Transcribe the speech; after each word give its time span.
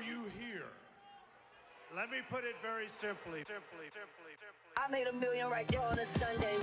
are 0.00 0.02
you 0.02 0.24
here? 0.38 0.64
Let 1.94 2.10
me 2.10 2.18
put 2.30 2.44
it 2.44 2.54
very 2.62 2.88
simply. 2.88 3.40
Simply, 3.44 3.90
simply, 3.90 4.32
simply. 4.40 4.72
I 4.76 4.90
made 4.90 5.06
a 5.06 5.12
million 5.12 5.50
right 5.50 5.66
there 5.68 5.80
on 5.80 5.98
a 5.98 6.04
Sunday. 6.04 6.58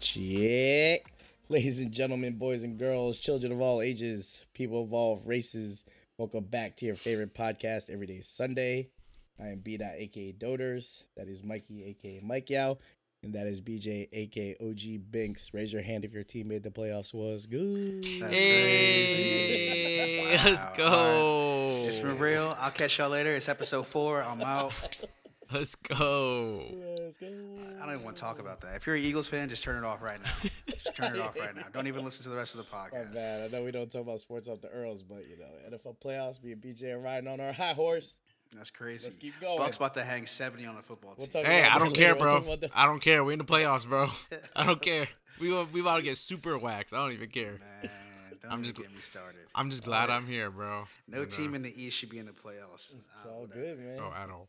Check. 0.00 0.75
Ladies 1.56 1.80
and 1.80 1.90
gentlemen, 1.90 2.34
boys 2.36 2.62
and 2.64 2.78
girls, 2.78 3.18
children 3.18 3.50
of 3.50 3.62
all 3.62 3.80
ages, 3.80 4.44
people 4.52 4.82
of 4.82 4.92
all 4.92 5.22
races, 5.24 5.86
welcome 6.18 6.44
back 6.44 6.76
to 6.76 6.84
your 6.84 6.94
favorite 6.96 7.32
podcast, 7.34 7.88
Everyday 7.88 8.20
Sunday. 8.20 8.90
I 9.40 9.46
am 9.46 9.60
B. 9.60 9.78
aka 9.82 10.34
Doders. 10.34 11.04
That 11.16 11.28
is 11.28 11.42
Mikey, 11.42 11.82
aka 11.86 12.20
Mike 12.22 12.50
Yao. 12.50 12.76
And 13.22 13.32
that 13.32 13.46
is 13.46 13.62
BJ, 13.62 14.06
aka 14.12 14.54
OG 14.60 15.10
Binks. 15.10 15.54
Raise 15.54 15.72
your 15.72 15.80
hand 15.80 16.04
if 16.04 16.12
your 16.12 16.24
team 16.24 16.48
made 16.48 16.62
the 16.62 16.68
playoffs 16.68 17.14
was 17.14 17.46
good. 17.46 18.04
That's 18.20 18.38
Hey, 18.38 20.26
crazy. 20.36 20.50
let's 20.50 20.76
go. 20.76 20.84
all 20.84 21.68
right. 21.70 21.86
It's 21.88 22.00
been 22.00 22.18
real. 22.18 22.54
I'll 22.60 22.70
catch 22.70 22.98
y'all 22.98 23.08
later. 23.08 23.30
It's 23.30 23.48
episode 23.48 23.86
four. 23.86 24.22
I'm 24.22 24.42
out. 24.42 24.74
Let's 25.50 25.74
go. 25.76 26.66
Let's 26.98 27.16
go. 27.16 27.28
I 27.28 27.86
don't 27.86 27.94
even 27.94 28.02
want 28.04 28.16
to 28.16 28.22
talk 28.22 28.40
about 28.40 28.60
that. 28.60 28.76
If 28.76 28.86
you're 28.86 28.96
an 28.96 29.02
Eagles 29.02 29.28
fan, 29.28 29.48
just 29.48 29.64
turn 29.64 29.82
it 29.82 29.86
off 29.86 30.02
right 30.02 30.20
now. 30.22 30.50
Just 30.96 31.08
turn 31.12 31.16
it 31.16 31.22
off 31.22 31.38
right 31.38 31.54
now. 31.54 31.62
Don't 31.72 31.86
even 31.86 32.04
listen 32.04 32.22
to 32.24 32.30
the 32.30 32.36
rest 32.36 32.54
of 32.56 32.64
the 32.68 32.76
My 32.76 32.88
podcast. 32.88 33.14
man, 33.14 33.42
I 33.42 33.48
know 33.48 33.64
we 33.64 33.70
don't 33.70 33.90
talk 33.90 34.02
about 34.02 34.20
sports 34.20 34.48
off 34.48 34.60
the 34.60 34.68
Earls, 34.70 35.02
but 35.02 35.24
you 35.28 35.36
know, 35.38 35.76
NFL 35.76 35.96
playoffs, 35.98 36.42
me 36.42 36.52
and 36.52 36.60
BJ 36.62 36.92
are 36.94 36.98
riding 36.98 37.28
on 37.28 37.40
our 37.40 37.52
high 37.52 37.72
horse. 37.74 38.20
That's 38.54 38.70
crazy. 38.70 39.08
Let's 39.08 39.16
keep 39.16 39.38
going. 39.40 39.58
Bucks 39.58 39.76
about 39.76 39.94
to 39.94 40.04
hang 40.04 40.24
70 40.24 40.64
on 40.66 40.76
the 40.76 40.82
football 40.82 41.14
We'll 41.18 41.26
team. 41.26 41.44
Hey, 41.44 41.64
I 41.64 41.78
don't 41.78 41.88
later. 41.88 42.00
care, 42.00 42.14
We'll 42.14 42.40
bro. 42.40 42.56
the- 42.56 42.70
I 42.74 42.86
don't 42.86 43.00
care. 43.00 43.24
We 43.24 43.32
in 43.32 43.38
the 43.40 43.44
playoffs, 43.44 43.86
bro. 43.86 44.08
I 44.56 44.64
don't 44.64 44.80
care. 44.80 45.08
We 45.40 45.50
we 45.64 45.80
about 45.80 45.96
to 45.98 46.02
get 46.02 46.16
super 46.16 46.56
waxed. 46.56 46.94
I 46.94 46.98
don't 46.98 47.12
even 47.12 47.28
care. 47.28 47.58
Man, 47.82 47.90
don't 48.40 48.44
I'm 48.52 48.58
even 48.60 48.64
just- 48.74 48.76
get 48.76 48.94
me 48.94 49.00
started. 49.00 49.40
I'm 49.54 49.68
just 49.70 49.82
glad 49.82 50.10
I'm 50.10 50.26
here, 50.26 50.50
bro. 50.50 50.84
No 51.08 51.16
You 51.18 51.22
know? 51.24 51.28
team 51.28 51.54
in 51.54 51.62
the 51.62 51.72
East 51.84 51.98
should 51.98 52.08
be 52.10 52.18
in 52.18 52.26
the 52.26 52.32
playoffs. 52.32 52.94
It's 52.94 53.08
Uh, 53.24 53.30
all 53.30 53.40
whatever. 53.42 53.60
good, 53.60 53.78
man. 53.80 53.98
Oh, 54.00 54.12
at 54.16 54.30
all. 54.30 54.46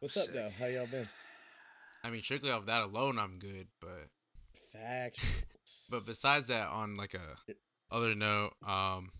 What's 0.00 0.16
up, 0.16 0.28
though? 0.32 0.48
How 0.58 0.66
y'all 0.66 0.86
been? 0.86 1.06
I 2.02 2.08
mean, 2.10 2.22
strictly 2.22 2.50
off 2.50 2.64
that 2.66 2.82
alone, 2.82 3.18
I'm 3.18 3.38
good. 3.38 3.66
But 3.80 4.08
Facts. 4.82 5.18
but 5.90 6.06
besides 6.06 6.46
that, 6.48 6.68
on 6.68 6.96
like 6.96 7.14
a 7.14 7.54
other 7.94 8.14
note, 8.14 8.52
um, 8.66 9.10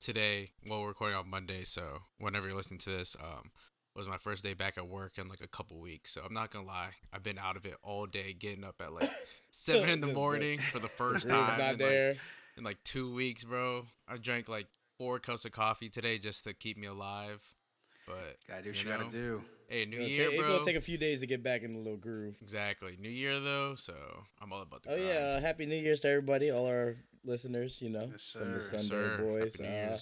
today, 0.00 0.50
well, 0.68 0.82
we're 0.82 0.88
recording 0.88 1.16
on 1.16 1.28
Monday, 1.28 1.64
so 1.64 1.98
whenever 2.18 2.46
you're 2.46 2.56
listening 2.56 2.80
to 2.80 2.90
this, 2.90 3.16
um, 3.20 3.50
was 3.96 4.08
my 4.08 4.18
first 4.18 4.42
day 4.42 4.54
back 4.54 4.76
at 4.76 4.88
work 4.88 5.18
in 5.18 5.28
like 5.28 5.40
a 5.40 5.46
couple 5.48 5.78
weeks. 5.80 6.12
So 6.14 6.20
I'm 6.26 6.34
not 6.34 6.50
gonna 6.52 6.66
lie, 6.66 6.90
I've 7.12 7.22
been 7.22 7.38
out 7.38 7.56
of 7.56 7.64
it 7.66 7.74
all 7.82 8.06
day, 8.06 8.32
getting 8.32 8.64
up 8.64 8.76
at 8.80 8.92
like 8.92 9.10
seven 9.50 9.88
in 9.88 10.00
the 10.00 10.06
Just 10.08 10.14
the- 10.16 10.20
morning 10.20 10.58
for 10.58 10.78
the 10.78 10.88
first 10.98 11.28
time. 11.28 11.46
not 11.46 11.58
in, 11.58 11.60
like, 11.66 11.78
there. 11.78 12.14
in 12.56 12.64
like 12.64 12.78
two 12.84 13.12
weeks, 13.14 13.44
bro. 13.44 13.84
I 14.08 14.16
drank 14.16 14.48
like 14.48 14.66
four 14.98 15.18
cups 15.18 15.44
of 15.44 15.52
coffee 15.52 15.88
today 15.88 16.18
just 16.18 16.44
to 16.44 16.54
keep 16.54 16.76
me 16.76 16.86
alive. 16.86 17.40
But 18.06 18.36
Gotta 18.48 18.62
do 18.62 18.68
you 18.68 18.72
what 18.72 18.84
you 18.84 18.90
gotta 18.90 19.04
know, 19.04 19.10
do. 19.10 19.42
Hey, 19.68 19.84
New 19.86 19.96
It'll 19.96 20.08
Year, 20.08 20.30
ta- 20.30 20.36
bro. 20.36 20.46
It's 20.46 20.48
gonna 20.56 20.64
take 20.64 20.76
a 20.76 20.80
few 20.80 20.98
days 20.98 21.20
to 21.20 21.26
get 21.26 21.42
back 21.42 21.62
in 21.62 21.72
the 21.72 21.78
little 21.80 21.96
groove. 21.96 22.36
exactly, 22.42 22.96
New 23.00 23.08
Year 23.10 23.40
though. 23.40 23.74
So 23.76 23.94
I'm 24.40 24.52
all 24.52 24.62
about 24.62 24.82
the. 24.82 24.90
Oh 24.90 24.94
grind. 24.96 25.08
yeah, 25.08 25.40
happy 25.40 25.66
New 25.66 25.76
Year's 25.76 26.00
to 26.00 26.08
everybody, 26.10 26.50
all 26.50 26.66
our 26.66 26.94
listeners. 27.24 27.80
You 27.82 27.90
know, 27.90 28.08
Yes, 28.10 28.36
from 28.38 28.52
the 28.52 28.60
sir. 28.60 28.74
Yes, 28.76 28.88
Sunday 28.88 29.16
boys. 29.22 29.58
Happy 29.60 29.94
Uh, 29.94 29.98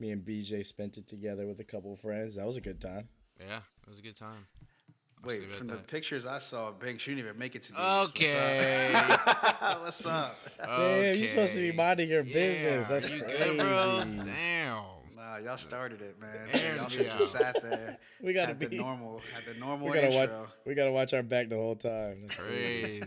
me 0.00 0.10
and 0.10 0.24
BJ 0.24 0.64
spent 0.64 0.96
it 0.98 1.06
together 1.06 1.46
with 1.46 1.60
a 1.60 1.64
couple 1.64 1.92
of 1.92 2.00
friends. 2.00 2.36
That 2.36 2.46
was 2.46 2.56
a 2.56 2.60
good 2.60 2.80
time. 2.80 3.08
Yeah, 3.38 3.58
it 3.58 3.88
was 3.88 3.98
a 3.98 4.02
good 4.02 4.16
time. 4.18 4.46
Wait, 5.22 5.50
from 5.50 5.68
at 5.68 5.72
the 5.72 5.76
that. 5.80 5.86
pictures 5.86 6.24
I 6.24 6.38
saw, 6.38 6.72
Banks, 6.72 7.06
you 7.06 7.14
didn't 7.14 7.26
even 7.28 7.38
make 7.38 7.54
it 7.54 7.60
to 7.64 7.72
the 7.74 7.78
Eagles. 7.78 8.10
Okay. 8.12 8.90
What's 8.94 9.26
up? 9.26 9.80
What's 9.82 10.06
up? 10.06 10.76
Damn, 10.76 11.18
you 11.18 11.26
supposed 11.26 11.54
to 11.54 11.60
be 11.60 11.72
minding 11.72 12.08
your 12.08 12.24
business. 12.24 12.88
That's 12.88 13.10
you 13.10 13.22
crazy. 13.22 13.38
good, 13.38 13.58
bro? 13.58 14.02
Damn. 14.02 14.26
Nah, 15.30 15.36
y'all 15.36 15.56
started 15.56 16.02
it, 16.02 16.20
man. 16.20 16.48
Y'all 16.76 16.88
should 16.88 17.06
yeah. 17.06 17.16
just 17.18 17.32
sat 17.32 17.62
there. 17.62 17.96
We 18.22 18.32
gotta 18.34 18.48
had 18.48 18.60
the 18.60 18.68
be- 18.68 18.78
normal, 18.78 19.20
had 19.32 19.44
the 19.54 19.58
normal 19.60 19.86
We 19.88 19.94
gotta 19.94 20.06
intro. 20.12 20.40
watch. 20.40 20.48
We 20.66 20.74
gotta 20.74 20.92
watch 20.92 21.14
our 21.14 21.22
back 21.22 21.48
the 21.48 21.56
whole 21.56 21.76
time. 21.76 22.22
That's 22.22 22.36
Crazy. 22.40 23.02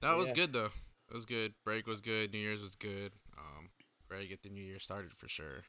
that 0.00 0.16
was 0.16 0.28
Yeah. 0.28 0.34
good 0.34 0.52
though. 0.52 0.70
It 1.10 1.14
was 1.14 1.26
good. 1.26 1.54
Break 1.64 1.86
was 1.86 2.00
good. 2.00 2.32
New 2.32 2.38
Year's 2.38 2.62
was 2.62 2.76
good. 2.76 3.12
Um, 3.36 3.70
ready 4.10 4.24
to 4.24 4.28
get 4.28 4.42
the 4.42 4.50
new 4.50 4.62
year 4.62 4.78
started 4.78 5.12
for 5.14 5.28
sure. 5.28 5.64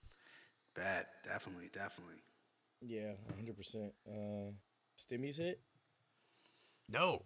Bad, 0.75 1.06
definitely, 1.24 1.69
definitely. 1.74 2.22
Yeah, 2.81 3.14
hundred 3.36 3.58
percent. 3.58 3.94
Uh, 4.08 4.52
Stimmy's 4.96 5.38
hit. 5.38 5.59
No. 6.88 7.24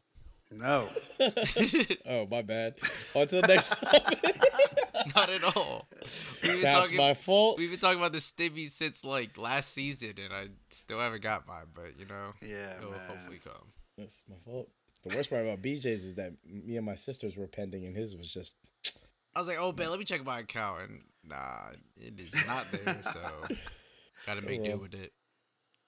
No, 0.57 0.89
Oh, 2.09 2.27
my 2.29 2.41
bad. 2.41 2.75
On 3.15 3.27
to 3.27 3.41
the 3.41 3.47
next 3.47 3.69
topic. 3.81 4.19
Not 5.15 5.29
at 5.29 5.43
all. 5.55 5.87
We've 6.01 6.61
That's 6.61 6.85
talking- 6.87 6.97
my 6.97 7.13
fault. 7.13 7.57
We've 7.57 7.69
been 7.69 7.79
talking 7.79 7.99
about 7.99 8.11
the 8.13 8.19
Stimmy 8.19 8.69
since 8.71 9.03
like 9.03 9.37
last 9.37 9.73
season, 9.73 10.13
and 10.23 10.33
I 10.33 10.47
still 10.71 10.99
haven't 10.99 11.21
got 11.23 11.47
mine. 11.47 11.65
But 11.73 11.99
you 11.99 12.05
know, 12.05 12.33
yeah, 12.41 12.77
it'll 12.77 12.91
man. 12.91 12.99
hopefully 13.07 13.39
come. 13.43 13.71
That's 13.97 14.23
my 14.29 14.35
fault. 14.45 14.69
The 15.03 15.15
worst 15.15 15.29
part 15.29 15.43
about 15.45 15.61
BJ's 15.61 15.85
is 16.05 16.15
that 16.15 16.33
me 16.45 16.77
and 16.77 16.85
my 16.85 16.95
sisters 16.95 17.35
were 17.35 17.47
pending, 17.47 17.85
and 17.85 17.95
his 17.95 18.15
was 18.15 18.31
just 18.33 18.55
I 19.35 19.39
was 19.39 19.47
like, 19.47 19.57
oh, 19.59 19.71
man, 19.71 19.89
let 19.89 19.97
me 19.99 20.05
check 20.05 20.23
my 20.23 20.39
account, 20.39 20.81
and 20.83 21.01
nah, 21.25 21.71
it 21.97 22.19
is 22.19 22.31
not 22.47 22.63
there. 22.71 23.01
So, 23.11 23.55
gotta 24.27 24.41
make 24.41 24.61
well. 24.61 24.73
do 24.73 24.77
with 24.83 24.93
it. 24.93 25.11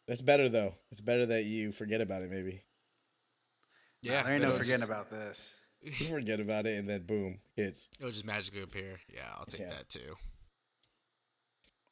That's 0.08 0.22
better 0.22 0.50
though. 0.50 0.76
It's 0.92 1.02
better 1.02 1.26
that 1.28 1.46
you 1.46 1.72
forget 1.72 2.02
about 2.02 2.22
it. 2.24 2.30
Maybe 2.32 2.52
Nah, 2.52 2.60
Yeah, 4.02 4.24
there 4.24 4.34
ain't 4.34 4.42
no 4.44 4.52
forgetting 4.54 4.82
just- 4.88 4.92
about 4.92 5.10
this. 5.10 5.60
you 5.82 5.92
forget 6.08 6.40
about 6.40 6.66
it, 6.66 6.78
and 6.80 6.88
then 6.90 7.04
boom, 7.04 7.40
hits. 7.56 7.90
It'll 8.00 8.12
just 8.12 8.26
magically 8.26 8.62
appear. 8.64 9.00
Yeah, 9.14 9.22
I'll 9.38 9.46
take 9.46 9.62
Yeah. 9.62 9.70
that 9.70 9.90
too, 9.90 10.16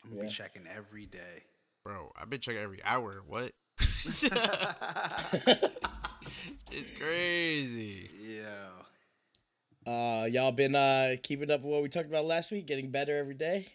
I'm 0.04 0.10
gonna 0.12 0.22
Yeah. 0.24 0.28
be 0.28 0.34
checking 0.34 0.66
every 0.68 1.06
day. 1.06 1.44
bro. 1.86 2.12
I've 2.16 2.30
been 2.30 2.40
checking 2.40 2.62
every 2.62 2.82
hour. 2.84 3.22
What? 3.28 3.52
it's 6.72 6.98
crazy. 6.98 8.10
Yeah. 8.22 8.70
Uh, 9.86 10.26
y'all 10.26 10.52
been 10.54 10.76
uh 10.76 11.16
keeping 11.22 11.52
up 11.52 11.62
with 11.62 11.74
what 11.74 11.84
we 11.84 11.90
talked 11.90 12.08
about 12.08 12.24
last 12.26 12.52
week, 12.52 12.66
getting 12.68 12.90
better 12.90 13.18
every 13.18 13.34
day. 13.36 13.68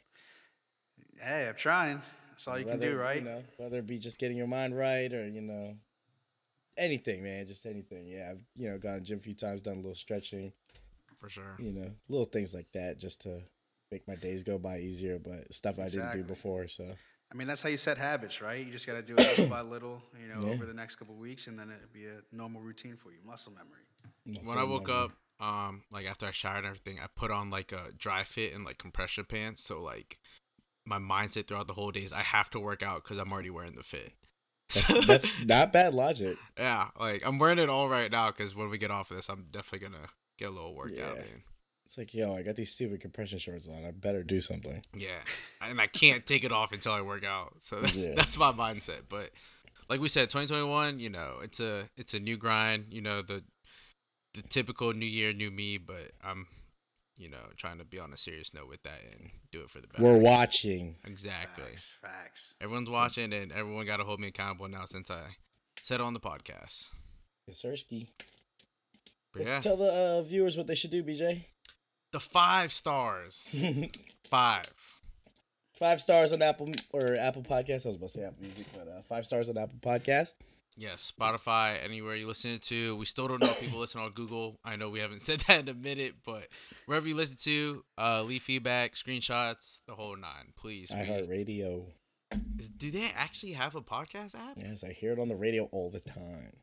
Hey, 1.22 1.46
I'm 1.48 1.54
trying. 1.54 2.00
That's 2.30 2.48
all 2.48 2.58
you 2.58 2.64
can 2.64 2.80
do, 2.80 2.96
right? 2.96 3.18
You 3.18 3.24
know, 3.26 3.44
whether 3.58 3.78
it 3.78 3.86
be 3.86 3.98
just 3.98 4.18
getting 4.18 4.36
your 4.38 4.46
mind 4.46 4.76
right 4.76 5.12
or 5.12 5.26
you 5.28 5.42
know, 5.42 5.76
anything, 6.78 7.22
man, 7.22 7.46
just 7.46 7.66
anything. 7.66 8.06
Yeah, 8.08 8.30
I've 8.32 8.40
you 8.56 8.70
know 8.70 8.78
gone 8.78 8.98
to 8.98 9.04
gym 9.04 9.18
a 9.18 9.20
few 9.20 9.34
times, 9.34 9.62
done 9.62 9.74
a 9.74 9.76
little 9.76 9.94
stretching, 9.94 10.52
For 11.18 11.28
sure. 11.28 11.56
you 11.58 11.72
know, 11.72 11.90
little 12.08 12.24
things 12.26 12.54
like 12.54 12.70
that, 12.72 12.98
just 12.98 13.20
to 13.22 13.42
make 13.90 14.06
my 14.08 14.14
days 14.16 14.42
go 14.42 14.58
by 14.58 14.78
easier. 14.78 15.18
But 15.18 15.52
stuff 15.54 15.78
I 15.78 15.88
didn't 15.88 16.12
do 16.12 16.24
before, 16.24 16.68
so 16.68 16.84
I 17.30 17.34
mean, 17.34 17.46
that's 17.46 17.62
how 17.62 17.68
you 17.68 17.76
set 17.76 17.98
habits, 17.98 18.40
right? 18.40 18.64
You 18.64 18.72
just 18.72 18.86
got 18.86 18.94
to 18.94 19.02
do 19.02 19.14
it 19.14 19.18
little 19.18 19.50
by 19.50 19.60
little, 19.60 20.02
you 20.20 20.28
know, 20.28 20.40
Yeah. 20.46 20.52
over 20.54 20.64
the 20.64 20.72
next 20.74 20.96
couple 20.96 21.14
weeks, 21.14 21.46
and 21.46 21.58
then 21.58 21.68
it'll 21.70 21.92
be 21.92 22.06
a 22.06 22.22
normal 22.34 22.62
routine 22.62 22.96
for 22.96 23.12
you, 23.12 23.18
muscle 23.24 23.52
memory. 23.52 23.82
that's 24.24 24.46
when 24.46 24.56
I 24.58 24.64
woke 24.64 24.88
learning. 24.88 25.10
up, 25.40 25.44
um, 25.46 25.82
like 25.90 26.06
after 26.06 26.26
I 26.26 26.30
showered 26.30 26.58
and 26.58 26.66
everything, 26.66 26.98
I 27.02 27.06
put 27.14 27.30
on 27.30 27.50
like 27.50 27.70
a 27.72 27.92
dry 27.96 28.24
fit 28.24 28.54
and 28.54 28.64
like 28.64 28.78
compression 28.78 29.24
pants. 29.26 29.62
So 29.62 29.80
like 29.82 30.18
my 30.86 30.98
mindset 30.98 31.46
throughout 31.48 31.66
the 31.66 31.74
whole 31.74 31.90
day 31.90 32.00
is 32.00 32.12
I 32.14 32.22
have 32.22 32.48
to 32.50 32.60
work 32.60 32.82
out 32.82 33.04
because 33.04 33.18
I'm 33.18 33.30
already 33.30 33.50
wearing 33.50 33.74
the 33.76 33.82
fit. 33.82 34.12
That's, 34.74 35.06
that's 35.06 35.44
not 35.44 35.72
bad 35.72 35.94
logic. 35.94 36.36
yeah, 36.58 36.88
like 36.98 37.22
I'm 37.26 37.38
wearing 37.38 37.58
it 37.58 37.68
all 37.70 37.88
right 37.88 38.10
now 38.10 38.30
because 38.30 38.54
when 38.54 38.68
we 38.70 38.78
get 38.78 38.90
off 38.90 39.10
of 39.10 39.16
this, 39.16 39.28
I'm 39.28 39.46
definitely 39.50 39.88
gonna 39.88 40.06
get 40.38 40.48
a 40.48 40.52
little 40.52 40.74
workout 40.74 40.96
Yeah. 40.96 41.12
in. 41.14 41.42
It's 41.86 41.96
like, 41.96 42.12
yo, 42.12 42.34
I 42.36 42.42
got 42.42 42.54
these 42.56 42.70
stupid 42.70 43.00
compression 43.00 43.38
shorts 43.38 43.66
on. 43.66 43.82
I 43.84 43.92
better 43.92 44.22
do 44.22 44.42
something. 44.42 44.82
Yeah, 44.94 45.20
and 45.62 45.80
I 45.80 45.86
can't 45.86 46.26
take 46.26 46.44
it 46.44 46.52
off 46.52 46.72
until 46.72 46.92
I 46.92 47.00
work 47.00 47.24
out. 47.24 47.54
So 47.60 47.80
that's 47.80 47.96
Yeah. 48.04 48.12
that's 48.14 48.36
my 48.36 48.52
mindset. 48.52 49.02
But 49.08 49.30
like 49.88 50.00
we 50.00 50.08
said, 50.10 50.28
2021, 50.28 51.00
you 51.00 51.08
know, 51.08 51.36
it's 51.42 51.60
a 51.60 51.88
it's 51.96 52.12
a 52.12 52.18
new 52.20 52.36
grind. 52.36 52.86
You 52.90 53.00
know 53.00 53.22
the 53.22 53.42
the 54.34 54.42
typical 54.42 54.92
new 54.92 55.06
year, 55.06 55.32
new 55.32 55.50
me. 55.50 55.78
But 55.78 56.10
I'm, 56.22 56.46
you 57.18 57.28
know, 57.28 57.38
trying 57.56 57.78
to 57.78 57.84
be 57.84 57.98
on 57.98 58.12
a 58.12 58.16
serious 58.16 58.54
note 58.54 58.68
with 58.68 58.82
that 58.84 59.00
and 59.12 59.30
do 59.52 59.60
it 59.60 59.70
for 59.70 59.80
the 59.80 59.88
best. 59.88 60.00
We're 60.00 60.18
watching. 60.18 60.96
exactly. 61.04 61.64
Facts, 61.64 61.98
facts. 62.00 62.54
Everyone's 62.60 62.88
watching, 62.88 63.32
and 63.32 63.52
everyone 63.52 63.84
got 63.86 63.96
to 63.98 64.04
hold 64.04 64.20
me 64.20 64.28
accountable 64.28 64.68
now 64.68 64.84
since 64.90 65.10
I 65.10 65.22
said 65.78 65.96
it 65.96 66.00
on 66.00 66.14
the 66.14 66.20
podcast. 66.20 66.86
It's 67.46 67.62
Sersky. 67.62 68.06
But 69.32 69.44
yeah, 69.46 69.60
Tell 69.60 69.76
the 69.76 70.20
uh, 70.20 70.22
viewers 70.22 70.56
what 70.56 70.66
they 70.66 70.74
should 70.74 70.90
do, 70.90 71.02
BJ. 71.02 71.44
the 72.12 72.20
five 72.20 72.72
stars, 72.72 73.46
five. 74.30 74.64
five 75.74 76.00
stars 76.00 76.32
on 76.32 76.40
Apple 76.42 76.70
or 76.92 77.16
Apple 77.16 77.42
Podcast. 77.42 77.84
I 77.84 77.88
was 77.88 77.96
about 77.96 78.06
to 78.06 78.18
say 78.18 78.24
Apple 78.24 78.42
Music, 78.42 78.66
but 78.74 78.88
uh, 78.88 79.02
five 79.02 79.26
stars 79.26 79.48
on 79.48 79.58
Apple 79.58 79.78
Podcast. 79.80 80.32
Yes, 80.80 81.12
Spotify, 81.18 81.82
anywhere 81.82 82.14
you 82.14 82.28
listen 82.28 82.60
to. 82.60 82.94
We 82.94 83.04
still 83.04 83.26
don't 83.26 83.40
know 83.42 83.48
if 83.48 83.60
people 83.60 83.80
listen 83.80 84.00
on 84.00 84.12
Google. 84.12 84.60
I 84.64 84.76
know 84.76 84.88
we 84.88 85.00
haven't 85.00 85.22
said 85.28 85.40
that 85.48 85.60
in 85.62 85.68
a 85.68 85.74
minute, 85.74 86.14
but 86.24 86.46
wherever 86.86 87.08
you 87.08 87.16
listen 87.16 87.36
to, 87.40 87.84
uh, 88.00 88.22
leave 88.22 88.42
feedback, 88.42 88.94
screenshots, 88.94 89.80
the 89.88 89.94
whole 89.96 90.14
nine, 90.16 90.52
please. 90.56 90.92
I 90.92 91.00
We- 91.00 91.06
heart 91.08 91.28
radio. 91.28 91.86
is- 92.60 92.68
do 92.68 92.92
they 92.92 93.10
actually 93.12 93.54
have 93.54 93.74
a 93.74 93.80
podcast 93.82 94.36
app? 94.36 94.56
Yes, 94.56 94.84
I 94.84 94.92
hear 94.92 95.12
it 95.12 95.18
on 95.18 95.26
the 95.28 95.34
radio 95.34 95.64
all 95.72 95.90
the 95.90 95.98
time. 96.00 96.58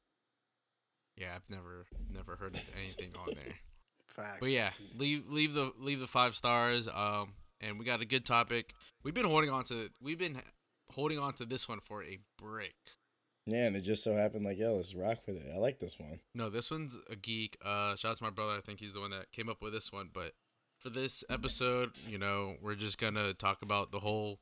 Yeah, 1.18 1.36
I've 1.36 1.50
never 1.50 1.86
never 2.10 2.38
heard 2.38 2.58
anything 2.78 3.12
on 3.18 3.34
there. 3.36 3.56
Facts. 4.08 4.38
But 4.40 4.50
yeah, 4.50 4.72
leave 4.98 5.28
leave 5.30 5.54
the 5.54 5.74
leave 5.78 6.00
the 6.00 6.08
five 6.08 6.36
stars. 6.36 6.88
Um, 6.88 7.34
and 7.62 7.80
we 7.80 7.86
got 7.86 8.02
a 8.02 8.06
good 8.06 8.26
topic. 8.26 8.74
We've 9.04 9.14
been 9.14 9.26
holding 9.26 9.50
on 9.50 9.64
to 9.66 9.90
we've 10.02 10.20
been 10.20 10.42
holding 10.92 11.20
on 11.20 11.34
to 11.36 11.46
this 11.46 11.68
one 11.68 11.80
for 11.82 12.04
a 12.04 12.20
break. 12.38 12.76
Yeah, 13.46 13.68
and 13.68 13.76
it 13.76 13.82
just 13.82 14.04
so 14.04 14.16
happened 14.16 14.44
like, 14.44 14.58
yo, 14.58 14.76
let's 14.76 14.96
rock 14.96 15.20
with 15.28 15.38
it. 15.38 15.52
I 15.54 15.58
like 15.58 15.80
this 15.80 16.00
one. 16.00 16.20
No, 16.34 16.50
this 16.50 16.72
one's 16.72 16.98
a 17.10 17.16
geek. 17.16 17.58
Uh, 17.64 17.96
shout 17.96 18.12
out 18.12 18.18
to 18.18 18.24
my 18.24 18.30
brother. 18.32 18.54
I 18.54 18.62
think 18.62 18.80
he's 18.80 18.94
the 18.94 19.00
one 19.02 19.12
that 19.12 19.32
came 19.32 19.50
up 19.50 19.62
with 19.62 19.74
this 19.74 19.92
one. 19.92 20.10
But 20.12 20.34
for 20.80 20.90
this 20.90 21.24
episode, 21.30 21.92
you 22.08 22.18
know, 22.18 22.56
we're 22.62 22.76
just 22.76 22.98
gonna 22.98 23.34
talk 23.34 23.62
about 23.62 23.92
the 23.92 24.00
whole 24.00 24.40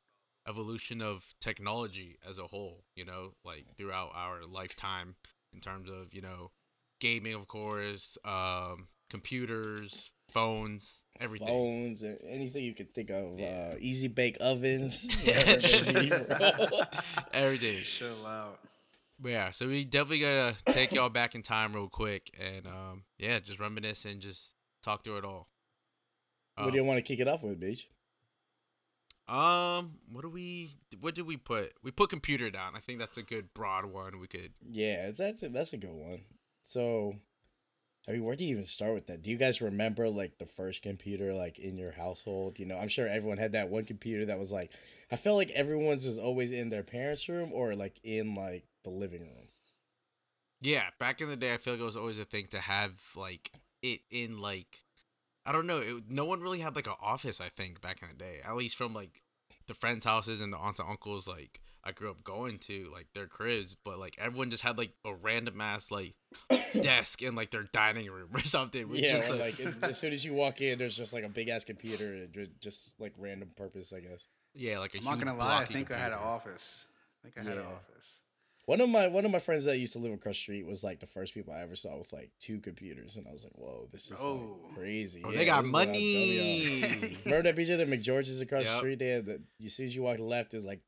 evolution 0.48 1.02
of 1.02 1.34
technology 1.40 2.18
as 2.26 2.38
a 2.38 2.46
whole. 2.46 2.84
You 2.96 3.04
know, 3.04 3.34
like 3.44 3.66
throughout 3.76 4.12
our 4.14 4.46
lifetime, 4.46 5.16
in 5.52 5.60
terms 5.60 5.90
of 5.90 6.14
you 6.14 6.22
know, 6.22 6.50
gaming, 6.98 7.34
of 7.34 7.46
course, 7.46 8.16
um, 8.24 8.88
computers, 9.10 10.10
phones, 10.30 11.02
everything. 11.20 11.48
Phones 11.48 12.02
and 12.02 12.18
anything 12.26 12.64
you 12.64 12.74
can 12.74 12.86
think 12.86 13.10
of. 13.10 13.38
Yeah. 13.38 13.72
Uh, 13.72 13.76
easy 13.80 14.08
bake 14.08 14.38
ovens. 14.40 15.14
whatever 15.24 15.50
it 15.50 15.94
may 15.94 16.80
everything. 17.34 17.82
Chill 17.82 18.26
out. 18.26 18.60
Yeah, 19.22 19.50
so 19.50 19.68
we 19.68 19.84
definitely 19.84 20.20
gotta 20.20 20.56
take 20.72 20.92
y'all 20.92 21.08
back 21.08 21.34
in 21.34 21.42
time 21.42 21.72
real 21.74 21.88
quick 21.88 22.30
and 22.40 22.66
um 22.66 23.04
yeah, 23.18 23.38
just 23.38 23.60
reminisce 23.60 24.04
and 24.04 24.20
just 24.20 24.52
talk 24.82 25.04
through 25.04 25.18
it 25.18 25.24
all. 25.24 25.48
what 26.56 26.70
do 26.72 26.76
you 26.78 26.84
want 26.84 26.98
to 26.98 27.02
kick 27.02 27.20
it 27.20 27.28
off 27.28 27.42
with, 27.42 27.60
Beach? 27.60 27.88
Um, 29.26 29.92
what 30.12 30.20
do 30.22 30.28
we? 30.28 30.76
What 31.00 31.14
did 31.14 31.26
we 31.26 31.36
put? 31.38 31.72
We 31.82 31.90
put 31.90 32.10
computer 32.10 32.50
down. 32.50 32.76
I 32.76 32.80
think 32.80 32.98
that's 32.98 33.16
a 33.16 33.22
good 33.22 33.54
broad 33.54 33.86
one. 33.86 34.18
We 34.20 34.26
could. 34.26 34.52
Yeah, 34.70 35.08
it's- 35.08 35.16
that's 35.18 35.42
a, 35.42 35.48
that's 35.48 35.72
a 35.72 35.78
good 35.78 35.92
one. 35.94 36.24
So, 36.62 37.14
I 38.06 38.12
mean, 38.12 38.24
where 38.24 38.36
do 38.36 38.44
you 38.44 38.50
even 38.52 38.66
start 38.66 38.92
with 38.92 39.06
that? 39.06 39.22
Do 39.22 39.30
you 39.30 39.38
guys 39.38 39.62
remember 39.62 40.10
like 40.10 40.36
the 40.38 40.44
first 40.46 40.82
computer 40.82 41.32
like 41.32 41.58
in 41.58 41.78
your 41.78 41.92
household? 41.92 42.58
You 42.58 42.66
know, 42.66 42.76
I'm 42.76 42.88
sure 42.88 43.08
everyone 43.08 43.38
had 43.38 43.52
that 43.52 43.70
one 43.70 43.84
computer 43.86 44.26
that 44.26 44.38
was 44.38 44.52
like, 44.52 44.72
I 45.10 45.16
felt 45.16 45.38
like 45.38 45.50
everyone's 45.52 46.04
was 46.04 46.18
always 46.18 46.52
in 46.52 46.68
their 46.68 46.82
parents' 46.82 47.26
room 47.28 47.50
or 47.52 47.74
like 47.74 47.98
in 48.04 48.34
like 48.34 48.64
the 48.84 48.90
living 48.90 49.22
room. 49.22 49.48
Yeah, 50.60 50.84
back 50.98 51.20
in 51.20 51.28
the 51.28 51.36
day, 51.36 51.52
I 51.52 51.56
feel 51.58 51.74
like 51.74 51.80
it 51.80 51.84
was 51.84 51.96
always 51.96 52.18
a 52.18 52.24
thing 52.24 52.46
to 52.52 52.60
have 52.60 52.92
like 53.16 53.50
it 53.82 54.00
in 54.10 54.38
like, 54.38 54.84
I 55.44 55.52
don't 55.52 55.66
know. 55.66 55.78
It, 55.78 56.04
no 56.08 56.24
one 56.24 56.40
really 56.40 56.60
had 56.60 56.76
like 56.76 56.86
an 56.86 56.94
office. 57.02 57.40
I 57.40 57.48
think 57.48 57.80
back 57.80 58.00
in 58.02 58.08
the 58.08 58.14
day, 58.14 58.40
at 58.44 58.56
least 58.56 58.76
from 58.76 58.94
like 58.94 59.22
the 59.66 59.74
friends' 59.74 60.04
houses 60.04 60.40
and 60.40 60.52
the 60.52 60.58
aunts 60.58 60.78
and 60.78 60.88
uncles 60.88 61.26
like 61.26 61.60
I 61.86 61.92
grew 61.92 62.10
up 62.10 62.24
going 62.24 62.58
to 62.60 62.88
like 62.90 63.08
their 63.14 63.26
cribs, 63.26 63.76
but 63.84 63.98
like 63.98 64.16
everyone 64.18 64.50
just 64.50 64.62
had 64.62 64.78
like 64.78 64.92
a 65.04 65.12
random 65.14 65.60
ass 65.60 65.90
like 65.90 66.14
desk 66.72 67.20
in 67.20 67.34
like 67.34 67.50
their 67.50 67.64
dining 67.74 68.10
room 68.10 68.30
or 68.32 68.42
something. 68.42 68.88
Yeah, 68.90 69.16
just, 69.16 69.30
or, 69.30 69.34
like 69.34 69.60
as, 69.60 69.76
as 69.82 69.98
soon 69.98 70.14
as 70.14 70.24
you 70.24 70.32
walk 70.32 70.62
in, 70.62 70.78
there's 70.78 70.96
just 70.96 71.12
like 71.12 71.24
a 71.24 71.28
big 71.28 71.48
ass 71.48 71.64
computer, 71.64 72.06
and 72.06 72.48
just 72.60 72.98
like 72.98 73.12
random 73.18 73.50
purpose, 73.54 73.92
I 73.92 74.00
guess. 74.00 74.26
yeah, 74.54 74.78
like 74.78 74.94
a 74.94 74.98
I'm 74.98 75.04
not 75.04 75.18
gonna 75.18 75.36
lie. 75.36 75.44
I 75.44 75.58
blocky 75.58 75.74
think 75.74 75.90
I 75.90 75.98
had 75.98 76.12
an 76.12 76.20
office. 76.22 76.88
I 77.22 77.28
think 77.28 77.46
I 77.46 77.50
had 77.50 77.58
an 77.58 77.66
office. 77.66 78.22
One 78.66 78.80
of 78.80 78.88
my 78.88 79.08
one 79.08 79.24
of 79.26 79.30
my 79.30 79.38
friends 79.40 79.66
that 79.66 79.78
used 79.78 79.92
to 79.92 79.98
live 79.98 80.12
across 80.12 80.36
the 80.36 80.40
street 80.40 80.66
was 80.66 80.82
like 80.82 81.00
the 81.00 81.06
first 81.06 81.34
people 81.34 81.52
I 81.52 81.60
ever 81.60 81.76
saw 81.76 81.98
with 81.98 82.12
like 82.12 82.30
two 82.40 82.60
computers, 82.60 83.16
and 83.16 83.26
I 83.26 83.32
was 83.32 83.44
like, 83.44 83.52
"Whoa, 83.56 83.88
this 83.92 84.10
is 84.10 84.18
Oh. 84.20 84.58
like 84.64 84.74
crazy." 84.74 85.22
Oh, 85.24 85.30
Yeah, 85.30 85.38
they 85.38 85.44
got 85.44 85.62
this 85.62 85.68
is 85.68 85.72
what 85.72 85.80
I'm 85.88 85.92
telling 85.94 86.00
money. 86.00 87.16
Remember 87.26 87.42
that 87.52 87.56
BJ 87.56 87.76
the 87.76 87.84
McGeorge's 87.86 88.40
across 88.40 88.64
the 88.64 88.78
street? 88.78 88.98
They 88.98 89.08
had 89.08 89.26
the 89.26 89.42
as 89.64 89.74
soon 89.74 89.86
as 89.86 89.94
you 89.94 90.02
walk 90.02 90.18
left, 90.18 90.52
there's 90.52 90.64
like 90.66 90.80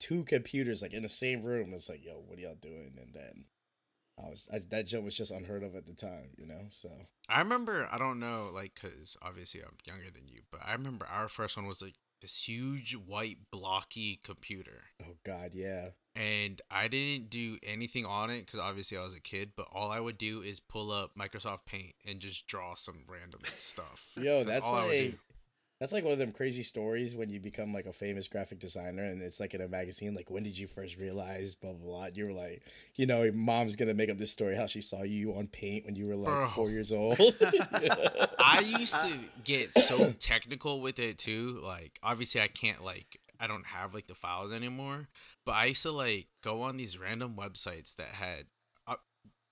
two 0.00 0.24
computers 0.24 0.80
like 0.80 0.94
in 0.94 1.02
the 1.02 1.08
same 1.08 1.42
room. 1.42 1.74
It's 1.74 1.88
like, 1.90 2.02
yo, 2.04 2.22
what 2.26 2.38
are 2.38 2.40
y'all 2.42 2.54
doing? 2.54 2.92
And 2.98 3.12
then 3.12 3.44
I 4.18 4.30
was 4.30 4.48
I, 4.52 4.60
that 4.70 4.86
joke 4.86 5.04
was 5.04 5.14
just 5.16 5.30
unheard 5.30 5.62
of 5.62 5.76
at 5.76 5.86
the 5.86 5.92
time, 5.94 6.30
you 6.38 6.46
know. 6.46 6.62
So 6.70 6.88
I 7.28 7.40
remember, 7.40 7.88
I 7.92 7.98
don't 7.98 8.20
know, 8.20 8.50
like, 8.54 8.74
cause 8.80 9.18
obviously 9.20 9.60
I'm 9.60 9.76
younger 9.84 10.10
than 10.10 10.28
you, 10.28 10.40
but 10.50 10.60
I 10.64 10.72
remember 10.72 11.06
our 11.06 11.28
first 11.28 11.56
one 11.58 11.66
was 11.66 11.82
like 11.82 11.94
this 12.20 12.48
huge 12.48 12.94
white 12.94 13.38
blocky 13.50 14.20
computer, 14.22 14.84
oh 15.02 15.16
god, 15.24 15.50
yeah, 15.54 15.90
and 16.14 16.60
I 16.70 16.88
didn't 16.88 17.30
do 17.30 17.58
anything 17.62 18.04
on 18.04 18.30
it 18.30 18.44
because 18.46 18.58
obviously 18.58 18.98
I 18.98 19.02
was 19.02 19.14
a 19.14 19.20
kid. 19.20 19.52
But 19.56 19.68
all 19.72 19.90
I 19.90 20.00
would 20.00 20.18
do 20.18 20.42
is 20.42 20.58
pull 20.58 20.90
up 20.90 21.12
Microsoft 21.16 21.66
Paint 21.66 21.94
and 22.04 22.18
just 22.18 22.46
draw 22.48 22.74
some 22.74 23.04
random 23.06 23.40
stuff. 23.44 24.10
yo, 24.16 24.42
that's 24.42 24.66
all 24.66 24.74
I 24.74 24.86
would 24.86 25.04
like. 25.04 25.18
That's 25.80 25.92
like 25.92 26.02
one 26.02 26.12
of 26.12 26.18
them 26.18 26.32
crazy 26.32 26.64
stories 26.64 27.14
when 27.14 27.30
you 27.30 27.38
become 27.38 27.72
like 27.72 27.86
a 27.86 27.92
famous 27.92 28.26
graphic 28.26 28.58
designer 28.58 29.04
and 29.04 29.22
it's 29.22 29.38
like 29.38 29.54
in 29.54 29.60
a 29.60 29.68
magazine, 29.68 30.14
like 30.14 30.30
when 30.30 30.42
did 30.42 30.58
you 30.58 30.66
first 30.66 30.98
realize 30.98 31.54
blah 31.54 31.72
blah 31.72 31.86
blah. 31.86 32.04
And 32.04 32.16
you 32.16 32.26
were 32.26 32.32
like, 32.32 32.62
you 32.96 33.06
know, 33.06 33.22
your 33.22 33.32
mom's 33.32 33.76
gonna 33.76 33.94
make 33.94 34.10
up 34.10 34.18
this 34.18 34.32
story 34.32 34.56
how 34.56 34.66
she 34.66 34.80
saw 34.80 35.02
you 35.02 35.34
on 35.34 35.46
paint 35.46 35.86
when 35.86 35.94
you 35.94 36.08
were 36.08 36.16
like 36.16 36.32
Bro. 36.32 36.46
four 36.48 36.70
years 36.70 36.92
old. 36.92 37.16
I 38.38 38.60
used 38.78 38.94
to 38.94 39.18
get 39.44 39.72
so 39.78 40.12
technical 40.18 40.80
with 40.80 40.98
it 40.98 41.18
too. 41.18 41.60
Like, 41.62 41.98
obviously, 42.02 42.40
I 42.40 42.48
can't 42.48 42.82
like 42.84 43.20
I 43.40 43.46
don't 43.46 43.66
have 43.66 43.94
like 43.94 44.06
the 44.06 44.14
files 44.14 44.52
anymore. 44.52 45.08
But 45.44 45.52
I 45.52 45.66
used 45.66 45.82
to 45.82 45.92
like 45.92 46.26
go 46.42 46.62
on 46.62 46.76
these 46.76 46.98
random 46.98 47.34
websites 47.36 47.94
that 47.96 48.08
had. 48.08 48.46
Uh, 48.86 48.96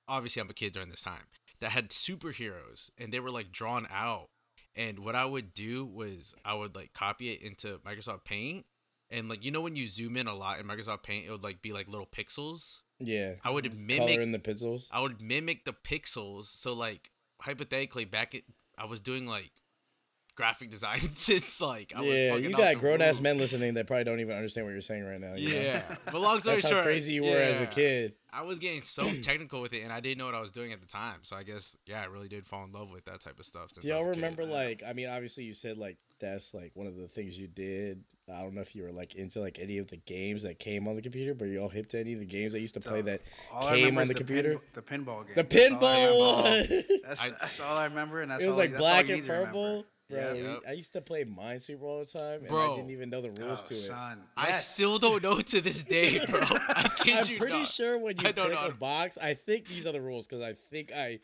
obviously, 0.09 0.43
I'm 0.43 0.51
a 0.51 0.55
kid 0.55 0.73
during 0.73 0.91
this 0.91 1.03
time 1.03 1.27
that 1.61 1.71
had 1.71 1.91
superheroes, 1.91 2.91
and 2.99 3.13
they 3.13 3.21
were 3.21 3.31
like 3.31 3.53
drawn 3.53 3.87
out. 3.91 4.29
And 4.77 4.99
what 4.99 5.17
I 5.17 5.25
would 5.25 5.55
do 5.55 5.87
was 5.87 6.35
I 6.45 6.55
would 6.55 6.77
like 6.77 6.93
copy 6.93 7.31
it 7.31 7.41
into 7.43 7.79
Microsoft 7.79 8.25
Paint, 8.25 8.67
and 9.11 9.29
like 9.29 9.45
you 9.45 9.51
know 9.51 9.63
when 9.63 9.77
you 9.77 9.87
zoom 9.89 10.17
in 10.17 10.27
a 10.27 10.35
lot 10.35 10.61
in 10.61 10.67
Microsoft 10.67 11.03
Paint, 11.03 11.27
it 11.27 11.31
would 11.31 11.43
like 11.43 11.63
be 11.63 11.73
like 11.73 11.89
little 11.89 12.07
pixels. 12.07 12.81
yeah. 12.99 13.33
I 13.45 13.51
would 13.51 13.65
mimic 13.77 13.99
Color 13.99 14.21
in 14.21 14.33
the 14.33 14.39
pixels. 14.39 14.89
I 14.93 15.01
would 15.01 15.21
mimic 15.21 15.65
the 15.65 15.73
pixels. 15.73 16.47
So 16.47 16.73
like 16.73 17.11
hypothetically, 17.41 18.05
back 18.05 18.35
at 18.35 18.43
I 18.79 18.85
was 18.85 19.01
doing 19.01 19.27
like 19.27 19.51
graphic 20.37 20.71
design 20.71 21.11
since 21.17 21.61
like 21.61 21.93
I 21.97 22.03
yeah, 22.03 22.31
fucking 22.33 22.45
you 22.51 22.57
got 22.57 22.79
grown 22.79 23.03
ass 23.03 23.21
men 23.21 23.39
listening 23.39 23.75
that 23.75 23.87
probably 23.87 24.05
don't 24.05 24.21
even 24.21 24.37
understand 24.37 24.67
what 24.67 24.73
you're 24.73 24.81
saying 24.83 25.05
right 25.05 25.21
now. 25.21 25.35
you 25.35 25.49
know? 25.49 25.61
Yeah, 25.61 25.83
but 26.05 26.21
long 26.21 26.41
story 26.41 26.57
That's 26.57 26.69
short, 26.69 26.83
how 26.83 26.85
crazy 26.85 27.15
you 27.15 27.25
were 27.25 27.37
as 27.39 27.61
a 27.61 27.67
kid. 27.67 28.15
I 28.33 28.43
was 28.43 28.59
getting 28.59 28.83
so 28.83 29.11
technical 29.23 29.63
with 29.63 29.73
it, 29.73 29.83
and 29.83 29.91
I 29.91 30.01
didn't 30.01 30.19
know 30.19 30.27
what 30.27 30.35
I 30.35 30.41
was 30.41 30.51
doing 30.51 30.71
at 30.73 30.81
the 30.83 30.87
time. 30.87 31.21
So 31.23 31.37
I 31.37 31.43
guess 31.43 31.75
yeah, 31.87 32.03
I 32.03 32.05
really 32.05 32.29
did 32.29 32.47
fall 32.47 32.65
in 32.65 32.73
love 32.73 32.91
with 32.93 33.07
that 33.07 33.23
type 33.23 33.39
of 33.41 33.47
stuff. 33.47 33.71
Since 33.73 33.85
Do 33.85 33.89
y'all 33.89 34.05
was 34.05 34.13
a 34.13 34.15
kid. 34.15 34.23
remember 34.23 34.45
like 34.45 34.83
I 34.87 34.93
mean 34.93 35.09
obviously 35.09 35.45
you 35.45 35.55
said 35.55 35.79
like 35.79 35.97
that's 36.21 36.53
like 36.53 36.73
one 36.75 36.87
of 36.87 36.97
the 36.97 37.09
things 37.09 37.39
you 37.39 37.47
did. 37.49 38.05
I 38.31 38.43
don't 38.43 38.55
know 38.55 38.61
if 38.61 38.75
you 38.77 38.83
were 38.83 38.93
like 38.93 39.15
into 39.15 39.41
like 39.41 39.59
any 39.59 39.79
of 39.79 39.87
the 39.89 39.97
games 39.97 40.43
that 40.43 40.59
came 40.59 40.87
on 40.87 40.97
the 40.97 41.03
computer, 41.03 41.33
but 41.33 41.47
you 41.47 41.59
all 41.61 41.69
hip 41.71 41.89
to 41.91 41.99
any 42.01 42.13
of 42.13 42.21
the 42.21 42.27
games 42.27 42.53
that 42.53 42.61
used 42.61 42.75
to 42.75 42.81
play 42.81 43.01
that 43.03 43.23
came 43.71 43.97
on 43.97 44.03
is 44.03 44.09
the 44.11 44.15
computer? 44.15 44.59
Pin, 44.59 44.61
the 44.75 44.83
pinball 44.83 45.27
game. 45.27 45.35
The 45.37 45.43
That's 45.43 45.71
all 45.73 45.85
I 45.87 45.97
pinball 45.97 46.45
remember. 46.45 46.83
That's, 47.07 47.27
I- 47.29 47.31
that's 47.41 47.61
all 47.61 47.77
I 47.79 47.85
remember, 47.85 48.21
and 48.23 48.31
that's 48.31 48.45
it 48.45 48.49
was 48.49 48.55
all, 48.55 48.59
like 48.59 48.71
that's 48.73 48.81
black 48.87 49.07
you 49.09 49.15
and 49.15 49.23
need 49.23 49.29
remember. 49.31 49.47
purple. 49.53 49.85
Bro, 50.09 50.19
Yeah. 50.19 50.33
Yep. 50.53 50.63
I 50.69 50.73
used 50.73 50.93
to 50.93 51.01
play 51.01 51.25
Minesweeper 51.25 51.83
all 51.83 51.99
the 52.01 52.07
time, 52.07 52.45
and 52.47 52.57
I 52.57 52.77
didn't 52.77 52.91
even 52.91 53.11
know 53.11 53.21
the 53.23 53.31
rules 53.31 53.63
Oh, 53.65 53.69
to 53.69 53.75
it. 53.75 53.77
son. 53.77 54.23
I 54.37 54.49
Yes. 54.49 54.69
still 54.69 54.99
don't 54.99 55.23
know 55.23 55.41
to 55.41 55.61
this 55.61 55.83
day, 55.83 56.21
bro. 56.29 56.41
I 56.41 56.89
kid 57.01 57.17
I'm 57.19 57.27
you 57.29 57.39
pretty 57.39 57.55
not. 57.59 57.67
sure 57.69 57.99
when 57.99 58.17
you 58.19 58.29
I 58.29 58.33
click 58.33 58.57
a 58.59 58.71
box, 58.73 59.19
I 59.19 59.35
think 59.35 59.67
these 59.67 59.87
are 59.87 59.93
the 59.93 60.01
rules 60.01 60.27
because 60.29 60.43
I 60.43 60.53
think 60.53 60.93
I 60.93 61.21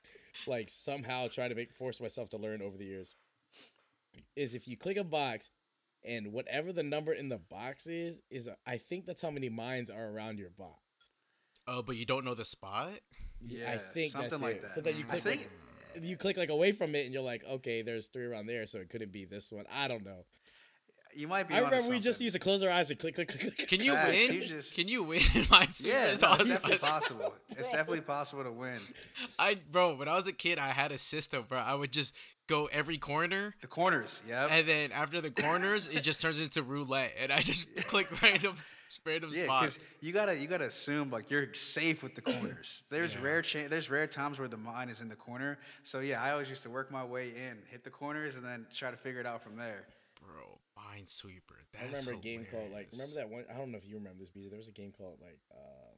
like 0.46 0.68
somehow 0.68 1.28
try 1.28 1.46
to 1.48 1.54
make 1.54 1.72
force 1.72 2.00
myself 2.00 2.30
to 2.30 2.38
learn 2.38 2.60
over 2.60 2.76
the 2.76 2.84
years. 2.86 3.14
Is 4.34 4.54
if 4.54 4.66
you 4.66 4.76
click 4.76 4.96
a 4.96 5.04
box 5.04 5.50
and 6.04 6.32
whatever 6.32 6.72
the 6.72 6.82
number 6.82 7.12
in 7.12 7.28
the 7.28 7.38
box 7.38 7.86
is, 7.86 8.20
is 8.30 8.48
I 8.66 8.78
think 8.78 9.06
that's 9.06 9.22
how 9.22 9.30
many 9.30 9.48
mines 9.48 9.90
are 9.90 10.08
around 10.08 10.38
your 10.40 10.50
box. 10.50 10.80
Oh, 11.68 11.82
but 11.82 11.94
you 11.96 12.04
don't 12.04 12.24
know 12.24 12.34
the 12.34 12.44
spot. 12.44 12.90
Yeah, 13.40 13.70
I 13.72 13.76
think 13.76 14.10
something 14.10 14.30
that's 14.30 14.42
like 14.42 14.56
it. 14.56 14.62
that. 14.62 14.74
So 14.74 14.80
then 14.80 14.96
you 14.96 15.04
I 15.08 15.18
click 15.18 15.22
think 15.22 15.40
like, 15.42 15.50
you 16.00 16.16
click 16.16 16.37
like 16.37 16.49
away 16.50 16.72
from 16.72 16.94
it 16.94 17.04
and 17.04 17.12
you're 17.14 17.22
like, 17.22 17.44
okay, 17.44 17.82
there's 17.82 18.08
three 18.08 18.25
around 18.25 18.46
there, 18.46 18.66
so 18.66 18.78
it 18.78 18.88
couldn't 18.90 19.12
be 19.12 19.25
this 19.25 19.50
one. 19.52 19.64
I 19.75 19.88
don't 19.88 20.04
know. 20.04 20.25
you 21.14 21.28
might 21.28 21.46
be. 21.49 21.54
I 21.54 21.58
onto 21.58 21.70
remember 21.75 21.90
we 21.94 22.00
just 22.00 22.20
used 22.20 22.34
to 22.34 22.38
close 22.38 22.62
our 22.62 22.70
eyes 22.70 22.90
and 22.90 22.99
click, 22.99 23.14
click, 23.14 23.28
click, 23.28 23.40
click. 23.56 23.68
Can 23.68 23.80
you 23.82 23.92
Facts, 23.92 24.28
win? 24.28 24.34
you 24.40 24.44
just- 24.46 24.75
Can 24.75 24.88
you 24.88 25.02
win 25.02 25.18
in 25.34 25.44
Minesweeper? 25.44 25.84
Yeah, 25.87 26.06
That's 26.06 26.22
no, 26.22 26.28
all 26.28 26.34
it's 26.37 26.49
definitely 26.49 26.78
possible. 26.78 27.34
It's 27.50 27.68
definitely 27.68 28.00
possible 28.00 28.44
to 28.44 28.52
win. 28.52 28.78
I 29.38 29.56
bro, 29.70 29.94
when 29.96 30.08
I 30.08 30.14
was 30.14 30.26
a 30.26 30.32
kid, 30.32 30.58
I 30.58 30.68
had 30.68 30.90
a 30.92 30.99
system, 30.99 31.44
bro. 31.49 31.58
I 31.58 31.75
would 31.75 31.92
just 31.92 32.14
go 32.49 32.66
every 32.72 32.99
corner, 32.99 33.54
The 33.61 33.66
corners, 33.68 34.22
yep. 34.28 34.49
and 34.50 34.68
then 34.68 34.90
after 34.92 35.20
the 35.20 35.30
corners, 35.30 35.87
it 35.88 36.02
just 36.02 36.20
turns 36.20 36.40
into 36.40 36.62
roulette, 36.62 37.12
and 37.18 37.30
I 37.30 37.40
just 37.40 37.66
click 37.88 38.06
random, 38.22 38.56
random 39.04 39.30
Yeah, 39.32 39.44
spots. 39.44 39.78
because 39.78 39.94
you 40.00 40.12
gotta 40.12 40.37
you 40.37 40.46
gotta 40.49 40.66
assume 40.66 41.11
like 41.11 41.30
you're 41.30 41.52
safe 41.54 42.02
with 42.02 42.14
the 42.14 42.22
corners. 42.22 42.84
There's 42.90 43.16
rare 43.18 43.42
cha- 43.42 43.68
there's 43.68 43.90
rare 43.90 44.06
times 44.06 44.38
where 44.38 44.49
the 44.49 44.56
mine 44.56 44.88
is 44.88 45.00
in 45.00 45.08
the 45.08 45.16
corner. 45.16 45.58
So 45.82 46.00
yeah, 46.00 46.22
I 46.22 46.32
always 46.32 46.49
used 46.49 46.62
to 46.64 46.70
work 46.70 46.90
my 46.90 47.04
way 47.04 47.28
in, 47.30 47.58
hit 47.70 47.84
the 47.84 47.90
corners, 47.90 48.37
and 48.37 48.44
then 48.44 48.66
try 48.72 48.90
to 48.90 48.96
figure 48.96 49.20
it 49.20 49.26
out 49.26 49.42
from 49.42 49.56
there. 49.56 49.87
Bro, 50.20 50.58
Minesweeper. 50.78 51.58
I 51.75 51.87
That's 51.87 52.06
remember 52.06 52.12
a 52.12 52.22
game 52.22 52.46
called 52.50 52.70
like 52.72 52.88
remember 52.92 53.14
that 53.16 53.28
one 53.28 53.44
I 53.52 53.56
don't 53.58 53.70
know 53.72 53.78
if 53.78 53.87
you 53.88 53.96
remember 53.96 54.20
this 54.20 54.30
BJ. 54.30 54.50
There 54.50 54.58
was 54.58 54.68
a 54.68 54.72
game 54.72 54.92
called 54.96 55.18
like 55.20 55.38
uh 55.52 55.90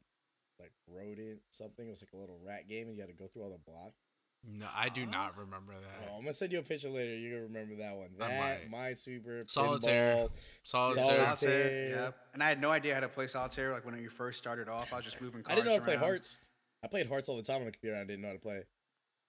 like 0.60 0.72
rodent 0.88 1.40
something. 1.50 1.86
It 1.86 1.90
was 1.90 2.02
like 2.02 2.12
a 2.12 2.16
little 2.16 2.38
rat 2.46 2.68
game, 2.68 2.86
and 2.88 2.96
you 2.96 3.02
had 3.02 3.08
to 3.10 3.16
go 3.16 3.26
through 3.26 3.42
all 3.42 3.50
the 3.50 3.58
blocks. 3.70 3.98
No, 4.46 4.66
I 4.76 4.88
do 4.90 5.06
not 5.06 5.38
remember 5.38 5.72
that. 5.72 6.08
Oh, 6.10 6.16
I'm 6.16 6.20
gonna 6.22 6.32
send 6.34 6.52
you 6.52 6.58
a 6.58 6.62
picture 6.62 6.88
later. 6.90 7.16
You're 7.16 7.32
gonna 7.40 7.44
remember 7.44 7.76
that 7.76 7.96
one. 7.96 8.08
I 8.20 8.28
That 8.28 8.70
might. 8.70 8.92
Minesweeper, 8.92 9.48
Solitaire. 9.50 10.14
pinball, 10.16 10.30
Solitaire. 10.64 11.04
Solitaire. 11.04 11.36
Solitaire. 11.36 11.88
Yep. 11.90 12.16
And 12.34 12.42
I 12.42 12.48
had 12.48 12.60
no 12.60 12.70
idea 12.70 12.94
how 12.94 13.00
to 13.00 13.08
play 13.08 13.26
solitaire. 13.26 13.72
Like 13.72 13.86
when 13.86 13.98
you 14.00 14.08
first 14.10 14.38
started 14.38 14.68
off, 14.68 14.92
I 14.92 14.96
was 14.96 15.04
just 15.04 15.22
moving 15.22 15.42
cards. 15.42 15.52
I 15.52 15.54
didn't 15.54 15.66
know 15.66 15.72
how 15.72 15.78
to 15.78 15.84
play 15.84 15.96
hearts. 15.96 16.38
I 16.82 16.88
played 16.88 17.08
hearts 17.08 17.28
all 17.28 17.36
the 17.36 17.42
time 17.42 17.60
on 17.60 17.64
the 17.64 17.72
computer. 17.72 17.96
and 17.96 18.02
I 18.02 18.06
didn't 18.06 18.20
know 18.22 18.28
how 18.28 18.34
to 18.34 18.40
play, 18.40 18.62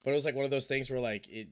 but 0.03 0.11
it 0.11 0.13
was 0.13 0.25
like 0.25 0.35
one 0.35 0.43
of 0.45 0.51
those 0.51 0.65
things 0.65 0.89
where 0.89 0.99
like 0.99 1.27
it 1.29 1.47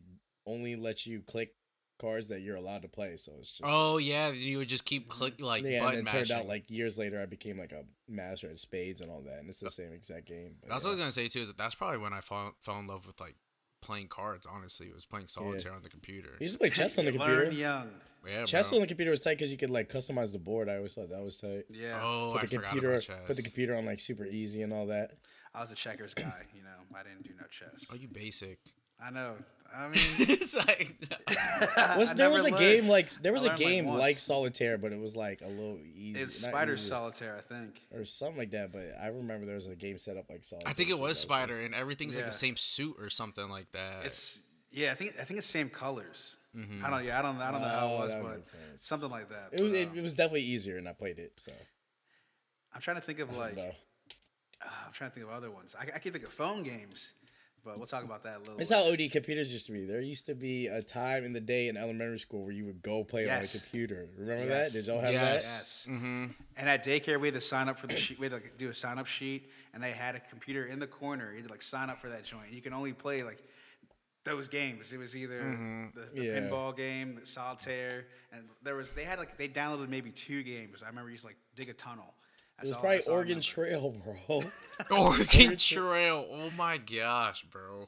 only 0.46 0.76
lets 0.76 1.08
you 1.08 1.22
click 1.22 1.54
cards 2.00 2.28
that 2.28 2.42
you're 2.42 2.58
allowed 2.58 2.82
to 2.82 2.90
play. 2.90 3.16
So 3.16 3.32
it's 3.40 3.52
just 3.52 3.62
Oh 3.66 3.98
yeah, 3.98 4.30
you 4.32 4.58
would 4.58 4.68
just 4.68 4.84
keep 4.84 5.08
click 5.08 5.40
like 5.40 5.64
yeah. 5.64 5.88
And 5.88 5.98
then 6.00 6.08
it 6.08 6.10
turned 6.10 6.32
out 6.32 6.48
like 6.48 6.70
years 6.70 6.98
later, 6.98 7.22
I 7.22 7.26
became 7.26 7.58
like 7.58 7.72
a 7.72 7.86
master 8.10 8.50
at 8.50 8.60
spades 8.60 9.00
and 9.00 9.10
all 9.10 9.22
that, 9.22 9.40
and 9.40 9.48
it's 9.50 9.60
the 9.60 9.70
same 9.70 9.94
exact 9.94 10.26
game. 10.26 10.56
but 10.60 10.70
That's 10.70 10.84
yeah. 10.84 10.90
what 10.90 10.94
I 11.02 11.06
was 11.06 11.16
gonna 11.16 11.28
say 11.28 11.30
too. 11.30 11.44
Is 11.44 11.48
that 11.48 11.58
that's 11.58 11.76
probably 11.76 12.00
when 12.00 12.12
I 12.12 12.20
fell, 12.20 12.54
fell 12.60 12.80
in 12.80 12.88
love 12.88 13.06
with 13.08 13.22
like 13.22 13.36
playing 13.84 14.08
cards. 14.08 14.48
Honestly, 14.52 14.88
it 14.88 14.94
was 14.96 15.06
playing 15.06 15.28
solitaire 15.28 15.74
on 15.74 15.82
the 15.84 15.90
computer. 15.90 16.30
I 16.40 16.44
used 16.44 16.56
to 16.56 16.60
play 16.60 16.70
chess 16.82 16.98
on 16.98 17.06
the 17.06 17.12
computer. 17.12 17.46
Learn 17.46 17.54
young. 17.54 17.90
Yeah, 18.26 18.46
Chess 18.46 18.70
bro. 18.70 18.78
on 18.78 18.82
the 18.84 18.88
computer 18.88 19.12
was 19.12 19.20
tight 19.22 19.38
because 19.38 19.52
you 19.52 19.58
could 19.58 19.70
like 19.70 19.90
customize 19.90 20.32
the 20.32 20.40
board. 20.40 20.70
I 20.70 20.78
always 20.78 20.94
thought 20.94 21.10
that 21.10 21.22
was 21.22 21.38
tight. 21.40 21.64
Yeah. 21.70 22.00
Oh, 22.02 22.30
Put 22.32 22.44
I 22.44 22.46
the 22.46 22.56
forgot 22.56 22.70
computer, 22.70 22.90
about 22.92 23.04
chess. 23.04 23.20
put 23.28 23.36
the 23.36 23.44
computer 23.44 23.76
on 23.76 23.86
like 23.86 24.00
super 24.00 24.26
easy 24.26 24.62
and 24.62 24.72
all 24.72 24.86
that. 24.88 25.12
I 25.54 25.60
was 25.60 25.74
a 25.74 25.76
checkers 25.76 26.14
guy. 26.14 26.44
You 26.56 26.64
know, 26.64 26.98
I 26.98 27.04
didn't 27.04 27.24
do 27.24 27.32
no 27.38 27.46
chess. 27.48 27.86
Oh, 27.92 27.96
you 27.96 28.08
basic. 28.08 28.60
I 29.04 29.10
know. 29.12 29.34
I 29.76 29.88
mean, 29.90 30.02
it's 30.20 30.54
like 30.56 30.96
Was 31.98 32.12
I 32.12 32.14
there 32.14 32.30
was 32.30 32.42
a 32.46 32.52
never 32.52 32.58
game 32.60 32.88
like 32.88 33.10
there 33.10 33.34
was 33.34 33.44
I 33.44 33.48
a 33.48 33.50
learned, 33.50 33.60
like, 33.60 33.68
game 33.70 33.86
like, 33.88 34.16
solitaire, 34.18 34.78
but 34.78 34.92
it 34.94 35.00
was 35.00 35.16
like 35.16 35.42
a 35.42 35.48
little 35.48 35.80
easy. 35.96 36.20
It's 36.22 36.36
Spider 36.36 36.74
easy, 36.74 36.90
Solitaire, 36.90 37.36
I 37.36 37.42
think. 37.42 37.82
or 37.92 38.06
something 38.06 38.38
like 38.38 38.52
that. 38.52 38.72
But 38.72 38.96
I 39.02 39.08
remember 39.08 39.48
there 39.48 39.56
was 39.56 39.68
a 39.68 39.76
game 39.76 39.98
set 39.98 40.16
up 40.16 40.26
like 40.30 40.44
solitaire. 40.44 40.70
I 40.70 40.74
think 40.74 40.90
it 40.92 41.00
was 41.00 41.18
that 41.18 41.22
Spider, 41.24 41.62
and 41.62 41.74
everything's 41.74 42.16
like 42.16 42.26
the 42.26 42.32
same 42.32 42.56
suit 42.56 42.98
or 43.00 43.10
something 43.10 43.50
like 43.50 43.72
that. 43.72 44.06
It's 44.06 44.42
yeah, 44.70 44.92
I 44.92 44.94
think 44.94 45.14
I 45.20 45.24
think 45.24 45.40
it's 45.40 45.48
same 45.48 45.70
colors. 45.70 46.38
Mhm. 46.56 46.84
I 46.84 46.90
don't 46.92 47.04
yeah, 47.04 47.18
I 47.18 47.24
don't 47.24 47.38
I 47.38 47.52
don't 47.52 47.62
know 47.62 47.68
how 47.68 47.88
Oh, 47.90 47.96
it 47.96 48.00
was, 48.00 48.14
but 48.14 48.80
something 48.80 49.10
like 49.10 49.30
that. 49.30 49.50
It 49.54 49.62
was, 49.64 49.72
But, 49.72 49.78
it, 49.80 49.88
uh, 49.90 49.94
it 49.96 50.04
was 50.04 50.14
definitely 50.14 50.44
easier, 50.44 50.78
and 50.78 50.88
I 50.88 50.94
played 50.94 51.18
it. 51.18 51.32
So 51.40 51.52
I'm 52.76 52.82
trying 52.82 52.98
to 52.98 53.02
think 53.04 53.18
of 53.20 53.36
like 53.36 53.58
uh, 53.58 53.72
I'm 54.86 54.94
trying 54.94 55.10
to 55.10 55.14
think 55.16 55.26
of 55.26 55.32
other 55.34 55.50
ones. 55.50 55.76
I, 55.80 55.84
I 55.96 55.98
can 55.98 56.12
think 56.12 56.26
of 56.26 56.32
phone 56.32 56.62
games, 56.62 57.14
but 57.66 57.78
we'll 57.78 57.88
talk 57.88 58.04
about 58.04 58.24
that 58.24 58.38
a 58.38 58.40
little. 58.40 58.58
It's 58.60 58.72
how 58.72 58.92
OD 58.92 59.10
computers 59.12 59.52
used 59.52 59.66
to 59.68 59.72
be. 59.72 59.86
There 59.86 60.02
used 60.02 60.26
to 60.26 60.36
be 60.36 60.68
a 60.68 60.82
time 60.82 61.24
in 61.24 61.34
the 61.34 61.40
day 61.40 61.68
in 61.70 61.78
elementary 61.78 62.20
school 62.20 62.44
where 62.44 62.52
you 62.54 62.66
would 62.66 62.82
go 62.82 63.04
play 63.04 63.24
it 63.26 63.30
on 63.30 63.42
a 63.42 63.46
computer. 63.48 64.10
Remember 64.18 64.46
Yes. 64.46 64.74
that? 64.74 64.80
Did 64.80 64.88
y'all 64.88 65.00
have 65.02 65.14
Yes. 65.14 65.44
that? 65.44 65.58
Yes. 65.60 65.88
Mm-hmm. 65.90 66.26
And 66.58 66.70
at 66.70 66.84
daycare, 66.84 67.20
we 67.20 67.28
had 67.28 67.36
to 67.36 67.42
sign 67.42 67.70
up 67.70 67.78
for 67.78 67.88
the 67.88 67.96
sheet. 67.96 68.20
We 68.20 68.26
had 68.26 68.32
to 68.32 68.38
like, 68.44 68.58
do 68.58 68.70
a 68.70 68.74
sign 68.74 69.00
up 69.00 69.08
sheet, 69.08 69.50
and 69.74 69.82
they 69.82 69.92
had 69.92 70.16
a 70.16 70.20
computer 70.20 70.66
in 70.66 70.80
the 70.80 70.88
corner. 70.88 71.30
You 71.32 71.38
had 71.38 71.46
to 71.46 71.52
like 71.52 71.62
sign 71.62 71.90
up 71.90 71.98
for 71.98 72.10
that 72.10 72.24
joint. 72.24 72.52
You 72.52 72.62
can 72.62 72.74
only 72.74 72.94
play 72.94 73.24
like 73.24 73.42
those 74.26 74.48
games. 74.48 74.94
It 74.94 74.98
was 75.00 75.16
either 75.18 75.40
the, 75.94 76.12
the 76.14 76.24
Yeah. 76.24 76.32
pinball 76.40 76.76
game, 76.76 77.16
the 77.16 77.26
solitaire, 77.26 78.08
and 78.32 78.48
there 78.62 78.76
was 78.76 78.92
they 78.94 79.04
had 79.04 79.20
like 79.20 79.38
they 79.38 79.48
downloaded 79.50 79.90
maybe 79.90 80.12
two 80.12 80.44
games. 80.44 80.82
I 80.84 80.88
remember 80.88 81.10
used 81.10 81.24
to 81.24 81.28
like 81.28 81.38
dig 81.56 81.70
a 81.70 81.74
tunnel. 81.74 82.14
It 82.58 82.62
was 82.62 82.72
all- 82.72 82.80
probably 82.82 82.98
that's 82.98 83.08
all 83.08 83.14
I 83.14 83.18
Oregon. 83.20 83.42
Trail, 83.42 83.96
bro. 84.28 84.42
Oregon 84.98 85.58
Trail. 85.58 86.28
Oh 86.32 86.52
my 86.58 86.78
gosh, 86.78 87.46
bro. 87.52 87.88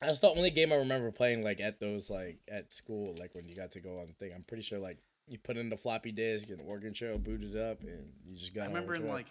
That's 0.00 0.18
the 0.18 0.28
only 0.28 0.50
game 0.50 0.72
I 0.72 0.76
remember 0.76 1.10
playing 1.10 1.44
like 1.44 1.60
at 1.60 1.80
those 1.80 2.10
like 2.10 2.38
at 2.50 2.72
school, 2.72 3.14
like 3.18 3.34
when 3.34 3.48
you 3.48 3.54
got 3.56 3.70
to 3.72 3.80
go 3.80 3.98
on 4.00 4.06
the 4.06 4.12
thing. 4.12 4.32
I'm 4.34 4.42
pretty 4.42 4.62
sure 4.62 4.78
like 4.78 4.98
you 5.28 5.38
put 5.38 5.56
in 5.56 5.70
the 5.70 5.76
floppy 5.76 6.12
disk 6.12 6.50
and 6.50 6.60
Oregon 6.60 6.92
Trail 6.92 7.18
booted 7.18 7.56
up 7.56 7.80
and 7.80 8.10
you 8.26 8.36
just 8.36 8.54
got. 8.54 8.64
I 8.64 8.66
remember 8.66 8.94
in 8.94 9.08
like 9.08 9.26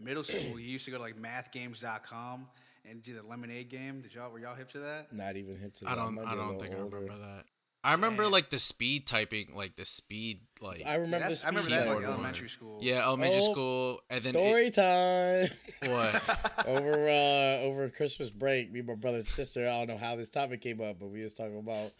middle 0.00 0.22
school, 0.22 0.58
you 0.60 0.66
used 0.72 0.84
to 0.84 0.90
go 0.90 0.98
to 0.98 1.02
like 1.02 1.16
mathgames.com 1.16 2.46
and 2.88 3.02
do 3.02 3.14
the 3.14 3.22
lemonade 3.22 3.68
game. 3.68 4.00
Did 4.00 4.14
y'all 4.14 4.30
were 4.30 4.38
y'all 4.38 4.54
hip 4.54 4.68
to 4.70 4.78
that? 4.80 5.12
not 5.12 5.36
even 5.36 5.56
hit 5.56 5.74
to. 5.76 5.84
That. 5.84 5.92
I 5.92 5.94
don't. 5.94 6.14
might 6.14 6.26
I 6.26 6.34
don't 6.34 6.46
little 6.58 6.60
think 6.60 6.74
I 6.74 6.78
remember 6.78 7.18
that. 7.18 7.44
I 7.84 7.92
remember 7.92 8.24
Damn. 8.24 8.32
like 8.32 8.50
the 8.50 8.58
speed 8.58 9.06
typing, 9.06 9.52
like 9.54 9.76
the 9.76 9.84
speed, 9.84 10.40
like 10.60 10.82
I 10.84 10.94
remember 10.94 11.18
That's- 11.20 11.42
this. 11.42 11.44
I 11.44 11.48
remember 11.48 11.70
that 11.70 11.86
like 11.86 11.88
keyboard 11.88 12.04
one. 12.04 12.12
elementary 12.14 12.48
school. 12.48 12.78
yeah, 12.82 13.04
elementary 13.04 13.40
Oh, 13.40 13.52
school, 13.52 14.00
and 14.10 14.20
then 14.22 14.32
Story 14.32 14.70
time. 14.70 15.48
It, 15.82 15.88
what? 15.90 16.66
over 16.66 17.08
uh 17.08 17.62
over 17.64 17.88
Christmas 17.90 18.30
break, 18.30 18.72
me, 18.72 18.82
my 18.82 18.94
brother 18.94 19.18
and 19.18 19.26
sister. 19.26 19.68
I 19.68 19.78
don't 19.78 19.88
know 19.88 19.96
how 19.98 20.16
this 20.16 20.28
topic 20.30 20.60
came 20.60 20.80
up, 20.80 20.98
but 20.98 21.08
we 21.08 21.22
was 21.22 21.34
talking 21.34 21.58
about 21.58 21.92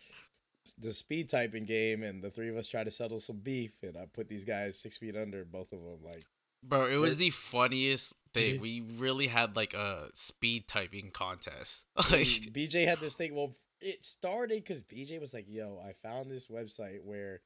the 0.78 0.92
speed 0.92 1.30
typing 1.30 1.64
game, 1.64 2.02
and 2.02 2.22
the 2.22 2.30
three 2.30 2.48
of 2.48 2.56
us 2.56 2.68
tried 2.68 2.84
to 2.84 2.90
settle 2.90 3.20
some 3.20 3.38
beef, 3.38 3.82
and 3.82 3.96
I 3.96 4.06
put 4.06 4.28
these 4.28 4.44
guys 4.44 4.78
six 4.78 4.98
feet 4.98 5.16
under, 5.16 5.44
both 5.44 5.72
of 5.72 5.78
them. 5.82 5.98
Like, 6.04 6.24
Bro, 6.62 6.86
it 6.86 6.96
was 6.96 7.16
the 7.16 7.30
funniest 7.30 8.12
thing. 8.34 8.60
We 8.60 8.80
really 8.80 9.28
had 9.28 9.54
like 9.56 9.74
a 9.74 10.10
speed 10.14 10.66
typing 10.68 11.10
contest. 11.12 11.84
Like, 11.96 12.26
BJ 12.52 12.84
had 12.86 13.00
this 13.00 13.14
thing. 13.14 13.34
Well, 13.34 13.52
it 13.80 14.04
started 14.04 14.62
because 14.62 14.82
BJ 14.82 15.20
was 15.20 15.34
like, 15.34 15.46
"Yo, 15.48 15.82
I 15.84 15.92
found 15.92 16.30
this 16.30 16.48
website 16.48 17.02
where 17.04 17.40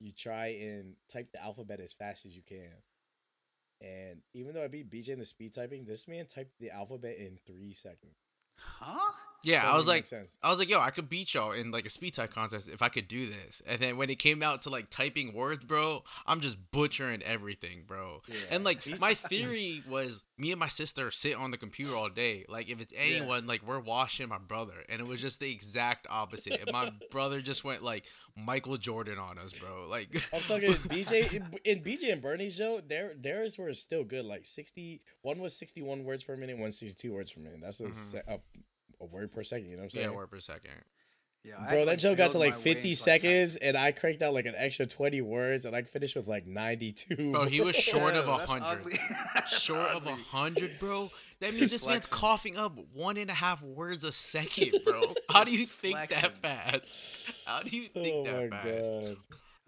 you 0.00 0.12
try 0.12 0.48
and 0.48 0.94
type 1.08 1.32
the 1.32 1.42
alphabet 1.42 1.80
as 1.80 1.92
fast 1.92 2.26
as 2.26 2.36
you 2.36 2.42
can." 2.42 2.72
And 3.80 4.22
even 4.34 4.54
though 4.54 4.64
I 4.64 4.68
beat 4.68 4.90
BJ 4.90 5.10
in 5.10 5.18
the 5.18 5.24
speed 5.24 5.54
typing, 5.54 5.84
this 5.84 6.08
man 6.08 6.26
typed 6.26 6.58
the 6.58 6.70
alphabet 6.70 7.16
in 7.18 7.38
three 7.46 7.72
seconds. 7.72 8.16
Huh? 8.60 9.12
yeah, 9.44 9.60
I 9.60 9.66
Doesn't 9.66 9.76
was 9.76 9.86
like, 9.86 10.06
sense. 10.06 10.36
I 10.42 10.50
was 10.50 10.58
like, 10.58 10.68
yo, 10.68 10.80
I 10.80 10.90
could 10.90 11.08
beat 11.08 11.32
y'all 11.34 11.52
in 11.52 11.70
like 11.70 11.86
a 11.86 11.90
speed 11.90 12.14
type 12.14 12.32
contest 12.32 12.68
if 12.68 12.82
I 12.82 12.88
could 12.88 13.06
do 13.06 13.28
this. 13.28 13.62
And 13.64 13.80
then 13.80 13.96
when 13.96 14.10
it 14.10 14.18
came 14.18 14.42
out 14.42 14.62
to 14.62 14.70
like 14.70 14.90
typing 14.90 15.32
words, 15.32 15.64
bro, 15.64 16.02
I'm 16.26 16.40
just 16.40 16.56
butchering 16.72 17.22
everything, 17.22 17.84
bro. 17.86 18.22
And 18.50 18.64
like 18.64 18.84
my 19.00 19.14
theory 19.14 19.82
was 19.88 20.24
me 20.38 20.52
and 20.52 20.60
my 20.60 20.68
sister 20.68 21.10
sit 21.10 21.34
on 21.34 21.50
the 21.50 21.56
computer 21.56 21.94
all 21.94 22.08
day. 22.08 22.44
Like 22.48 22.70
if 22.70 22.80
it's 22.80 22.92
anyone, 22.96 23.46
like 23.46 23.66
we're 23.66 23.80
watching 23.80 24.28
my 24.28 24.38
brother. 24.38 24.74
And 24.88 25.00
it 25.00 25.06
was 25.06 25.20
just 25.20 25.40
the 25.40 25.50
exact 25.50 26.06
opposite. 26.08 26.60
And 26.60 26.72
my 26.72 26.90
brother 27.10 27.40
just 27.40 27.64
went 27.64 27.82
like 27.82 28.04
Michael 28.36 28.76
Jordan 28.76 29.18
on 29.18 29.38
us, 29.38 29.52
bro. 29.52 29.88
Like 29.88 30.08
I'm 30.32 30.42
talking 30.42 30.72
BJ 30.74 31.42
in, 31.64 31.82
BJ 31.82 32.12
and 32.12 32.22
Bernie's 32.22 32.56
show. 32.56 32.80
Their 32.80 33.12
theirs 33.18 33.58
were 33.58 33.74
still 33.74 34.04
good. 34.04 34.24
Like 34.24 34.46
sixty 34.46 35.02
one 35.22 35.40
was 35.40 35.56
sixty 35.56 35.82
one 35.82 36.04
words 36.04 36.22
per 36.22 36.36
minute, 36.36 36.54
one 36.54 36.62
one 36.62 36.72
sixty 36.72 37.08
two 37.08 37.14
words 37.14 37.32
per 37.32 37.40
minute. 37.40 37.58
That's 37.60 37.80
a, 37.80 37.84
mm-hmm. 37.84 37.92
se- 37.92 38.22
a, 38.28 38.38
a 39.00 39.06
word 39.06 39.32
per 39.32 39.42
second. 39.42 39.66
You 39.66 39.72
know 39.72 39.78
what 39.78 39.84
I'm 39.84 39.90
saying? 39.90 40.10
yeah, 40.10 40.16
word 40.16 40.30
per 40.30 40.40
second. 40.40 40.72
Yeah, 41.48 41.70
Bro, 41.70 41.80
to, 41.80 41.86
that 41.86 41.98
joke 41.98 42.18
got 42.18 42.32
to 42.32 42.38
like 42.38 42.54
50 42.54 42.94
seconds, 42.94 43.56
and 43.56 43.76
I 43.76 43.92
cranked 43.92 44.22
out 44.22 44.34
like 44.34 44.46
an 44.46 44.54
extra 44.56 44.86
20 44.86 45.20
words, 45.22 45.64
and 45.64 45.74
I 45.74 45.82
finished 45.82 46.14
with 46.16 46.26
like 46.28 46.46
92. 46.46 47.32
Bro, 47.32 47.46
he 47.46 47.60
was 47.60 47.74
short 47.74 48.14
of 48.14 48.28
a 48.28 48.36
that's 48.38 48.52
hundred. 48.52 48.80
ugly. 48.80 48.98
Short 49.50 49.88
of 49.90 50.06
a 50.06 50.10
hundred, 50.14 50.78
bro. 50.78 51.10
That 51.40 51.54
means 51.54 51.70
this 51.70 51.86
man's 51.86 52.06
coughing 52.06 52.56
up 52.56 52.76
one 52.92 53.16
and 53.16 53.30
a 53.30 53.34
half 53.34 53.62
words 53.62 54.04
a 54.04 54.12
second, 54.12 54.72
bro. 54.84 55.00
How 55.30 55.44
do 55.44 55.52
you 55.52 55.66
Just 55.66 55.72
think 55.72 55.96
that 55.96 56.32
fast? 56.42 57.46
How 57.46 57.62
do 57.62 57.70
you 57.76 57.88
think 57.88 58.14
oh 58.14 58.24
that 58.24 58.50
my 58.50 58.56
fast? 58.56 58.80
god. 58.82 59.16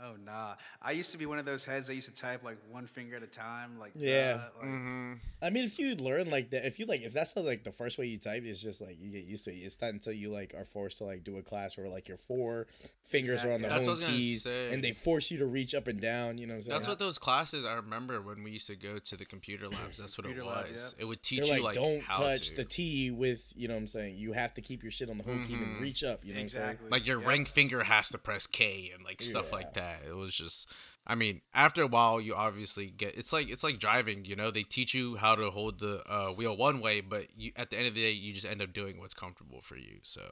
Oh 0.02 0.14
nah. 0.25 0.54
I 0.80 0.92
used 0.92 1.12
to 1.12 1.19
be 1.19 1.26
one 1.26 1.38
of 1.38 1.45
those 1.45 1.64
heads 1.64 1.87
that 1.88 1.95
used 1.95 2.14
to 2.14 2.23
type 2.23 2.42
like 2.42 2.57
one 2.71 2.87
finger 2.87 3.16
at 3.16 3.23
a 3.23 3.26
time. 3.26 3.78
Like 3.78 3.92
Yeah. 3.95 4.40
uh, 4.40 4.49
like, 4.61 4.69
hmm 4.71 5.12
I 5.42 5.49
mean, 5.50 5.64
if 5.64 5.78
you 5.78 5.95
learn 5.97 6.30
like 6.30 6.50
that, 6.50 6.66
if 6.66 6.78
you 6.78 6.87
like, 6.87 7.00
if 7.02 7.12
that's 7.12 7.33
the, 7.33 7.40
like 7.40 7.64
the 7.64 7.73
first 7.73 7.97
way 7.99 8.07
you 8.07 8.19
type, 8.19 8.42
it's 8.45 8.62
just 8.62 8.80
like 8.80 8.97
you 9.00 9.11
get 9.11 9.25
used 9.25 9.45
to 9.45 9.50
it. 9.50 9.54
It's 9.57 9.80
not 9.80 9.92
until 9.92 10.12
you 10.12 10.30
like 10.30 10.54
are 10.57 10.64
forced 10.64 10.99
to 10.99 11.04
like 11.04 11.25
do 11.25 11.37
a 11.38 11.42
class 11.42 11.76
where 11.76 11.88
like 11.88 12.09
your 12.09 12.16
four 12.19 12.66
fingers 13.04 13.42
are 13.45 13.52
on 13.52 13.62
the 13.62 13.69
That's 13.69 13.87
home 13.87 13.99
keys, 13.99 14.42
say. 14.45 14.73
and 14.73 14.85
they 14.85 14.92
force 14.92 15.30
you 15.30 15.38
to 15.38 15.47
reach 15.47 15.75
up 15.75 15.87
and 15.87 16.00
down. 16.00 16.38
You 16.38 16.47
know 16.47 16.52
what 16.54 16.57
I'm 16.59 16.62
saying? 16.62 16.78
That's 16.78 16.88
what 16.88 16.99
those 16.99 17.19
classes 17.19 17.64
I 17.64 17.75
remember 17.75 18.21
when 18.23 18.42
we 18.42 18.52
used 18.52 18.66
to 18.69 18.76
go 18.76 18.99
to 18.99 19.16
the 19.16 19.25
computer 19.25 19.69
labs. 19.69 19.99
That's 19.99 20.16
what 20.16 20.26
it 20.26 20.37
was. 20.37 20.45
lab, 20.47 20.66
yep. 20.69 20.78
It 20.99 21.04
would 21.07 21.23
teach 21.23 21.38
They're 21.40 21.47
you 21.57 21.62
like, 21.62 21.62
like 21.62 21.75
don't 21.75 22.02
how 22.02 22.14
touch 22.23 22.50
to. 22.50 22.57
the 22.57 22.64
T 22.64 23.11
with, 23.11 23.52
you 23.57 23.66
know 23.69 23.75
what 23.75 23.80
I'm 23.80 23.87
saying? 23.88 24.16
You 24.19 24.33
have 24.33 24.54
to 24.54 24.61
keep 24.61 24.83
your 24.83 24.92
shit 24.92 25.11
on 25.11 25.19
the 25.19 25.25
home 25.25 25.45
key 25.47 25.54
and 25.54 25.76
Mhm. 25.76 25.80
reach 25.80 26.04
up. 26.04 26.25
You 26.25 26.35
know 26.35 26.40
exactly. 26.40 26.88
like 26.90 27.07
your 27.07 27.19
Yep. 27.21 27.28
ring 27.28 27.45
finger 27.47 27.83
has 27.85 28.09
to 28.11 28.19
press 28.19 28.47
K 28.47 28.90
and 28.95 29.04
like 29.04 29.21
stuff 29.23 29.52
like 29.52 29.69
Yeah. 29.75 29.83
That. 29.91 30.09
It 30.09 30.15
was 30.17 30.35
just 30.35 30.69
I 31.07 31.15
mean, 31.15 31.41
after 31.55 31.83
a 31.83 31.87
while 31.87 32.21
you 32.21 32.35
obviously 32.35 32.87
get 32.91 33.17
it's 33.17 33.33
like 33.33 33.49
it's 33.51 33.65
like 33.65 33.79
driving, 33.79 34.25
you 34.25 34.37
know, 34.37 34.51
they 34.51 34.63
teach 34.63 34.95
you 34.95 35.17
how 35.17 35.35
to 35.35 35.51
hold 35.51 35.81
the 35.81 36.03
uh, 36.11 36.29
wheel 36.33 36.57
one 36.57 36.81
way, 36.81 37.01
but 37.01 37.27
you 37.37 37.53
at 37.57 37.71
the 37.71 37.77
end 37.77 37.87
of 37.89 37.95
the 37.95 38.03
day 38.03 38.11
you 38.13 38.33
just 38.33 38.47
end 38.47 38.63
up 38.63 38.73
doing 38.73 38.99
what's 38.99 39.15
comfortable 39.15 39.61
for 39.63 39.77
you. 39.77 39.99
So 40.03 40.23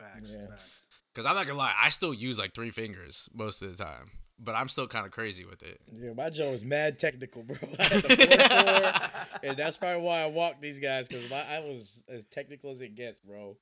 Facts. 0.00 0.32
Yeah. 0.32 0.46
Facts. 0.48 0.86
cuz 1.14 1.24
I'm 1.26 1.34
not 1.34 1.46
going 1.46 1.56
to 1.56 1.62
lie, 1.62 1.74
I 1.80 1.90
still 1.90 2.14
use 2.14 2.38
like 2.38 2.54
three 2.54 2.70
fingers 2.70 3.28
most 3.34 3.60
of 3.62 3.76
the 3.76 3.82
time, 3.84 4.10
but 4.38 4.54
I'm 4.54 4.68
still 4.68 4.86
kind 4.88 5.04
of 5.06 5.12
crazy 5.12 5.44
with 5.44 5.62
it. 5.62 5.80
what 5.86 5.94
I'm 5.94 6.00
saying? 6.00 6.16
Yeah, 6.16 6.24
my 6.24 6.30
joint 6.30 6.52
was 6.52 6.64
mad 6.64 6.98
technical, 6.98 7.42
bro. 7.42 7.56
I 7.78 7.82
had 7.84 8.02
the 8.02 8.08
4-4, 9.38 9.38
and 9.44 9.56
that's 9.56 9.76
probably 9.76 10.02
why 10.02 10.22
I 10.22 10.26
walked 10.26 10.60
these 10.62 10.78
guys 10.80 11.08
because 11.08 11.30
I 11.30 11.60
was 11.60 12.04
as 12.08 12.24
technical 12.26 12.70
as 12.70 12.80
it 12.80 12.94
gets, 12.94 13.20
bro. 13.20 13.56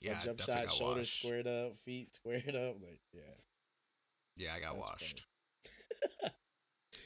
Yeah, 0.00 0.14
My 0.14 0.20
jump 0.20 0.40
shot, 0.40 0.48
got 0.66 0.70
shoulders 0.72 1.00
washed. 1.02 1.18
squared 1.18 1.46
up, 1.46 1.76
feet 1.78 2.14
squared 2.14 2.54
up. 2.54 2.76
Like, 2.82 3.00
yeah. 3.12 3.20
Yeah, 4.38 4.54
I 4.54 4.60
got 4.60 4.76
That's 4.76 4.88
washed. 4.88 5.24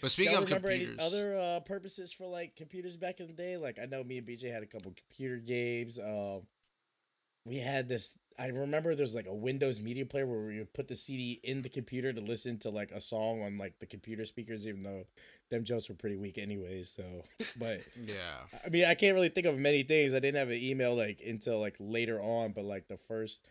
But 0.02 0.10
speaking 0.10 0.34
of 0.34 0.44
remember 0.44 0.68
computers, 0.70 0.96
any 0.98 1.06
other 1.06 1.36
uh, 1.38 1.60
purposes 1.60 2.12
for 2.12 2.26
like 2.26 2.56
computers 2.56 2.96
back 2.96 3.20
in 3.20 3.28
the 3.28 3.32
day? 3.32 3.56
Like 3.56 3.78
I 3.80 3.86
know 3.86 4.02
me 4.02 4.18
and 4.18 4.26
BJ 4.26 4.52
had 4.52 4.64
a 4.64 4.66
couple 4.66 4.92
computer 4.92 5.36
games. 5.36 5.96
Um, 5.96 6.42
we 7.44 7.58
had 7.58 7.88
this. 7.88 8.18
I 8.36 8.48
remember 8.48 8.94
there's 8.94 9.14
like 9.14 9.28
a 9.28 9.34
Windows 9.34 9.80
media 9.80 10.04
player 10.04 10.26
where 10.26 10.40
we 10.40 10.58
would 10.58 10.72
put 10.72 10.88
the 10.88 10.96
CD 10.96 11.38
in 11.44 11.62
the 11.62 11.68
computer 11.68 12.12
to 12.12 12.20
listen 12.20 12.58
to 12.60 12.70
like 12.70 12.90
a 12.90 13.00
song 13.00 13.42
on 13.42 13.58
like 13.58 13.78
the 13.78 13.86
computer 13.86 14.24
speakers, 14.24 14.66
even 14.66 14.82
though 14.82 15.04
them 15.50 15.64
jokes 15.64 15.88
were 15.88 15.94
pretty 15.94 16.16
weak 16.16 16.36
anyways. 16.36 16.90
So, 16.90 17.04
but 17.58 17.80
Yeah. 17.96 18.38
I 18.64 18.70
mean, 18.70 18.86
I 18.86 18.94
can't 18.94 19.14
really 19.14 19.28
think 19.28 19.46
of 19.46 19.56
many 19.56 19.84
things. 19.84 20.14
I 20.14 20.18
didn't 20.20 20.38
have 20.38 20.48
an 20.48 20.60
email 20.60 20.96
like 20.96 21.20
until 21.24 21.60
like 21.60 21.76
later 21.78 22.20
on, 22.20 22.52
but 22.52 22.64
like 22.64 22.88
the 22.88 22.96
first 22.96 23.46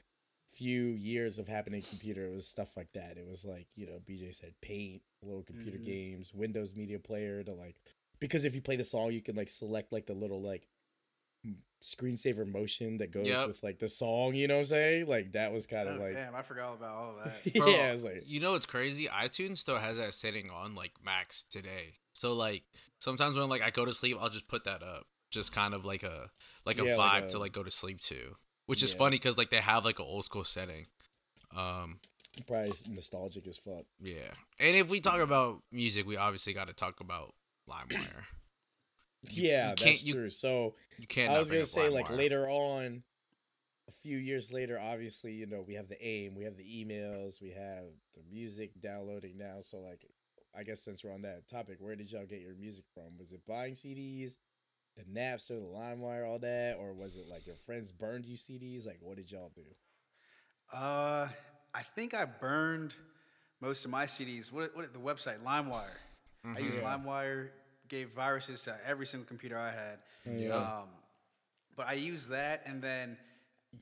few 0.56 0.90
years 0.90 1.38
of 1.40 1.48
happening 1.48 1.82
computer, 1.82 2.26
it 2.26 2.34
was 2.34 2.48
stuff 2.48 2.76
like 2.78 2.92
that. 2.94 3.18
It 3.18 3.28
was 3.28 3.46
like 3.46 3.68
you 3.76 3.86
know, 3.88 4.00
BJ 4.08 4.34
said, 4.34 4.54
Paint, 4.62 5.02
little 5.22 5.44
computer 5.44 5.78
Mhm. 5.78 5.86
games, 5.86 6.34
Windows 6.34 6.76
Media 6.76 7.00
Player 7.00 7.44
to 7.44 7.54
like 7.54 7.76
because 8.20 8.44
if 8.44 8.54
you 8.56 8.62
play 8.62 8.76
the 8.76 8.84
song, 8.84 9.12
you 9.12 9.22
can 9.22 9.36
like 9.36 9.50
select 9.50 9.92
like 9.92 10.06
the 10.06 10.14
little 10.14 10.42
like 10.42 10.68
screensaver 11.82 12.46
motion 12.48 12.98
that 13.00 13.12
goes 13.12 13.26
Yep. 13.28 13.48
with 13.48 13.64
like 13.64 13.80
the 13.80 13.88
song. 13.88 14.36
You 14.36 14.48
know 14.48 14.56
what 14.56 14.60
I'm 14.62 14.66
saying? 14.68 15.08
Like 15.08 15.32
that 15.34 15.52
was 15.52 15.66
kind 15.68 15.88
Oh, 15.90 15.94
of 15.94 16.00
like 16.00 16.14
damn, 16.14 16.36
I 16.36 16.42
forgot 16.42 16.76
about 16.76 16.96
all 16.96 17.16
that. 17.24 17.54
Bro, 17.58 17.68
yeah, 17.68 17.92
it's 17.94 18.04
like 18.04 18.24
you 18.26 18.40
know 18.40 18.52
what's 18.52 18.66
crazy? 18.66 19.08
iTunes 19.08 19.58
still 19.58 19.78
has 19.80 19.98
that 19.98 20.14
setting 20.14 20.50
on 20.50 20.76
like 20.76 20.92
max 21.04 21.44
today. 21.50 21.96
So 22.14 22.34
like 22.34 22.64
sometimes 23.00 23.36
when 23.36 23.50
like 23.50 23.62
I 23.62 23.72
go 23.72 23.86
to 23.86 23.94
sleep, 23.94 24.18
I'll 24.20 24.30
just 24.30 24.48
put 24.48 24.66
that 24.66 24.84
up, 24.84 25.08
just 25.32 25.52
kind 25.52 25.74
of 25.74 25.86
like 25.86 26.04
a 26.04 26.30
like 26.66 26.78
a 26.78 26.84
Yeah, 26.84 26.96
vibe 26.96 26.98
like 26.98 27.28
to 27.30 27.40
like 27.40 27.54
go 27.54 27.64
to 27.64 27.72
sleep 27.72 28.00
to, 28.02 28.36
which 28.72 28.82
is 28.84 28.92
Yeah. 28.94 28.98
funny 28.98 29.18
because 29.18 29.38
like 29.38 29.50
they 29.50 29.60
have 29.62 29.84
like 29.86 30.00
an 30.00 30.06
old 30.06 30.24
school 30.26 30.44
setting. 30.46 30.88
Um, 31.56 32.00
probably 32.48 32.72
nostalgic 32.88 33.46
as 33.48 33.58
fuck. 33.58 33.86
yeah. 34.00 34.34
And 34.60 34.76
if 34.78 34.88
we 34.88 35.02
talk 35.02 35.20
about 35.20 35.62
music, 35.72 36.06
we 36.08 36.16
obviously 36.16 36.54
got 36.54 36.68
to 36.68 36.74
talk 36.74 37.02
about 37.02 37.36
LimeWire. 37.70 38.24
Yeah, 39.30 39.72
you 39.72 39.76
that's 39.76 40.04
you- 40.04 40.14
true. 40.14 40.30
So 40.30 40.76
You 40.98 41.06
can't. 41.08 41.32
I 41.32 41.38
was 41.40 41.50
gonna 41.50 41.66
say 41.66 41.90
like 41.90 42.10
later 42.10 42.50
on, 42.50 43.04
a 43.88 43.92
few 43.92 44.18
years 44.18 44.52
later, 44.54 44.80
obviously, 44.80 45.34
you 45.34 45.46
know, 45.46 45.62
we 45.62 45.74
have 45.76 45.90
the 45.90 46.02
aim, 46.04 46.34
we 46.36 46.44
have 46.46 46.56
the 46.58 46.64
emails, 46.64 47.42
we 47.42 47.50
have 47.52 47.84
the 48.16 48.24
music 48.32 48.80
downloading 48.80 49.38
now. 49.38 49.60
So 49.62 49.80
like, 49.80 50.06
I 50.56 50.64
guess 50.64 50.82
since 50.82 51.04
we're 51.04 51.14
on 51.14 51.22
that 51.24 51.48
topic, 51.48 51.78
where 51.80 51.96
did 51.96 52.12
y'all 52.12 52.26
get 52.26 52.40
your 52.42 52.56
music 52.56 52.86
from? 52.94 53.18
Was 53.20 53.32
it 53.32 53.42
buying 53.46 53.76
CDs, 53.76 54.38
the 54.98 55.04
Napster, 55.04 55.50
the 55.60 55.68
LimeWire, 55.74 56.28
all 56.28 56.40
that, 56.40 56.78
or 56.80 56.94
was 56.94 57.16
it 57.16 57.28
like 57.30 57.46
your 57.46 57.56
friends 57.56 57.92
burned 57.92 58.26
you 58.26 58.36
CDs? 58.38 58.86
Like, 58.86 59.00
what 59.02 59.18
did 59.18 59.32
y'all 59.32 59.52
do? 59.56 59.62
Uh, 60.74 61.28
I 61.74 61.82
think 61.82 62.14
I 62.14 62.26
burned 62.26 62.94
most 63.62 63.86
of 63.86 63.92
my 63.92 64.06
CDs. 64.06 64.52
What, 64.52 64.76
what 64.76 64.92
the 64.94 65.00
website 65.00 65.40
LimeWire? 65.44 65.96
I 66.56 66.60
used 66.60 66.82
Yeah. 66.82 66.98
LimeWire. 66.98 67.50
Gave 67.88 68.10
viruses 68.12 68.64
to 68.64 68.78
every 68.88 69.06
single 69.06 69.28
computer 69.28 69.58
I 69.58 69.70
had. 69.70 70.00
Yeah. 70.26 70.56
Um, 70.56 70.88
but 71.76 71.88
I 71.88 71.94
used 71.94 72.30
that, 72.32 72.62
and 72.66 72.82
then 72.82 73.18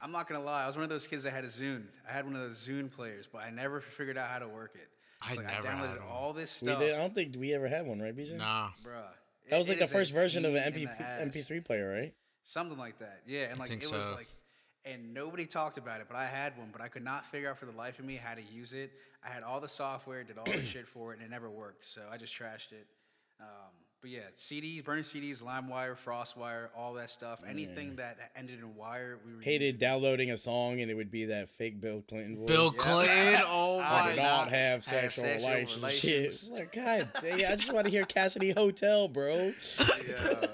I'm 0.01 0.11
not 0.11 0.27
gonna 0.27 0.43
lie, 0.43 0.63
I 0.63 0.67
was 0.67 0.77
one 0.77 0.83
of 0.83 0.89
those 0.89 1.05
kids 1.05 1.21
that 1.23 1.31
had 1.31 1.43
a 1.43 1.47
Zune. 1.47 1.83
I 2.09 2.13
had 2.13 2.25
one 2.25 2.33
of 2.35 2.41
those 2.41 2.67
Zune 2.67 2.91
players, 2.91 3.27
but 3.31 3.43
I 3.43 3.51
never 3.51 3.79
figured 3.81 4.17
out 4.17 4.27
how 4.29 4.39
to 4.39 4.47
work 4.47 4.71
it. 4.73 4.87
It's 5.27 5.37
I 5.37 5.41
like 5.43 5.53
never 5.53 5.67
I 5.67 5.71
had 5.71 5.79
downloaded 5.89 5.99
one. 5.99 6.09
all 6.09 6.33
this 6.33 6.49
stuff, 6.49 6.79
did, 6.79 6.95
I 6.95 6.97
don't 6.97 7.13
think 7.13 7.35
we 7.37 7.53
ever 7.53 7.67
had 7.67 7.85
one, 7.85 7.99
right, 7.99 8.15
BJ? 8.17 8.35
Nah. 8.37 8.69
bruh. 8.83 9.03
That 9.49 9.57
was 9.57 9.67
it- 9.67 9.71
like 9.71 9.81
it 9.81 9.87
the 9.87 9.93
first 9.93 10.13
version 10.13 10.45
of 10.45 10.55
an 10.55 10.73
MP, 10.73 10.85
MP3 10.87 11.65
player, 11.65 11.89
right? 11.91 12.13
something 12.43 12.77
like 12.79 12.97
that. 12.97 13.21
Yeah, 13.27 13.49
and 13.51 13.59
like 13.59 13.69
think 13.69 13.83
it 13.83 13.91
was 13.91 14.11
like, 14.11 14.27
and 14.85 15.13
nobody 15.13 15.45
talked 15.45 15.77
about 15.77 16.01
it, 16.01 16.07
but 16.07 16.17
I 16.17 16.25
had 16.25 16.57
one, 16.57 16.69
but 16.71 16.81
I 16.81 16.87
could 16.87 17.03
not 17.03 17.25
figure 17.25 17.49
out 17.49 17.57
for 17.59 17.65
the 17.67 17.73
life 17.73 17.99
of 17.99 18.05
me 18.05 18.15
how 18.15 18.33
to 18.33 18.41
use 18.41 18.73
it. 18.73 18.91
I 19.23 19.29
had 19.29 19.43
all 19.43 19.59
the 19.59 19.67
software, 19.69 20.23
did 20.23 20.37
all 20.39 20.45
the 20.45 20.65
shit 20.73 20.87
for 20.87 21.11
it, 21.13 21.17
and 21.19 21.25
it 21.25 21.29
never 21.29 21.49
worked. 21.49 21.83
So 21.83 22.01
I 22.11 22.17
just 22.17 22.33
trashed 22.33 22.71
it. 22.71 22.87
Um, 23.39 23.73
but 24.01 24.09
yeah, 24.11 24.19
CDs, 24.33 24.83
burning 24.83 25.03
CDs, 25.03 25.43
LimeWire, 25.43 25.93
FrostWire, 25.93 26.69
all 26.75 26.93
that 26.93 27.09
stuff. 27.09 27.41
Anything 27.47 27.95
that 27.97 28.17
ended 28.35 28.59
in 28.59 28.75
wire, 28.75 29.19
we 29.25 29.35
were 29.35 29.41
Hated 29.41 29.65
using. 29.65 29.79
downloading 29.79 30.31
a 30.31 30.37
song 30.37 30.79
and 30.81 30.89
it 30.89 30.93
would 30.93 31.11
be 31.11 31.25
that 31.25 31.49
fake 31.49 31.81
Bill 31.81 32.01
Clinton 32.07 32.37
voice. 32.37 32.47
Bill 32.47 32.73
Yeah. 32.75 32.81
Clinton. 32.81 33.35
Oh 33.51 33.79
I 33.79 33.81
I 33.83 34.01
my 34.01 34.01
do 34.09 34.15
did 34.15 34.21
god. 34.21 34.23
not 34.23 34.49
have 34.49 34.83
sexual, 34.83 35.23
sexual 35.25 35.49
relations. 35.51 35.77
relations. 35.81 36.49
Like, 36.51 36.71
God 36.73 37.09
damn, 37.21 37.51
I 37.51 37.55
just 37.55 37.73
want 37.73 37.85
to 37.85 37.91
hear 37.91 38.05
Cassidy 38.05 38.51
Hotel, 38.51 39.07
bro. 39.07 39.51
Yeah. 40.09 40.45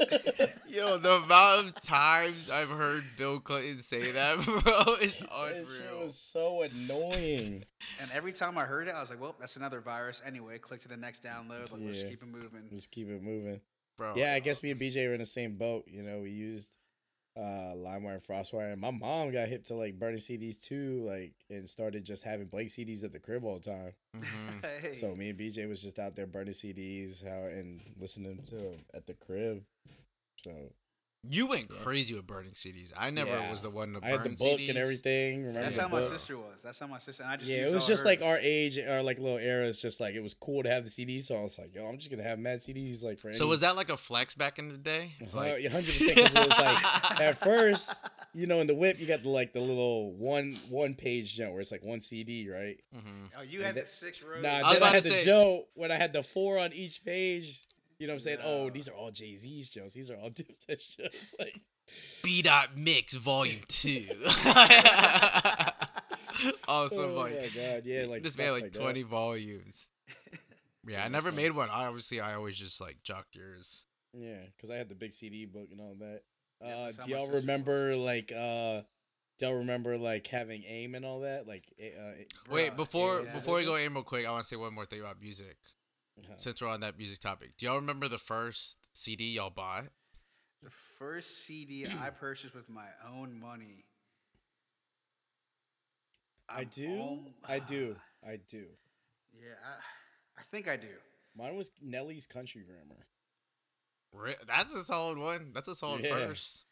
Yo, 0.86 0.98
the 0.98 1.14
amount 1.16 1.68
of 1.68 1.82
times 1.82 2.50
I've 2.50 2.70
heard 2.70 3.04
Bill 3.18 3.40
Clinton 3.40 3.82
say 3.82 4.02
that, 4.12 4.38
bro, 4.46 4.96
is 4.96 5.20
That 5.20 5.66
shit 5.68 6.00
was 6.00 6.16
so 6.18 6.62
annoying. 6.62 7.64
and 8.02 8.12
every 8.14 8.32
time 8.32 8.58
I 8.58 8.64
heard 8.66 8.88
it, 8.88 8.94
I 8.96 9.02
was 9.02 9.10
like, 9.10 9.22
well, 9.22 9.36
that's 9.40 9.56
another 9.58 9.82
virus. 9.82 10.22
Anyway, 10.26 10.58
click 10.60 10.80
to 10.82 10.88
the 10.88 10.98
next 10.98 11.24
download. 11.24 11.72
Like, 11.72 11.82
let's 11.86 12.04
Yeah. 12.04 12.10
keep 12.10 12.22
it 12.22 12.28
moving. 12.28 12.70
Just 12.72 12.92
keep 12.92 13.10
it 13.10 13.22
moving. 13.24 13.62
Bro. 13.98 14.14
Yeah, 14.16 14.34
I 14.34 14.40
guess 14.40 14.62
me 14.62 14.72
and 14.72 14.80
BJ 14.80 15.08
were 15.08 15.14
in 15.14 15.20
the 15.22 15.26
same 15.26 15.56
boat. 15.58 15.86
You 15.88 16.04
know, 16.04 16.20
we 16.20 16.32
used 16.32 16.72
uh 17.38 17.74
LimeWire 17.76 18.14
and 18.14 18.24
FrostWire, 18.24 18.72
and 18.74 18.80
my 18.82 18.92
mom 18.92 19.32
got 19.32 19.48
hip 19.50 19.66
to 19.66 19.74
like 19.74 19.98
burning 20.00 20.20
CDs 20.20 20.62
too, 20.64 21.04
like, 21.06 21.34
and 21.50 21.70
started 21.70 22.06
just 22.06 22.24
having 22.24 22.48
blank 22.48 22.70
CDs 22.70 23.04
at 23.04 23.12
the 23.12 23.20
crib 23.20 23.44
all 23.44 23.60
the 23.60 23.70
time. 23.72 23.92
Mhm. 24.16 24.82
Hey. 24.82 24.92
So 24.94 25.14
me 25.16 25.30
and 25.32 25.40
BJ 25.40 25.68
was 25.68 25.82
just 25.82 26.00
out 26.00 26.16
there 26.16 26.28
burning 26.28 26.54
CDs, 26.54 27.24
how 27.26 27.46
and 27.48 27.82
listening 28.00 28.42
to 28.44 28.56
'em 28.58 28.76
at 28.94 29.06
the 29.08 29.14
crib. 29.14 29.64
So 30.38 30.72
You 31.28 31.48
went 31.48 31.70
crazy 31.70 32.14
with 32.14 32.28
burning 32.28 32.52
CDs. 32.52 32.92
I 32.96 33.10
never 33.10 33.32
Yeah. 33.32 33.52
was 33.52 33.64
the 33.64 33.72
one 33.72 33.94
to 33.94 34.00
I 34.04 34.10
had 34.10 34.20
the 34.24 34.30
burn 34.30 34.36
book 34.36 34.60
CDs. 34.60 34.70
and 34.70 34.78
everything. 34.78 35.40
Remember 35.40 35.62
that's 35.64 35.76
the 35.76 35.82
how 35.82 35.88
my 35.88 36.02
sister 36.02 36.38
was. 36.38 36.62
That's 36.62 36.80
how 36.80 36.86
my 36.86 37.00
sister. 37.00 37.24
And 37.24 37.32
I 37.32 37.38
just 37.38 37.50
Yeah, 37.50 37.66
it 37.68 37.74
was 37.74 37.82
all 37.82 37.90
just 37.90 38.06
like 38.06 38.22
our 38.22 38.38
age, 38.40 38.78
our 38.78 39.02
like 39.02 39.18
little 39.18 39.40
era. 39.40 39.66
It's 39.66 39.82
just 39.82 40.00
like 40.00 40.14
it 40.14 40.22
was 40.22 40.36
cool 40.36 40.62
to 40.62 40.70
have 40.70 40.84
the 40.84 40.92
CDs. 40.92 41.24
So 41.24 41.36
I 41.36 41.42
was 41.42 41.58
like, 41.58 41.74
yo, 41.74 41.88
I'm 41.88 41.98
just 41.98 42.12
gonna 42.12 42.22
have 42.22 42.38
mad 42.38 42.60
CDs 42.60 43.02
like 43.04 43.18
for. 43.20 43.34
So 43.34 43.46
any- 43.46 43.50
was 43.50 43.62
that 43.62 43.76
like 43.76 43.90
a 43.90 43.98
flex 43.98 44.36
back 44.36 44.60
in 44.60 44.68
the 44.70 44.78
day? 44.78 45.14
Like, 45.34 45.66
hundred 45.72 45.96
percent? 45.96 46.16
Because 46.16 46.36
it 46.36 46.48
was 46.48 46.60
like 46.60 47.20
at 47.22 47.40
first, 47.44 47.92
you 48.36 48.46
know, 48.46 48.60
in 48.60 48.68
the 48.68 48.76
whip, 48.76 49.00
you 49.00 49.08
got 49.08 49.24
the 49.24 49.30
like 49.30 49.52
the 49.52 49.62
little 49.62 50.14
one 50.14 50.56
one 50.70 50.94
page 50.94 51.34
jump 51.36 51.54
where 51.54 51.62
it's 51.62 51.72
like 51.72 51.82
one 51.84 52.02
CD, 52.02 52.48
right? 52.52 52.78
Mm-hmm. 52.96 53.26
Oh, 53.40 53.42
you 53.42 53.64
had 53.64 53.74
that- 53.74 53.86
the 53.86 53.90
six 53.90 54.22
rows. 54.22 54.44
Nah, 54.44 54.58
I 54.58 54.62
then 54.62 54.66
I 54.66 54.76
about 54.78 54.94
had 54.94 55.04
the 55.04 55.10
say- 55.18 55.26
joke 55.26 55.70
when 55.74 55.92
I 55.92 55.96
had 55.96 56.14
the 56.14 56.22
four 56.22 56.60
on 56.60 56.72
each 56.72 57.04
page. 57.04 57.62
You 58.00 58.08
know 58.08 58.12
what 58.12 58.16
I'm 58.16 58.20
saying? 58.20 58.40
Oh, 58.44 58.70
these 58.70 58.90
are 58.90 58.94
all 58.94 59.12
Jay 59.12 59.36
Z's 59.36 59.70
jokes. 59.70 59.94
These 59.94 60.10
are 60.10 60.16
all 60.18 60.30
Dipset 60.32 60.82
shows. 60.98 61.36
Like, 61.40 61.62
B 62.24 62.42
dot 62.42 62.76
mix 62.78 63.14
volume 63.14 63.62
two. 63.68 64.06
oh, 66.68 66.88
some 66.88 67.00
oh 67.00 67.14
like 67.16 67.34
my 67.34 67.50
god, 67.56 67.84
yeah, 67.86 68.06
like 68.08 68.24
this 68.24 68.34
stuff 68.34 68.46
man 68.46 68.54
like 68.54 68.74
that. 68.74 68.80
twenty 68.82 69.04
volumes. 69.04 69.88
Yeah, 70.88 71.04
I 71.04 71.08
never 71.08 71.32
made 71.32 71.52
one. 71.52 71.70
I 71.70 71.86
obviously 71.86 72.20
I 72.20 72.36
always 72.36 72.56
just 72.58 72.80
like 72.82 72.98
jocked 73.04 73.36
yours. 73.36 73.86
Yeah, 74.14 74.38
because 74.56 74.70
I 74.72 74.76
had 74.76 74.90
the 74.90 74.96
big 74.96 75.14
CD 75.14 75.46
book 75.46 75.70
and 75.72 75.82
all 75.82 75.96
that. 76.00 76.22
Yeah, 76.64 76.74
Uh, 76.74 76.84
that's 76.86 76.98
do 76.98 77.12
y'all 77.12 77.30
remember 77.32 77.96
like 77.96 78.32
uh, 78.32 78.82
do 79.40 79.46
y'all 79.46 79.56
remember 79.56 79.98
like 79.98 80.28
having 80.28 80.64
aim 80.68 80.96
and 80.96 81.06
all 81.06 81.22
that? 81.22 81.48
Like, 81.48 81.66
uh, 81.82 82.24
Wait, 82.50 82.76
before 82.76 83.22
yeah. 83.22 83.34
before 83.34 83.58
we 83.58 83.66
go 83.66 83.76
in 83.76 83.94
real 83.94 84.04
quick, 84.04 84.26
I 84.26 84.32
want 84.32 84.46
to 84.46 84.48
say 84.50 84.56
one 84.56 84.74
more 84.74 84.86
thing 84.86 85.02
about 85.02 85.20
music. 85.22 85.58
Since 86.38 86.62
we're 86.62 86.68
on 86.70 86.80
that 86.82 86.98
music 86.98 87.20
topic, 87.20 87.52
do 87.58 87.66
y'all 87.66 87.76
remember 87.76 88.08
the 88.08 88.18
first 88.18 88.78
CD 88.94 89.32
y'all 89.32 89.50
bought? 89.50 89.86
The 90.64 90.70
first 90.70 91.46
CD 91.46 91.86
I 92.02 92.10
purchased 92.20 92.56
with 92.56 92.70
my 92.70 92.88
own 93.14 93.40
money. 93.40 93.86
I 96.50 96.62
I'm 96.62 96.68
do, 96.74 96.96
al- 96.98 97.28
I 97.48 97.60
do, 97.60 97.96
I 98.28 98.40
do. 98.50 98.66
Yeah, 99.34 99.54
I, 99.66 100.40
I 100.40 100.44
think 100.52 100.68
I 100.68 100.76
do. 100.78 100.88
Mine 101.38 101.56
was 101.56 101.72
Nelly's 101.82 102.26
Country 102.26 102.64
Grammar. 102.66 103.06
Re- 104.14 104.36
That's 104.48 104.74
a 104.74 104.84
solid 104.86 105.18
one. 105.18 105.52
That's 105.54 105.68
a 105.68 105.76
solid 105.76 106.04
Yeah. 106.04 106.14
first. 106.14 106.64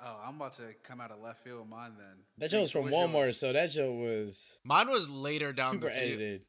Oh, 0.00 0.22
I'm 0.26 0.36
about 0.36 0.52
to 0.52 0.74
come 0.82 1.00
out 1.00 1.10
of 1.12 1.20
left 1.20 1.44
field 1.44 1.60
with 1.60 1.68
mine 1.68 1.92
then. 1.96 2.24
That 2.38 2.50
joke 2.50 2.62
was 2.62 2.70
from 2.72 2.82
What's 2.82 2.94
yours? 2.96 3.10
Walmart, 3.10 3.34
so 3.34 3.52
that 3.52 3.70
joke 3.70 3.94
was 3.96 4.58
Mine 4.64 4.90
was 4.90 5.08
later 5.08 5.52
down 5.52 5.72
super 5.72 5.86
the 5.86 5.92
field. 5.92 6.02
edited. 6.04 6.42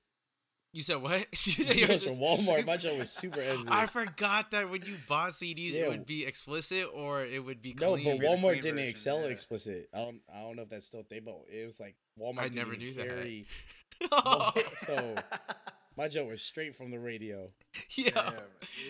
You 0.75 0.83
said 0.83 1.01
what? 1.01 1.25
That 1.31 1.77
joke 1.77 1.89
was 1.89 2.03
from 2.03 2.17
Walmart. 2.17 2.65
My 2.67 2.75
joke 2.83 2.97
was 2.97 3.09
super 3.09 3.39
edited. 3.39 3.69
I 3.69 3.85
forgot 3.85 4.51
that 4.51 4.69
when 4.69 4.81
you 4.81 4.95
bought 5.07 5.31
CDs, 5.31 5.71
Yeah. 5.71 5.83
it 5.83 5.89
would 5.89 6.05
be 6.05 6.25
explicit 6.25 6.89
or 6.93 7.23
it 7.23 7.39
would 7.39 7.61
be 7.61 7.73
no, 7.79 7.95
but 7.95 8.03
Walmart 8.03 8.55
didn't 8.55 8.75
version, 8.75 8.89
excel 8.89 9.21
yeah. 9.21 9.27
explicit. 9.27 9.87
I 9.93 9.99
don't, 9.99 10.19
I 10.35 10.41
don't 10.41 10.57
know 10.57 10.63
if 10.63 10.69
that's 10.69 10.87
still 10.87 10.99
a 10.99 11.03
thing, 11.03 11.21
but 11.23 11.45
it 11.49 11.65
was 11.65 11.79
like 11.79 11.95
Walmart. 12.19 12.39
I 12.39 12.43
didn't 12.49 12.55
never 12.57 12.73
even 12.73 12.85
knew 12.87 12.93
that. 12.95 13.07
carry. 13.07 13.45
Oh, 14.11 14.51
so 14.73 15.15
my 15.95 16.09
joke 16.09 16.27
was 16.29 16.41
straight 16.41 16.75
from 16.75 16.91
the 16.91 16.99
radio. 16.99 17.51
yeah. 17.95 18.31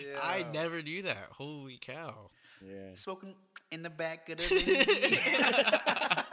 Yeah, 0.04 0.18
I 0.20 0.44
never 0.52 0.82
knew 0.82 1.02
that. 1.02 1.28
Holy 1.30 1.78
cow. 1.80 2.30
Yeah. 2.66 2.94
Smoking 2.94 3.36
in 3.70 3.84
the 3.84 3.90
back 3.90 4.28
of 4.28 4.38
the 4.38 4.42
Benzie. 4.42 6.24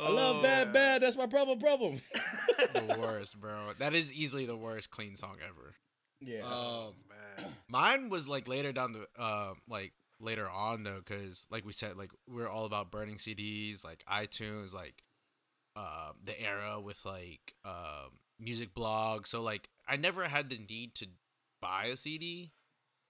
I 0.00 0.10
love 0.10 0.42
bad, 0.42 0.72
bad. 0.72 1.02
That's 1.02 1.16
my 1.16 1.26
problem, 1.26 1.58
problem. 1.58 2.00
the 2.74 2.98
worst, 3.00 3.38
bro. 3.40 3.72
That 3.78 3.94
is 3.94 4.12
easily 4.12 4.46
the 4.46 4.56
worst 4.56 4.90
clean 4.90 5.16
song 5.16 5.36
ever. 5.42 5.74
yeah. 6.20 6.42
Um, 6.44 6.94
Man. 7.08 7.52
mine 7.68 8.08
was 8.10 8.28
like 8.28 8.48
later 8.48 8.72
down 8.72 8.92
the 8.92 9.06
uh 9.20 9.54
like 9.68 9.92
later 10.20 10.48
on 10.48 10.82
though, 10.84 11.00
because 11.04 11.46
like 11.50 11.64
we 11.64 11.72
said, 11.72 11.96
like 11.96 12.10
we're 12.28 12.48
all 12.48 12.64
about 12.66 12.90
burning 12.90 13.16
CDs, 13.16 13.84
like 13.84 14.04
iTunes, 14.10 14.74
like 14.74 15.02
um 15.76 16.16
the 16.22 16.38
era 16.40 16.80
with 16.80 17.04
like 17.04 17.54
um 17.64 18.18
music 18.38 18.74
blog. 18.74 19.26
So 19.26 19.40
like 19.42 19.68
I 19.86 19.96
never 19.96 20.24
had 20.24 20.50
the 20.50 20.58
need 20.68 20.94
to 20.96 21.06
buy 21.60 21.86
a 21.86 21.96
CD. 21.96 22.52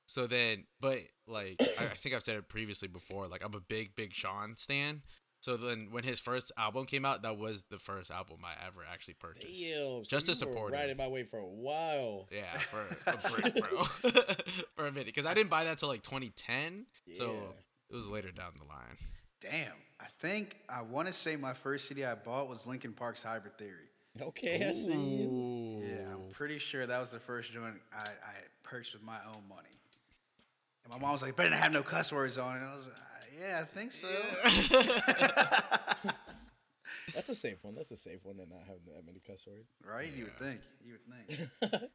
So 0.06 0.26
then, 0.26 0.64
but 0.80 0.98
like 1.26 1.56
I, 1.80 1.84
I 1.86 1.94
think 1.94 2.14
I've 2.14 2.22
said 2.22 2.36
it 2.36 2.48
previously 2.48 2.88
before. 2.88 3.28
Like 3.28 3.42
I'm 3.44 3.54
a 3.54 3.60
big, 3.60 3.94
big 3.96 4.12
Sean 4.14 4.56
stan. 4.56 5.02
So 5.42 5.56
then 5.56 5.88
when 5.90 6.04
his 6.04 6.20
first 6.20 6.52
album 6.56 6.86
came 6.86 7.04
out, 7.04 7.22
that 7.22 7.36
was 7.36 7.64
the 7.68 7.80
first 7.80 8.12
album 8.12 8.38
I 8.44 8.52
ever 8.64 8.82
actually 8.88 9.14
purchased. 9.14 9.48
Damn, 9.52 10.04
so 10.04 10.16
Just 10.16 10.26
to 10.26 10.32
you 10.32 10.34
were 10.46 10.52
support 10.52 10.72
him. 10.72 10.78
riding 10.78 10.96
my 10.96 11.08
way 11.08 11.24
for 11.24 11.38
a 11.40 11.44
while. 11.44 12.28
Yeah, 12.30 12.52
for 12.58 12.80
a 13.10 13.16
break, 13.50 13.68
bro. 13.68 13.82
for 14.76 14.86
a 14.86 14.92
minute, 14.92 15.06
because 15.06 15.26
I 15.26 15.34
didn't 15.34 15.50
buy 15.50 15.64
that 15.64 15.80
till 15.80 15.88
like 15.88 16.04
2010. 16.04 16.86
So 17.18 17.54
it 17.90 17.96
was 17.96 18.06
later 18.06 18.30
down 18.30 18.52
the 18.56 18.64
line. 18.64 18.96
Damn. 19.40 19.72
I 20.00 20.06
think 20.20 20.58
I 20.68 20.82
want 20.82 21.08
to 21.08 21.12
say 21.12 21.34
my 21.34 21.52
first 21.52 21.88
CD 21.88 22.04
I 22.04 22.14
bought 22.14 22.48
was 22.48 22.68
Linkin 22.68 22.92
Park's 22.92 23.24
Hybrid 23.24 23.58
Theory. 23.58 23.88
Okay, 24.20 24.64
I 24.68 24.70
see 24.72 24.92
you. 24.92 25.82
Yeah, 25.84 26.12
I'm 26.14 26.28
pretty 26.30 26.58
sure 26.60 26.86
that 26.86 27.00
was 27.00 27.10
the 27.10 27.18
first 27.18 27.50
joint 27.52 27.74
I, 27.92 28.02
I 28.02 28.34
purchased 28.62 28.94
with 28.94 29.02
my 29.02 29.18
own 29.26 29.42
money. 29.48 29.68
And 30.84 30.92
my 30.92 30.98
mom 31.00 31.12
was 31.12 31.22
like, 31.22 31.34
better 31.34 31.50
not 31.50 31.58
have 31.58 31.72
no 31.72 31.82
cuss 31.82 32.12
words 32.12 32.38
on 32.38 32.54
it. 32.54 32.58
And 32.60 32.68
I 32.68 32.74
was 32.74 32.86
like, 32.86 32.96
yeah, 33.40 33.60
I 33.60 33.64
think 33.64 33.92
so. 33.92 34.08
That's 37.14 37.28
a 37.28 37.34
safe 37.34 37.58
one. 37.62 37.74
That's 37.74 37.90
a 37.90 37.96
safe 37.96 38.20
one 38.24 38.36
to 38.36 38.46
not 38.46 38.60
have 38.66 38.76
that 38.86 39.04
many 39.04 39.20
cuss 39.26 39.46
words. 39.46 39.68
right? 39.86 40.10
You 40.16 40.24
would 40.24 40.38
think. 40.38 40.60
You 40.84 40.94
would 40.94 41.04
think. 41.70 41.82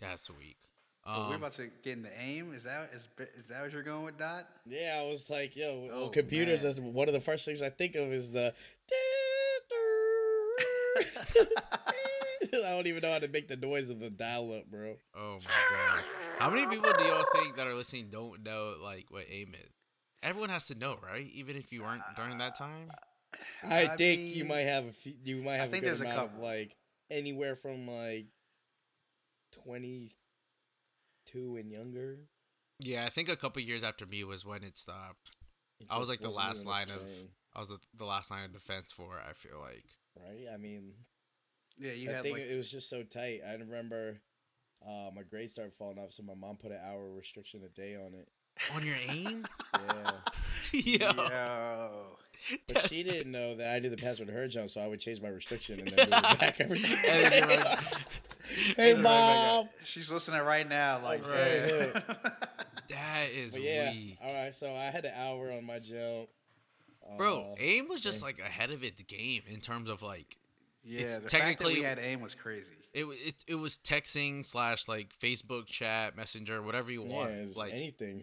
That's 0.00 0.30
weak. 0.30 0.56
But 1.04 1.18
we're 1.18 1.24
Um, 1.34 1.40
about 1.40 1.52
to 1.52 1.66
get 1.82 1.96
into 1.98 2.10
aim. 2.20 2.52
Is 2.52 2.64
that 2.64 2.90
is, 2.94 3.08
is 3.36 3.46
that 3.48 3.62
what 3.62 3.72
you're 3.72 3.82
going 3.82 4.04
with, 4.04 4.18
Dot? 4.18 4.46
Yeah, 4.66 5.00
I 5.02 5.06
was 5.10 5.28
like, 5.30 5.56
yo, 5.56 5.88
Oh, 5.92 6.04
on 6.06 6.12
computers, 6.12 6.62
man. 6.62 6.72
that's 6.74 6.80
one 6.80 7.08
of 7.08 7.14
the 7.14 7.20
first 7.20 7.44
things 7.46 7.62
I 7.62 7.70
think 7.70 7.94
of 7.96 8.12
is 8.12 8.30
the. 8.32 8.54
I 12.52 12.74
don't 12.74 12.86
even 12.86 13.02
know 13.02 13.12
how 13.12 13.18
to 13.18 13.28
make 13.28 13.48
the 13.48 13.56
noise 13.56 13.90
of 13.90 14.00
the 14.00 14.10
dial 14.10 14.52
up, 14.52 14.70
bro. 14.70 14.96
oh 15.16 15.38
my 15.38 15.62
god. 15.70 16.04
How 16.38 16.50
many 16.50 16.66
people 16.66 16.90
do 16.98 17.04
y'all 17.04 17.24
think 17.36 17.56
that 17.56 17.66
are 17.66 17.74
listening 17.74 18.08
don't 18.10 18.42
know 18.42 18.74
like 18.82 19.06
what 19.10 19.24
AIM 19.30 19.54
is? 19.54 19.70
Everyone 20.22 20.50
has 20.50 20.66
to 20.66 20.74
know, 20.74 20.96
right? 21.02 21.26
Even 21.32 21.56
if 21.56 21.72
you 21.72 21.82
weren't 21.82 22.02
during 22.16 22.38
that 22.38 22.56
time. 22.56 22.88
I, 23.62 23.82
I 23.82 23.96
think 23.96 24.20
you 24.20 24.44
might 24.44 24.60
have 24.60 24.86
a 24.86 24.92
few, 24.92 25.14
you 25.24 25.42
might 25.42 25.54
have 25.54 25.68
I 25.68 25.70
think 25.70 25.84
a 25.84 25.86
good 25.86 25.86
there's 25.86 26.00
a 26.00 26.04
amount 26.04 26.18
of 26.18 26.30
couple. 26.30 26.44
like 26.44 26.76
anywhere 27.10 27.54
from 27.54 27.86
like 27.86 28.26
twenty 29.52 30.10
two 31.26 31.56
and 31.56 31.70
younger. 31.70 32.18
Yeah, 32.78 33.04
I 33.04 33.10
think 33.10 33.28
a 33.28 33.36
couple 33.36 33.62
years 33.62 33.82
after 33.82 34.06
me 34.06 34.24
was 34.24 34.44
when 34.44 34.62
it 34.62 34.76
stopped. 34.78 35.36
It 35.80 35.86
I 35.90 35.98
was 35.98 36.08
like 36.08 36.20
the 36.20 36.30
last 36.30 36.66
line 36.66 36.90
of. 36.90 37.02
I 37.54 37.60
was 37.60 37.68
the, 37.68 37.78
the 37.96 38.04
last 38.04 38.30
line 38.30 38.44
of 38.44 38.52
defense 38.52 38.92
for. 38.92 39.18
it, 39.18 39.24
I 39.28 39.32
feel 39.32 39.58
like. 39.60 39.84
right. 40.16 40.46
I 40.52 40.56
mean, 40.56 40.92
Yeah, 41.78 41.92
you 41.92 42.10
I 42.10 42.14
had 42.14 42.22
think 42.22 42.38
like 42.38 42.46
it 42.46 42.56
was 42.56 42.70
just 42.70 42.88
so 42.88 43.02
tight. 43.02 43.40
I 43.46 43.54
remember 43.54 44.20
uh, 44.86 45.10
my 45.14 45.22
grades 45.22 45.52
started 45.52 45.74
falling 45.74 45.98
off, 45.98 46.12
so 46.12 46.22
my 46.22 46.34
mom 46.34 46.56
put 46.56 46.72
an 46.72 46.80
hour 46.84 47.10
restriction 47.12 47.62
a 47.64 47.68
day 47.68 47.96
on 47.96 48.14
it. 48.14 48.28
On 48.76 48.84
your 48.86 48.96
aim? 49.08 49.44
Yeah, 50.72 51.12
Yo. 51.12 51.12
yo. 51.12 51.90
but 52.68 52.88
she 52.88 53.02
didn't 53.02 53.30
know 53.32 53.54
that 53.56 53.74
I 53.74 53.78
knew 53.78 53.88
the 53.90 53.96
password 53.96 54.28
to 54.28 54.34
her 54.34 54.48
jump, 54.48 54.70
so 54.70 54.80
I 54.80 54.86
would 54.88 55.00
change 55.00 55.20
my 55.22 55.28
restriction 55.28 55.80
and 55.80 55.88
then 55.88 56.10
move 56.10 56.18
it 56.24 56.38
back 56.40 56.60
every 56.60 56.78
And 56.78 56.86
day. 56.86 57.28
then 57.30 57.42
you 57.50 57.56
run- 57.56 57.76
hey, 58.76 58.90
and 58.90 58.98
then 58.98 59.02
right 59.04 59.56
mom. 59.62 59.68
She's 59.84 60.10
listening 60.10 60.42
right 60.42 60.68
now, 60.68 61.00
like 61.02 61.20
Right. 61.22 61.30
saying, 61.30 61.92
that 62.90 63.26
is 63.34 63.52
But 63.52 63.60
yeah, 63.62 63.92
weak. 63.92 64.18
all 64.22 64.32
right. 64.34 64.54
So 64.54 64.74
I 64.74 64.84
had 64.90 65.04
an 65.04 65.12
hour 65.16 65.52
on 65.52 65.64
my 65.64 65.78
jump. 65.78 66.28
Bro, 67.16 67.52
Uh, 67.52 67.54
AIM 67.58 67.88
was 67.88 68.00
just 68.00 68.22
like 68.22 68.38
ahead 68.38 68.70
of 68.70 68.84
its 68.84 69.02
game 69.02 69.42
in 69.48 69.60
terms 69.60 69.88
of 69.88 70.00
like 70.02 70.36
Yeah, 70.84 71.00
It's 71.02 71.14
the 71.24 71.30
fact 71.30 71.32
that 71.32 71.66
we 71.66 71.74
technically- 71.74 71.82
had 71.82 71.98
aim 71.98 72.20
was 72.20 72.34
crazy. 72.34 72.74
it 72.94 73.04
it, 73.04 73.34
it 73.48 73.54
was 73.56 73.78
texting 73.84 74.44
slash 74.46 74.86
like 74.88 75.08
Facebook 75.20 75.66
chat, 75.66 76.16
Messenger, 76.16 76.62
whatever 76.62 76.90
you 76.90 77.02
want. 77.02 77.30
it's 77.30 77.56
like 77.56 77.72
anything. 77.72 78.22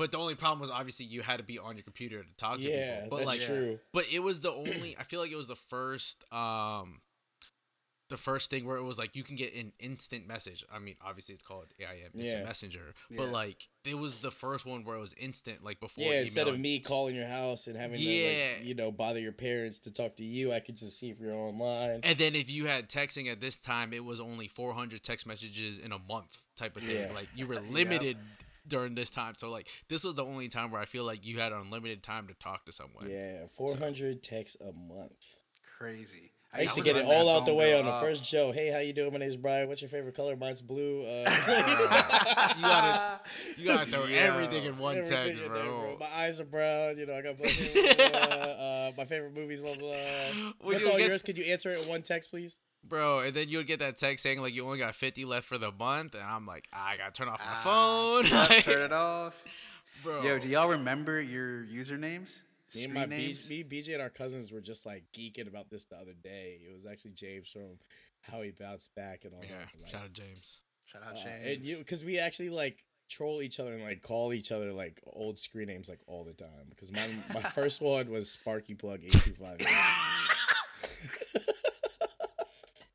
But 0.00 0.12
the 0.12 0.16
only 0.18 0.34
problem 0.34 0.60
was 0.60 0.70
obviously 0.70 1.04
you 1.04 1.20
had 1.20 1.36
to 1.36 1.42
be 1.42 1.58
on 1.58 1.76
your 1.76 1.84
computer 1.84 2.22
to 2.22 2.36
talk 2.38 2.56
to 2.56 2.62
Yeah, 2.62 3.02
people. 3.02 3.10
But 3.10 3.16
that's 3.18 3.26
like 3.26 3.40
true. 3.42 3.78
but 3.92 4.06
it 4.10 4.20
was 4.22 4.40
the 4.40 4.50
only 4.50 4.96
I 4.98 5.02
feel 5.02 5.20
like 5.20 5.30
it 5.30 5.36
was 5.36 5.46
the 5.48 5.56
first 5.56 6.24
um 6.32 7.02
the 8.08 8.16
first 8.16 8.48
thing 8.50 8.64
where 8.64 8.76
it 8.78 8.82
was 8.82 8.98
like 8.98 9.14
you 9.14 9.22
can 9.22 9.36
get 9.36 9.54
an 9.54 9.72
instant 9.78 10.26
message. 10.26 10.64
I 10.72 10.78
mean, 10.78 10.96
obviously 11.04 11.34
it's 11.34 11.42
called 11.44 11.66
AIM, 11.78 12.10
Yeah. 12.14 12.42
messenger. 12.42 12.94
Yeah. 13.10 13.18
But 13.18 13.28
like 13.28 13.68
it 13.84 13.94
was 13.98 14.20
the 14.22 14.30
first 14.30 14.64
one 14.64 14.84
where 14.84 14.96
it 14.96 15.00
was 15.00 15.12
instant, 15.18 15.62
like 15.62 15.80
before 15.80 16.04
Yeah, 16.04 16.22
instead 16.22 16.48
of 16.48 16.58
me 16.58 16.80
calling 16.80 17.14
your 17.14 17.28
house 17.28 17.66
and 17.66 17.76
having 17.76 17.98
to, 17.98 18.02
Yeah. 18.02 18.54
like, 18.56 18.64
you 18.66 18.74
know, 18.74 18.90
bother 18.90 19.20
your 19.20 19.32
parents 19.32 19.78
to 19.80 19.92
talk 19.92 20.16
to 20.16 20.24
you, 20.24 20.50
I 20.50 20.60
could 20.60 20.76
just 20.78 20.98
see 20.98 21.10
if 21.10 21.20
you're 21.20 21.34
online. 21.34 22.00
And 22.02 22.18
then 22.18 22.34
if 22.34 22.48
you 22.50 22.66
had 22.66 22.88
texting 22.88 23.30
at 23.30 23.40
this 23.40 23.56
time, 23.56 23.92
it 23.92 24.04
was 24.04 24.18
only 24.18 24.48
400 24.48 25.04
text 25.04 25.26
messages 25.26 25.78
in 25.78 25.92
a 25.92 25.98
month 25.98 26.42
type 26.56 26.76
of 26.76 26.82
thing. 26.82 26.96
Yeah. 27.10 27.14
Like 27.14 27.28
you 27.36 27.46
were 27.46 27.60
limited 27.70 28.16
during 28.66 28.94
this 28.94 29.10
time. 29.10 29.34
So 29.38 29.50
like 29.50 29.66
this 29.88 30.04
was 30.04 30.14
the 30.14 30.24
only 30.24 30.48
time 30.48 30.70
where 30.70 30.80
I 30.80 30.84
feel 30.86 31.04
like 31.04 31.24
you 31.24 31.38
had 31.40 31.52
unlimited 31.52 32.02
time 32.02 32.26
to 32.28 32.34
talk 32.34 32.66
to 32.66 32.72
someone. 32.72 33.08
Yeah, 33.08 33.46
400 33.56 34.22
texts 34.22 34.56
a 34.60 34.72
month. 34.72 35.16
Crazy. 35.78 36.32
I 36.52 36.62
used 36.62 36.74
to 36.74 36.82
get 36.82 36.96
it 36.96 37.04
all 37.06 37.28
out 37.28 37.46
the 37.46 37.54
way 37.54 37.70
bill 37.70 37.78
on 37.78 37.86
the 37.86 38.00
first 38.00 38.24
show. 38.24 38.50
Hey, 38.50 38.72
how 38.72 38.80
you 38.80 38.92
doing? 38.92 39.12
My 39.12 39.20
name's 39.20 39.36
Brian. 39.36 39.68
What's 39.68 39.82
your 39.82 39.88
favorite 39.88 40.16
color? 40.16 40.34
Mine's 40.36 40.60
blue. 40.62 41.02
Uh, 41.02 41.30
you 42.56 42.62
gotta 42.62 43.20
you 43.56 43.64
gotta 43.66 43.86
throw 43.86 44.04
Yo. 44.06 44.18
everything 44.18 44.64
in 44.64 44.76
one 44.76 44.96
everything 44.96 45.36
text, 45.36 45.42
in 45.46 45.52
there, 45.52 45.62
bro. 45.64 45.96
My 46.00 46.06
eyes 46.16 46.40
are 46.40 46.44
brown. 46.44 46.98
You 46.98 47.06
know, 47.06 47.14
I 47.14 47.22
got 47.22 47.38
black 47.38 47.52
hair. 47.52 47.94
Blah, 47.94 48.26
blah, 48.26 48.26
blah. 48.26 48.34
uh, 48.36 48.90
my 48.98 49.04
favorite 49.04 49.32
movies. 49.32 49.60
Blah 49.60 49.76
blah. 49.76 49.90
Well, 49.90 50.52
What's 50.60 50.80
you'll 50.80 50.90
all 50.90 50.98
get- 50.98 51.06
yours? 51.08 51.22
Could 51.22 51.38
you 51.38 51.44
answer 51.44 51.70
it 51.70 51.82
in 51.84 51.88
one 51.88 52.02
text, 52.02 52.30
please? 52.30 52.58
Bro, 52.82 53.20
and 53.20 53.34
then 53.34 53.48
you 53.48 53.58
would 53.58 53.66
get 53.66 53.78
that 53.80 53.98
text 53.98 54.22
saying 54.22 54.40
like 54.40 54.54
you 54.54 54.64
only 54.64 54.78
got 54.78 54.94
50 54.94 55.24
left 55.24 55.46
for 55.46 55.58
the 55.58 55.70
month, 55.70 56.14
and 56.14 56.22
I'm 56.24 56.46
like, 56.46 56.66
ah, 56.72 56.90
I 56.92 56.96
gotta 56.96 57.12
turn 57.12 57.28
off 57.28 57.38
my 57.40 57.44
Ah, 57.46 58.22
phone. 58.22 58.30
Like, 58.48 58.64
turn 58.64 58.82
it 58.82 58.92
off. 58.92 59.44
bro. 60.02 60.22
Yo, 60.22 60.38
do 60.38 60.48
y'all 60.48 60.68
remember 60.70 61.20
your 61.20 61.64
usernames? 61.64 62.42
Me 62.74 62.84
and 62.84 62.92
Screen 62.92 62.94
my 62.94 63.06
B- 63.06 63.36
me, 63.50 63.64
BJ, 63.64 63.92
and 63.94 64.02
our 64.02 64.08
cousins 64.10 64.50
were 64.52 64.60
just 64.60 64.86
like 64.86 65.04
geeking 65.12 65.48
about 65.48 65.68
this 65.70 65.84
the 65.86 65.96
other 65.96 66.14
day. 66.22 66.58
It 66.66 66.72
was 66.72 66.86
actually 66.86 67.12
James 67.12 67.48
from 67.48 67.78
how 68.22 68.42
he 68.42 68.50
bounced 68.52 68.94
back 68.94 69.24
and 69.24 69.34
all 69.34 69.40
yeah, 69.42 69.50
that. 69.58 69.68
Like, 69.82 69.90
shout 69.90 70.02
out 70.04 70.12
James. 70.12 70.60
Shout 70.86 71.02
out 71.02 71.12
uh, 71.12 71.14
James. 71.16 71.46
and 71.58 71.62
you, 71.66 71.78
because 71.78 72.04
we 72.04 72.18
actually 72.18 72.50
like 72.50 72.84
troll 73.08 73.42
each 73.42 73.58
other 73.60 73.72
and 73.74 73.82
like 73.82 74.02
call 74.02 74.32
each 74.32 74.52
other 74.52 74.72
like 74.72 75.00
old 75.06 75.36
screen 75.38 75.66
names 75.66 75.88
like 75.88 75.98
all 76.06 76.22
the 76.24 76.32
time. 76.32 76.68
Because 76.70 76.92
my 76.92 77.06
my 77.34 77.40
first 77.50 77.80
one 77.82 78.08
was 78.08 78.30
Sparky 78.30 78.74
Plug 78.74 79.00
eight 79.04 79.12
two 79.12 79.34
five. 79.34 79.58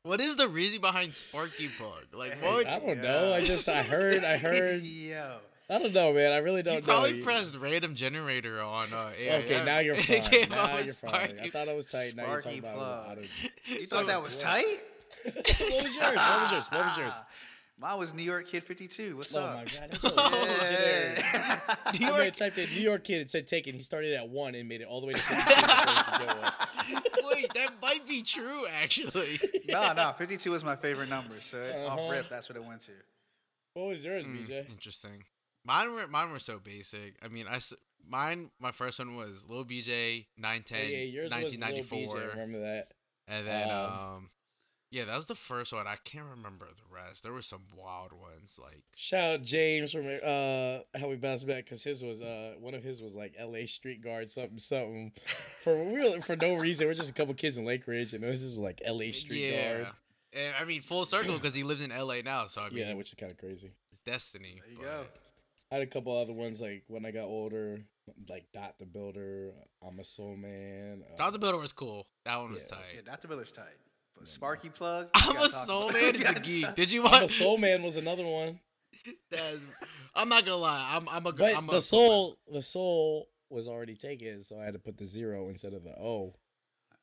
What 0.06 0.20
is 0.20 0.36
the 0.36 0.46
reason 0.48 0.80
behind 0.80 1.12
Sparky 1.14 1.68
Plug? 1.76 2.04
Like, 2.14 2.40
what? 2.40 2.66
I 2.66 2.78
don't 2.78 3.02
know. 3.02 3.32
I 3.34 3.44
just 3.44 3.68
I 3.68 3.82
heard 3.82 4.22
I 4.22 4.36
heard. 4.38 4.82
Yo. 4.82 5.38
I 5.68 5.78
don't 5.80 5.92
know, 5.92 6.12
man. 6.12 6.30
I 6.30 6.36
really 6.36 6.62
don't 6.62 6.76
you 6.76 6.82
probably 6.82 7.14
know. 7.18 7.24
pressed 7.24 7.56
random 7.56 7.96
generator 7.96 8.62
on 8.62 8.84
uh, 8.92 9.10
AIM. 9.18 9.42
Okay, 9.44 9.64
now 9.64 9.80
you're 9.80 9.96
fine. 10.00 10.48
Now 10.50 10.78
you're 10.78 10.94
fine. 10.94 11.38
I 11.42 11.48
thought 11.48 11.66
it 11.66 11.74
was 11.74 11.86
tight. 11.86 12.12
Now 12.16 12.22
you're 12.30 12.40
Sparky 12.40 12.60
talking 12.60 12.76
Plug. 12.78 13.08
I 13.10 13.14
don't- 13.16 13.80
You 13.80 13.86
thought 13.88 14.06
that 14.06 14.22
was 14.22 14.38
tight? 14.38 14.78
what 15.24 15.34
was 15.58 15.96
yours? 15.96 16.16
What 16.16 16.40
was 16.40 16.52
yours? 16.52 16.66
What 16.70 16.86
was 16.86 16.98
yours? 16.98 17.12
Mine 17.78 17.98
was 17.98 18.14
New 18.14 18.22
York 18.22 18.46
Kid 18.48 18.62
52. 18.64 19.16
What's 19.16 19.36
Oh 19.36 19.40
up? 19.40 19.52
Oh 19.52 19.56
my 19.58 19.64
god, 19.64 19.90
that's 19.90 20.02
so 20.02 20.14
legendary. 20.16 21.98
New 22.00 22.06
I 22.06 22.08
York- 22.10 22.22
mean, 22.22 22.32
typed 22.32 22.58
in 22.58 22.70
New 22.70 22.80
York 22.80 23.04
kid 23.04 23.20
and 23.20 23.30
said 23.30 23.46
taken. 23.46 23.74
He 23.74 23.80
started 23.80 24.14
at 24.14 24.28
one 24.28 24.54
and 24.54 24.66
made 24.68 24.80
it 24.80 24.86
all 24.88 25.00
the 25.00 25.06
way 25.06 25.12
to 25.12 25.20
52 25.20 25.44
before 25.56 25.94
he 25.94 26.02
could 26.02 26.28
go 26.28 26.40
up. 26.42 27.34
Wait, 27.34 27.52
that 27.54 27.72
might 27.82 28.08
be 28.08 28.22
true, 28.22 28.66
actually. 28.66 29.38
no, 29.68 29.92
no, 29.92 30.12
52 30.12 30.50
was 30.50 30.64
my 30.64 30.74
favorite 30.76 31.10
number. 31.10 31.34
So 31.34 31.58
Uh-huh. 31.62 32.00
off 32.02 32.10
rip, 32.10 32.28
that's 32.30 32.48
what 32.48 32.56
it 32.56 32.64
went 32.64 32.80
to. 32.82 32.92
What 33.74 33.88
was 33.88 34.02
yours, 34.04 34.24
Hmm, 34.24 34.36
BJ? 34.38 34.70
Interesting. 34.70 35.24
Mine 35.66 35.92
were 35.92 36.06
mine 36.06 36.30
were 36.30 36.38
so 36.38 36.58
basic. 36.58 37.16
I 37.22 37.28
mean, 37.28 37.46
I 37.46 37.56
s- 37.56 37.74
mine 38.08 38.50
my 38.58 38.70
first 38.72 38.98
one 39.00 39.16
was 39.16 39.44
Lil 39.48 39.64
BJ 39.66 40.26
910 40.38 40.78
Hey, 40.78 40.90
yeah, 41.06 41.12
yours 41.12 41.24
was 41.34 41.52
Lil 41.52 41.60
1994, 41.60 42.16
BJ. 42.20 42.30
Remember 42.32 42.60
that? 42.60 42.86
and 43.28 43.46
then 43.46 43.68
Um, 43.70 43.90
um, 43.92 44.30
yeah, 44.90 45.04
that 45.04 45.16
was 45.16 45.26
the 45.26 45.34
first 45.34 45.72
one. 45.72 45.86
I 45.86 45.96
can't 46.04 46.26
remember 46.36 46.66
the 46.66 46.94
rest. 46.94 47.22
There 47.22 47.32
were 47.32 47.42
some 47.42 47.62
wild 47.76 48.12
ones 48.12 48.58
like 48.62 48.82
Shout 48.94 49.34
out 49.40 49.42
James 49.42 49.92
from 49.92 50.06
uh 50.06 50.78
how 50.98 51.08
we 51.08 51.16
bounced 51.16 51.46
back 51.46 51.64
because 51.64 51.82
his 51.84 52.02
was 52.02 52.20
uh 52.20 52.54
one 52.60 52.74
of 52.74 52.82
his 52.82 53.02
was 53.02 53.14
like 53.14 53.34
L.A. 53.38 53.66
Street 53.66 54.02
Guard 54.02 54.30
something 54.30 54.58
something 54.58 55.12
for 55.62 55.74
real 55.74 56.20
for 56.22 56.36
no 56.36 56.54
reason. 56.54 56.86
We're 56.86 56.94
just 56.94 57.10
a 57.10 57.14
couple 57.14 57.34
kids 57.34 57.56
in 57.56 57.64
Lake 57.64 57.86
Ridge 57.86 58.14
and 58.14 58.22
this 58.22 58.42
is 58.42 58.56
like 58.56 58.80
L.A. 58.84 59.12
Street 59.12 59.50
yeah. 59.52 59.72
Guard. 59.74 59.86
And, 60.32 60.54
I 60.60 60.64
mean, 60.64 60.82
full 60.82 61.06
circle 61.06 61.34
because 61.34 61.54
he 61.54 61.62
lives 61.62 61.80
in 61.82 61.90
LA 61.90 62.20
now. 62.24 62.46
So 62.46 62.60
I 62.62 62.68
mean, 62.68 62.78
Yeah, 62.78 62.94
which 62.94 63.08
is 63.08 63.14
kind 63.14 63.32
of 63.32 63.38
crazy. 63.38 63.72
it's 63.92 64.00
destiny. 64.02 64.60
There 64.62 64.70
you 64.72 64.78
but- 64.78 64.84
go. 64.84 65.04
I 65.72 65.74
had 65.76 65.82
a 65.82 65.86
couple 65.86 66.16
other 66.16 66.32
ones 66.32 66.60
like 66.62 66.84
when 66.86 67.04
I 67.04 67.10
got 67.10 67.24
older, 67.24 67.80
like 68.28 68.46
Dot 68.54 68.76
the 68.78 68.86
Builder, 68.86 69.50
I'm 69.84 69.98
a 69.98 70.04
Soul 70.04 70.36
Man. 70.36 71.02
Uh, 71.18 71.28
the 71.32 71.40
Builder 71.40 71.58
was 71.58 71.72
cool. 71.72 72.06
That 72.24 72.36
one 72.36 72.52
was 72.52 72.62
Yeah. 72.62 72.76
tight. 72.76 72.84
Yeah, 72.94 73.00
Dr. 73.04 73.26
Miller's 73.26 73.50
tight. 73.50 73.64
But 74.18 74.28
Sparky 74.28 74.68
Plug. 74.70 75.08
I'm 75.14 75.36
a 75.36 75.48
soul 75.48 75.90
man 75.92 76.02
we 76.02 76.08
is 76.24 76.30
a 76.30 76.40
geek. 76.40 76.74
Did 76.74 76.90
you 76.90 77.06
I'm 77.06 77.24
a? 77.24 77.28
Soul 77.28 77.58
Man 77.58 77.82
was 77.82 77.96
another 77.96 78.24
one. 78.24 78.58
That's- 79.30 79.60
I'm 80.14 80.28
not 80.30 80.44
gonna 80.46 80.56
lie. 80.56 80.86
I'm 80.96 81.08
I'm 81.08 81.26
a. 81.26 81.32
But 81.32 81.54
I'm 81.54 81.68
a 81.68 81.72
the 81.72 81.80
soul, 81.80 82.38
the 82.50 82.62
soul 82.62 83.28
was 83.50 83.68
already 83.68 83.94
taken, 83.94 84.42
so 84.42 84.58
I 84.58 84.64
had 84.64 84.72
to 84.72 84.78
put 84.80 84.96
the 84.96 85.04
zero 85.04 85.48
instead 85.50 85.74
of 85.74 85.84
the 85.84 85.90
O. 85.90 86.34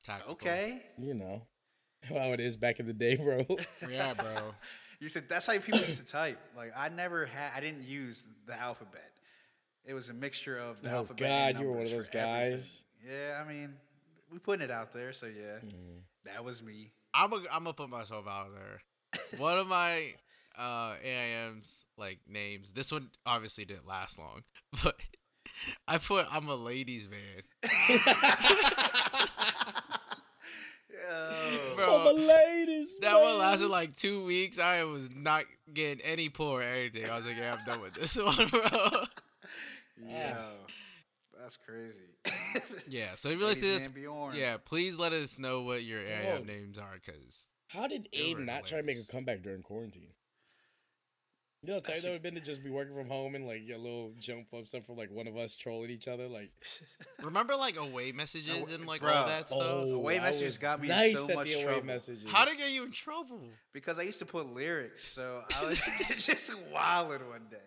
Tactical. 0.03 0.33
Okay. 0.33 0.81
You 0.97 1.13
know 1.13 1.43
how 2.09 2.33
it 2.33 2.39
is 2.39 2.57
back 2.57 2.79
in 2.79 2.87
the 2.87 2.93
day, 2.93 3.15
bro. 3.15 3.45
Yeah, 3.89 4.13
bro. 4.15 4.53
You 4.99 5.09
said 5.09 5.29
that's 5.29 5.45
how 5.47 5.53
people 5.59 5.79
used 5.79 6.05
to 6.05 6.11
type. 6.11 6.39
Like 6.57 6.71
I 6.75 6.89
never 6.89 7.25
had. 7.27 7.51
I 7.55 7.59
didn't 7.59 7.83
use 7.83 8.27
the 8.47 8.59
alphabet. 8.59 9.11
It 9.85 9.93
was 9.93 10.09
a 10.09 10.13
mixture 10.13 10.57
of 10.57 10.81
the 10.81 10.89
Oh, 10.91 10.95
alphabet. 10.97 11.53
God, 11.55 11.61
you 11.61 11.67
were 11.67 11.73
one 11.73 11.83
of 11.83 11.91
those 11.91 12.07
for 12.09 12.17
everything. 12.17 12.51
guys. 12.57 12.83
Yeah, 13.05 13.43
I 13.45 13.47
mean, 13.47 13.73
we 14.31 14.39
putting 14.39 14.63
it 14.63 14.71
out 14.71 14.91
there, 14.93 15.11
so 15.13 15.27
yeah, 15.27 15.59
Mm. 15.63 15.99
that 16.25 16.43
was 16.43 16.63
me. 16.63 16.89
I'm 17.13 17.31
a, 17.33 17.37
I'm 17.51 17.63
gonna 17.63 17.73
put 17.73 17.89
myself 17.89 18.25
out 18.27 18.47
there. 18.53 19.39
One 19.39 19.57
of 19.57 19.67
my 19.67 20.13
uh 20.57 20.95
AIM's 21.03 21.85
like 21.97 22.19
names. 22.27 22.71
This 22.71 22.91
one 22.91 23.09
obviously 23.25 23.65
didn't 23.65 23.87
last 23.87 24.17
long, 24.17 24.43
but 24.83 24.95
I 25.87 25.97
put 25.97 26.27
I'm 26.31 26.47
a 26.47 26.55
ladies 26.55 27.07
man. 27.09 27.43
Yo. 30.89 31.75
Bro, 31.75 31.99
I'm 31.99 32.07
a 32.07 32.11
ladies. 32.13 32.97
That 32.99 33.19
one 33.19 33.37
lasted 33.39 33.67
like 33.67 33.95
two 33.95 34.23
weeks. 34.25 34.59
I 34.59 34.83
was 34.83 35.09
not 35.13 35.45
getting 35.73 36.01
any 36.05 36.29
pull 36.29 36.47
or 36.47 36.61
anything. 36.63 37.09
I 37.09 37.17
was 37.17 37.25
like, 37.25 37.37
yeah, 37.37 37.55
I'm 37.57 37.65
done 37.65 37.81
with 37.81 37.93
this 37.93 38.15
one, 38.15 38.47
bro. 38.47 38.61
Yo, 39.97 40.51
that's 41.43 41.57
crazy. 41.57 42.05
Yeah, 42.87 43.09
so 43.15 43.29
if 43.29 43.39
you 43.39 43.45
listen 43.45 43.63
to 43.63 43.69
this, 43.69 43.89
yeah, 44.35 44.57
please 44.63 44.97
let 44.97 45.11
us 45.13 45.37
know 45.37 45.61
what 45.63 45.83
your 45.83 45.99
AIM 46.01 46.37
Dog. 46.37 46.47
names 46.47 46.77
are, 46.77 46.97
cause 47.05 47.47
How 47.67 47.87
did 47.87 48.07
Abe 48.13 48.37
were 48.37 48.43
not 48.45 48.65
try 48.65 48.77
to 48.77 48.83
make 48.83 48.97
a 48.97 49.05
comeback 49.05 49.41
during 49.43 49.61
quarantine? 49.61 50.07
You 51.61 51.69
know, 51.69 51.73
how 51.75 51.79
tight 51.79 51.95
that 52.01 52.05
a- 52.05 52.09
would 52.09 52.13
have 52.15 52.23
been 52.23 52.35
to 52.35 52.41
just 52.41 52.63
be 52.63 52.69
working 52.69 52.93
from 52.95 53.07
home 53.07 53.35
and 53.35 53.45
like 53.47 53.61
a 53.73 53.77
little 53.77 54.13
jump 54.19 54.53
up 54.53 54.67
stuff 54.67 54.85
from 54.85 54.97
like 54.97 55.11
one 55.11 55.27
of 55.27 55.37
us 55.37 55.55
trolling 55.55 55.89
each 55.89 56.07
other. 56.09 56.27
Like, 56.27 56.51
remember 57.23 57.55
like 57.55 57.77
away 57.77 58.11
messages 58.11 58.69
and 58.69 58.85
like 58.85 59.01
bro, 59.01 59.11
all 59.11 59.27
that 59.27 59.43
oh, 59.51 59.55
stuff. 59.59 59.61
oh, 59.61 59.93
Away 59.95 60.19
I 60.19 60.23
messages 60.23 60.57
got 60.57 60.81
me 60.81 60.89
in 60.89 60.95
nice 60.95 61.13
so 61.13 61.29
at 61.29 61.35
much 61.35 61.47
the 61.53 61.55
away 61.55 61.63
trouble. 61.65 61.85
messages. 61.87 62.25
How 62.27 62.45
to 62.45 62.55
get 62.55 62.71
you 62.71 62.83
in 62.83 62.91
trouble? 62.91 63.41
because 63.73 63.99
I 63.99 64.03
used 64.03 64.19
to 64.19 64.25
put 64.25 64.53
lyrics, 64.53 65.03
so 65.03 65.41
I 65.57 65.63
was 65.69 65.79
just 65.79 66.53
wilding 66.73 67.27
one 67.29 67.47
day. 67.49 67.57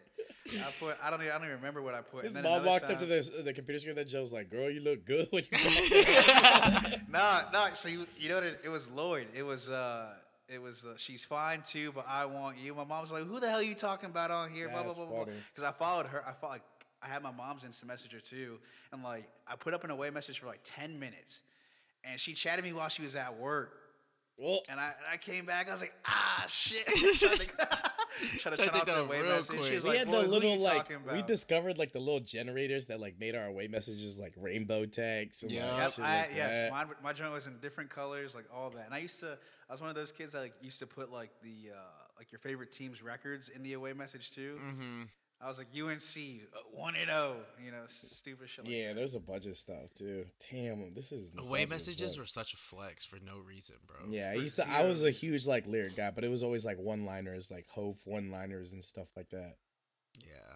I 0.55 0.71
put 0.79 0.97
I 1.03 1.11
don't 1.11 1.21
even 1.21 1.33
I 1.33 1.39
don't 1.39 1.47
even 1.47 1.57
remember 1.57 1.83
what 1.83 1.95
I 1.95 2.03
put. 2.03 2.25
His 2.25 2.35
and 2.37 2.45
then 2.45 2.53
mom 2.53 2.65
walked 2.65 2.85
up 2.85 2.99
to 2.99 3.07
the 3.07 3.43
the 3.45 3.53
computer 3.53 3.79
screen. 3.79 3.95
That 3.97 4.09
Joe 4.09 4.21
was 4.23 4.33
like, 4.33 4.51
"Girl, 4.51 4.71
you 4.71 4.81
look 4.81 5.05
good." 5.05 5.29
When 5.31 5.43
you 5.51 5.59
Nah, 7.09 7.43
nah. 7.53 7.73
So 7.73 7.89
you, 7.89 8.07
you 8.19 8.29
know 8.29 8.37
what? 8.37 8.45
It, 8.45 8.61
it 8.65 8.69
was 8.69 8.91
Lloyd. 8.91 9.27
It 9.37 9.45
was 9.45 9.71
uh, 9.71 10.15
it 10.49 10.61
was 10.61 10.85
uh, 10.85 10.95
she's 10.97 11.25
fine 11.25 11.63
too, 11.65 11.93
but 11.93 12.05
I 12.09 12.27
want 12.27 12.57
you. 12.59 12.75
My 12.75 12.85
mom's 12.85 13.13
like, 13.13 13.25
who 13.25 13.41
the 13.41 13.49
hell 13.49 13.59
are 13.59 13.63
you 13.63 13.75
talking 13.75 14.11
about 14.11 14.31
on 14.31 14.51
here? 14.51 14.69
Blah 14.69 14.83
blah 14.85 14.95
blah 14.95 15.07
blah. 15.07 15.25
Because 15.25 15.65
I 15.65 15.73
followed 15.73 16.07
her. 16.07 16.23
I 16.27 16.33
followed. 16.33 16.53
Like, 16.55 16.63
I 17.03 17.09
had 17.09 17.23
my 17.23 17.33
mom's 17.33 17.65
instant 17.65 17.89
messenger 17.91 18.21
too, 18.21 18.59
and 18.93 19.03
like 19.03 19.29
I 19.51 19.57
put 19.57 19.75
up 19.75 19.85
an 19.85 19.91
away 19.91 20.11
message 20.11 20.39
for 20.39 20.47
like 20.47 20.61
ten 20.65 20.99
minutes, 20.99 21.43
and 22.05 22.19
she 22.19 22.33
chatted 22.33 22.65
me 22.65 22.73
while 22.73 22.89
she 22.89 23.03
was 23.03 23.15
at 23.17 23.37
work. 23.37 23.75
well, 24.39 24.61
And 24.71 24.81
I, 24.81 24.93
I 25.13 25.17
came 25.19 25.45
back. 25.45 25.69
I 25.69 25.73
was 25.73 25.83
like, 25.83 25.95
ah, 26.07 26.45
shit. 26.49 26.87
trying 28.39 28.57
to, 28.57 28.57
trying 28.57 28.57
to 28.57 28.63
take 28.63 28.71
turn 28.73 28.75
off 28.81 28.87
that 28.87 28.99
away 28.99 29.23
message. 29.23 29.57
She 29.57 29.61
quick. 29.63 29.75
was 29.75 29.85
we 29.85 29.91
like, 29.91 29.99
had 29.99 30.11
the 30.11 30.23
little 30.29 30.63
like 30.63 30.93
we 31.13 31.23
discovered 31.23 31.79
like 31.79 31.93
the 31.93 31.99
little 32.01 32.21
generators 32.21 32.87
that 32.87 33.01
like 33.01 33.19
made 33.19 33.35
our 33.35 33.47
away 33.47 33.69
messages 33.69 34.19
like 34.19 34.33
rainbow 34.37 34.87
tags. 34.87 35.43
And, 35.43 35.53
Yeah. 35.53 35.71
like, 35.73 35.83
Yep, 35.83 36.07
I, 36.07 36.21
like 36.21 36.31
yes, 36.35 36.61
that. 36.63 36.71
mine, 36.71 36.87
my 37.03 37.13
joint 37.13 37.33
was 37.33 37.47
in 37.47 37.59
different 37.59 37.91
colors, 37.91 38.35
like 38.35 38.47
all 38.53 38.71
that. 38.71 38.87
And 38.87 38.95
I 38.95 38.99
used 38.99 39.21
to, 39.21 39.39
I 39.69 39.73
was 39.73 39.81
one 39.81 39.91
of 39.91 39.97
those 39.97 40.13
kids 40.13 40.33
that 40.33 40.41
like 40.41 40.55
used 40.61 40.79
to 40.81 40.87
put 40.87 41.11
like 41.13 41.31
the 41.43 41.73
uh, 41.75 41.79
like 42.19 42.31
your 42.33 42.39
favorite 42.39 42.73
team's 42.73 43.03
records 43.03 43.49
in 43.51 43.63
the 43.63 43.75
away 43.75 43.93
message 43.93 44.33
too. 44.33 44.59
Mm-hmm. 44.65 45.03
I 45.41 45.49
was 45.49 45.59
like 45.59 45.69
UNC 45.79 45.99
uh, 46.55 46.59
one 46.73 46.95
and 46.97 47.09
zero, 47.11 47.37
you 47.63 47.71
know, 47.71 47.83
stupid 47.87 48.49
shit. 48.49 48.65
Like 48.65 48.73
Yeah, 48.75 48.89
that. 48.89 48.97
there's 48.97 49.15
a 49.15 49.21
bunch 49.21 49.45
of 49.47 49.57
stuff 49.57 49.93
too. 49.95 50.25
Damn, 50.51 50.95
this 50.95 51.13
is 51.13 51.35
Away 51.39 51.67
messages 51.67 52.13
fuck. 52.13 52.21
were 52.23 52.27
such 52.27 52.55
a 52.55 52.57
flex 52.57 53.05
for 53.05 53.19
no 53.25 53.39
reason, 53.39 53.77
bro. 53.87 53.97
Yeah, 54.09 54.31
I 54.31 54.35
used 54.35 54.57
to. 54.57 54.69
I 54.71 54.85
was 54.85 55.03
a 55.05 55.11
huge 55.11 55.47
like 55.47 55.67
lyric 55.67 55.97
guy, 55.97 56.11
but 56.11 56.25
it 56.25 56.31
was 56.31 56.43
always 56.43 56.65
like 56.65 56.79
one 56.79 57.05
liners, 57.05 57.51
like 57.51 57.67
Hove 57.75 57.99
one 58.07 58.31
liners 58.31 58.73
and 58.73 58.83
stuff 58.83 59.09
like 59.17 59.29
that. 59.31 59.57
Yeah. 60.19 60.55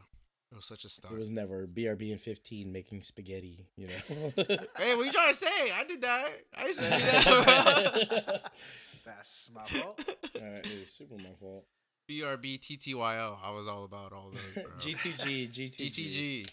It 0.53 0.57
was 0.57 0.65
such 0.67 0.85
a 0.85 0.89
stunt. 0.89 1.15
It 1.15 1.19
was 1.19 1.31
never 1.31 1.67
BRB 1.69 2.11
and 2.11 2.21
fifteen 2.21 2.73
making 2.73 3.03
spaghetti. 3.03 3.69
You 3.77 3.87
know. 3.87 3.93
Hey, 4.79 4.97
what 4.97 5.07
you 5.07 5.13
trying 5.13 5.33
to 5.33 5.39
say? 5.39 5.71
I 5.73 5.85
did 5.87 6.01
that. 6.01 6.29
I 6.57 6.67
used 6.67 6.79
to 6.81 6.85
do 6.87 6.91
that. 6.91 8.25
bro. 8.27 8.37
That's 9.05 9.51
my 9.55 9.67
fault. 9.67 10.01
Uh, 10.09 10.41
it 10.65 10.81
was 10.81 10.91
super 10.91 11.17
my 11.17 11.35
fault. 11.39 11.67
BRB 12.11 12.61
TTYL. 12.61 13.37
I 13.43 13.51
was 13.53 13.69
all 13.69 13.85
about 13.85 14.13
all 14.13 14.31
those, 14.33 14.65
bro. 14.65 14.73
GTG, 14.81 15.49
GTG. 15.51 15.93
GTG. 15.93 16.51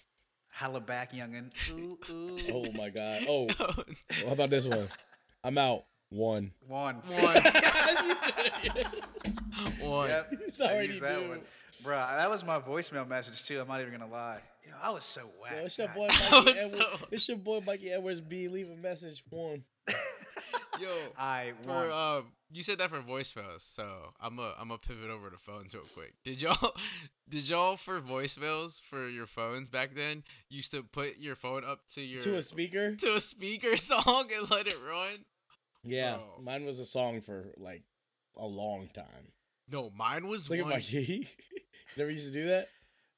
Holla 0.53 0.79
back, 0.81 1.13
youngin. 1.13 1.49
Ooh, 1.71 1.97
ooh. 2.09 2.39
Oh 2.51 2.71
my 2.73 2.89
god. 2.89 3.23
Oh, 3.27 3.47
how 4.25 4.33
about 4.33 4.49
this 4.51 4.65
one? 4.67 4.87
I'm 5.43 5.57
out. 5.57 5.85
One. 6.09 6.51
One. 6.67 6.95
One. 7.07 7.41
One. 9.81 10.09
Yep. 10.09 10.33
It's 10.47 10.61
I 10.61 10.65
already 10.73 10.87
used 10.87 11.03
that 11.03 11.19
due. 11.19 11.29
one. 11.29 11.39
Bruh, 11.83 12.17
that 12.17 12.29
was 12.29 12.45
my 12.45 12.59
voicemail 12.59 13.07
message 13.07 13.45
too. 13.47 13.59
I'm 13.59 13.67
not 13.67 13.81
even 13.81 13.91
gonna 13.91 14.11
lie. 14.11 14.39
Yo, 14.65 14.73
I 14.81 14.89
was 14.91 15.03
so 15.03 15.21
whack. 15.41 15.53
Yo, 15.57 15.65
it's 15.65 15.77
your 15.77 15.87
boy 15.89 16.07
Mikey 16.07 16.45
was 16.45 16.55
Edwards. 16.57 16.83
so- 16.99 17.07
It's 17.11 17.27
your 17.29 17.37
boy 17.37 17.59
Mikey 17.65 17.91
Edwards. 17.91 18.21
B. 18.21 18.47
Leave 18.47 18.69
a 18.69 18.75
message. 18.75 19.23
One. 19.29 19.63
Yo. 20.79 20.87
I 21.19 21.53
For 21.63 21.69
won. 21.69 21.91
um, 21.91 22.25
you 22.49 22.63
said 22.63 22.77
that 22.77 22.89
for 22.89 22.99
voice 23.01 23.33
voicemails, 23.33 23.61
so 23.75 24.13
I'm 24.19 24.39
a 24.39 24.53
I'm 24.59 24.71
a 24.71 24.77
pivot 24.77 25.09
over 25.09 25.29
to 25.29 25.37
phones 25.37 25.73
real 25.73 25.83
quick. 25.93 26.13
Did 26.23 26.41
y'all 26.41 26.73
did 27.29 27.47
y'all 27.49 27.77
for 27.77 27.99
voicemails 28.01 28.81
for 28.89 29.07
your 29.09 29.27
phones 29.27 29.69
back 29.69 29.95
then 29.95 30.23
used 30.49 30.71
to 30.71 30.83
put 30.83 31.17
your 31.17 31.35
phone 31.35 31.63
up 31.65 31.81
to 31.95 32.01
your 32.01 32.21
To 32.21 32.35
a 32.37 32.41
speaker. 32.41 32.95
to 33.01 33.15
a 33.17 33.21
speaker 33.21 33.75
song 33.77 34.29
and 34.35 34.49
let 34.49 34.67
it 34.67 34.77
run? 34.87 35.25
Yeah, 35.83 36.15
Bro. 36.15 36.43
mine 36.43 36.65
was 36.65 36.79
a 36.79 36.85
song 36.85 37.21
for 37.21 37.45
like 37.57 37.83
a 38.37 38.45
long 38.45 38.87
time. 38.93 39.31
No, 39.69 39.91
mine 39.95 40.27
was 40.27 40.49
Look 40.49 40.61
one. 40.61 40.71
at 40.71 40.77
Mikey. 40.77 41.27
Never 41.97 42.09
used 42.09 42.27
to 42.27 42.33
do 42.33 42.47
that. 42.47 42.67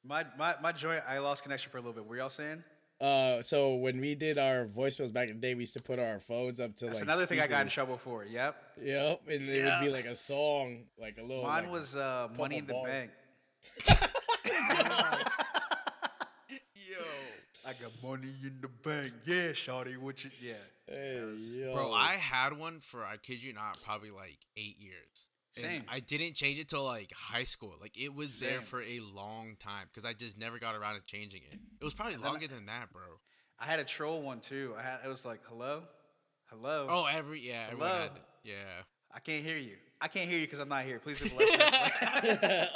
my, 0.03 0.25
my 0.37 0.55
my 0.61 0.71
joint, 0.71 1.01
I 1.07 1.19
lost 1.19 1.43
connection 1.43 1.71
for 1.71 1.77
a 1.77 1.81
little 1.81 1.93
bit. 1.93 2.05
Were 2.05 2.17
y'all 2.17 2.29
saying? 2.29 2.63
Uh, 3.01 3.41
so 3.41 3.75
when 3.75 4.01
we 4.01 4.13
did 4.13 4.37
our 4.37 4.65
voicemails 4.65 5.13
back 5.13 5.29
in 5.29 5.35
the 5.35 5.41
day, 5.41 5.55
we 5.55 5.61
used 5.61 5.77
to 5.77 5.81
put 5.83 5.99
our 5.99 6.19
phones 6.19 6.59
up 6.59 6.75
to 6.75 6.85
That's 6.85 6.99
like. 6.99 7.07
another 7.07 7.25
thing 7.25 7.39
I 7.39 7.47
got 7.47 7.61
in 7.61 7.69
trouble 7.69 7.95
for. 7.97 8.25
Yep. 8.25 8.55
Yep, 8.81 9.21
and 9.29 9.41
it 9.41 9.63
would 9.63 9.79
be 9.85 9.89
like 9.89 10.05
a 10.05 10.15
song, 10.15 10.83
like 10.99 11.17
a 11.17 11.21
little. 11.23 11.43
Mine 11.43 11.63
like- 11.63 11.71
was 11.71 11.95
uh, 11.95 12.27
Money 12.37 12.57
in 12.57 12.65
the 12.67 12.73
bars. 12.73 12.89
Bank. 12.91 13.11
Yo. 16.49 17.05
I 17.67 17.73
got 17.73 17.91
money 18.03 18.33
in 18.43 18.59
the 18.61 18.67
bank. 18.83 19.13
Yeah, 19.25 19.51
Shawty, 19.51 19.97
what 19.97 20.23
you? 20.23 20.31
Yeah. 20.41 20.53
Hey, 20.87 21.35
yo. 21.37 21.73
Bro, 21.75 21.93
I 21.93 22.13
had 22.13 22.57
one 22.57 22.79
for 22.79 23.05
I 23.05 23.17
kid 23.17 23.43
you 23.43 23.53
not, 23.53 23.77
probably 23.83 24.09
like 24.11 24.37
eight 24.57 24.77
years. 24.79 25.27
Same. 25.61 25.83
I 25.89 25.99
didn't 25.99 26.33
change 26.35 26.59
it 26.59 26.69
till 26.69 26.83
like 26.83 27.11
high 27.13 27.43
school. 27.43 27.75
Like 27.79 27.97
it 27.97 28.13
was 28.13 28.39
there 28.39 28.61
for 28.61 28.81
a 28.81 28.99
long 28.99 29.55
time 29.59 29.87
because 29.93 30.07
I 30.07 30.13
just 30.13 30.37
never 30.37 30.59
got 30.59 30.75
around 30.75 30.95
to 30.95 31.01
changing 31.05 31.41
it. 31.51 31.59
It 31.79 31.83
was 31.83 31.93
probably 31.93 32.15
then 32.15 32.23
I- 32.25 32.29
longer 32.29 32.47
than 32.47 32.65
that, 32.67 32.91
bro. 32.91 33.03
I 33.59 33.65
had 33.65 33.79
a 33.79 33.83
troll 33.83 34.21
one 34.21 34.39
too. 34.39 34.73
I 34.77 34.81
had 34.81 34.99
it 35.05 35.09
was 35.09 35.25
like, 35.25 35.41
hello, 35.47 35.83
hello. 36.45 36.87
Oh, 36.89 37.05
every 37.05 37.41
yeah, 37.41 37.69
Hello? 37.69 37.85
had, 37.85 38.11
yeah. 38.43 38.83
I 39.13 39.19
can't 39.19 39.43
hear 39.43 39.57
you. 39.57 39.75
I 40.01 40.07
can't 40.07 40.29
hear 40.29 40.39
you 40.39 40.45
because 40.45 40.59
I'm 40.59 40.69
not 40.69 40.83
here. 40.83 40.97
Please 40.99 41.21
leave 41.21 41.33
a 41.33 41.39
message. 41.39 41.59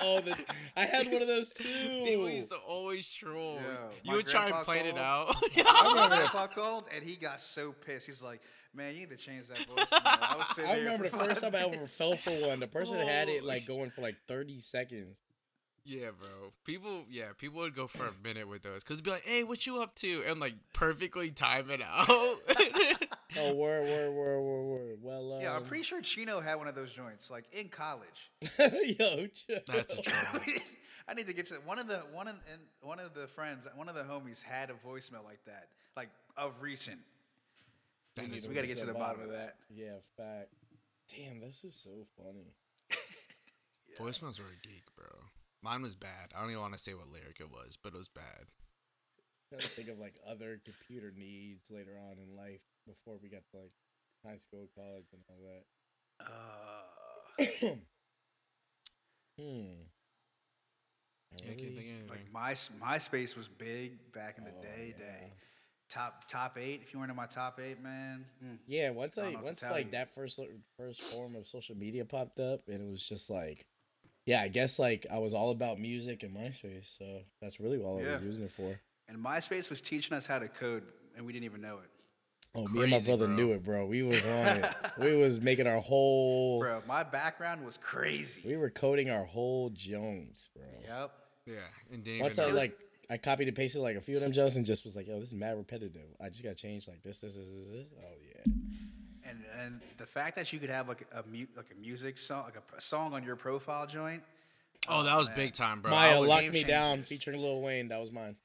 oh, 0.01 0.19
the, 0.19 0.35
I 0.75 0.81
had 0.85 1.07
one 1.11 1.21
of 1.21 1.27
those 1.27 1.53
too. 1.53 2.03
People 2.05 2.29
used 2.29 2.49
to 2.49 2.57
always 2.57 3.07
troll. 3.07 3.55
Yo, 3.55 4.11
you 4.11 4.15
would 4.17 4.27
try 4.27 4.43
and 4.45 4.51
grandpa 4.51 4.65
plan 4.71 4.85
it 4.87 4.97
out. 4.97 5.33
I 5.55 5.63
My 5.63 5.89
remember 5.89 6.15
grandpa 6.17 6.47
called 6.53 6.89
and 6.93 7.03
he 7.03 7.15
got 7.15 7.39
so 7.39 7.71
pissed. 7.85 8.05
He's 8.07 8.21
like, 8.21 8.41
"Man, 8.73 8.93
you 8.93 9.01
need 9.01 9.09
to 9.11 9.17
change 9.17 9.47
that 9.47 9.65
voice." 9.67 9.87
I 9.93 10.35
was 10.37 10.49
sitting 10.49 10.69
I 10.69 10.79
remember 10.79 11.05
the 11.05 11.11
first 11.17 11.39
five 11.39 11.53
time 11.53 11.55
I 11.55 11.59
ever 11.63 11.69
minutes. 11.71 11.97
fell 11.97 12.15
for 12.17 12.31
one. 12.47 12.59
The 12.59 12.67
person 12.67 12.99
had 12.99 13.29
it 13.29 13.45
like 13.45 13.65
going 13.65 13.89
for 13.89 14.01
like 14.01 14.17
30 14.27 14.59
seconds. 14.59 15.21
Yeah, 15.85 16.09
bro. 16.17 16.51
People, 16.65 17.03
yeah, 17.09 17.25
people 17.37 17.59
would 17.59 17.75
go 17.75 17.87
for 17.87 18.07
a 18.07 18.13
minute 18.23 18.47
with 18.47 18.63
those 18.63 18.83
because 18.83 19.01
be 19.01 19.11
like, 19.11 19.25
"Hey, 19.25 19.43
what 19.43 19.65
you 19.65 19.81
up 19.81 19.95
to?" 19.95 20.23
and 20.27 20.39
like 20.39 20.55
perfectly 20.73 21.31
time 21.31 21.69
it 21.69 21.81
out. 21.81 22.07
Oh, 23.35 23.53
word, 23.55 23.81
word, 23.81 24.13
word, 24.13 24.41
word, 24.41 24.63
word. 24.63 24.97
Well, 25.01 25.33
um, 25.33 25.41
Yeah, 25.41 25.55
I'm 25.55 25.63
pretty 25.63 25.83
sure 25.83 26.01
Chino 26.01 26.39
had 26.39 26.55
one 26.55 26.67
of 26.67 26.75
those 26.75 26.93
joints, 26.93 27.31
like 27.31 27.45
in 27.51 27.67
college. 27.67 28.31
yo, 28.41 29.25
chill. 29.27 29.59
That's 29.65 29.91
a 29.93 30.01
troll. 30.03 30.43
I 31.07 31.13
need 31.13 31.27
to 31.27 31.33
get 31.33 31.47
to 31.47 31.55
one 31.65 31.79
of 31.79 31.87
the 31.87 31.97
one 32.13 32.27
of 32.27 32.35
and 32.51 32.61
one 32.81 32.99
of 32.99 33.13
the 33.13 33.27
friends, 33.27 33.67
one 33.75 33.89
of 33.89 33.95
the 33.95 34.03
homies 34.03 34.43
had 34.43 34.69
a 34.69 34.73
voicemail 34.73 35.23
like 35.23 35.43
that, 35.45 35.67
like 35.97 36.09
of 36.37 36.61
recent. 36.61 36.99
That 38.15 38.29
need 38.29 38.45
we 38.47 38.53
gotta 38.53 38.67
get 38.67 38.75
get 38.75 38.85
to 38.85 38.85
the 38.85 38.93
bottom 38.93 39.21
of 39.21 39.31
that. 39.31 39.55
Yeah, 39.73 39.93
fact. 40.15 40.49
Damn, 41.09 41.41
this 41.41 41.63
is 41.63 41.75
so 41.75 41.89
funny. 42.17 42.53
Voicemails 43.99 44.39
are 44.39 44.43
a 44.43 44.67
geek, 44.67 44.83
bro. 44.95 45.05
Mine 45.63 45.81
was 45.81 45.95
bad. 45.95 46.33
I 46.35 46.41
don't 46.41 46.49
even 46.51 46.61
want 46.61 46.73
to 46.73 46.79
say 46.79 46.93
what 46.93 47.07
lyric 47.07 47.37
it 47.39 47.49
was, 47.49 47.77
but 47.81 47.93
it 47.93 47.97
was 47.97 48.09
bad. 48.09 48.45
trying 49.49 49.61
to 49.61 49.67
think 49.67 49.87
of 49.89 49.97
like 49.99 50.15
other 50.27 50.59
computer 50.65 51.13
needs 51.15 51.71
later 51.71 51.97
on 52.09 52.17
in 52.17 52.35
life 52.35 52.61
before 52.85 53.17
we 53.21 53.29
got 53.29 53.43
to 53.51 53.57
like 53.57 53.71
high 54.25 54.37
school, 54.37 54.67
college, 54.75 55.05
and 55.13 55.21
all 55.29 55.41
that. 55.47 55.65
Uh, 56.25 57.75
Hmm. 59.39 59.41
I 61.31 61.37
Yeah, 61.43 61.43
I 61.43 61.47
can't 61.47 61.57
really- 61.61 61.75
think 61.75 61.77
of 61.77 61.77
anything. 61.77 62.09
like 62.09 62.31
my 62.31 62.51
MySpace 62.53 63.35
was 63.35 63.47
big 63.47 64.11
back 64.11 64.37
in 64.37 64.43
the 64.43 64.53
Oh, 64.55 64.61
day. 64.61 64.93
yeah. 64.97 65.05
Day 65.21 65.31
top 65.89 66.27
top 66.27 66.57
eight. 66.57 66.81
If 66.81 66.93
you 66.93 66.99
weren't 66.99 67.11
in 67.11 67.15
my 67.17 67.25
top 67.27 67.59
eight, 67.59 67.79
man. 67.79 68.25
mm. 68.43 68.59
Yeah, 68.67 68.89
once 68.91 69.17
I 69.17 69.27
I 69.27 69.31
know 69.31 69.37
what 69.37 69.39
to 69.41 69.45
once 69.45 69.63
like 69.63 69.85
you. 69.85 69.91
that 69.91 70.13
first 70.13 70.39
first 70.77 71.01
form 71.01 71.35
of 71.35 71.47
social 71.47 71.75
media 71.75 72.03
popped 72.05 72.39
up, 72.39 72.67
and 72.67 72.81
it 72.81 72.89
was 72.89 73.07
just 73.07 73.29
like, 73.29 73.65
yeah, 74.25 74.41
I 74.41 74.47
guess 74.47 74.79
like 74.79 75.05
I 75.11 75.17
was 75.17 75.33
all 75.33 75.51
about 75.51 75.79
music 75.79 76.23
and 76.23 76.35
MySpace, 76.35 76.97
so 76.97 77.21
that's 77.41 77.59
really 77.59 77.79
all 77.79 77.99
I 77.99 78.13
was 78.13 78.23
using 78.23 78.43
it 78.43 78.51
for. 78.51 78.79
And 79.09 79.17
MySpace 79.23 79.69
was 79.69 79.81
teaching 79.81 80.15
us 80.15 80.25
how 80.25 80.39
to 80.39 80.47
code, 80.47 80.83
and 81.17 81.25
we 81.25 81.33
didn't 81.33 81.45
even 81.45 81.61
know 81.61 81.79
it. 81.79 81.89
Oh, 82.55 82.67
me 82.67 82.83
and 82.83 82.91
my 82.91 82.99
brother 82.99 83.25
bro. 83.25 83.35
knew 83.35 83.51
it, 83.51 83.63
bro. 83.63 83.85
We 83.85 84.03
was 84.03 84.23
on 84.29 84.57
it. 84.57 84.65
we 84.99 85.15
was 85.15 85.41
making 85.41 85.67
our 85.67 85.79
whole. 85.79 86.59
Bro, 86.59 86.83
my 86.87 87.03
background 87.03 87.65
was 87.65 87.77
crazy. 87.77 88.43
We 88.47 88.57
were 88.57 88.69
coding 88.69 89.09
our 89.09 89.25
whole 89.25 89.69
Jones, 89.71 90.49
bro. 90.55 90.63
Yep. 90.87 91.11
Yeah, 91.45 91.55
and 91.91 92.03
didn't 92.03 92.21
Once 92.21 92.39
I 92.39 92.47
know. 92.47 92.55
like, 92.55 92.71
I 93.09 93.17
copied 93.17 93.49
and 93.49 93.57
pasted 93.57 93.81
like 93.81 93.97
a 93.97 94.01
few 94.01 94.15
of 94.15 94.21
them 94.21 94.31
Jones 94.31 94.55
and 94.55 94.65
just 94.65 94.85
was 94.85 94.95
like, 94.95 95.07
"Yo, 95.07 95.19
this 95.19 95.29
is 95.29 95.33
mad 95.33 95.57
repetitive. 95.57 96.15
I 96.23 96.29
just 96.29 96.43
got 96.43 96.51
to 96.51 96.55
change 96.55 96.87
like 96.87 97.01
this, 97.03 97.17
this, 97.17 97.35
this, 97.35 97.47
this, 97.47 97.71
this." 97.71 97.93
Oh 97.99 98.13
yeah. 98.25 98.53
And 99.27 99.39
and 99.65 99.81
the 99.97 100.05
fact 100.05 100.35
that 100.35 100.51
you 100.51 100.59
could 100.59 100.69
have 100.69 100.87
like 100.87 101.05
a 101.13 101.23
mu- 101.31 101.45
like 101.55 101.67
a 101.71 101.79
music 101.79 102.17
song, 102.17 102.43
like 102.43 102.57
a, 102.57 102.77
a 102.77 102.81
song 102.81 103.13
on 103.13 103.23
your 103.23 103.35
profile 103.35 103.87
joint. 103.87 104.21
oh, 104.87 105.03
that 105.03 105.13
oh, 105.13 105.17
was 105.19 105.27
man. 105.27 105.37
big 105.37 105.53
time, 105.53 105.81
bro. 105.81 105.91
Maya 105.91 106.15
I 106.15 106.19
was, 106.19 106.29
locked 106.29 106.41
Game 106.43 106.51
me 106.51 106.63
down, 106.63 106.95
changers. 106.97 107.09
featuring 107.09 107.41
Lil 107.41 107.61
Wayne. 107.61 107.87
That 107.87 107.99
was 107.99 108.11
mine. 108.11 108.35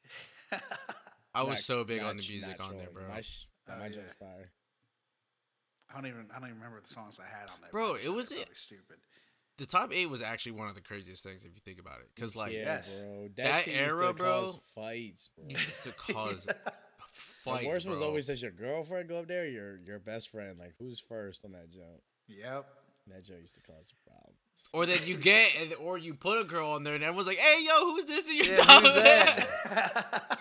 I 1.34 1.42
was 1.42 1.56
Not- 1.56 1.58
so 1.58 1.84
big 1.84 2.00
not 2.02 2.10
on 2.10 2.16
the 2.16 2.26
music 2.28 2.56
on 2.64 2.76
there, 2.76 2.88
bro. 2.92 3.02
My, 3.08 3.20
sh- 3.20 3.46
Oh, 3.70 3.78
my 3.78 3.86
yeah. 3.88 3.98
fire. 4.18 4.50
I 5.90 5.94
don't 5.94 6.06
even 6.06 6.26
I 6.34 6.38
don't 6.38 6.48
even 6.48 6.58
remember 6.58 6.80
the 6.80 6.88
songs 6.88 7.20
I 7.20 7.28
had 7.28 7.50
on 7.50 7.60
there. 7.60 7.70
Bro, 7.70 7.94
but 7.94 8.04
it 8.04 8.12
was 8.12 8.30
it- 8.32 8.48
stupid. 8.56 8.96
The 9.58 9.66
top 9.66 9.92
eight 9.92 10.08
was 10.08 10.22
actually 10.22 10.52
one 10.52 10.68
of 10.68 10.76
the 10.76 10.80
craziest 10.80 11.24
things 11.24 11.44
if 11.44 11.50
you 11.52 11.60
think 11.64 11.80
about 11.80 11.98
it, 11.98 12.08
because 12.14 12.36
like 12.36 12.52
yeah, 12.52 12.58
yes. 12.60 13.02
bro. 13.02 13.22
That, 13.36 13.36
That 13.36 13.66
used 13.66 13.78
era, 13.78 14.06
to 14.06 14.12
bro, 14.14 14.42
cause 14.42 14.60
fights, 14.74 15.30
bro. 15.36 15.48
used 15.48 15.82
to 15.82 15.92
cause 16.12 16.46
The 17.48 17.54
fights. 17.58 17.66
worst 17.66 17.88
was 17.88 18.02
always 18.02 18.26
does 18.26 18.40
your 18.42 18.50
girlfriend 18.50 19.08
go 19.08 19.18
up 19.20 19.28
there, 19.28 19.42
or 19.42 19.46
your 19.46 19.78
your 19.86 19.98
best 19.98 20.30
friend. 20.30 20.58
Like 20.58 20.74
who's 20.78 21.00
first 21.00 21.44
on 21.44 21.52
that 21.52 21.70
jump? 21.70 22.00
Yep. 22.28 22.66
That 23.08 23.24
joke 23.24 23.38
used 23.40 23.54
to 23.54 23.62
cause 23.62 23.94
problems. 24.06 24.36
Or 24.74 24.84
then 24.84 24.98
you 25.06 25.16
get, 25.16 25.78
or 25.80 25.96
you 25.96 26.12
put 26.14 26.40
a 26.40 26.44
girl 26.44 26.70
on 26.72 26.84
there, 26.84 26.94
and 26.94 27.02
everyone's 27.02 27.26
like, 27.26 27.38
"Hey, 27.38 27.64
yo, 27.66 27.84
who's 27.92 28.04
this 28.04 28.28
in 28.28 28.36
your 28.36 28.46
Yeah, 28.46 28.56
top?" 28.56 28.82
who's 28.82 28.94
that? 28.94 30.38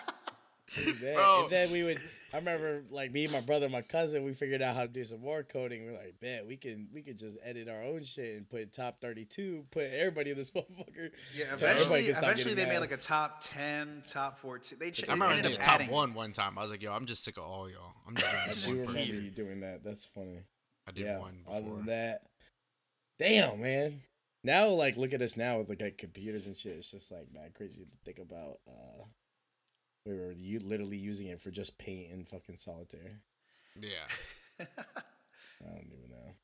Then, 1.00 1.14
Bro. 1.16 1.40
and 1.42 1.50
then 1.50 1.72
we 1.72 1.82
would. 1.82 2.00
I 2.32 2.36
remember 2.36 2.82
like 2.90 3.10
me, 3.10 3.26
my 3.28 3.40
brother, 3.40 3.68
my 3.70 3.80
cousin. 3.80 4.22
We 4.24 4.34
figured 4.34 4.60
out 4.60 4.76
how 4.76 4.82
to 4.82 4.88
do 4.88 5.02
some 5.04 5.20
more 5.20 5.42
coding. 5.42 5.86
We're 5.86 5.92
like, 5.92 6.16
bet 6.20 6.46
we 6.46 6.56
can 6.56 6.88
we 6.92 7.00
could 7.00 7.16
just 7.16 7.38
edit 7.42 7.68
our 7.68 7.82
own 7.82 8.04
shit 8.04 8.36
and 8.36 8.48
put 8.48 8.70
top 8.72 9.00
thirty 9.00 9.24
two. 9.24 9.64
Put 9.70 9.84
everybody 9.92 10.32
in 10.32 10.36
this 10.36 10.50
motherfucker. 10.52 11.10
yeah. 11.34 11.54
so 11.54 11.64
Eventually, 11.66 12.02
can 12.04 12.10
eventually 12.16 12.54
they 12.54 12.64
getting 12.64 12.74
made 12.74 12.80
like 12.80 12.92
a 12.92 12.98
top 12.98 13.38
ten, 13.40 14.02
top 14.06 14.38
fourteen. 14.38 14.78
They, 14.78 14.90
ch- 14.90 15.08
I 15.08 15.12
remember 15.12 15.34
I 15.34 15.38
ended 15.38 15.54
up 15.54 15.58
top 15.60 15.74
adding. 15.76 15.88
one 15.90 16.12
one 16.12 16.32
time. 16.34 16.58
I 16.58 16.62
was 16.62 16.70
like, 16.70 16.82
"Yo, 16.82 16.92
I'm 16.92 17.06
just 17.06 17.24
sick 17.24 17.38
of 17.38 17.44
all 17.44 17.68
y'all. 17.70 17.94
I'm 18.06 18.14
just 18.14 18.68
I 18.68 18.70
do 18.70 18.72
remember 18.80 18.92
person." 18.92 19.24
you 19.24 19.30
doing 19.30 19.60
that. 19.60 19.82
That's 19.82 20.04
funny. 20.04 20.40
I 20.86 20.90
did 20.92 21.06
yeah. 21.06 21.18
one 21.18 21.38
Other 21.48 21.60
before. 21.62 21.76
than 21.78 21.86
that, 21.86 22.22
damn 23.18 23.60
man. 23.60 24.02
Now 24.44 24.68
like 24.68 24.96
look 24.96 25.12
at 25.14 25.22
us 25.22 25.36
now 25.36 25.58
with 25.58 25.68
like, 25.70 25.80
like 25.80 25.98
computers 25.98 26.46
and 26.46 26.56
shit. 26.56 26.76
It's 26.76 26.90
just 26.90 27.10
like 27.10 27.28
mad 27.32 27.54
crazy 27.54 27.82
to 27.84 27.88
think 28.04 28.18
about. 28.18 28.58
uh 28.68 29.04
We 30.08 30.14
were 30.18 30.32
you 30.32 30.58
literally 30.60 30.96
using 30.96 31.26
it 31.26 31.40
for 31.40 31.50
just 31.50 31.76
paint 31.78 32.10
and 32.12 32.26
fucking 32.26 32.56
solitaire. 32.56 33.20
yeah, 33.78 33.88
I 34.60 34.64
don't 35.66 35.84
even 35.92 36.10
know. 36.10 36.34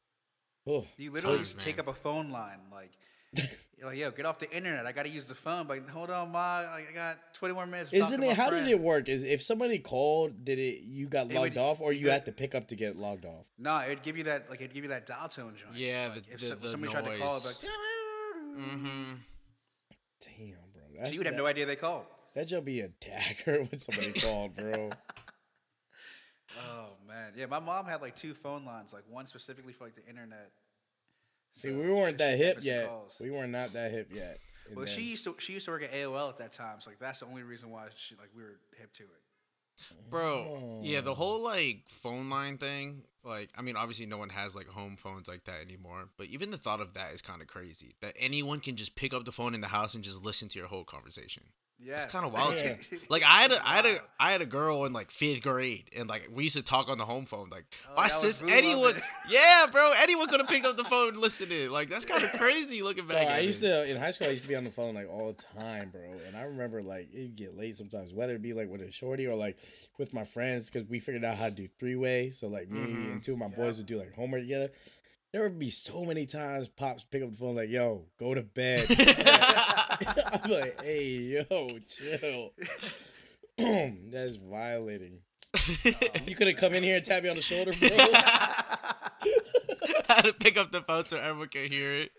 Oh, 0.67 0.85
You 0.99 1.11
literally 1.11 1.37
Oh, 1.37 1.39
used 1.39 1.59
to 1.59 1.65
take 1.65 1.79
up 1.79 1.89
a 1.89 1.95
phone 1.95 2.31
line, 2.31 2.59
like 2.71 2.91
you're 3.79 3.89
like, 3.89 3.99
yo, 3.99 4.11
get 4.11 4.27
off 4.27 4.39
the 4.39 4.51
internet. 4.55 4.87
I 4.87 4.93
got 4.93 5.07
to 5.07 5.11
use 5.13 5.27
the 5.27 5.35
phone. 5.35 5.67
But 5.67 5.89
hold 5.89 6.11
on, 6.11 6.31
ma, 6.31 6.61
like, 6.73 6.89
I 6.91 6.95
got 6.95 7.35
20 7.35 7.55
more 7.55 7.67
minutes. 7.67 7.93
Isn't 7.93 8.23
it? 8.23 8.37
How 8.37 8.49
friend." 8.51 8.65
did 8.67 8.73
it 8.73 8.81
work? 8.81 9.09
Is 9.09 9.25
if 9.25 9.43
somebody 9.43 9.79
called, 9.81 10.45
did 10.45 10.59
it? 10.59 10.83
You 10.83 11.07
got 11.09 11.31
It 11.31 11.35
logged 11.35 11.55
would- 11.57 11.61
off, 11.63 11.81
or 11.81 11.93
you 11.93 12.01
you 12.07 12.11
had 12.11 12.27
to 12.27 12.33
pick 12.33 12.55
up 12.55 12.69
to 12.69 12.77
get 12.77 12.97
logged 12.97 13.25
off? 13.25 13.47
No, 13.59 13.77
it 13.81 13.89
would 13.89 14.03
give 14.03 14.17
you 14.19 14.25
that, 14.25 14.49
like, 14.51 14.61
it'd 14.61 14.73
give 14.75 14.85
you 14.85 14.91
that 14.91 15.07
dial 15.07 15.29
tone 15.29 15.55
joint. 15.57 15.75
Yeah, 15.75 16.11
like, 16.15 16.27
the- 16.27 16.33
if 16.35 16.39
the- 16.41 16.45
so- 16.47 16.55
the 16.57 16.69
somebody 16.69 16.93
tried 16.93 17.07
to 17.07 17.19
call, 17.19 17.39
it'd 17.39 17.61
be 17.61 17.67
like, 17.67 18.69
mm-hmm. 18.69 19.13
Damn, 20.21 20.57
bro. 20.73 20.83
That's, 20.97 21.11
so 21.11 21.17
you'd 21.17 21.27
have 21.27 21.35
that, 21.35 21.41
no 21.43 21.47
idea 21.47 21.67
they 21.67 21.77
called. 21.77 22.07
That 22.35 22.49
joke 22.49 22.65
be 22.65 22.81
a 22.81 22.89
dagger 22.89 23.63
when 23.71 23.79
somebody 23.81 24.19
called, 24.21 24.57
bro. 24.57 24.91
Oh 26.57 26.91
man, 27.09 27.33
yeah. 27.37 27.47
My 27.47 27.59
mom 27.61 27.85
had 27.87 28.01
like 28.01 28.15
two 28.15 28.33
phone 28.33 28.65
lines, 28.65 28.93
like 28.93 29.03
one 29.09 29.27
specifically 29.27 29.73
for 29.73 29.85
like 29.85 29.97
the 29.97 30.07
internet. 30.07 30.53
See, 31.53 31.69
So, 31.71 31.75
we 31.75 31.91
weren't 31.91 32.19
that 32.19 32.39
hip 32.39 32.59
yet. 32.63 32.87
calls. 32.89 33.17
We 33.21 33.31
were 33.31 33.47
not 33.47 33.73
that 33.73 33.91
hip 33.91 34.11
yet. 34.13 34.39
And 34.69 34.77
Well, 34.77 34.87
she 34.87 35.03
used 35.03 35.25
to 35.25 35.35
she 35.41 35.55
used 35.55 35.65
to 35.67 35.73
work 35.73 35.83
at 35.83 35.93
AOL 35.93 36.29
at 36.31 36.39
that 36.39 36.53
time, 36.53 36.81
so 36.81 36.91
like 36.91 36.99
that's 37.01 37.21
the 37.21 37.27
only 37.27 37.43
reason 37.43 37.71
why 37.71 37.87
she 37.97 38.15
like 38.17 38.31
we 38.37 38.43
were 38.45 38.61
hip 38.79 38.93
to 38.95 39.03
it. 39.03 40.09
Bro, 40.09 40.81
yeah, 40.85 40.99
Oh. 40.99 41.03
the 41.03 41.15
whole 41.15 41.43
like 41.43 41.83
phone 41.89 42.31
line 42.31 42.59
thing, 42.59 43.03
like 43.25 43.51
I 43.57 43.63
mean, 43.63 43.77
obviously 43.77 44.07
no 44.07 44.19
one 44.19 44.29
has 44.31 44.55
like 44.55 44.69
home 44.69 44.97
phones 44.97 45.29
like 45.29 45.45
that 45.45 45.61
anymore, 45.63 46.09
but 46.17 46.27
even 46.27 46.51
the 46.51 46.59
thought 46.59 46.81
of 46.81 46.95
that 46.95 47.13
is 47.15 47.23
kind 47.23 47.41
of 47.43 47.49
crazy. 47.49 47.95
That 48.01 48.15
anyone 48.19 48.61
can 48.61 48.77
just 48.77 48.95
pick 48.97 49.13
up 49.15 49.25
the 49.25 49.33
phone 49.33 49.55
in 49.55 49.61
the 49.61 49.69
house 49.69 49.95
and 49.95 50.05
just 50.05 50.23
listen 50.25 50.49
to 50.49 50.59
your 50.59 50.69
whole 50.69 50.85
conversation. 50.85 51.45
yeah 51.79 52.05
It's 52.05 52.13
kind 52.13 52.25
of 52.27 52.33
wild. 52.33 52.55
to 52.55 52.65
me. 52.95 53.01
Like 53.11 53.23
I 53.25 53.43
had 53.43 53.53
a, 53.53 53.69
I 53.69 53.75
had 53.77 53.87
a, 53.87 53.89
Wild. 53.91 54.01
I 54.21 54.33
had 54.33 54.43
a 54.43 54.47
girl 54.47 54.85
in 54.87 54.93
like 54.93 55.11
fifth 55.11 55.43
grade, 55.43 55.91
and 55.97 56.09
like 56.09 56.29
we 56.33 56.45
used 56.45 56.57
to 56.57 56.63
talk 56.63 56.89
on 56.89 56.99
the 56.99 57.05
home 57.05 57.27
phone. 57.27 57.49
Like 57.51 57.65
Oh, 57.91 57.97
my 57.97 58.09
that 58.09 58.15
was 58.15 58.37
sister, 58.37 58.47
anyone, 58.49 58.95
Lovin'. 58.95 59.03
yeah, 59.31 59.67
bro, 59.71 59.93
anyone 59.99 60.29
could 60.29 60.41
have 60.41 60.49
picked 60.49 60.65
up 60.67 60.77
the 60.77 60.85
phone 60.85 61.09
and 61.09 61.17
listened 61.19 61.51
to 61.51 61.65
it. 61.65 61.71
Like 61.71 61.89
that's 61.91 62.05
kind 62.05 62.23
of 62.23 62.31
crazy 62.39 62.83
looking 62.83 63.07
Bro, 63.07 63.17
back. 63.17 63.27
I 63.29 63.39
used 63.41 63.63
it. 63.63 63.69
to 63.69 63.91
in 63.91 63.97
high 63.97 64.11
school. 64.13 64.29
I 64.29 64.31
used 64.31 64.43
to 64.45 64.49
be 64.49 64.57
on 64.57 64.65
the 64.65 64.71
phone 64.71 64.95
like 64.95 65.09
all 65.11 65.27
the 65.33 65.61
time, 65.61 65.91
bro. 65.91 66.03
And 66.27 66.37
I 66.37 66.43
remember 66.43 66.83
like 66.83 67.09
it'd 67.13 67.37
get 67.37 67.57
late 67.57 67.77
sometimes, 67.77 68.13
whether 68.15 68.35
it 68.35 68.43
be 68.43 68.53
like 68.55 68.69
with 68.71 68.81
a 68.81 68.91
shorty 68.93 69.27
or 69.27 69.35
like 69.35 69.59
with 69.99 70.15
my 70.15 70.25
friends, 70.25 70.71
because 70.71 70.89
we 70.89 71.01
figured 71.01 71.25
out 71.25 71.37
how 71.37 71.49
to 71.49 71.55
do 71.55 71.69
three 71.81 71.97
way. 71.97 72.31
So 72.31 72.47
like 72.49 72.71
me 72.71 72.81
Mhm. 72.81 73.14
And 73.15 73.23
two 73.23 73.33
of 73.33 73.39
my 73.39 73.47
mm, 73.47 73.57
boys 73.57 73.79
would 73.79 73.87
do 73.87 73.99
like 73.99 74.15
homework 74.15 74.43
together. 74.43 74.71
There 75.33 75.43
would 75.43 75.59
be 75.59 75.71
so 75.71 76.05
many 76.05 76.27
times 76.27 76.69
pops 76.69 77.05
pick 77.05 77.23
up 77.23 77.31
the 77.31 77.37
phone 77.37 77.57
like, 77.57 77.71
"Yo, 77.71 78.07
go 78.19 78.35
to 78.35 78.43
bed." 78.43 78.87
I'm 78.91 80.51
like, 80.51 80.83
"Hey, 80.83 81.45
yo, 81.51 81.79
chill." 81.89 82.51
That's 84.11 84.37
violating. 84.37 85.21
You 86.27 86.35
could 86.35 86.49
have 86.49 86.57
come 86.57 86.75
in 86.75 86.83
here 86.83 86.97
and 86.97 87.05
tap 87.05 87.23
me 87.23 87.29
on 87.29 87.37
the 87.37 87.43
shoulder, 87.43 87.73
bro. 87.79 87.89
I 87.93 88.65
had 90.09 90.23
to 90.25 90.33
pick 90.33 90.57
up 90.57 90.73
the 90.73 90.83
phone 90.83 91.05
so 91.07 91.17
everyone 91.19 91.49
could 91.49 91.73
hear 91.73 92.03
it. 92.03 92.13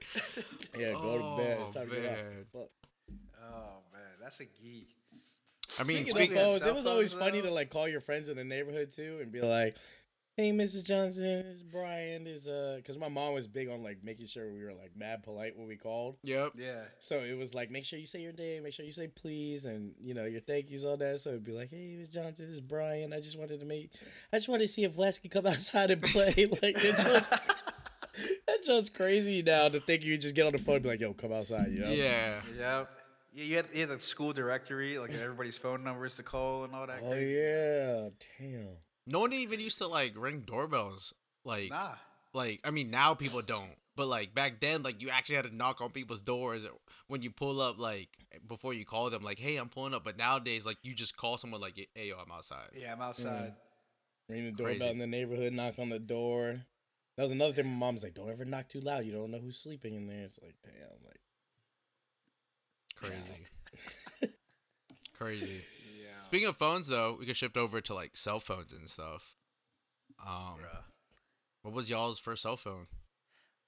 Yeah, 0.77 0.93
go 0.93 1.17
to 1.17 1.43
bed. 1.43 1.57
It's 1.61 1.75
Oh, 1.75 1.79
time 1.79 1.89
to 1.89 1.95
get 1.95 2.05
up. 2.05 2.17
Oh, 2.17 2.23
man. 2.23 2.45
But 2.53 2.69
Oh 3.43 3.79
man, 3.93 4.01
that's 4.21 4.39
a 4.39 4.45
geek. 4.45 4.89
I 5.79 5.83
mean, 5.83 6.05
Speaking 6.05 6.15
speak- 6.15 6.31
of 6.31 6.37
of 6.37 6.43
phones, 6.51 6.65
it 6.65 6.75
was 6.75 6.85
always 6.85 7.13
phones, 7.13 7.25
funny 7.25 7.41
to 7.41 7.51
like 7.51 7.69
call 7.69 7.87
your 7.87 8.01
friends 8.01 8.29
in 8.29 8.37
the 8.37 8.43
neighborhood 8.43 8.91
too 8.91 9.19
and 9.21 9.31
be 9.31 9.41
like, 9.41 9.75
"Hey, 10.37 10.51
Mrs. 10.51 10.85
Johnson, 10.85 11.45
it's 11.51 11.61
Brian." 11.61 12.27
Is 12.27 12.47
uh, 12.47 12.75
because 12.77 12.97
my 12.97 13.09
mom 13.09 13.33
was 13.33 13.47
big 13.47 13.69
on 13.69 13.83
like 13.83 14.03
making 14.03 14.27
sure 14.27 14.51
we 14.51 14.63
were 14.63 14.73
like 14.73 14.91
mad 14.95 15.23
polite 15.23 15.57
when 15.57 15.67
we 15.67 15.75
called. 15.77 16.17
yep. 16.23 16.51
Yeah, 16.55 16.83
So 16.99 17.15
it 17.17 17.37
was 17.37 17.53
like, 17.53 17.71
make 17.71 17.85
sure 17.85 17.97
you 17.99 18.05
say 18.05 18.21
your 18.21 18.33
name, 18.33 18.63
make 18.63 18.73
sure 18.73 18.85
you 18.85 18.91
say 18.91 19.07
please, 19.07 19.65
and 19.65 19.93
you 20.01 20.13
know 20.13 20.25
your 20.25 20.41
thank 20.41 20.69
yous, 20.69 20.83
all 20.83 20.97
that. 20.97 21.19
So 21.21 21.29
it'd 21.31 21.43
be 21.43 21.51
like, 21.51 21.69
"Hey, 21.69 21.95
Miss 21.99 22.09
Johnson, 22.09 22.47
this 22.47 22.55
is 22.55 22.61
Brian. 22.61 23.13
I 23.13 23.21
just 23.21 23.37
wanted 23.37 23.59
to 23.59 23.65
make, 23.65 23.91
I 24.33 24.37
just 24.37 24.49
wanted 24.49 24.63
to 24.63 24.67
see 24.69 24.83
if 24.83 24.95
Wes 24.95 25.19
could 25.19 25.31
come 25.31 25.47
outside 25.53 25.91
and 25.91 26.01
play." 26.01 26.33
like 26.61 26.75
that 26.75 26.99
just, 27.01 27.29
that 28.47 28.59
just 28.65 28.93
crazy 28.93 29.41
now 29.41 29.69
to 29.69 29.79
think 29.79 30.03
you 30.03 30.17
just 30.17 30.35
get 30.35 30.45
on 30.45 30.51
the 30.51 30.57
phone 30.57 30.75
and 30.75 30.83
be 30.83 30.89
like, 30.89 31.01
"Yo, 31.01 31.13
come 31.13 31.31
outside," 31.31 31.71
you 31.71 31.79
know? 31.79 31.91
Yeah. 31.91 32.41
yep. 32.57 32.89
Yeah, 33.37 33.43
you 33.43 33.55
had, 33.57 33.65
you 33.73 33.79
had 33.81 33.89
the 33.89 33.99
school 33.99 34.31
directory, 34.31 34.97
like 34.97 35.11
everybody's 35.13 35.57
phone 35.57 35.83
numbers 35.83 36.15
to 36.15 36.23
call 36.23 36.63
and 36.63 36.73
all 36.73 36.87
that. 36.87 36.99
Oh 37.03 37.09
crazy. 37.09 37.33
yeah, 37.35 38.09
damn. 38.39 38.77
No 39.07 39.19
one 39.19 39.33
even 39.33 39.59
used 39.59 39.77
to 39.79 39.87
like 39.87 40.13
ring 40.15 40.41
doorbells. 40.41 41.13
Like, 41.43 41.69
Nah. 41.69 41.95
like 42.33 42.61
I 42.63 42.71
mean, 42.71 42.89
now 42.89 43.13
people 43.13 43.41
don't. 43.41 43.75
But 43.95 44.07
like 44.07 44.35
back 44.35 44.59
then, 44.59 44.83
like 44.83 45.01
you 45.01 45.09
actually 45.09 45.35
had 45.35 45.45
to 45.45 45.55
knock 45.55 45.79
on 45.79 45.91
people's 45.91 46.21
doors 46.21 46.63
when 47.07 47.21
you 47.21 47.31
pull 47.31 47.61
up, 47.61 47.77
like 47.79 48.09
before 48.47 48.73
you 48.73 48.85
call 48.85 49.09
them, 49.09 49.23
like, 49.23 49.39
"Hey, 49.39 49.55
I'm 49.55 49.69
pulling 49.69 49.93
up." 49.93 50.03
But 50.03 50.17
nowadays, 50.17 50.65
like 50.65 50.77
you 50.83 50.93
just 50.93 51.15
call 51.15 51.37
someone, 51.37 51.61
like, 51.61 51.75
"Hey, 51.93 52.07
yo, 52.07 52.17
I'm 52.17 52.31
outside." 52.31 52.69
Yeah, 52.73 52.91
I'm 52.91 52.99
mm. 52.99 53.03
outside. 53.03 53.53
Ring 54.27 54.45
the 54.45 54.51
doorbell 54.51 54.77
Crazy. 54.79 54.91
in 54.91 54.97
the 54.97 55.07
neighborhood, 55.07 55.53
knock 55.53 55.79
on 55.79 55.89
the 55.89 55.99
door. 55.99 56.65
That 57.15 57.23
was 57.23 57.31
another 57.31 57.53
thing. 57.53 57.67
My 57.67 57.87
mom's 57.87 58.03
like, 58.03 58.15
"Don't 58.15 58.29
ever 58.29 58.43
knock 58.43 58.67
too 58.67 58.81
loud. 58.81 59.05
You 59.05 59.13
don't 59.13 59.31
know 59.31 59.37
who's 59.37 59.57
sleeping 59.57 59.93
in 59.93 60.07
there." 60.07 60.23
It's 60.23 60.39
like, 60.41 60.55
damn, 60.63 61.05
like 61.05 61.21
Crazy. 62.95 64.33
Crazy. 65.17 65.61
Yeah. 66.25 66.29
Speaking 66.29 66.47
of 66.47 66.57
phones, 66.57 66.87
though, 66.87 67.15
we 67.19 67.25
could 67.25 67.37
shift 67.37 67.57
over 67.57 67.81
to 67.81 67.93
like 67.93 68.15
cell 68.17 68.39
phones 68.39 68.71
and 68.73 68.89
stuff. 68.89 69.23
Um, 70.25 70.55
Bruh. 70.59 70.83
what 71.63 71.73
was 71.73 71.89
y'all's 71.89 72.19
first 72.19 72.43
cell 72.43 72.57
phone? 72.57 72.87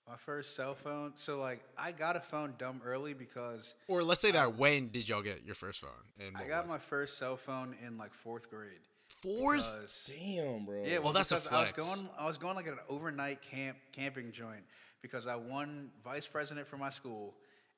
My 0.08 0.16
first 0.16 0.56
cell 0.56 0.74
phone. 0.74 1.12
So 1.16 1.40
like, 1.40 1.62
I 1.78 1.92
got 1.92 2.16
a 2.16 2.22
phone 2.22 2.54
dumb 2.58 2.82
early 2.86 3.14
because 3.14 3.76
Or 3.88 4.04
let's 4.04 4.22
say 4.22 4.32
that 4.32 4.58
when 4.58 4.90
did 4.90 5.10
y'all 5.10 5.22
get 5.22 5.44
your 5.46 5.56
first 5.56 5.82
phone? 5.82 5.90
And 6.26 6.38
I 6.38 6.48
got 6.48 6.68
my 6.68 6.76
it? 6.76 6.82
first 6.82 7.18
cell 7.18 7.36
phone 7.36 7.76
in 7.86 7.98
like 7.98 8.14
fourth 8.14 8.50
grade. 8.50 8.80
fourth. 9.22 9.58
Because 9.58 10.16
damn, 10.18 10.66
bro. 10.66 10.82
Yeah, 10.86 11.00
well, 11.00 11.12
that's 11.14 11.32
a 11.32 11.36
because 11.36 11.52
I 11.52 11.62
was 11.62 11.72
going, 11.74 12.10
I 12.18 12.26
was 12.26 12.38
going 12.38 12.56
like 12.56 12.68
an 12.68 12.78
overnight 12.88 13.42
camp 13.42 13.78
camping 13.92 14.32
joint 14.32 14.64
because 15.02 15.28
I 15.28 15.36
won 15.36 15.92
vice 16.04 16.26
president 16.26 16.68
for 16.68 16.78
my 16.78 16.90
school, 16.90 17.36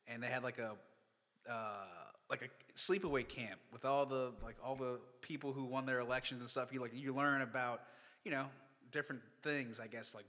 and 0.08 0.22
they 0.22 0.28
had 0.28 0.44
like 0.44 0.60
a, 0.60 0.76
uh, 1.50 1.86
like 2.30 2.44
a 2.44 2.50
sleepaway 2.78 3.28
camp 3.28 3.60
with 3.74 3.86
all 3.86 4.06
the 4.06 4.32
like 4.44 4.56
all 4.64 4.76
the 4.76 5.00
people 5.22 5.52
who 5.52 5.66
won 5.66 5.86
their 5.86 6.00
elections 6.00 6.42
and 6.42 6.50
stuff. 6.50 6.72
You 6.74 6.80
like 6.82 6.92
you 6.94 7.14
learn 7.14 7.42
about, 7.42 7.82
you 8.24 8.32
know, 8.32 8.46
different 8.92 9.22
things. 9.44 9.80
I 9.80 9.88
guess 9.88 10.14
like 10.16 10.26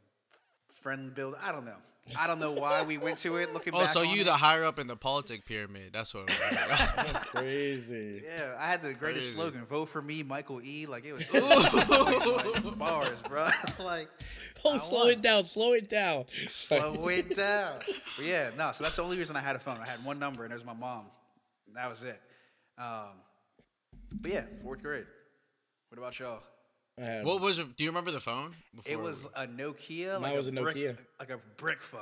friend 0.68 1.14
build. 1.14 1.34
I 1.42 1.53
don't 1.53 1.64
know. 1.64 1.76
I 2.18 2.26
don't 2.26 2.40
know 2.40 2.51
why 2.53 2.82
we 2.82 2.96
went 2.98 3.18
to 3.18 3.36
it. 3.36 3.53
Looking 3.55 3.74
Oh, 3.74 3.80
back 3.80 3.92
so 3.92 4.01
on 4.01 4.09
you 4.09 4.22
it. 4.22 4.24
the 4.24 4.32
higher 4.32 4.64
up 4.64 4.78
in 4.80 4.86
the 4.88 4.96
politic 4.96 5.44
pyramid? 5.44 5.90
That's 5.92 6.12
what. 6.14 6.22
It 6.22 6.30
was. 6.30 6.94
That's 6.96 7.24
crazy. 7.26 8.22
Yeah, 8.24 8.57
I 8.59 8.66
had 8.66 8.80
the 8.80 8.94
greatest 8.94 9.36
Crazy. 9.36 9.51
slogan: 9.51 9.66
"Vote 9.66 9.86
for 9.86 10.01
me, 10.03 10.22
Michael 10.22 10.61
E." 10.64 10.86
Like 10.86 11.05
it 11.05 11.12
was 11.12 11.32
like, 11.34 12.78
bars, 12.78 13.22
bro. 13.22 13.46
like 13.78 14.09
Oh, 14.64 14.76
slow 14.78 15.07
it 15.07 15.22
down, 15.22 15.44
slow 15.44 15.72
it 15.74 15.88
down. 15.88 16.24
slow 16.46 17.09
it 17.09 17.34
down. 17.34 17.78
But 18.16 18.24
yeah, 18.24 18.51
no. 18.59 18.72
So 18.72 18.82
that's 18.84 18.96
the 18.96 19.03
only 19.03 19.16
reason 19.18 19.36
I 19.36 19.40
had 19.40 19.55
a 19.55 19.59
phone. 19.61 19.78
I 19.80 19.86
had 19.86 20.03
one 20.05 20.18
number, 20.18 20.42
and 20.44 20.53
it 20.53 20.57
was 20.57 20.64
my 20.64 20.74
mom. 20.74 21.05
And 21.70 21.76
that 21.76 21.88
was 21.88 22.02
it. 22.02 22.20
Um, 22.78 23.20
but 24.20 24.32
yeah, 24.32 24.46
fourth 24.62 24.82
grade. 24.82 25.06
What 25.90 25.98
about 25.98 26.18
y'all? 26.18 26.42
I 26.98 27.02
had- 27.04 27.24
what 27.24 27.40
was? 27.40 27.58
it- 27.58 27.76
Do 27.76 27.84
you 27.84 27.90
remember 27.90 28.10
the 28.10 28.20
phone? 28.20 28.52
It 28.84 29.00
was 29.00 29.26
a 29.36 29.46
Nokia, 29.46 30.14
Mine 30.14 30.22
like 30.22 30.36
was 30.36 30.48
a, 30.48 30.50
a 30.50 30.62
brick, 30.62 30.76
Nokia. 30.76 30.98
like 31.20 31.30
a 31.30 31.38
brick 31.56 31.80
phone, 31.80 32.00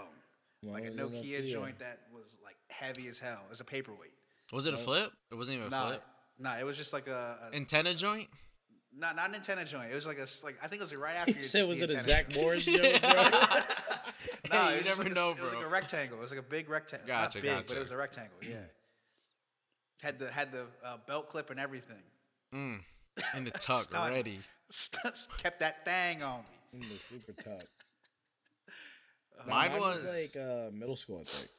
like 0.62 0.84
a 0.86 0.90
was 0.90 0.98
a 0.98 1.02
Nokia, 1.02 1.42
Nokia. 1.42 1.52
joint 1.52 1.78
that 1.80 2.00
was 2.12 2.38
like 2.44 2.56
heavy 2.70 3.06
as 3.08 3.18
hell. 3.18 3.40
It 3.46 3.50
was 3.50 3.60
a 3.60 3.64
paperweight. 3.64 4.14
Was 4.52 4.66
it 4.66 4.74
a 4.74 4.78
flip? 4.78 5.12
It 5.30 5.34
wasn't 5.34 5.56
even 5.58 5.66
a 5.68 5.70
Nah, 5.70 5.86
flip. 5.88 6.02
nah, 6.38 6.58
it 6.58 6.64
was 6.64 6.76
just 6.76 6.92
like 6.94 7.06
a, 7.06 7.50
a 7.52 7.56
Antenna 7.56 7.94
joint. 7.94 8.28
not 8.96 9.14
not 9.16 9.28
an 9.28 9.34
antenna 9.36 9.64
joint. 9.64 9.90
It 9.92 9.94
was 9.94 10.06
like 10.06 10.18
a 10.18 10.26
like 10.44 10.56
I 10.62 10.68
think 10.68 10.80
it 10.80 10.84
was 10.84 10.94
right 10.96 11.16
after. 11.20 11.32
you 11.32 11.42
said, 11.42 11.68
was 11.68 11.82
it 11.82 11.90
a 11.92 11.96
antenna 11.96 12.12
Zach 12.16 12.28
joint. 12.30 12.44
Morris 12.44 12.64
joke, 12.76 13.00
bro? 13.02 13.10
No, 13.10 13.20
Hey, 14.50 14.68
it 14.68 14.72
you 14.72 14.78
was 14.78 14.86
never 14.86 15.02
like 15.04 15.12
a, 15.12 15.14
know, 15.14 15.30
s- 15.30 15.38
It 15.38 15.42
was 15.44 15.54
like 15.54 15.64
a 15.64 15.68
rectangle. 15.68 16.18
It 16.18 16.22
was 16.22 16.30
like 16.32 16.40
a 16.40 16.48
big 16.48 16.68
rectangle. 16.70 17.06
Gotcha, 17.06 17.38
Not 17.38 17.42
big, 17.42 17.66
but 17.68 17.76
it 17.76 17.80
was 17.80 17.90
a 17.92 17.96
rectangle. 17.96 18.38
Yeah. 18.42 18.56
Had 20.02 20.18
the 20.18 20.30
had 20.30 20.52
the 20.52 20.66
uh, 20.84 20.96
belt 21.06 21.28
clip 21.28 21.50
and 21.50 21.58
everything. 21.60 22.02
Mm. 22.54 22.80
In 23.36 23.44
the 23.44 23.50
tuck, 23.66 23.82
Stunned. 23.82 24.14
ready. 24.14 24.38
Kept 25.42 25.60
that 25.60 25.84
thing 25.84 26.22
on 26.22 26.40
me. 26.72 26.80
In 26.80 26.88
the 26.88 26.98
super 26.98 27.32
tuck. 27.32 27.62
Nah, 29.46 29.54
Mine 29.54 29.70
mine 29.72 29.80
was 29.80 30.02
was- 30.02 30.12
like 30.12 30.36
uh, 30.36 30.70
middle 30.72 30.96
school, 30.96 31.20
I 31.20 31.24
think. 31.24 31.50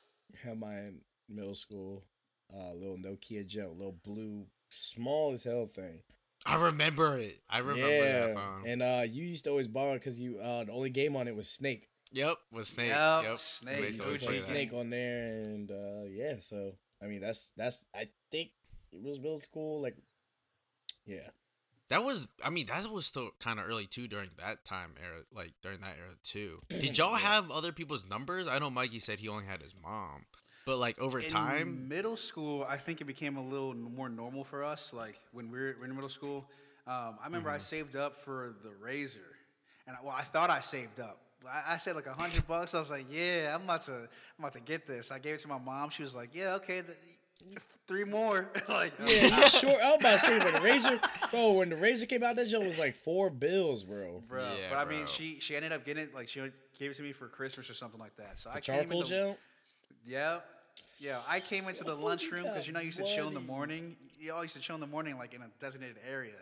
Had 0.44 0.60
mine 0.60 1.00
middle 1.30 1.56
school. 1.56 2.04
Uh, 2.54 2.74
little 2.74 2.98
Nokia 2.98 3.46
joke, 3.48 3.74
little 3.78 3.96
blue, 4.04 4.46
small 4.70 5.32
as 5.34 5.44
hell 5.44 5.68
thing. 5.74 6.00
I 6.46 6.56
remember 6.56 7.18
it. 7.20 7.40
I 7.50 7.60
remember 7.60 7.88
that 7.90 8.34
phone. 8.36 8.64
and 8.68 8.82
uh, 8.82 9.04
you 9.10 9.24
used 9.24 9.44
to 9.46 9.52
always 9.52 9.68
borrow 9.68 9.92
it 9.94 10.00
because 10.00 10.20
you 10.20 10.40
uh, 10.40 10.64
the 10.64 10.72
only 10.72 10.90
game 10.90 11.16
on 11.16 11.28
it 11.28 11.36
was 11.36 11.48
Snake. 11.50 11.88
Yep, 12.12 12.38
was 12.52 12.70
Snake. 12.70 12.90
Yep, 12.90 13.24
Yep, 13.24 13.38
Snake. 13.38 13.78
You 13.80 13.86
used 13.86 13.96
used 13.98 14.08
to 14.08 14.14
to 14.14 14.18
play 14.20 14.28
play 14.28 14.28
OG 14.28 14.34
that. 14.36 14.42
Snake 14.52 14.74
on 14.74 14.90
there, 14.90 15.26
and 15.44 15.72
uh, 15.72 16.04
yeah. 16.10 16.34
So 16.42 16.74
I 17.02 17.08
mean, 17.08 17.22
that's 17.22 17.52
that's 17.56 17.86
I 17.96 18.10
think 18.32 18.52
it 18.92 19.02
was 19.02 19.20
middle 19.20 19.40
school. 19.40 19.82
Like, 19.82 19.96
yeah, 21.06 21.30
That 21.90 22.04
was, 22.04 22.28
I 22.44 22.50
mean, 22.52 22.68
that 22.68 22.88
was 22.92 23.06
still 23.08 23.32
kind 23.40 23.60
of 23.60 23.66
early 23.68 23.88
too 23.88 24.08
during 24.08 24.30
that 24.38 24.64
time 24.64 24.94
era, 25.02 25.22
like 25.34 25.54
during 25.64 25.82
that 25.82 25.98
era 25.98 26.16
too. 26.24 26.62
Did 26.80 26.98
y'all 26.98 27.16
have 27.16 27.50
other 27.50 27.72
people's 27.72 28.06
numbers? 28.06 28.48
I 28.48 28.60
know 28.60 28.70
Mikey 28.70 29.00
said 29.00 29.20
he 29.20 29.28
only 29.28 29.46
had 29.46 29.62
his 29.64 29.74
mom, 29.82 30.26
but 30.66 30.78
like 30.78 31.00
over 31.00 31.22
In 31.22 31.32
time, 31.32 31.88
middle 31.88 32.16
school, 32.16 32.64
I 32.70 32.78
think 32.78 33.02
it 33.02 33.06
became 33.06 33.38
a 33.38 33.44
little 33.44 33.74
more 33.76 34.10
normal 34.10 34.44
for 34.44 34.64
us. 34.64 34.94
Like 34.94 35.16
when 35.32 35.52
we 35.52 35.58
were 35.60 35.84
in 35.84 35.94
middle 35.94 36.10
school, 36.10 36.50
um, 36.88 37.18
I 37.22 37.26
remember 37.26 37.50
I 37.50 37.58
Mm-hmm. 37.58 37.64
saved 37.64 37.96
up 37.96 38.16
for 38.16 38.56
the 38.64 38.72
razor, 38.82 39.36
and 39.88 39.98
I, 39.98 40.00
well, 40.02 40.16
I 40.18 40.22
thought 40.22 40.50
I 40.50 40.60
saved 40.62 41.00
up. 41.00 41.20
I, 41.48 41.74
I 41.74 41.78
said 41.78 41.96
like 41.96 42.08
a 42.08 42.14
hundred 42.14 42.46
bucks. 42.48 42.76
I 42.76 42.80
was 42.80 42.92
like, 42.92 43.06
yeah, 43.10 43.56
I'm 43.56 43.64
about 43.64 43.82
to, 43.82 43.94
I'm 43.94 44.08
about 44.40 44.54
to 44.54 44.62
get 44.62 44.86
this. 44.86 45.12
I 45.12 45.20
gave 45.20 45.36
it 45.36 45.40
to 45.42 45.48
my 45.48 45.60
mom. 45.60 45.90
She 45.90 46.02
was 46.04 46.16
like, 46.16 46.30
yeah, 46.34 46.56
okay, 46.56 46.82
three 47.88 48.04
more. 48.04 48.50
like, 48.70 48.92
yeah. 49.06 49.40
You 49.40 49.48
sure? 49.48 49.82
I 49.82 49.92
was 49.92 49.98
about 50.00 50.20
to 50.20 50.20
say 50.20 50.40
when 50.40 50.54
the 50.54 50.62
razor, 50.64 51.00
bro. 51.32 51.52
When 51.54 51.70
the 51.70 51.76
razor 51.78 52.06
came 52.06 52.24
out, 52.24 52.36
that 52.36 52.48
joke 52.48 52.66
was 52.66 52.80
like 52.80 52.96
four 52.96 53.30
bills, 53.30 53.84
bro. 53.84 54.22
bro. 54.28 54.42
Yeah, 54.60 54.68
but 54.70 54.78
I 54.86 54.90
mean, 54.90 55.06
she 55.06 55.40
she 55.40 55.56
ended 55.56 55.72
up 55.72 55.86
getting 55.86 56.04
it. 56.04 56.14
Like 56.14 56.28
she 56.28 56.42
gave 56.78 56.92
it 56.92 56.96
to 56.96 57.04
me 57.04 57.12
for 57.12 57.28
Christmas 57.28 57.70
or 57.70 57.74
something 57.74 58.00
like 58.00 58.16
that. 58.16 58.40
So 58.40 58.50
I 58.50 58.56
The 58.56 58.62
came 58.62 58.76
charcoal 58.76 58.94
in 58.94 59.00
the, 59.00 59.06
gel. 59.16 59.38
Yeah. 60.06 60.40
Yeah, 61.00 61.20
I 61.30 61.40
came 61.40 61.68
into 61.68 61.84
the 61.86 61.94
Oh, 61.96 62.06
lunchroom 62.06 62.44
because 62.44 62.68
you 62.68 62.74
know 62.74 62.80
you 62.82 62.88
used 62.88 62.98
to 63.00 63.06
chill 63.06 63.28
in 63.30 63.34
the 63.34 63.40
morning. 63.40 63.96
You 64.20 64.34
all 64.34 64.42
used 64.42 64.56
to 64.58 64.62
chill 64.62 64.76
in 64.76 64.82
the 64.82 64.88
morning 64.88 65.18
like 65.18 65.34
in 65.34 65.42
a 65.42 65.48
designated 65.60 65.98
area. 66.12 66.34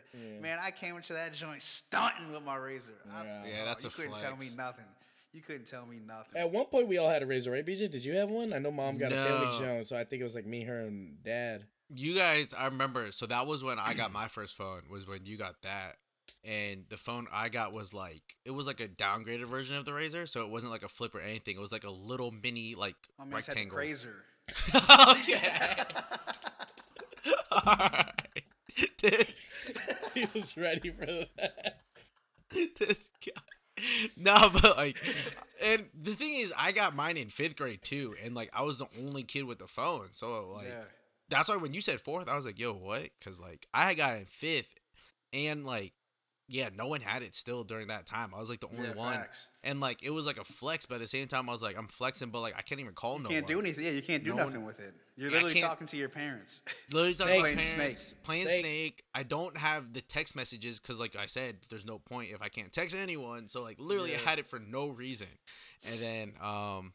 Man, 0.41 0.57
I 0.61 0.71
came 0.71 0.95
into 0.95 1.13
that 1.13 1.33
joint 1.33 1.61
stunting 1.61 2.31
with 2.31 2.43
my 2.43 2.55
razor. 2.55 2.93
I- 3.13 3.23
Yeah. 3.23 3.45
Yeah, 3.45 3.53
oh, 3.61 3.65
that's 3.65 3.83
you 3.83 3.89
a 3.89 3.93
couldn't 3.93 4.15
tell 4.15 4.35
me 4.35 4.49
nothing. 4.55 4.85
You 5.31 5.41
couldn't 5.41 5.65
tell 5.67 5.85
me 5.85 5.99
nothing. 5.99 6.41
At 6.41 6.51
one 6.51 6.65
point, 6.65 6.87
we 6.87 6.97
all 6.97 7.09
had 7.09 7.21
a 7.21 7.27
razor, 7.27 7.51
right? 7.51 7.63
BJ, 7.63 7.87
did 7.91 8.03
you 8.03 8.15
have 8.15 8.29
one? 8.29 8.51
I 8.53 8.57
know 8.57 8.71
mom 8.71 8.97
got 8.97 9.11
a 9.11 9.15
family 9.15 9.45
No. 9.45 9.59
Jones, 9.59 9.87
so 9.89 9.95
I 9.97 10.03
think 10.03 10.21
it 10.21 10.23
was 10.23 10.33
like 10.33 10.47
me, 10.47 10.63
her, 10.63 10.79
and 10.79 11.21
dad. 11.23 11.65
you 11.93 12.15
guys, 12.15 12.53
I 12.57 12.65
remember. 12.65 13.11
So 13.11 13.27
that 13.27 13.45
was 13.45 13.63
when 13.63 13.77
I 13.77 13.93
got 13.93 14.11
my 14.11 14.27
first 14.27 14.57
phone. 14.57 14.83
Was 14.89 15.07
when 15.07 15.25
you 15.25 15.37
got 15.37 15.61
that, 15.61 15.97
and 16.43 16.85
the 16.89 16.97
phone 16.97 17.27
I 17.31 17.49
got 17.49 17.73
was 17.73 17.93
like 17.93 18.23
it 18.45 18.51
was 18.51 18.65
like 18.65 18.79
a 18.79 18.87
downgraded 18.87 19.45
version 19.45 19.75
of 19.75 19.85
the 19.85 19.93
Razor. 19.93 20.25
So 20.25 20.41
it 20.41 20.49
wasn't 20.49 20.71
like 20.71 20.83
a 20.83 20.87
flip 20.89 21.13
or 21.13 21.19
anything. 21.21 21.55
It 21.57 21.61
was 21.61 21.71
like 21.71 21.83
a 21.83 21.91
little 21.91 22.31
mini 22.31 22.73
like 22.73 22.95
my 23.19 23.25
man's 23.25 23.47
had 23.47 23.57
the 23.57 23.59
rectangle. 23.61 23.77
Okay. 24.75 25.51
Alright. 27.51 28.13
This, 29.01 29.73
he 30.13 30.25
was 30.33 30.57
ready 30.57 30.91
for 30.91 31.05
that. 31.05 31.81
this 32.51 33.09
guy. 33.25 33.41
No, 34.15 34.49
but 34.51 34.77
like, 34.77 34.97
and 35.61 35.85
the 35.99 36.15
thing 36.15 36.39
is, 36.39 36.51
I 36.57 36.71
got 36.71 36.95
mine 36.95 37.17
in 37.17 37.29
fifth 37.29 37.55
grade 37.55 37.81
too, 37.83 38.15
and 38.23 38.33
like 38.33 38.49
I 38.53 38.63
was 38.63 38.79
the 38.79 38.87
only 39.03 39.23
kid 39.23 39.43
with 39.43 39.59
the 39.59 39.67
phone, 39.67 40.09
so 40.11 40.53
like 40.55 40.67
yeah. 40.67 40.83
that's 41.29 41.47
why 41.49 41.57
when 41.57 41.73
you 41.73 41.81
said 41.81 42.01
fourth, 42.01 42.27
I 42.27 42.35
was 42.35 42.45
like, 42.45 42.59
yo, 42.59 42.73
what? 42.73 43.07
Because 43.19 43.39
like 43.39 43.67
I 43.73 43.83
had 43.83 43.97
got 43.97 44.17
in 44.17 44.25
fifth, 44.25 44.73
and 45.31 45.65
like 45.65 45.93
yeah, 46.49 46.69
no 46.75 46.87
one 46.87 47.01
had 47.01 47.23
it 47.23 47.35
still 47.35 47.63
during 47.63 47.87
that 47.89 48.05
time. 48.05 48.31
I 48.35 48.39
was 48.39 48.49
like 48.49 48.61
the 48.61 48.67
only 48.67 48.87
Yeah, 48.89 48.95
one, 48.95 49.13
facts. 49.15 49.49
and 49.63 49.79
like 49.81 50.01
it 50.03 50.11
was 50.11 50.25
like 50.25 50.37
a 50.37 50.43
flex, 50.43 50.85
but 50.85 50.95
at 50.95 51.01
the 51.01 51.07
same 51.07 51.27
time, 51.27 51.49
I 51.49 51.51
was 51.51 51.61
like, 51.61 51.77
I'm 51.77 51.87
flexing, 51.87 52.29
but 52.29 52.41
like 52.41 52.55
I 52.57 52.61
can't 52.61 52.79
even 52.81 52.93
call 52.93 53.19
no 53.19 53.23
one. 53.25 53.31
You 53.31 53.41
no 53.41 53.47
can't 53.47 53.55
one. 53.57 53.63
do 53.63 53.67
anything. 53.67 53.85
Yeah, 53.85 53.91
you 53.91 54.01
can't 54.01 54.23
do 54.23 54.29
No 54.31 54.35
one- 54.37 54.45
nothing 54.47 54.65
with 54.65 54.79
it. 54.79 54.93
You're 55.17 55.29
Yeah, 55.31 55.37
literally 55.37 55.59
talking 55.59 55.87
to 55.87 55.97
your 55.97 56.09
parents. 56.09 56.61
Literally 56.91 57.15
talking 57.15 57.33
Snake. 57.33 57.37
to 57.37 57.41
Playing 57.41 57.55
parents, 57.57 57.67
Snake. 58.07 58.23
Playing 58.23 58.43
Snake. 58.47 58.61
Snake. 58.61 59.03
I 59.15 59.23
don't 59.23 59.57
have 59.57 59.91
the 59.93 60.01
text 60.01 60.35
messages 60.35 60.79
because, 60.79 60.99
like 60.99 61.15
I 61.15 61.25
said, 61.25 61.55
there's 61.71 61.85
no 61.87 61.97
point 61.97 62.29
if 62.31 62.41
I 62.43 62.49
can't 62.49 62.71
text 62.71 62.95
anyone. 62.95 63.47
So, 63.47 63.63
like, 63.63 63.77
literally, 63.79 64.13
I 64.15 64.19
had 64.19 64.37
it 64.37 64.45
for 64.45 64.59
no 64.59 64.89
reason. 64.89 65.25
And 65.91 65.99
then, 65.99 66.33
um, 66.39 66.93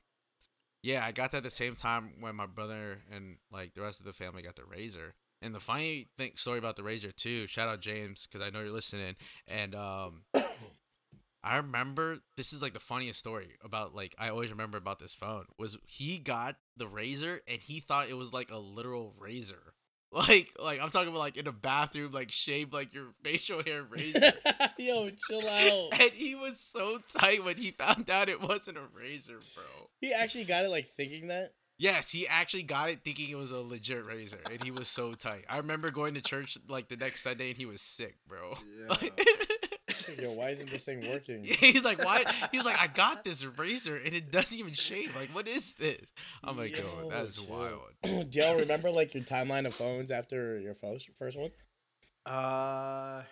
yeah, 0.85 1.05
I 1.05 1.11
got 1.11 1.33
that 1.33 1.39
at 1.39 1.43
the 1.43 1.51
same 1.51 1.75
time 1.75 2.13
when 2.21 2.37
my 2.37 2.47
brother 2.47 3.01
and 3.13 3.39
like 3.53 3.75
the 3.75 3.83
rest 3.83 3.99
of 3.99 4.07
the 4.07 4.13
family 4.13 4.43
got 4.43 4.55
the 4.55 4.65
razor. 4.65 5.15
And 5.43 5.55
the 5.55 5.61
funny 5.61 6.07
thing, 6.17 6.33
story 6.37 6.59
about 6.59 6.77
the 6.77 6.83
razor 6.85 7.11
too. 7.13 7.47
Shout 7.49 7.69
out 7.69 7.81
James 7.81 8.27
because 8.31 8.47
I 8.47 8.51
know 8.51 8.61
you're 8.63 8.71
listening. 8.71 9.17
And 9.49 9.75
um, 9.75 10.23
I 11.45 11.57
remember 11.57 12.19
this 12.37 12.53
is 12.53 12.63
like 12.63 12.73
the 12.75 12.81
funniest 12.81 13.19
story 13.19 13.57
about 13.65 13.95
like 13.95 14.15
I 14.19 14.29
always 14.29 14.51
remember 14.51 14.79
about 14.79 15.01
this 15.01 15.15
phone 15.15 15.47
was 15.59 15.77
he 15.87 16.19
got 16.19 16.57
the 16.77 16.87
razor 16.87 17.41
and 17.49 17.61
he 17.61 17.81
thought 17.81 18.09
it 18.09 18.15
was 18.15 18.33
like 18.33 18.51
a 18.51 18.59
literal 18.59 19.15
razor. 19.19 19.75
Like 20.15 20.51
like 20.63 20.79
I'm 20.79 20.91
talking 20.91 21.09
about 21.09 21.21
like 21.21 21.39
in 21.39 21.47
a 21.47 21.53
bathroom 21.53 22.13
like 22.13 22.31
shaved 22.31 22.75
like 22.75 22.93
your 22.93 23.15
facial 23.25 23.63
hair 23.65 23.83
razor. 23.83 24.21
Yo, 24.79 25.09
chill 25.09 25.41
out. 25.49 25.99
and 25.99 26.11
he 26.13 26.35
was 26.35 26.61
so 26.71 26.99
tight 27.17 27.43
when 27.43 27.57
he 27.57 27.71
found 27.71 28.11
out 28.11 28.29
it 28.29 28.43
wasn't 28.43 28.77
a 28.77 28.83
razor, 28.95 29.39
bro. 29.55 29.65
He 30.03 30.13
actually 30.13 30.45
got 30.45 30.67
it 30.67 30.71
like 30.71 30.87
thinking 30.87 31.29
that. 31.29 31.55
Yes, 31.83 32.11
he 32.13 32.29
actually 32.29 32.63
got 32.63 32.91
it 32.91 33.01
thinking 33.05 33.29
it 33.29 33.35
was 33.35 33.51
a 33.51 33.57
legit 33.57 34.07
razor, 34.07 34.39
and 34.51 34.63
he 34.63 34.71
was 34.71 34.87
so 34.89 35.11
tight. 35.13 35.45
I 35.49 35.57
remember 35.57 35.91
going 35.91 36.15
to 36.15 36.21
church 36.21 36.57
like 36.69 36.89
the 36.89 36.97
next 36.97 37.25
Sunday, 37.25 37.49
and 37.49 37.57
he 37.57 37.67
was 37.67 37.81
sick, 37.81 38.15
bro. 38.29 38.55
Like- 38.89 39.29
It's 39.89 40.09
like, 40.09 40.21
Yo, 40.23 40.33
why 40.35 40.51
isn't 40.51 40.71
this 40.71 40.85
thing 40.85 41.07
working? 41.11 41.43
He's 41.45 41.85
like, 41.85 42.03
why? 42.05 42.23
He's 42.53 42.65
like, 42.65 42.79
I 42.79 42.87
got 42.87 43.25
this 43.25 43.45
razor 43.45 43.97
and 43.97 44.15
it 44.15 44.31
doesn't 44.31 44.57
even 44.57 44.75
shave. 44.75 45.15
Like, 45.17 45.29
what 45.35 45.49
is 45.49 45.75
this? 45.79 46.01
I'm 46.45 46.57
like, 46.57 46.77
yo, 46.77 46.85
Yo, 46.85 47.09
that's 47.11 47.41
wild. 47.41 47.81
Do 48.31 48.39
y'all 48.39 48.59
remember 48.61 48.91
like 48.91 49.13
your 49.13 49.25
timeline 49.25 49.67
of 49.67 49.75
phones 49.75 50.11
after 50.13 50.59
your 50.61 50.75
first 50.75 51.11
first 51.19 51.37
one? 51.39 51.51
Uh, 52.25 53.23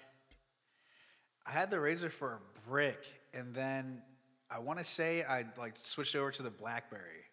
I 1.47 1.51
had 1.51 1.71
the 1.71 1.79
razor 1.81 2.11
for 2.11 2.35
a 2.35 2.69
brick, 2.69 2.99
and 3.33 3.55
then 3.55 4.03
I 4.51 4.59
want 4.59 4.79
to 4.81 4.85
say 4.85 5.23
I 5.23 5.45
like 5.57 5.77
switched 5.77 6.17
over 6.17 6.31
to 6.33 6.43
the 6.43 6.51
BlackBerry, 6.51 7.25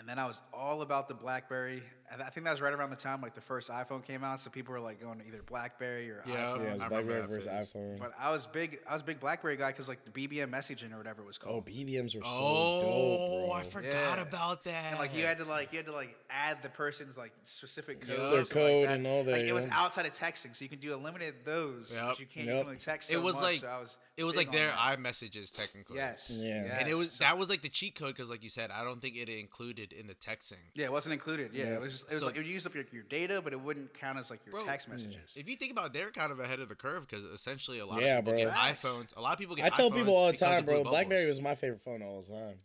and 0.00 0.08
then 0.08 0.18
I 0.18 0.26
was 0.26 0.40
all 0.54 0.80
about 0.80 1.08
the 1.08 1.14
BlackBerry. 1.14 1.82
And 2.12 2.20
I 2.22 2.26
think 2.28 2.44
that 2.44 2.50
was 2.50 2.60
right 2.60 2.72
around 2.72 2.90
the 2.90 2.96
time 2.96 3.20
like 3.20 3.34
the 3.34 3.40
first 3.40 3.70
iPhone 3.70 4.04
came 4.04 4.24
out, 4.24 4.40
so 4.40 4.50
people 4.50 4.72
were 4.74 4.80
like 4.80 5.00
going 5.00 5.20
to 5.20 5.26
either 5.26 5.42
BlackBerry 5.42 6.10
or 6.10 6.22
Yeah. 6.26 6.34
iPhone. 6.34 6.58
Yeah, 6.64 6.70
it 6.70 6.72
was 6.72 6.84
BlackBerry 6.84 7.26
versus 7.26 7.48
phase. 7.48 7.72
iPhone. 7.72 7.98
But 7.98 8.12
I 8.18 8.30
was 8.32 8.46
big. 8.46 8.78
I 8.88 8.92
was 8.92 9.02
a 9.02 9.04
big 9.04 9.20
BlackBerry 9.20 9.56
guy 9.56 9.68
because 9.68 9.88
like 9.88 10.00
the 10.04 10.10
BBM 10.10 10.50
messaging 10.50 10.92
or 10.92 10.98
whatever 10.98 11.22
it 11.22 11.26
was 11.26 11.38
oh, 11.42 11.46
called. 11.46 11.68
oh. 11.68 11.70
BBMs 11.72 12.14
were 12.16 12.22
so 12.22 12.28
oh, 12.28 12.80
dope, 12.80 13.48
bro. 13.48 13.52
I 13.52 13.62
forgot 13.64 14.18
Yeah. 14.18 14.22
about 14.22 14.64
that. 14.64 14.90
And 14.90 14.98
like 14.98 15.14
you 15.16 15.24
had 15.24 15.38
to 15.38 15.44
like 15.44 15.72
you 15.72 15.78
had 15.78 15.86
to 15.86 15.92
like 15.92 16.16
add 16.30 16.62
the 16.62 16.70
person's 16.70 17.16
like 17.16 17.32
specific 17.44 18.04
Yep. 18.06 18.16
code, 18.16 18.32
Their 18.32 18.44
so, 18.44 18.54
like, 18.60 18.70
code 18.70 18.84
that- 18.86 18.94
and 18.96 19.06
all 19.06 19.24
that, 19.24 19.32
Like, 19.32 19.42
it 19.42 19.52
was 19.52 19.68
outside 19.70 20.06
of 20.06 20.12
texting, 20.12 20.54
so 20.56 20.64
you 20.64 20.68
can 20.68 20.80
do 20.80 20.94
unlimited 20.94 21.34
those. 21.44 21.94
Yep. 21.94 22.04
But 22.06 22.20
you 22.20 22.26
can't 22.26 22.46
Yep. 22.46 22.54
you 22.54 22.60
can 22.60 22.66
only 22.66 22.78
text 22.78 23.12
It 23.12 23.18
was 23.22 23.34
much. 23.36 23.42
like- 23.42 23.54
so 23.60 23.68
I 23.68 23.78
was 23.80 23.98
it 24.16 24.24
was 24.24 24.36
like 24.36 24.50
their 24.52 24.68
iMessages 24.70 25.50
technically. 25.52 25.96
Yes. 25.96 26.30
Yeah. 26.42 26.76
And 26.78 26.88
it 26.88 26.96
was 26.96 27.12
So- 27.12 27.24
that 27.24 27.38
was 27.38 27.48
like 27.48 27.62
the 27.62 27.68
cheat 27.68 27.94
code 27.94 28.14
because, 28.14 28.28
like 28.28 28.42
you 28.42 28.50
said, 28.50 28.70
I 28.70 28.84
don't 28.84 29.00
think 29.00 29.16
it 29.16 29.28
included 29.28 29.92
in 29.92 30.06
the 30.08 30.14
texting. 30.14 30.58
Yeah, 30.74 30.86
it 30.86 30.92
wasn't 30.92 31.14
included. 31.14 31.54
Yeah, 31.54 31.64
Yeah. 31.64 31.74
it 31.74 31.80
was 31.80 31.92
just 32.00 32.10
it 32.10 32.14
was 32.14 32.22
So- 32.22 32.26
like 32.28 32.36
it 32.36 32.40
would 32.40 32.48
use 32.48 32.66
up 32.66 32.74
your, 32.74 32.84
your 32.92 33.02
data, 33.04 33.40
but 33.42 33.52
it 33.52 33.60
wouldn't 33.60 33.92
count 33.94 34.18
as 34.18 34.30
like 34.30 34.44
your 34.46 34.56
Bro, 34.56 34.64
text 34.64 34.88
messages. 34.88 35.36
If 35.36 35.48
you 35.48 35.56
think 35.56 35.72
about, 35.72 35.86
it, 35.86 35.92
they're 35.94 36.10
kind 36.10 36.32
of 36.32 36.40
ahead 36.40 36.60
of 36.60 36.68
the 36.68 36.74
curve 36.74 37.06
because 37.06 37.24
essentially 37.24 37.78
a 37.78 37.86
lot 37.86 38.02
Yeah, 38.02 38.18
of 38.18 38.24
people 38.24 38.40
bro. 38.40 38.44
get 38.50 38.54
Facts. 38.54 38.84
iPhones. 38.84 39.16
A 39.16 39.20
lot 39.20 39.32
of 39.34 39.38
people 39.38 39.56
get. 39.56 39.64
I 39.66 39.68
tell 39.70 39.90
iPhones 39.90 39.94
people 39.96 40.16
all 40.16 40.26
the 40.32 40.36
time, 40.38 40.64
bro. 40.64 40.84
BlackBerry 40.84 41.26
was 41.26 41.40
my 41.40 41.54
favorite 41.54 41.80
phone 41.82 42.02
all 42.02 42.20
the 42.20 42.28
time. 42.32 42.56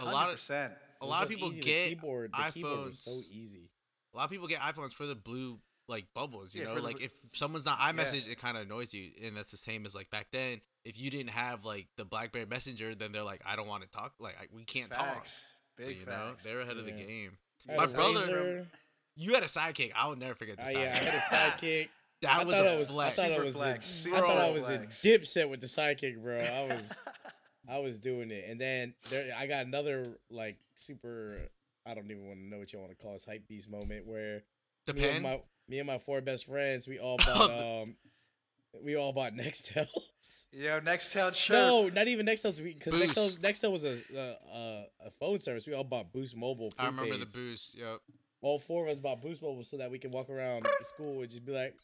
a 0.00 0.04
lot 0.04 0.26
of 0.28 0.32
percent. 0.34 0.72
a 1.00 1.06
lot 1.06 1.20
was 1.20 1.30
of 1.30 1.36
people 1.36 1.48
easy. 1.52 1.60
get 1.62 1.84
the 1.84 1.88
keyboard. 1.90 2.32
The 2.32 2.52
keyboard 2.52 2.86
was 2.86 2.98
so 2.98 3.20
easy. 3.30 3.70
A 4.12 4.16
lot 4.16 4.24
of 4.24 4.30
people 4.30 4.46
get 4.48 4.60
iPhones 4.60 4.92
for 4.92 5.06
the 5.06 5.14
blue 5.16 5.58
like 5.88 6.06
bubbles. 6.14 6.54
You 6.54 6.62
Yeah, 6.62 6.68
know, 6.68 6.74
for 6.76 6.80
the 6.80 6.86
like 6.86 7.02
if 7.02 7.10
someone's 7.34 7.64
not 7.66 7.78
iMessage, 7.78 8.26
it 8.26 8.40
kind 8.40 8.56
of 8.56 8.62
annoys 8.64 8.94
you, 8.94 9.10
and 9.22 9.36
that's 9.36 9.50
the 9.50 9.56
same 9.58 9.84
as 9.86 9.94
like 9.94 10.08
back 10.10 10.28
then. 10.32 10.60
If 10.84 10.98
you 10.98 11.10
didn't 11.10 11.30
have 11.30 11.64
like 11.64 11.86
the 11.96 12.04
BlackBerry 12.04 12.46
Messenger, 12.46 12.94
then 12.94 13.10
they're 13.12 13.22
like, 13.22 13.40
I 13.46 13.56
don't 13.56 13.66
want 13.66 13.82
to 13.82 13.88
talk. 13.90 14.12
Like 14.18 14.36
I, 14.40 14.46
we 14.54 14.64
can't 14.64 14.86
Facts. 14.88 15.54
talk. 15.76 15.86
Big 15.88 15.96
so, 15.98 16.00
you 16.00 16.06
know, 16.06 16.34
they're 16.44 16.60
ahead 16.60 16.76
of 16.76 16.84
the 16.84 16.92
game. 16.92 17.32
My 17.66 17.86
brother- 17.86 18.20
Razr. 18.20 18.66
You 19.16 19.34
had 19.34 19.42
a 19.42 19.46
sidekick. 19.46 19.92
I 19.94 20.08
will 20.08 20.16
never 20.16 20.34
forget. 20.34 20.56
The 20.56 20.66
Uh, 20.66 20.70
yeah, 20.70 20.92
I 20.94 20.96
had 20.96 21.14
a 21.14 21.18
sidekick. 21.34 21.88
That 22.22 22.40
I 22.40 22.44
was 22.44 22.54
thought 22.54 22.66
a 22.66 22.70
I 22.72 22.78
was, 22.78 22.90
flex. 22.90 23.18
I 23.18 23.28
thought 23.28 23.38
I 23.40 23.44
was, 23.44 23.56
flex, 23.56 23.86
a, 23.86 23.88
super 23.90 24.16
I 24.16 24.20
thought 24.20 24.38
I 24.38 24.50
was 24.50 24.64
flex. 24.66 25.04
a 25.04 25.08
dipset 25.08 25.50
with 25.50 25.60
the 25.60 25.66
sidekick, 25.66 26.22
bro. 26.22 26.36
I 26.38 26.68
was, 26.72 26.98
I 27.68 27.78
was 27.80 27.98
doing 27.98 28.30
it, 28.30 28.46
and 28.48 28.58
then 28.58 28.94
there, 29.10 29.34
I 29.36 29.46
got 29.46 29.66
another 29.66 30.06
like 30.30 30.56
super. 30.74 31.36
I 31.84 31.92
don't 31.92 32.10
even 32.10 32.26
want 32.26 32.38
to 32.38 32.46
know 32.46 32.58
what 32.58 32.72
you 32.72 32.78
want 32.78 32.92
to 32.92 32.96
call 32.96 33.12
this 33.12 33.26
hype 33.26 33.46
beast 33.46 33.68
moment 33.68 34.06
where 34.06 34.42
the 34.86 34.94
me 34.94 35.06
and 35.06 35.22
my 35.22 35.42
me 35.68 35.80
and 35.80 35.86
my 35.86 35.98
four 35.98 36.22
best 36.22 36.46
friends, 36.46 36.88
we 36.88 36.98
all 36.98 37.16
bought 37.26 37.50
um, 37.50 37.96
we 38.82 38.96
all 38.96 39.12
bought 39.12 39.34
Nextel. 39.34 39.86
Yo, 40.50 40.80
Nextel 40.80 41.34
chirp. 41.34 41.56
no, 41.58 41.88
not 41.88 42.08
even 42.08 42.24
Nextel, 42.24 42.56
because 42.62 42.94
Boost. 42.94 43.16
Nextel 43.16 43.38
Nextel 43.40 43.70
was 43.72 43.84
a, 43.84 43.98
a 44.16 44.56
a 44.56 44.84
a 45.08 45.10
phone 45.10 45.40
service. 45.40 45.66
We 45.66 45.74
all 45.74 45.84
bought 45.84 46.10
Boost 46.10 46.36
Mobile. 46.36 46.72
I 46.78 46.86
remember 46.86 47.18
the 47.18 47.26
boost. 47.26 47.76
Yep. 47.76 47.98
All 48.44 48.58
four 48.58 48.84
of 48.84 48.90
us 48.90 48.98
bought 48.98 49.22
Boost 49.22 49.40
Mobile 49.40 49.64
so 49.64 49.78
that 49.78 49.90
we 49.90 49.98
could 49.98 50.12
walk 50.12 50.28
around 50.28 50.64
the 50.64 50.84
school 50.84 51.22
and 51.22 51.30
just 51.30 51.46
be 51.46 51.52
like, 51.52 51.74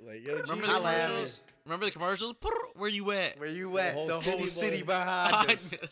like 0.00 0.26
yo, 0.26 0.32
Remember 0.36 0.54
G, 0.54 0.72
the 0.72 0.88
at 0.88 1.06
commercials? 1.06 1.40
Remember 1.66 1.84
the 1.84 1.92
commercials? 1.92 2.34
Where 2.76 2.88
you 2.88 3.10
at? 3.12 3.38
Where 3.38 3.50
you 3.50 3.76
at? 3.78 3.92
whole 3.92 4.06
The 4.06 4.14
whole, 4.14 4.22
city, 4.22 4.46
city, 4.46 4.82
behind 4.82 5.50
us. 5.50 5.74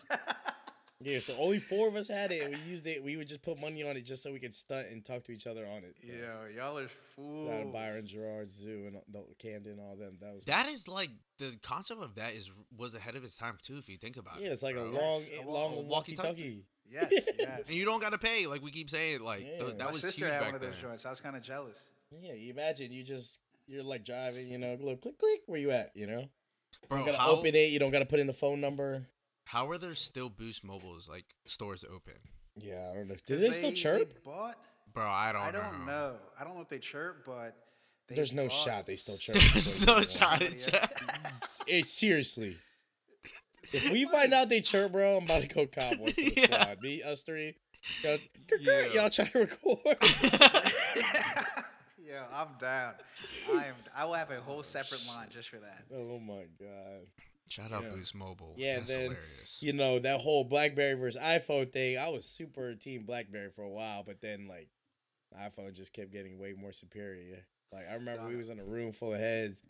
Yeah, 1.00 1.18
so 1.18 1.36
only 1.38 1.58
four 1.58 1.86
of 1.86 1.96
us 1.96 2.08
had 2.08 2.30
it, 2.32 2.42
and 2.42 2.54
we 2.54 2.60
used 2.62 2.86
it. 2.86 3.04
We 3.04 3.18
would 3.18 3.28
just 3.28 3.42
put 3.42 3.60
money 3.60 3.82
on 3.82 3.94
it 3.94 4.06
just 4.06 4.22
so 4.22 4.32
we 4.32 4.38
could 4.38 4.54
stunt 4.54 4.86
and 4.90 5.04
talk 5.04 5.22
to 5.24 5.32
each 5.32 5.46
other 5.46 5.66
on 5.66 5.84
it. 5.84 5.96
Yeah, 6.02 6.48
y'all 6.56 6.78
are 6.78 6.88
fools. 6.88 7.50
Shout 7.50 7.60
out 7.60 7.66
to 7.66 7.72
Byron, 7.72 8.06
Gerard, 8.06 8.50
Zoo, 8.50 8.84
and 8.86 8.96
the 9.12 9.22
Camden, 9.38 9.80
all 9.80 9.96
them. 9.96 10.16
That 10.22 10.34
was 10.34 10.44
That 10.46 10.70
is 10.70 10.88
like 10.88 11.10
the 11.38 11.58
concept 11.62 12.00
of 12.02 12.14
that 12.14 12.32
is 12.32 12.50
was 12.74 12.94
ahead 12.94 13.16
of 13.16 13.24
its 13.24 13.36
time 13.36 13.58
too. 13.62 13.76
If 13.76 13.90
you 13.90 13.98
think 13.98 14.16
about 14.16 14.36
yeah. 14.36 14.44
it, 14.44 14.46
yeah, 14.46 14.52
It's 14.52 14.62
like 14.62 14.76
a 14.76 14.80
long, 14.80 14.92
Yes, 14.94 15.30
a 15.44 15.46
long 15.46 15.76
long 15.76 15.88
walkie-talkie. 15.88 16.64
Walkie-talkie. 16.92 17.14
Yes, 17.14 17.28
yes. 17.38 17.68
and 17.68 17.76
you 17.76 17.84
don't 17.84 18.00
gotta 18.00 18.18
pay. 18.18 18.46
Like 18.46 18.62
we 18.62 18.70
keep 18.70 18.90
saying, 18.90 19.20
like 19.20 19.38
th- 19.40 19.60
that 19.60 19.78
My 19.78 19.86
was 19.88 20.00
sister 20.00 20.30
had 20.30 20.42
one 20.42 20.54
of 20.54 20.60
those 20.60 20.72
then. 20.80 20.90
joints. 20.90 21.06
I 21.06 21.10
was 21.10 21.20
kind 21.20 21.36
of 21.36 21.42
jealous. 21.42 21.90
Yeah, 22.20 22.34
you 22.34 22.52
imagine 22.52 22.92
you 22.92 23.02
just 23.02 23.40
you're 23.66 23.82
like 23.82 24.04
driving, 24.04 24.48
you 24.48 24.58
know, 24.58 24.76
little 24.78 24.96
click 24.96 25.18
click. 25.18 25.40
Where 25.46 25.58
you 25.60 25.70
at? 25.70 25.90
You 25.94 26.06
know, 26.06 26.20
you 26.20 26.28
Bro, 26.88 26.98
don't 26.98 27.06
gotta 27.06 27.18
how, 27.18 27.30
open 27.32 27.54
it. 27.54 27.70
You 27.70 27.78
don't 27.78 27.90
gotta 27.90 28.06
put 28.06 28.20
in 28.20 28.26
the 28.26 28.32
phone 28.32 28.60
number. 28.60 29.06
how 29.44 29.68
are 29.70 29.78
there 29.78 29.94
still 29.94 30.28
Boost 30.28 30.62
Mobiles 30.64 31.08
like 31.08 31.24
stores 31.46 31.84
open? 31.84 32.14
Yeah, 32.56 32.88
I 32.92 32.94
don't 32.94 33.08
know. 33.08 33.14
Do 33.26 33.34
'Cause 33.34 33.42
they, 33.42 33.50
still 33.50 33.72
chirp? 33.72 34.08
They 34.14 34.20
bought. 34.24 34.54
Bro, 34.92 35.06
I 35.08 35.32
don't. 35.32 35.42
I 35.42 35.50
don't 35.50 35.80
know. 35.80 35.86
know. 35.86 36.16
I 36.38 36.44
don't 36.44 36.54
know 36.54 36.60
if 36.62 36.68
they 36.68 36.78
chirp, 36.78 37.24
but 37.26 37.56
they 38.06 38.14
There's 38.14 38.32
no 38.32 38.48
shot 38.48 38.86
they 38.86 38.94
still 38.94 39.16
chirp. 39.16 39.42
There's 39.52 39.84
no 39.86 40.04
shot 40.04 40.38
somebody. 40.40 40.62
It, 41.66 41.86
seriously. 41.88 42.56
If 43.74 43.90
we 43.90 44.04
find 44.06 44.32
out 44.32 44.48
they 44.48 44.60
chirp, 44.60 44.92
bro, 44.92 45.16
I'm 45.18 45.24
about 45.24 45.42
to 45.42 45.48
go 45.48 45.66
cowboy 45.66 46.10
for 46.10 46.20
the 46.20 46.32
Yeah. 46.36 46.44
squad. 46.44 46.82
Me, 46.82 47.02
us 47.02 47.22
three. 47.22 47.54
Y'all, 48.02 48.18
Yeah. 48.60 48.86
y'all 48.94 49.10
try 49.10 49.26
to 49.26 49.38
record. 49.40 49.78
yeah, 52.02 52.24
I'm 52.32 52.48
down. 52.60 52.94
I 53.52 53.64
am. 53.66 53.74
I 53.96 54.04
will 54.04 54.14
have 54.14 54.30
a 54.30 54.36
whole 54.40 54.62
separate 54.62 55.06
line 55.06 55.28
just 55.30 55.48
for 55.48 55.56
that. 55.58 55.82
oh 55.94 56.18
my 56.18 56.44
god. 56.60 57.06
Shout 57.48 57.72
out 57.72 57.82
Yeah. 57.82 57.90
Boost 57.90 58.14
Mobile. 58.14 58.54
Yeah, 58.56 58.76
That's 58.78 58.88
then 58.88 59.00
hilarious. 59.02 59.58
you 59.60 59.72
know 59.74 59.98
that 59.98 60.20
whole 60.20 60.44
BlackBerry 60.44 60.94
versus 60.94 61.20
iPhone 61.20 61.70
thing. 61.72 61.98
I 61.98 62.08
was 62.08 62.24
super 62.24 62.74
team 62.74 63.02
BlackBerry 63.04 63.50
for 63.50 63.62
a 63.62 63.68
while, 63.70 64.02
but 64.04 64.20
then 64.22 64.48
like 64.48 64.70
iPhone 65.38 65.74
just 65.74 65.92
kept 65.92 66.10
getting 66.10 66.38
way 66.38 66.54
more 66.58 66.72
superior. 66.72 67.44
Like 67.72 67.88
I 67.90 67.94
remember 67.94 68.28
we 68.28 68.36
was 68.36 68.48
in 68.48 68.58
a 68.60 68.64
room 68.64 68.92
full 68.92 69.12
of 69.12 69.20
heads. 69.20 69.62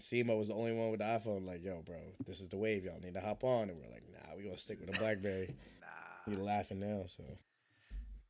And 0.00 0.26
Simo 0.28 0.36
was 0.38 0.48
the 0.48 0.54
only 0.54 0.72
one 0.72 0.90
with 0.90 1.00
the 1.00 1.06
iPhone. 1.06 1.46
Like, 1.46 1.62
yo, 1.64 1.82
bro, 1.84 1.96
this 2.26 2.40
is 2.40 2.48
the 2.48 2.56
wave. 2.56 2.84
Y'all 2.84 3.00
need 3.02 3.14
to 3.14 3.20
hop 3.20 3.44
on. 3.44 3.68
And 3.70 3.78
we're 3.78 3.90
like, 3.92 4.04
nah, 4.12 4.36
we 4.36 4.44
gonna 4.44 4.56
stick 4.56 4.80
with 4.80 4.90
the 4.92 4.98
BlackBerry. 5.02 5.54
Nah. 5.80 6.30
He 6.32 6.36
laughing 6.40 6.80
now. 6.80 7.02
So 7.06 7.22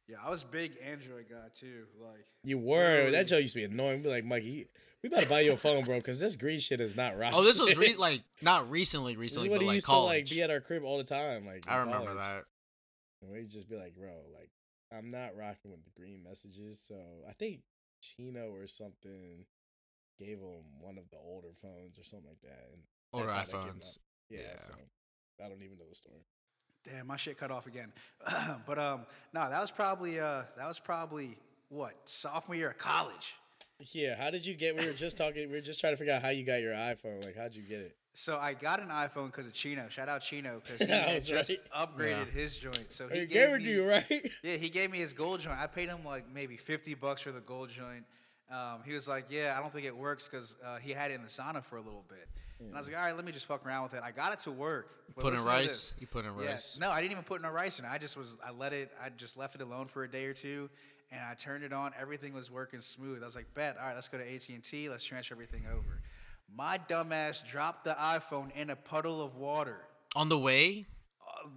Yeah, 0.09 0.17
I 0.25 0.31
was 0.31 0.45
big 0.45 0.73
Android 0.85 1.27
guy 1.31 1.49
too. 1.55 1.87
Like, 2.03 2.25
you 2.45 2.59
were 2.59 2.77
Literally. 2.79 3.11
that 3.13 3.29
joke 3.29 3.41
used 3.43 3.55
to 3.55 3.61
be 3.61 3.65
annoying. 3.65 4.03
Be 4.03 4.09
like, 4.09 4.25
Mikey, 4.25 4.67
we 5.03 5.09
better 5.09 5.29
buy 5.29 5.41
you 5.41 5.53
a 5.53 5.57
phone, 5.57 5.85
bro, 5.85 5.97
because 5.99 6.21
this 6.21 6.37
green 6.37 6.61
shit 6.61 6.81
is 6.81 6.97
not 6.97 7.17
right. 7.19 7.33
Oh, 7.35 7.43
this 7.45 7.59
was 7.59 7.77
re- 7.77 7.97
like 7.97 8.23
not 8.43 8.71
recently, 8.71 9.15
This 9.15 9.33
is 9.33 9.39
recently, 9.39 9.49
what 9.51 9.57
but 9.57 9.63
he 9.63 9.67
like 9.69 9.75
used 9.77 9.87
college. 9.87 10.11
to 10.13 10.19
like 10.19 10.31
be 10.31 10.43
at 10.43 10.51
our 10.51 10.61
crib 10.61 10.83
all 10.85 10.99
the 10.99 11.05
time. 11.05 11.47
Like 11.47 11.65
I 11.69 11.77
remember 11.79 12.07
college. 12.15 12.19
that. 12.19 12.45
And 13.23 13.31
we'd 13.33 13.51
just 13.51 13.69
be 13.69 13.77
like, 13.77 13.95
bro, 13.97 14.11
like, 14.35 14.51
I'm 14.93 15.11
not 15.11 15.37
rocking 15.37 15.71
with 15.71 15.85
the 15.85 15.91
green 16.01 16.23
messages. 16.25 16.83
So 16.87 16.97
I 17.29 17.33
think 17.35 17.61
Chino 18.03 18.51
or 18.51 18.67
something 18.67 19.45
gave 20.21 20.39
him 20.39 20.63
one 20.81 20.99
of 20.99 21.05
the 21.11 21.17
older 21.17 21.49
phones 21.61 21.99
or 21.99 22.05
something 22.05 22.29
like 22.29 22.41
that. 22.43 22.69
And 22.73 22.83
Older 23.13 23.27
that's 23.27 23.37
how 23.37 23.45
they 23.47 23.65
came 23.65 23.75
iPhones. 23.81 23.99
Yeah, 24.29 24.39
Yeah. 24.53 24.57
So 24.61 24.75
I 25.45 25.49
don't 25.49 25.63
even 25.63 25.79
know 25.79 25.89
the 25.89 25.95
story. 25.95 26.21
damn, 26.85 27.07
my 27.07 27.17
shit 27.17 27.39
cut 27.39 27.51
off 27.51 27.67
again. 27.67 27.93
but 28.67 28.79
um, 28.79 29.07
no, 29.33 29.49
that 29.49 29.61
was 29.61 29.71
probably 29.71 30.21
uh, 30.21 30.43
that 30.57 30.69
was 30.69 30.79
probably 30.79 31.37
what 31.71 31.95
sophomore 32.05 32.57
year 32.57 32.71
of 32.71 32.79
college. 32.79 33.35
Yeah, 33.93 34.15
how 34.23 34.31
did 34.31 34.45
you 34.45 34.55
get? 34.55 34.77
We 34.77 34.85
were 34.87 34.93
just 34.93 35.17
talking. 35.23 35.49
We 35.49 35.55
were 35.57 35.61
just 35.63 35.81
trying 35.81 35.95
to 35.95 35.97
figure 35.97 36.13
out 36.13 36.23
how 36.23 36.29
you 36.29 36.45
got 36.45 36.61
your 36.61 36.75
iPhone. 36.75 37.25
Like, 37.25 37.37
how'd 37.37 37.55
you 37.55 37.63
get 37.63 37.81
it? 37.81 37.97
So 38.13 38.37
I 38.39 38.53
got 38.55 38.81
an 38.83 38.89
iPhone 38.89 39.27
because 39.27 39.47
of 39.47 39.55
Chino. 39.55 39.89
Shout 39.89 40.09
out 40.09 40.21
Chino 40.21 40.61
because 40.63 40.81
he 40.87 40.93
had 40.93 41.25
just 41.25 41.51
right. 41.51 41.89
upgraded 41.89 42.27
Yeah. 42.27 42.41
his 42.41 42.59
joint. 42.59 42.91
So 42.93 43.09
he 43.09 43.21
He 43.21 43.27
gave 43.27 43.31
gave 43.31 43.49
it 43.55 43.59
me, 43.59 43.65
to 43.65 43.71
you, 43.71 43.89
right? 43.89 44.31
Yeah, 44.43 44.57
he 44.57 44.69
gave 44.69 44.91
me 44.91 44.99
his 44.99 45.13
gold 45.15 45.41
joint. 45.41 45.59
I 45.59 45.67
paid 45.67 45.89
him 45.89 46.05
like 46.05 46.25
maybe 46.35 46.57
fifty 46.57 46.95
bucks 46.95 47.23
for 47.23 47.31
the 47.33 47.41
gold 47.41 47.71
joint. 47.71 48.05
Um, 48.51 48.81
he 48.85 48.95
was 48.95 49.09
like, 49.09 49.27
"Yeah, 49.31 49.55
I 49.57 49.61
don't 49.61 49.73
think 49.73 49.87
it 49.87 49.97
works 49.97 50.29
because 50.29 50.57
uh, 50.65 50.79
he 50.79 50.91
had 50.93 51.11
it 51.11 51.15
in 51.15 51.23
the 51.23 51.29
sauna 51.29 51.65
for 51.65 51.77
a 51.77 51.81
little 51.81 52.05
bit." 52.09 52.27
And 52.59 52.75
I 52.75 52.79
was 52.79 52.89
like, 52.89 52.97
"All 52.97 53.03
right, 53.05 53.17
let 53.17 53.25
me 53.25 53.33
just 53.33 53.47
fuck 53.47 53.65
around 53.65 53.85
with 53.85 53.95
it." 53.95 54.01
I 54.03 54.11
got 54.11 54.33
it 54.33 54.41
to 54.41 54.51
work. 54.51 54.95
But 55.15 55.23
Put 55.23 55.35
in 55.35 55.45
rice. 55.45 55.95
You 55.99 56.07
put 56.07 56.25
in 56.25 56.33
Yeah, 56.41 56.53
rice. 56.55 56.77
no, 56.81 56.91
I 56.91 57.01
didn't 57.01 57.13
even 57.13 57.25
put 57.25 57.41
no 57.43 57.51
rice 57.51 57.79
in 57.79 57.85
it. 57.85 57.91
I 57.91 57.99
just 57.99 58.17
was, 58.17 58.37
I 58.45 58.51
let 58.51 58.73
it, 58.73 58.93
I 59.03 59.09
just 59.17 59.37
left 59.37 59.55
it 59.55 59.61
alone 59.63 59.87
for 59.87 60.05
a 60.05 60.09
day 60.11 60.27
or 60.27 60.33
two, 60.33 60.69
and 61.13 61.21
I 61.25 61.35
turned 61.35 61.65
it 61.65 61.73
on. 61.73 61.93
Everything 62.01 62.33
was 62.33 62.51
working 62.51 62.81
smooth. 62.81 63.23
I 63.23 63.27
was 63.27 63.37
like, 63.37 63.53
"Bet, 63.55 63.77
all 63.79 63.87
right, 63.87 63.95
let's 63.95 64.09
go 64.09 64.19
to 64.19 64.25
AT 64.35 64.49
and 64.49 64.63
T. 64.65 64.89
Let's 64.89 65.05
transfer 65.05 65.35
everything 65.35 65.63
over." 65.73 66.01
My 66.53 66.79
dumbass 66.89 67.49
dropped 67.49 67.85
the 67.85 67.93
iPhone 67.93 68.51
in 68.57 68.71
a 68.71 68.77
puddle 68.77 69.25
of 69.25 69.37
water. 69.37 69.83
On 70.17 70.29
the 70.29 70.39
way, 70.39 70.87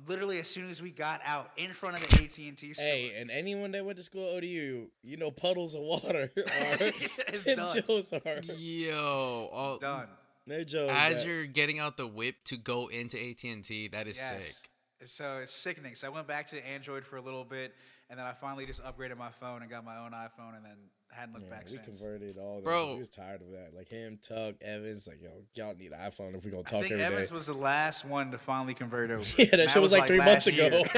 literally, 0.08 0.40
as 0.40 0.48
soon 0.48 0.70
as 0.70 0.82
we 0.82 0.92
got 0.92 1.22
out 1.26 1.52
in 1.58 1.72
front 1.74 1.96
of 1.98 2.08
the 2.10 2.16
AT 2.24 2.38
and 2.48 2.58
T 2.58 2.74
store. 2.74 2.86
Hey, 2.92 3.14
and 3.18 3.30
anyone 3.32 3.72
that 3.72 3.86
went 3.86 3.98
to 3.98 4.04
school 4.04 4.30
at 4.30 4.36
ODU, 4.38 4.88
you 5.04 5.18
know 5.18 5.32
puddles 5.32 5.76
of 5.76 5.82
water 5.82 6.32
are 6.38 6.78
It's 6.80 7.44
Tim 7.46 7.56
done. 7.58 7.82
Joes 7.88 8.14
are. 8.14 8.42
yo, 8.56 9.50
all, 9.52 9.78
done. 9.78 10.08
No 10.46 10.64
joke. 10.64 10.90
as 10.92 11.18
that- 11.18 11.26
you're 11.26 11.46
getting 11.46 11.80
out 11.80 11.98
the 11.98 12.08
whip 12.08 12.36
to 12.46 12.58
go 12.58 12.88
into 12.88 13.18
AT 13.18 13.44
and 13.44 13.64
T, 13.64 13.88
that 13.90 14.08
is 14.08 14.18
Yes. 14.18 14.46
sick. 14.60 14.70
So 15.08 15.40
it's 15.42 15.52
sickening. 15.54 15.96
So 15.96 16.08
I 16.08 16.12
went 16.12 16.28
back 16.28 16.46
to 16.48 16.68
Android 16.68 17.04
for 17.04 17.18
a 17.18 17.22
little 17.22 17.44
bit, 17.44 17.74
and 18.10 18.18
then 18.18 18.26
I 18.26 18.32
finally 18.32 18.66
just 18.66 18.82
upgraded 18.84 19.18
my 19.18 19.30
phone 19.30 19.62
and 19.62 19.70
got 19.70 19.84
my 19.84 19.98
own 19.98 20.12
iPhone, 20.12 20.56
and 20.56 20.64
then 20.66 20.78
hadn't 21.20 21.34
looked 21.36 21.46
Yeah, 21.48 21.52
back 21.56 21.66
we 21.66 21.72
since. 21.78 22.00
converted 22.00 22.38
all 22.38 22.58
of 22.60 22.64
Bro. 22.64 22.86
Bro. 22.86 22.94
We 22.94 23.00
was 23.00 23.10
tired 23.10 23.42
of 23.42 23.52
that. 23.52 23.72
Like 23.76 23.90
him, 23.90 24.20
Tug, 24.28 24.56
Evans, 24.62 25.08
like, 25.08 25.22
yo, 25.22 25.30
y'all 25.54 25.76
need 25.76 25.92
an 25.92 26.00
iPhone 26.00 26.36
if 26.36 26.44
we 26.46 26.52
gonna 26.52 26.64
talk. 26.64 26.74
I 26.74 26.76
talk 26.78 26.82
think 26.84 26.92
every 26.94 26.98
day. 27.08 27.14
Evans 27.14 27.32
was 27.32 27.48
the 27.48 27.54
last 27.54 28.06
one 28.06 28.32
to 28.32 28.38
finally 28.38 28.74
convert 28.74 29.12
over. 29.12 29.24
Yeah, 29.38 29.46
that 29.52 29.60
And 29.62 29.70
shit 29.70 29.82
was 29.82 29.92
like 29.92 30.08
three 30.08 30.18
months 30.18 30.48
year. 30.48 30.68
ago. 30.68 30.84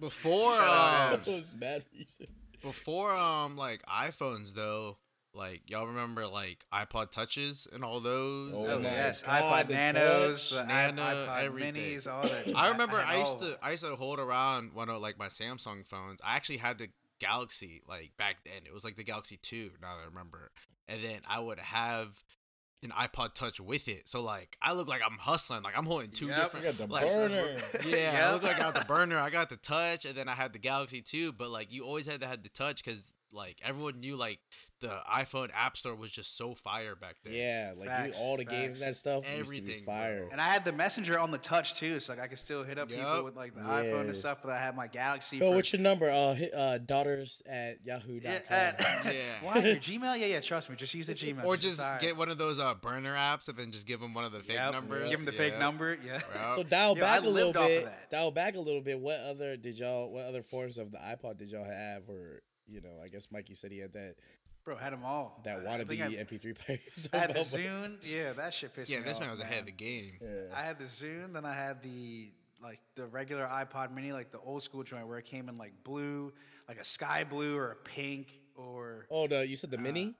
Before 0.00 0.52
um, 0.52 0.58
that 0.58 1.20
was 1.26 1.54
mad 1.58 1.84
recent. 1.96 2.28
before 2.60 3.12
um 3.14 3.56
like 3.56 3.80
iPhones 3.86 4.52
though, 4.52 4.98
like 5.32 5.62
y'all 5.66 5.86
remember 5.86 6.26
like 6.26 6.66
iPod 6.72 7.10
touches 7.10 7.66
and 7.72 7.82
all 7.84 8.00
those. 8.00 8.52
Oh 8.54 8.66
Oh, 8.66 8.78
my 8.80 8.90
yes, 8.90 9.22
iPod 9.22 9.68
the 9.68 9.74
Nanos, 9.74 10.50
touch. 10.50 10.66
the 10.66 10.74
i- 10.74 10.90
Nano, 10.90 11.02
iPod 11.26 11.42
everything. 11.44 11.74
Minis, 11.74 12.12
all 12.12 12.22
that. 12.22 12.52
I 12.56 12.68
remember 12.68 13.00
had 13.00 13.16
I, 13.16 13.20
used 13.20 13.38
to. 13.38 13.56
I 13.62 13.70
used 13.70 13.84
to 13.84 13.96
hold 13.96 14.18
around 14.18 14.74
one 14.74 14.90
of 14.90 15.00
like 15.00 15.18
my 15.18 15.28
Samsung 15.28 15.86
phones. 15.86 16.18
I 16.22 16.36
actually 16.36 16.58
had 16.58 16.76
the 16.78 16.88
Galaxy 17.20 17.82
like 17.88 18.12
back 18.18 18.36
then. 18.44 18.62
It 18.66 18.72
was 18.74 18.84
like 18.84 18.96
the 18.96 19.04
Galaxy 19.04 19.38
Two. 19.42 19.70
Now 19.80 19.96
that 19.96 20.02
I 20.02 20.06
remember, 20.06 20.50
and 20.88 21.02
then 21.02 21.18
I 21.28 21.40
would 21.40 21.58
have 21.58 22.08
an 22.82 22.90
iPod 22.90 23.34
Touch 23.34 23.60
with 23.60 23.88
it. 23.88 24.08
So 24.08 24.20
like 24.20 24.56
I 24.60 24.72
look 24.74 24.88
like 24.88 25.00
I'm 25.04 25.18
hustling. 25.18 25.62
Like 25.62 25.76
I'm 25.76 25.86
holding 25.86 26.10
two 26.10 26.26
Yep. 26.26 26.36
You 26.36 26.42
different. 26.60 26.64
got 26.64 26.86
the 26.88 26.92
like, 26.92 27.06
burner. 27.06 27.54
Yeah, 27.86 28.26
I 28.28 28.32
look 28.34 28.42
like 28.42 28.56
I 28.56 28.58
got 28.58 28.74
the 28.74 28.84
burner. 28.88 29.18
I 29.18 29.30
got 29.30 29.48
the 29.48 29.56
touch, 29.56 30.04
and 30.04 30.16
then 30.16 30.28
I 30.28 30.34
had 30.34 30.52
the 30.52 30.58
Galaxy 30.58 31.00
2. 31.00 31.32
But 31.32 31.50
like 31.50 31.72
you 31.72 31.84
always 31.84 32.06
had 32.06 32.20
to 32.20 32.26
have 32.26 32.42
the 32.42 32.50
touch 32.50 32.84
because 32.84 33.00
like 33.32 33.56
everyone 33.64 34.00
knew 34.00 34.16
like 34.16 34.38
the 34.80 34.98
iPhone 35.10 35.48
App 35.54 35.76
Store 35.76 35.94
was 35.94 36.10
just 36.10 36.36
so 36.36 36.54
fire 36.54 36.94
back 36.94 37.16
then. 37.24 37.32
Yeah, 37.32 37.72
like 37.76 37.88
Facts, 37.88 38.18
you, 38.20 38.24
all 38.26 38.36
the 38.36 38.44
games 38.44 38.80
and 38.82 38.90
that 38.90 38.94
stuff 38.96 39.24
used 39.36 39.50
to 39.50 39.52
be 39.52 39.58
Everything, 39.60 39.84
bro. 39.84 39.94
fire. 39.94 40.28
And 40.30 40.40
I 40.40 40.44
had 40.44 40.64
the 40.64 40.72
messenger 40.72 41.18
on 41.18 41.30
the 41.30 41.38
touch 41.38 41.76
too, 41.76 42.00
so 42.00 42.12
like 42.12 42.20
I 42.22 42.26
could 42.26 42.38
still 42.38 42.62
hit 42.64 42.78
up 42.78 42.88
people 42.88 43.22
with 43.24 43.36
like 43.36 43.54
the 43.54 43.62
iPhone 43.62 44.02
and 44.02 44.16
stuff. 44.16 44.40
But 44.42 44.50
I 44.52 44.58
had 44.58 44.76
my 44.76 44.86
Galaxy. 44.88 45.38
Yo, 45.38 45.48
for, 45.50 45.54
what's 45.54 45.72
your 45.72 45.80
number? 45.80 46.10
Uh, 46.10 46.34
hit, 46.34 46.52
uh, 46.54 46.78
daughters 46.78 47.40
at 47.48 47.84
yahoo.com. 47.84 48.20
yeah, 48.22 48.40
at- 48.50 48.80
Yeah. 49.14 49.20
Why 49.42 49.58
your 49.60 49.76
Gmail? 49.76 50.18
Yeah, 50.18 50.26
yeah. 50.26 50.40
Trust 50.40 50.68
me, 50.68 50.76
just 50.76 50.92
use 50.94 51.06
the 51.06 51.14
Gmail. 51.14 51.44
Or 51.44 51.54
It's 51.54 51.62
just 51.62 51.80
alright. 51.80 52.00
get 52.00 52.16
one 52.16 52.28
of 52.28 52.38
those 52.38 52.58
uh 52.58 52.74
burner 52.74 53.14
apps 53.14 53.48
and 53.48 53.56
then 53.56 53.72
just 53.72 53.86
give 53.86 54.00
them 54.00 54.12
one 54.12 54.24
of 54.24 54.32
the 54.32 54.40
fake 54.40 54.56
Yep, 54.56 54.72
numbers. 54.72 55.04
Give 55.10 55.18
them 55.18 55.24
the 55.26 55.32
fake 55.32 55.58
number. 55.58 55.96
Yeah. 56.04 56.12
Yep. 56.14 56.22
So 56.56 56.62
dial 56.62 56.94
Yo, 56.96 57.00
back 57.00 57.22
a 57.22 57.26
little 57.28 57.46
lived 57.52 57.56
off 57.56 57.62
of 57.64 57.68
bit. 57.68 57.84
that. 57.86 58.10
Dial 58.10 58.30
back 58.30 58.54
a 58.56 58.60
little 58.60 58.80
bit. 58.82 59.00
What 59.00 59.18
other 59.20 59.56
did 59.56 59.78
y'all? 59.78 60.12
What 60.12 60.24
other 60.26 60.42
forms 60.42 60.78
of 60.78 60.92
the 60.92 60.98
iPod 60.98 61.38
did 61.38 61.48
y'all 61.50 61.64
have? 61.64 62.08
Or 62.08 62.42
you 62.66 62.80
know, 62.80 62.90
I 63.02 63.08
guess 63.08 63.28
Mikey 63.32 63.54
said 63.54 63.72
he 63.72 63.78
had 63.78 63.92
that 63.94 64.14
Bro, 64.64 64.76
had 64.76 64.92
them 64.92 65.04
all. 65.04 65.40
that 65.44 65.58
I- 65.58 65.74
I 65.74 65.78
wannabe 65.78 66.00
I, 66.02 66.24
MP3 66.24 66.54
player. 66.54 66.78
So 66.94 67.08
I 67.12 67.18
had 67.18 67.34
the 67.34 67.40
Zune. 67.40 67.98
Yeah, 68.02 68.32
that 68.32 68.54
shit 68.54 68.72
pissed 68.74 68.90
yeah, 68.90 68.98
me 68.98 69.02
off. 69.02 69.06
Yeah, 69.06 69.12
this 69.12 69.20
man 69.20 69.30
was 69.30 69.40
ahead 69.40 69.60
of 69.60 69.66
the 69.66 69.72
game. 69.72 70.14
Yeah. 70.22 70.54
I 70.56 70.62
had 70.62 70.78
the 70.78 70.84
Zune, 70.86 71.32
then 71.34 71.44
I 71.44 71.54
had 71.54 71.82
the 71.82 72.30
like 72.62 72.78
the 72.94 73.04
regular 73.06 73.44
iPod 73.44 73.92
Mini, 73.94 74.12
like 74.12 74.30
the 74.30 74.38
old 74.38 74.62
school 74.62 74.82
joint 74.84 75.06
where 75.06 75.18
it 75.18 75.26
came 75.26 75.50
in 75.50 75.56
like 75.56 75.72
blue, 75.84 76.32
like 76.66 76.78
a 76.78 76.84
sky 76.84 77.24
blue 77.28 77.56
or 77.58 77.72
a 77.72 77.76
pink 77.76 78.32
or 78.56 79.06
Oh, 79.10 79.26
the 79.26 79.46
you 79.46 79.56
said 79.56 79.70
the 79.70 79.76
uh, 79.78 79.82
mini. 79.82 80.14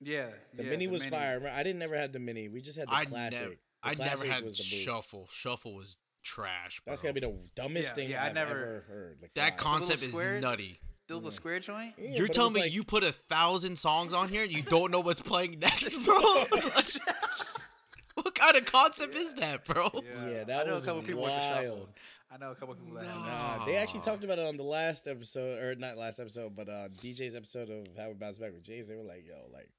yeah. 0.00 0.28
The 0.54 0.62
yeah, 0.64 0.70
mini 0.70 0.86
was 0.86 1.04
fire. 1.06 1.50
I 1.52 1.62
didn't 1.64 1.80
never 1.80 1.96
had 1.96 2.12
the 2.12 2.20
mini. 2.20 2.48
We 2.48 2.60
just 2.60 2.78
had 2.78 2.86
the 2.88 2.94
I 2.94 3.04
classic. 3.04 3.40
never, 3.40 3.50
The 3.52 3.58
I 3.82 3.94
never 4.06 4.26
had 4.26 4.44
was 4.44 4.58
the 4.58 4.64
blue. 4.70 4.78
shuffle. 4.84 5.28
Shuffle 5.32 5.74
was 5.74 5.96
trash. 6.22 6.80
Bro. 6.84 6.92
That's 6.92 7.02
gotta 7.02 7.14
be 7.14 7.20
the 7.20 7.36
dumbest 7.56 7.90
Yeah, 7.90 7.94
thing 7.94 8.10
yeah, 8.10 8.22
I 8.22 8.26
I've 8.28 8.34
never- 8.34 8.50
ever 8.50 8.84
heard. 8.86 9.18
Like, 9.22 9.34
that 9.34 9.52
why? 9.54 9.56
concept 9.58 10.02
is 10.14 10.40
nutty. 10.40 10.80
The 11.08 11.14
little 11.16 11.30
square 11.30 11.58
joint. 11.58 11.94
Yeah, 11.98 12.10
You're 12.16 12.28
telling 12.28 12.52
me 12.52 12.60
like- 12.60 12.72
you 12.72 12.84
put 12.84 13.02
a 13.02 13.12
thousand 13.12 13.76
songs 13.78 14.12
on 14.14 14.28
here 14.28 14.42
and 14.44 14.52
you 14.52 14.62
don't 14.62 14.90
know 14.90 15.00
what's 15.00 15.20
playing 15.22 15.58
next, 15.60 15.96
bro? 16.04 16.18
what 18.14 18.34
kind 18.34 18.56
of 18.56 18.66
concept 18.66 19.14
is 19.14 19.34
that, 19.34 19.64
bro? 19.66 19.90
Yeah, 20.04 20.40
I 20.40 20.44
that 20.44 20.66
know 20.66 20.74
was 20.74 20.84
a 20.84 20.86
couple 20.86 21.02
people 21.02 21.22
with 21.22 21.32
the 21.34 21.40
shuffle. 21.40 21.74
wild. 21.76 21.88
I 22.30 22.36
know 22.36 22.50
a 22.50 22.54
couple 22.54 22.74
people 22.74 22.94
that 22.96 23.06
have 23.06 23.16
Nah. 23.16 23.62
Uh, 23.62 23.64
they 23.64 23.76
actually 23.76 24.00
talked 24.00 24.22
about 24.22 24.38
it 24.38 24.46
on 24.46 24.58
the 24.58 24.62
last 24.62 25.08
episode, 25.08 25.62
or 25.62 25.74
not 25.76 25.96
last 25.96 26.18
episode, 26.20 26.54
but 26.54 26.68
uh, 26.68 26.88
DJ's 27.02 27.34
episode 27.34 27.70
of 27.70 27.86
How 27.96 28.08
We 28.08 28.14
Bounce 28.14 28.38
Back 28.38 28.52
with 28.52 28.62
James. 28.62 28.86
They 28.88 28.96
were 28.96 29.02
like, 29.02 29.24
"Yo, 29.26 29.34
like 29.50 29.70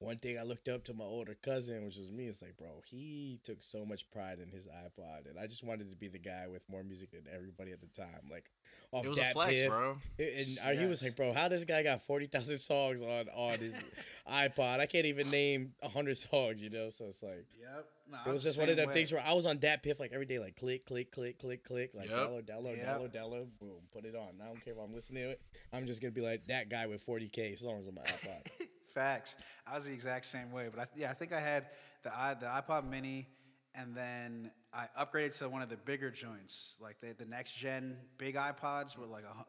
one 0.00 0.16
thing 0.18 0.38
I 0.38 0.42
looked 0.42 0.68
up 0.68 0.84
to 0.84 0.94
my 0.94 1.04
older 1.04 1.34
cousin, 1.42 1.84
which 1.84 1.96
was 1.96 2.10
me. 2.10 2.26
It's 2.28 2.40
like, 2.42 2.56
bro, 2.56 2.82
he 2.84 3.40
took 3.42 3.62
so 3.62 3.84
much 3.84 4.10
pride 4.10 4.38
in 4.38 4.50
his 4.50 4.68
iPod, 4.68 5.28
and 5.28 5.38
I 5.38 5.46
just 5.46 5.64
wanted 5.64 5.90
to 5.90 5.96
be 5.96 6.08
the 6.08 6.18
guy 6.18 6.46
with 6.50 6.62
more 6.68 6.82
music 6.84 7.10
than 7.10 7.22
everybody 7.34 7.72
at 7.72 7.80
the 7.80 7.88
time. 7.88 8.28
Like, 8.30 8.44
off 8.92 9.04
It 9.04 9.08
was 9.08 9.18
a 9.18 9.20
that 9.22 9.32
flex, 9.32 9.50
piff. 9.50 9.68
bro. 9.70 9.96
And 10.18 10.58
uh, 10.64 10.80
he 10.80 10.86
was 10.86 11.02
like, 11.02 11.16
bro, 11.16 11.32
how 11.32 11.48
this 11.48 11.64
guy 11.64 11.82
got 11.82 12.00
forty 12.00 12.26
thousand 12.26 12.58
songs 12.58 13.02
on 13.02 13.28
on 13.34 13.58
his 13.58 13.74
iPod? 14.30 14.80
I 14.80 14.86
can't 14.86 15.06
even 15.06 15.30
name 15.30 15.72
hundred 15.82 16.16
songs, 16.18 16.62
you 16.62 16.70
know. 16.70 16.90
So 16.90 17.06
it's 17.06 17.22
like. 17.22 17.46
Yep. 17.60 17.86
Nah, 18.10 18.16
It 18.26 18.32
was 18.32 18.42
just 18.42 18.58
one 18.58 18.70
of 18.70 18.76
same 18.76 18.84
them 18.84 18.88
way. 18.88 18.94
things 18.94 19.12
where 19.12 19.22
I 19.22 19.34
was 19.34 19.44
on 19.44 19.58
that 19.58 19.82
piff 19.82 20.00
like 20.00 20.12
every 20.14 20.24
day, 20.24 20.38
like 20.38 20.56
click, 20.56 20.86
click, 20.86 21.12
click, 21.12 21.38
click, 21.38 21.62
click, 21.62 21.90
like 21.94 22.08
Yep. 22.08 22.16
download, 22.18 22.48
download, 22.48 22.76
Yep. 22.78 22.86
download, 22.86 23.14
download, 23.14 23.46
boom, 23.60 23.80
put 23.92 24.06
it 24.06 24.14
on. 24.16 24.40
I 24.42 24.46
don't 24.46 24.64
care 24.64 24.72
if 24.72 24.78
I'm 24.82 24.94
listening 24.94 25.24
to 25.24 25.30
it. 25.32 25.42
I'm 25.74 25.84
just 25.86 26.00
gonna 26.00 26.12
be 26.12 26.22
like 26.22 26.46
that 26.46 26.70
guy 26.70 26.86
with 26.86 27.04
40k 27.04 27.58
songs 27.58 27.86
on 27.86 27.94
my 27.96 28.00
iPod. 28.02 28.40
Facts. 28.88 29.36
I 29.66 29.74
was 29.74 29.86
the 29.86 29.92
exact 29.92 30.24
same 30.24 30.50
way, 30.50 30.68
but 30.74 30.80
I, 30.80 30.86
yeah, 30.94 31.10
I 31.10 31.14
think 31.14 31.32
I 31.32 31.40
had 31.40 31.66
the 32.02 32.10
the 32.40 32.46
iPod 32.46 32.88
Mini, 32.88 33.26
and 33.74 33.94
then 33.94 34.50
I 34.72 34.86
upgraded 34.98 35.36
to 35.38 35.48
one 35.48 35.62
of 35.62 35.70
the 35.70 35.76
bigger 35.76 36.10
joints, 36.10 36.76
like 36.80 37.00
the 37.00 37.14
the 37.14 37.26
next 37.26 37.52
gen 37.52 37.96
big 38.16 38.34
iPods 38.34 38.98
with 38.98 39.10
like 39.10 39.24
a 39.24 39.44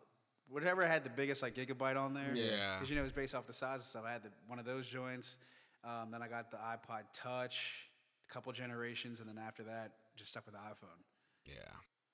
whatever 0.50 0.86
had 0.86 1.04
the 1.04 1.10
biggest 1.10 1.42
like 1.42 1.56
gigabyte 1.56 1.98
on 1.98 2.14
there. 2.14 2.36
Yeah. 2.36 2.76
because 2.76 2.90
you 2.90 2.96
know 2.96 3.02
it 3.02 3.04
was 3.04 3.12
based 3.12 3.36
off 3.36 3.48
the 3.48 3.54
size 3.54 3.80
and 3.80 3.84
stuff. 3.84 4.04
I 4.06 4.12
had 4.12 4.24
the, 4.24 4.32
one 4.48 4.60
of 4.60 4.66
those 4.66 4.88
joints. 4.88 5.38
Um, 5.84 6.12
then 6.12 6.22
I 6.22 6.28
got 6.28 6.52
the 6.52 6.58
iPod 6.58 7.04
Touch, 7.14 7.90
a 8.30 8.34
couple 8.34 8.52
generations, 8.52 9.22
and 9.22 9.30
then 9.30 9.38
after 9.38 9.64
that, 9.64 9.94
just 10.16 10.32
stuck 10.32 10.46
with 10.46 10.56
the 10.56 10.62
iPhone. 10.62 11.00
Yeah. 11.46 11.54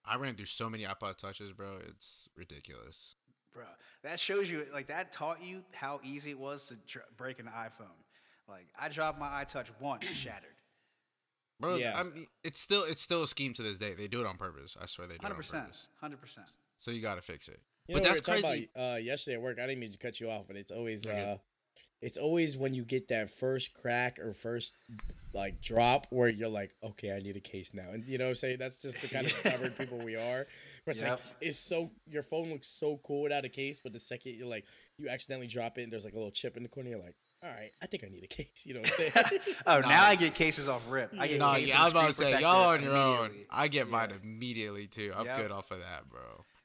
I 0.06 0.18
ran 0.18 0.36
through 0.36 0.46
so 0.46 0.70
many 0.70 0.84
iPod 0.84 1.18
touches, 1.18 1.52
bro. 1.52 1.80
It's 1.88 2.30
ridiculous. 2.36 3.16
Bro, 3.56 3.64
that 4.04 4.20
shows 4.20 4.52
you 4.52 4.64
like 4.74 4.88
that 4.88 5.12
taught 5.12 5.42
you 5.42 5.64
how 5.74 6.00
easy 6.04 6.32
it 6.32 6.40
was 6.40 6.68
to 6.68 6.76
dr- 6.88 7.06
break 7.18 7.40
an 7.40 7.48
iPhone. 7.48 7.88
Like 8.48 8.68
I 8.80 8.90
dropped 8.90 9.18
my 9.20 9.28
iTouch 9.44 9.72
once, 9.80 10.08
shattered. 10.12 10.50
Bro, 11.60 11.78
Yeah. 11.78 11.94
I 11.98 12.04
mean, 12.04 12.28
it's 12.44 12.60
still 12.60 12.84
it's 12.84 13.02
still 13.02 13.24
a 13.24 13.28
scheme 13.28 13.54
to 13.54 13.64
this 13.64 13.78
day. 13.78 13.94
They 13.94 14.08
do 14.08 14.20
it 14.22 14.28
on 14.28 14.38
purpose. 14.38 14.76
I 14.80 14.86
swear 14.88 15.08
they 15.08 15.16
do 15.16 15.22
Hundred 15.22 15.32
it 15.32 15.36
on 15.36 15.38
percent, 15.38 15.64
purpose. 15.64 15.88
hundred 16.02 16.22
percent. 16.22 16.48
So 16.78 16.92
you 16.92 17.02
gotta 17.02 17.22
fix 17.22 17.48
it. 17.48 17.62
You 17.88 17.96
but 17.96 18.04
know, 18.04 18.10
that's 18.14 18.28
we 18.28 18.34
were 18.34 18.42
talking 18.42 18.50
crazy. 18.52 18.70
about 18.76 18.94
uh, 18.94 18.98
yesterday 18.98 19.36
at 19.38 19.42
work. 19.42 19.58
I 19.60 19.68
didn't 19.68 19.80
mean 19.80 19.92
to 19.94 19.98
cut 19.98 20.20
you 20.20 20.30
off, 20.30 20.44
but 20.48 20.58
it's 20.58 20.72
always 20.72 21.06
uh, 21.08 21.38
it's 22.02 22.18
always 22.18 22.58
when 22.58 22.74
you 22.74 22.84
get 22.84 23.08
that 23.08 23.30
first 23.30 23.74
crack 23.74 24.20
or 24.20 24.34
first 24.34 24.76
like 25.34 25.62
drop 25.62 26.08
where 26.10 26.28
you're 26.30 26.50
like, 26.50 26.72
okay, 26.84 27.16
I 27.16 27.20
need 27.20 27.38
a 27.38 27.42
case 27.42 27.74
now, 27.74 27.90
and 27.94 28.06
you 28.06 28.18
know 28.18 28.26
what 28.26 28.30
I'm 28.32 28.36
saying? 28.36 28.58
That's 28.60 28.82
just 28.82 29.02
the 29.02 29.08
kind 29.08 29.26
of 29.26 29.32
stubborn 29.32 29.72
people 29.72 30.00
we 30.04 30.16
are. 30.16 30.46
Where 30.86 30.92
it's 30.94 31.02
like 31.02 31.20
it's 31.42 31.58
so 31.60 31.92
your 32.08 32.24
phone 32.24 32.50
looks 32.52 32.68
so 32.68 33.00
cool 33.04 33.24
without 33.24 33.44
a 33.46 33.50
case, 33.50 33.80
but 33.84 33.92
the 33.94 34.00
second 34.00 34.36
you're 34.36 34.48
like 34.48 34.66
you 34.98 35.10
accidentally 35.10 35.48
drop 35.48 35.78
it 35.78 35.84
and 35.84 35.92
there's 35.92 36.06
like 36.06 36.14
a 36.14 36.18
little 36.18 36.32
chip 36.32 36.56
in 36.58 36.64
the 36.64 36.70
corner, 36.70 36.90
you're 36.92 37.00
like, 37.00 37.16
all 37.44 37.50
right, 37.50 37.72
I 37.82 37.86
think 37.88 38.04
I 38.06 38.08
need 38.10 38.24
a 38.24 38.28
case. 38.40 38.64
You 38.66 38.76
know 38.76 38.80
what 38.82 38.94
I'm 39.00 39.12
saying? 39.30 39.40
Oh, 39.68 39.80
now 39.82 40.04
I 40.06 40.16
get 40.16 40.34
cases 40.36 40.68
off 40.70 40.84
rip. 40.90 41.12
I 41.20 41.28
get 41.28 41.40
No, 41.40 41.54
case 41.56 41.70
yeah, 41.70 41.82
I 41.82 41.84
was 41.86 41.92
about 41.92 42.16
to 42.16 42.26
say 42.28 42.40
y'all 42.40 42.70
on 42.70 42.84
your 42.84 42.96
own. 42.96 43.32
I 43.50 43.68
get 43.68 43.90
mine 43.90 44.12
Yeah. 44.12 44.18
immediately 44.24 44.88
too. 44.88 45.12
I'm 45.16 45.26
Yep. 45.26 45.38
good 45.42 45.52
off 45.52 45.72
of 45.72 45.80
that, 45.80 46.08
bro. 46.10 46.22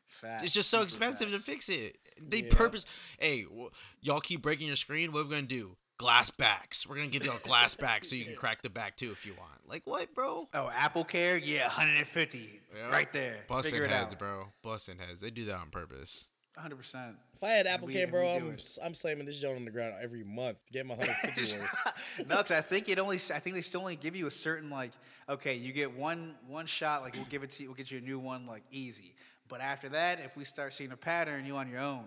Facts, 0.07 0.45
It's 0.45 0.53
just 0.53 0.68
so 0.71 0.83
expensive 0.83 1.31
facts. 1.31 1.45
to 1.45 1.51
fix 1.51 1.68
it. 1.68 1.97
They 2.21 2.43
Yeah. 2.43 2.55
purpose. 2.55 2.85
Hey, 3.18 3.45
w- 3.45 3.71
y'all 4.03 4.21
keep 4.21 4.43
breaking 4.43 4.66
your 4.66 4.77
screen. 4.77 5.12
What 5.12 5.21
are 5.21 5.25
we 5.25 5.31
gonna 5.31 5.43
do? 5.43 5.77
Glass 6.01 6.30
backs. 6.30 6.86
We're 6.86 6.96
gonna 6.96 7.09
give 7.09 7.26
you 7.26 7.30
a 7.30 7.46
glass 7.46 7.74
back 7.86 8.07
so 8.07 8.14
you 8.14 8.24
can 8.24 8.34
crack 8.34 8.62
the 8.62 8.70
back 8.70 8.96
too 8.96 9.11
if 9.11 9.26
you 9.26 9.34
want. 9.38 9.51
Like 9.68 9.82
what, 9.84 10.14
bro? 10.14 10.48
Oh, 10.55 10.70
Apple 10.74 11.05
Care, 11.05 11.36
yeah, 11.36 11.64
150, 11.64 12.38
Yep. 12.74 12.90
right 12.90 13.12
there. 13.12 13.36
Busting 13.46 13.72
Figure 13.72 13.84
it 13.84 13.90
heads, 13.90 14.14
out. 14.14 14.18
bro. 14.18 14.46
Busting 14.62 14.96
heads. 14.96 15.20
They 15.20 15.28
do 15.28 15.44
that 15.44 15.57
on 15.57 15.68
purpose. 15.68 16.24
100. 16.55 16.76
percent 16.76 17.16
if 17.34 17.44
I 17.44 17.51
had 17.51 17.66
Apple 17.66 17.88
Care, 17.88 18.07
bro, 18.07 18.36
I'm. 18.36 18.57
I'm 18.82 18.94
slamming 18.94 19.26
this 19.26 19.38
joint 19.42 19.57
on 19.57 19.66
the 19.66 19.70
ground 19.70 19.94
every 20.03 20.24
month 20.24 20.64
to 20.66 20.72
get 20.72 20.86
my 20.86 20.94
150 20.94 21.59
worth. 21.59 22.18
no, 22.28 22.38
because 22.38 22.53
I 22.53 22.62
think 22.62 22.88
it 22.88 22.98
only. 22.98 23.16
I 23.16 23.38
think 23.38 23.55
they 23.55 23.61
still 23.61 23.82
only 23.82 23.96
give 23.96 24.16
you 24.16 24.26
a 24.26 24.30
certain 24.30 24.70
like. 24.70 24.92
Okay, 25.28 25.55
you 25.55 25.74
get 25.74 25.94
one 25.94 26.34
one 26.48 26.64
shot. 26.64 27.03
Like 27.03 27.12
we'll 27.12 27.26
give 27.26 27.42
it 27.42 27.51
to 27.51 27.62
you. 27.62 27.68
We'll 27.68 27.76
get 27.76 27.90
you 27.90 27.98
a 27.98 28.01
new 28.01 28.18
one 28.18 28.46
like 28.46 28.62
easy. 28.70 29.14
But 29.48 29.61
after 29.61 29.90
that, 29.90 30.20
if 30.20 30.34
we 30.38 30.44
start 30.44 30.72
seeing 30.72 30.92
a 30.92 30.96
pattern, 30.96 31.44
you 31.44 31.57
on 31.57 31.68
your 31.68 31.80
own. 31.80 32.05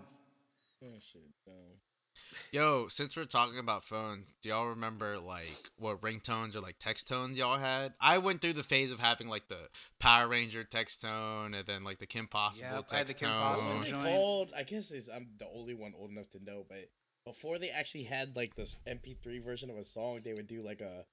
Oh, 0.83 0.87
shit, 0.99 1.21
no. 1.45 1.53
Yo, 2.51 2.87
since 2.87 3.15
we're 3.15 3.25
talking 3.25 3.59
about 3.59 3.83
phones, 3.83 4.27
do 4.41 4.49
y'all 4.49 4.67
remember 4.67 5.19
like 5.19 5.71
what 5.77 6.01
ringtones 6.01 6.55
or 6.55 6.61
like 6.61 6.75
text 6.79 7.07
tones 7.07 7.37
y'all 7.37 7.59
had? 7.59 7.93
I 7.99 8.17
went 8.17 8.41
through 8.41 8.53
the 8.53 8.63
phase 8.63 8.91
of 8.91 8.99
having 8.99 9.27
like 9.27 9.47
the 9.47 9.69
Power 9.99 10.27
Ranger 10.27 10.63
text 10.63 11.01
tone 11.01 11.53
and 11.53 11.65
then 11.65 11.83
like 11.83 11.99
the 11.99 12.05
Kim 12.05 12.27
Possible 12.27 12.67
Yep, 12.69 12.87
text 12.87 12.93
I 12.93 12.97
had 12.97 13.07
the 13.07 13.13
Kim 13.13 13.29
tone. 13.29 13.39
What 13.39 13.45
Possible 13.45 13.77
was 13.77 13.89
it 13.89 13.93
called? 13.93 14.49
I 14.55 14.63
guess 14.63 14.91
it's, 14.91 15.09
I'm 15.09 15.29
the 15.37 15.47
only 15.53 15.73
one 15.73 15.93
old 15.97 16.11
enough 16.11 16.29
to 16.31 16.43
know, 16.43 16.65
but 16.67 16.89
before 17.25 17.57
they 17.57 17.69
actually 17.69 18.03
had 18.03 18.35
like 18.35 18.55
this 18.55 18.79
MP3 18.87 19.43
version 19.43 19.69
of 19.69 19.77
a 19.77 19.83
song, 19.83 20.21
they 20.23 20.33
would 20.33 20.47
do 20.47 20.61
like 20.61 20.81
a 20.81 21.05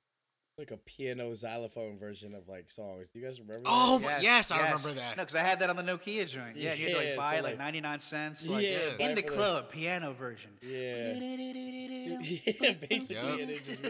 like 0.61 0.71
a 0.71 0.77
piano 0.77 1.35
xylophone 1.35 1.99
version 1.99 2.35
of 2.35 2.47
like 2.49 2.69
songs. 2.71 3.09
Do 3.11 3.19
you 3.19 3.25
guys 3.25 3.41
remember? 3.41 3.65
Oh 3.67 3.99
that? 3.99 4.05
my- 4.05 4.19
yes, 4.23 4.51
I 4.51 4.59
remember 4.59 4.93
that. 5.01 5.17
No, 5.17 5.23
because 5.23 5.35
I 5.37 5.41
had 5.41 5.59
that 5.61 5.71
on 5.71 5.77
the 5.77 5.83
Nokia 5.83 6.29
joint. 6.29 6.57
Yeah, 6.57 6.75
you 6.75 6.87
had 6.87 6.95
to 6.97 6.99
like 7.09 7.17
buy 7.17 7.33
so, 7.33 7.39
it 7.39 7.43
like 7.45 7.53
like- 7.53 7.59
99 7.59 7.99
cents. 8.01 8.49
Like, 8.49 8.65
Yeah, 8.65 8.79
in 9.01 9.15
the 9.15 9.23
for 9.23 9.29
the- 9.31 9.35
club, 9.37 9.71
piano 9.73 10.13
version. 10.13 10.51
yeah, 10.63 11.13
yeah, 11.15 12.73
basically, 12.89 13.27
Yup. 13.31 13.41
and 13.41 13.51
it 13.51 13.65
just 13.65 13.85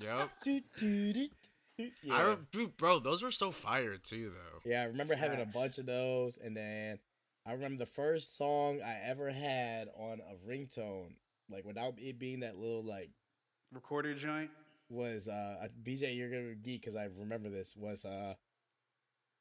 Yep. 0.00 0.30
do. 0.80 1.28
yeah. 1.78 2.14
I 2.14 2.22
re- 2.22 2.36
dude, 2.52 2.76
bro, 2.76 3.00
those 3.00 3.22
were 3.22 3.30
so 3.32 3.50
fire 3.50 3.96
too, 3.96 4.30
though. 4.30 4.70
Yeah, 4.70 4.82
I 4.82 4.86
remember 4.86 5.14
having 5.14 5.40
a 5.40 5.44
Facts. 5.44 5.56
bunch 5.56 5.78
of 5.78 5.86
those, 5.86 6.38
and 6.38 6.56
then 6.56 6.98
I 7.46 7.52
remember 7.52 7.78
the 7.78 7.86
first 7.90 8.36
song 8.36 8.80
I 8.82 8.98
ever 9.04 9.30
had 9.30 9.88
on 9.96 10.20
a 10.20 10.34
ringtone, 10.48 11.14
like 11.50 11.64
without 11.64 11.94
it 11.98 12.18
being 12.18 12.40
that 12.40 12.56
little 12.56 12.84
like 12.84 13.10
Recorder 13.72 14.14
joint. 14.14 14.50
Was 14.94 15.28
uh 15.28 15.66
BJ. 15.82 16.16
You're 16.16 16.30
gonna 16.30 16.50
be 16.50 16.54
geek 16.54 16.80
because 16.82 16.96
I 16.96 17.08
remember 17.18 17.48
this 17.50 17.74
was 17.76 18.04
uh 18.04 18.34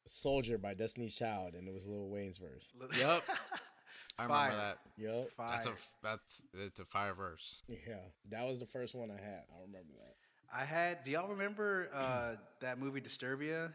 Soldier 0.05 0.57
by 0.57 0.73
Destiny's 0.73 1.15
Child, 1.15 1.53
and 1.53 1.67
it 1.67 1.73
was 1.73 1.87
Lil 1.87 2.09
Wayne's 2.09 2.37
verse. 2.37 2.73
Yep. 2.99 3.23
I 4.19 4.23
remember 4.23 4.33
Fire. 4.51 4.55
that. 4.57 4.77
Yep. 4.97 5.29
Fire. 5.29 5.51
That's 5.55 5.67
a 5.67 5.73
that's 6.03 6.41
it's 6.53 6.79
a 6.79 6.85
fire 6.85 7.13
verse. 7.13 7.61
Yeah, 7.67 7.95
that 8.29 8.45
was 8.45 8.59
the 8.59 8.65
first 8.67 8.93
one 8.95 9.09
I 9.09 9.21
had. 9.21 9.43
I 9.55 9.61
remember 9.65 9.93
that. 9.97 10.15
I 10.55 10.65
had. 10.65 11.03
Do 11.03 11.11
y'all 11.11 11.29
remember 11.29 11.87
uh, 11.95 12.35
that 12.61 12.79
movie 12.79 13.01
Disturbia? 13.01 13.73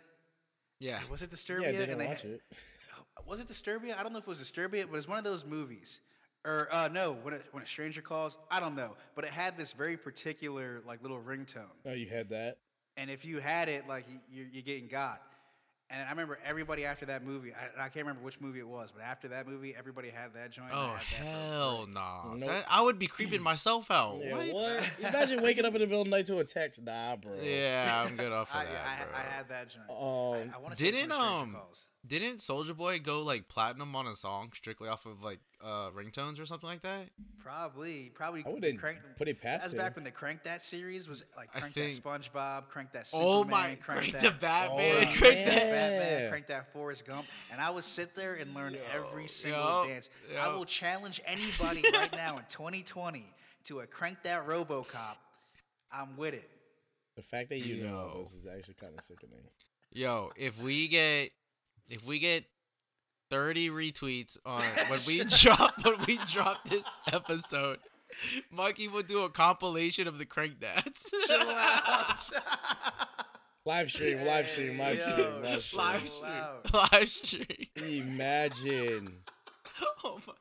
Yeah. 0.80 1.00
Was 1.10 1.22
it 1.22 1.30
Yeah, 1.30 1.34
Disturbia? 1.36 1.68
I 1.68 1.72
didn't 1.72 1.90
and 1.90 2.00
they 2.00 2.06
watch 2.06 2.22
had- 2.22 2.30
it. 2.32 2.42
Was 3.26 3.40
it 3.40 3.48
Disturbia? 3.48 3.98
I 3.98 4.04
don't 4.04 4.12
know 4.12 4.20
if 4.20 4.24
it 4.24 4.28
was 4.28 4.40
Disturbia, 4.40 4.86
but 4.88 4.96
it's 4.96 5.08
one 5.08 5.18
of 5.18 5.24
those 5.24 5.44
movies. 5.44 6.00
Or 6.49 6.66
uh, 6.72 6.88
no, 6.90 7.12
when 7.22 7.34
a, 7.34 7.38
when 7.53 7.62
a 7.62 7.66
stranger 7.66 8.01
calls, 8.01 8.38
I 8.51 8.59
don't 8.59 8.74
know, 8.74 8.96
but 9.14 9.24
it 9.24 9.30
had 9.30 9.59
this 9.59 9.74
very 9.74 9.99
particular 9.99 10.80
like 10.86 11.03
little 11.03 11.20
ringtone, 11.20 11.66
Oh, 11.84 11.92
you 11.92 12.07
had 12.07 12.30
that. 12.30 12.57
and 12.96 13.11
if 13.11 13.26
you 13.26 13.38
had 13.38 13.68
it, 13.68 13.86
like 13.86 14.05
you're, 14.32 14.46
you're 14.51 14.62
getting 14.62 14.88
got. 14.88 15.20
And 15.90 16.07
I 16.07 16.11
remember 16.11 16.38
everybody 16.44 16.84
after 16.84 17.07
that 17.07 17.24
movie. 17.24 17.53
I, 17.55 17.84
I 17.84 17.88
can't 17.88 18.07
remember 18.07 18.20
which 18.22 18.42
movie 18.42 18.59
it 18.59 18.68
was, 18.68 18.92
but 18.92 19.03
after 19.03 19.28
that 19.28 19.46
movie, 19.46 19.74
everybody 19.78 20.09
had 20.09 20.34
that 20.34 20.51
joint. 20.51 20.68
Oh 20.72 20.88
had 20.88 20.96
that 20.96 21.05
for 21.05 21.24
a 21.24 21.28
hell 21.28 21.82
break. 21.84 21.94
nah! 21.94 22.34
Nope. 22.34 22.49
That- 22.51 22.66
I 22.70 22.80
would 22.80 22.99
be 22.99 23.07
creeping 23.07 23.42
myself 23.42 23.90
out. 23.90 24.18
Yeah, 24.22 24.36
what? 24.36 24.53
what? 24.53 24.92
Imagine 25.01 25.42
waking 25.42 25.66
up 25.66 25.74
in 25.74 25.80
the 25.80 25.86
middle 25.86 26.03
of 26.03 26.07
the 26.07 26.11
night 26.11 26.26
to 26.26 26.38
a 26.38 26.44
text. 26.44 26.82
Nah, 26.82 27.16
bro. 27.16 27.32
Yeah, 27.42 28.05
I'm 28.07 28.16
good 28.16 28.32
off 28.32 28.51
of 28.55 28.61
I, 28.61 28.64
that, 28.64 28.86
I, 28.86 29.05
bro. 29.05 29.18
I 29.18 29.20
had 29.34 29.49
that 29.51 29.68
joint. 29.68 29.90
Um, 29.90 30.51
I, 30.55 30.57
I 30.57 30.61
want 30.61 30.70
to 30.70 30.76
say 30.76 30.88
it's 30.88 30.96
didn't, 30.99 31.12
Stranger 31.12 31.42
um, 31.42 31.55
Calls. 31.55 31.88
Didn't 32.09 32.38
Soulja 32.38 32.74
Boy 32.74 32.98
go 32.98 33.22
like 33.22 33.48
platinum 33.48 33.94
on 33.94 34.06
a 34.06 34.16
song 34.16 34.50
strictly 34.54 34.88
off 34.88 35.04
of 35.04 35.22
like 35.22 35.40
uh 35.62 35.90
ringtones 35.90 36.40
or 36.40 36.46
something 36.46 36.68
like 36.68 36.80
that? 36.82 37.11
Probably, 37.38 38.11
probably. 38.14 38.42
I 38.46 38.48
wouldn't 38.48 38.78
crank, 38.78 38.98
put 39.18 39.28
it 39.28 39.40
past 39.42 39.62
That's 39.62 39.72
him. 39.74 39.78
back 39.78 39.94
when 39.96 40.04
the 40.04 40.11
Crank 40.11 40.42
That 40.44 40.62
series 40.62 41.09
was 41.09 41.24
like 41.36 41.48
I 41.54 41.61
Crank 41.61 41.74
think- 41.74 41.92
That 41.94 42.02
SpongeBob, 42.02 42.68
Crank 42.68 42.92
That 42.92 43.06
Superman, 43.06 43.30
oh 43.32 43.44
my! 43.44 43.74
Crank 43.80 44.00
Crank 44.00 44.12
That 44.12 44.22
the 44.22 44.30
Batman! 44.30 44.90
Oh, 44.94 44.96
crank 44.98 45.18
Crank 45.18 45.34
that- 45.36 45.54
that 45.54 46.00
Batman, 46.00 46.30
Crank 46.30 46.46
That 46.46 46.72
Forrest 46.72 47.06
Gump, 47.06 47.26
and 47.52 47.61
I 47.61 47.68
would 47.70 47.84
sit 47.84 48.14
there 48.14 48.34
and 48.36 48.54
learn 48.54 48.76
every 48.94 49.26
single 49.26 49.61
yup, 49.61 49.88
dance. 49.88 50.11
I 50.40 50.48
will 50.48 50.64
challenge 50.64 51.20
anybody 51.26 51.82
right 51.92 52.12
now 52.12 52.38
in 52.38 52.44
2020 52.48 53.24
to 53.64 53.80
a 53.80 53.86
Crank 53.86 54.22
That 54.22 54.46
RoboCop. 54.46 55.16
I'm 55.92 56.16
with 56.16 56.34
it. 56.34 56.48
the 57.16 57.22
fact 57.22 57.48
that 57.50 57.59
you 57.59 57.82
know 57.84 58.18
this 58.22 58.32
is 58.34 58.46
actually 58.46 58.74
kind 58.74 58.94
of 58.96 59.00
sickening. 59.04 59.40
Yo, 59.90 60.30
if 60.36 60.61
we 60.62 60.86
get 60.88 61.30
if 61.89 62.05
we 62.05 62.18
get 62.18 62.45
30 63.30 63.70
retweets 63.70 64.36
on 64.45 64.61
when 64.89 65.01
we 65.07 65.24
drop 65.24 65.72
when 65.84 65.97
we 66.07 66.18
drop 66.30 66.68
this 66.68 66.86
episode, 67.12 67.78
Mikey 68.51 68.89
will 68.89 69.03
do 69.03 69.22
a 69.22 69.30
compilation 69.30 70.07
of 70.09 70.18
the 70.18 70.24
crank 70.26 70.61
dance. 70.61 71.01
Chill 71.26 71.41
out. 71.41 72.20
Live 73.64 73.91
stream, 73.91 74.24
live 74.24 74.49
stream, 74.49 74.78
live 74.78 74.97
Yo, 74.97 75.11
stream, 75.11 75.43
live 75.43 75.61
stream. 75.62 75.82
live 75.82 76.09
stream. 76.09 76.89
Live 76.91 77.09
stream. 77.09 77.66
Imagine. 77.76 79.12
Oh 80.03 80.18
my. 80.26 80.32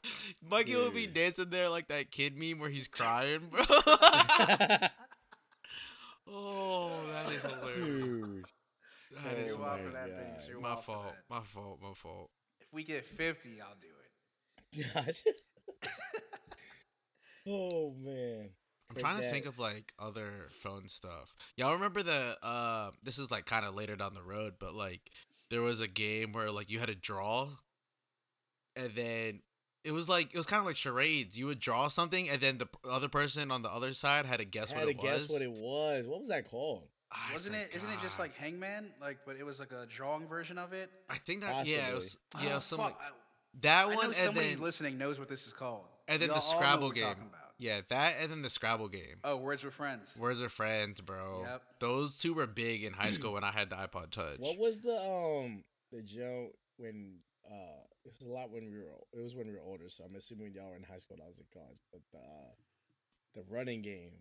Mikey 0.49 0.75
will 0.75 0.91
be 0.91 1.07
dancing 1.07 1.49
there 1.49 1.67
like 1.67 1.89
that 1.89 2.09
kid 2.09 2.37
meme 2.37 2.57
where 2.59 2.69
he's 2.69 2.87
crying, 2.87 3.41
bro. 3.51 3.63
oh, 6.27 6.91
that 7.11 7.27
is 7.29 7.41
hilarious. 7.41 7.75
Dude. 7.77 8.45
That 9.23 9.37
is 9.37 9.51
You're 9.51 9.59
wild 9.59 9.81
for 9.81 9.89
that, 9.89 10.09
God. 10.09 10.25
Binks. 10.25 10.47
You're 10.47 10.59
my 10.59 10.73
wild 10.73 10.85
for 10.85 11.03
that. 11.03 11.15
My 11.29 11.41
fault. 11.41 11.79
My 11.81 11.93
fault. 11.93 12.29
If 12.61 12.67
we 12.71 12.83
get 12.83 13.05
50, 13.05 13.49
I'll 13.61 13.75
do 13.79 13.87
it. 13.87 14.93
Gosh. 14.93 15.23
oh 17.47 17.93
man. 18.03 18.49
I'm 18.89 18.95
Crank 18.95 19.05
trying 19.05 19.21
to 19.21 19.29
think 19.29 19.45
of 19.45 19.59
like 19.59 19.93
other 19.99 20.47
phone 20.49 20.87
stuff. 20.87 21.35
Y'all 21.55 21.73
remember 21.73 22.03
the 22.03 22.37
uh 22.45 22.91
this 23.03 23.17
is 23.17 23.31
like 23.31 23.45
kind 23.45 23.65
of 23.65 23.75
later 23.75 23.95
down 23.95 24.13
the 24.13 24.23
road, 24.23 24.53
but 24.59 24.73
like 24.73 25.01
there 25.49 25.61
was 25.61 25.81
a 25.81 25.87
game 25.87 26.33
where 26.33 26.51
like 26.51 26.69
you 26.69 26.79
had 26.79 26.87
to 26.87 26.95
draw 26.95 27.49
and 28.75 28.91
then 28.95 29.41
it 29.83 29.91
was 29.91 30.07
like 30.07 30.33
it 30.33 30.37
was 30.37 30.45
kind 30.45 30.59
of 30.59 30.65
like 30.65 30.75
charades. 30.75 31.37
You 31.37 31.47
would 31.47 31.59
draw 31.59 31.87
something 31.87 32.29
and 32.29 32.41
then 32.41 32.57
the 32.57 32.67
other 32.89 33.09
person 33.09 33.51
on 33.51 33.61
the 33.61 33.69
other 33.71 33.93
side 33.93 34.25
had 34.25 34.37
to 34.37 34.45
guess 34.45 34.71
I 34.71 34.75
what 34.75 34.87
had 34.87 34.99
to 34.99 35.07
it 35.07 35.11
guess 35.11 35.29
what 35.29 35.41
it 35.41 35.51
was. 35.51 36.05
What 36.07 36.19
was 36.19 36.29
that 36.29 36.49
called? 36.49 36.83
I 37.11 37.33
Wasn't 37.33 37.55
it? 37.55 37.69
Isn't 37.75 37.91
it 37.93 37.99
just 38.01 38.19
like 38.19 38.35
Hangman? 38.35 38.91
Like, 38.99 39.19
but 39.25 39.37
it 39.37 39.45
was 39.45 39.59
like 39.59 39.71
a 39.71 39.85
drawing 39.87 40.27
version 40.27 40.57
of 40.57 40.73
it. 40.73 40.89
I 41.09 41.17
think 41.19 41.41
that 41.41 41.65
yeah, 41.65 41.89
it 41.89 41.95
was 41.95 42.17
yeah, 42.43 42.55
Oh, 42.55 42.59
some 42.59 42.79
fuck, 42.79 42.99
like, 42.99 43.11
that 43.61 43.83
I 43.83 43.85
one 43.85 43.95
know 43.95 44.01
and 44.03 44.13
somebody 44.15 44.53
then 44.53 44.61
listening 44.61 44.97
knows 44.97 45.19
what 45.19 45.29
this 45.29 45.47
is 45.47 45.53
called. 45.53 45.85
and 46.07 46.21
then 46.21 46.29
Y'all 46.29 46.37
the 46.39 46.43
all 46.43 46.51
know 46.51 46.57
what 46.57 46.63
Scrabble 46.65 46.87
we're 46.89 46.93
game. 46.93 47.03
talking 47.05 47.23
about. 47.29 47.41
Yeah, 47.59 47.81
that 47.89 48.15
and 48.21 48.31
then 48.31 48.41
the 48.43 48.49
Scrabble 48.49 48.87
game. 48.89 49.17
Oh, 49.23 49.37
Words 49.37 49.63
with 49.63 49.73
Friends. 49.73 50.17
Where's 50.19 50.41
our 50.41 50.49
friends, 50.49 51.01
bro? 51.01 51.41
Yep. 51.43 51.61
Those 51.79 52.15
two 52.15 52.33
were 52.33 52.45
big 52.45 52.83
in 52.83 52.93
high 52.93 53.11
school 53.11 53.33
when 53.33 53.43
I 53.43 53.51
had 53.51 53.69
the 53.69 53.77
iPod 53.77 54.11
Touch. 54.11 54.37
What 54.37 54.57
was 54.59 54.81
the 54.81 54.93
um 54.93 55.63
the 55.91 56.01
joke 56.03 56.51
when 56.77 57.15
uh 57.49 57.81
it 58.05 58.11
was 58.11 58.21
a 58.21 58.31
lot 58.31 58.51
when 58.51 58.65
we 58.69 58.77
were 58.77 58.91
it 59.13 59.23
was 59.23 59.33
when 59.33 59.47
we 59.47 59.53
were 59.53 59.61
older, 59.65 59.89
so 59.89 60.03
I'm 60.03 60.15
assuming 60.15 60.53
y'all 60.53 60.69
were 60.69 60.75
in 60.75 60.83
high 60.83 60.97
school 60.99 61.15
and 61.15 61.23
I 61.23 61.27
was 61.27 61.39
in 61.39 61.45
college. 61.53 61.79
But 61.91 62.01
the 62.11 62.19
uh, 62.19 62.51
the 63.33 63.43
running 63.49 63.81
game. 63.81 64.11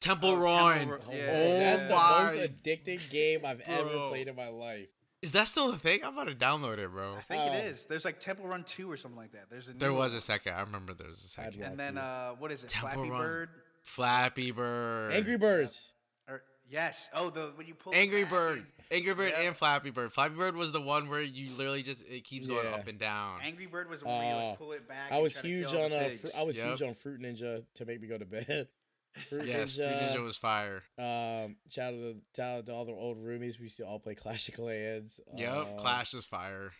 Temple 0.00 0.30
Oh, 0.30 0.36
Run. 0.36 0.78
Temple 0.78 0.92
Run, 0.96 1.00
Oh, 1.08 1.12
yeah. 1.12 1.26
bro, 1.26 1.58
that's 1.58 1.82
the 1.84 1.88
most 1.90 2.38
addicting 2.64 3.10
game 3.10 3.40
I've 3.44 3.60
ever 3.60 4.08
played 4.08 4.28
in 4.28 4.36
my 4.36 4.48
life. 4.48 4.88
Is 5.20 5.32
that 5.32 5.48
still 5.48 5.70
a 5.72 5.76
thing? 5.76 6.04
I'm 6.04 6.12
about 6.16 6.28
to 6.28 6.34
download 6.36 6.78
it, 6.78 6.88
bro. 6.92 7.10
I 7.12 7.16
think 7.22 7.42
Oh. 7.42 7.52
it 7.52 7.64
is. 7.64 7.86
There's 7.86 8.04
like 8.04 8.20
Temple 8.20 8.46
Run 8.46 8.62
2 8.62 8.88
or 8.90 8.96
something 8.96 9.18
like 9.18 9.32
that. 9.32 9.50
There's 9.50 9.66
a 9.66 9.72
new 9.72 9.78
There 9.80 9.92
was 9.92 10.12
one. 10.12 10.18
a 10.18 10.20
second. 10.20 10.52
I 10.54 10.60
remember 10.60 10.94
there 10.94 11.08
was 11.08 11.18
a 11.36 11.40
I'd 11.40 11.46
second. 11.46 11.60
rock 11.60 11.70
And 11.70 11.80
then 11.80 11.98
uh, 11.98 12.30
what 12.34 12.52
is 12.52 12.62
it? 12.62 12.70
Temple 12.70 12.90
Flappy 12.90 13.10
Run. 13.10 13.20
Bird. 13.20 13.48
Flappy 13.82 14.50
Bird. 14.52 15.12
Angry 15.12 15.36
Birds. 15.38 15.92
Or 16.28 16.42
yes. 16.70 17.10
Oh, 17.14 17.30
the 17.30 17.52
when 17.56 17.66
you 17.66 17.74
pull. 17.74 17.92
Angry 17.94 18.22
back 18.22 18.30
Bird. 18.30 18.66
Angry 18.92 19.14
Bird 19.14 19.30
Yep. 19.36 19.40
and 19.40 19.56
Flappy 19.56 19.90
Bird. 19.90 20.12
Flappy 20.12 20.34
Bird 20.36 20.54
was 20.54 20.70
the 20.72 20.80
one 20.80 21.08
where 21.08 21.20
you 21.20 21.50
literally 21.56 21.82
just 21.82 22.00
it 22.08 22.22
keeps 22.24 22.46
going 22.46 22.72
up 22.72 22.86
and 22.86 22.98
down. 23.00 23.40
Angry 23.44 23.66
Bird 23.66 23.90
was 23.90 24.00
the 24.02 24.06
one 24.06 24.18
where 24.18 24.28
you 24.28 24.32
Uh, 24.34 24.48
like 24.50 24.58
pull 24.58 24.72
it 24.72 24.86
back. 24.88 25.10
I 25.10 25.14
and 25.16 25.22
was 25.24 25.32
try 25.32 25.42
to 25.42 25.48
huge 25.48 25.68
kill 25.68 25.82
on 25.82 25.90
the 25.90 26.06
uh, 26.06 26.08
fr- 26.10 26.26
I 26.38 26.42
was 26.44 26.56
Yep. 26.56 26.66
huge 26.68 26.82
on 26.82 26.94
Fruit 26.94 27.20
Ninja 27.20 27.64
to 27.74 27.84
make 27.84 28.00
me 28.00 28.06
go 28.06 28.18
to 28.18 28.24
bed. 28.24 28.68
Fruit 29.12 29.46
yes, 29.46 29.76
Fruit 29.76 29.86
Ninja. 29.86 30.16
Ninja 30.16 30.24
was 30.24 30.36
fire. 30.36 30.82
Um, 30.98 31.56
shout 31.68 31.92
out 31.94 32.00
to, 32.00 32.16
shout 32.36 32.58
out 32.58 32.66
to 32.66 32.72
all 32.72 32.84
the 32.84 32.92
old 32.92 33.18
roomies. 33.18 33.58
We 33.58 33.64
used 33.64 33.78
to 33.78 33.84
all 33.86 33.98
play 33.98 34.14
Clash 34.14 34.48
of 34.48 34.54
Clans. 34.54 35.20
Yep, 35.36 35.52
Uh, 35.52 35.64
Clash 35.78 36.14
is 36.14 36.24
fire. 36.24 36.70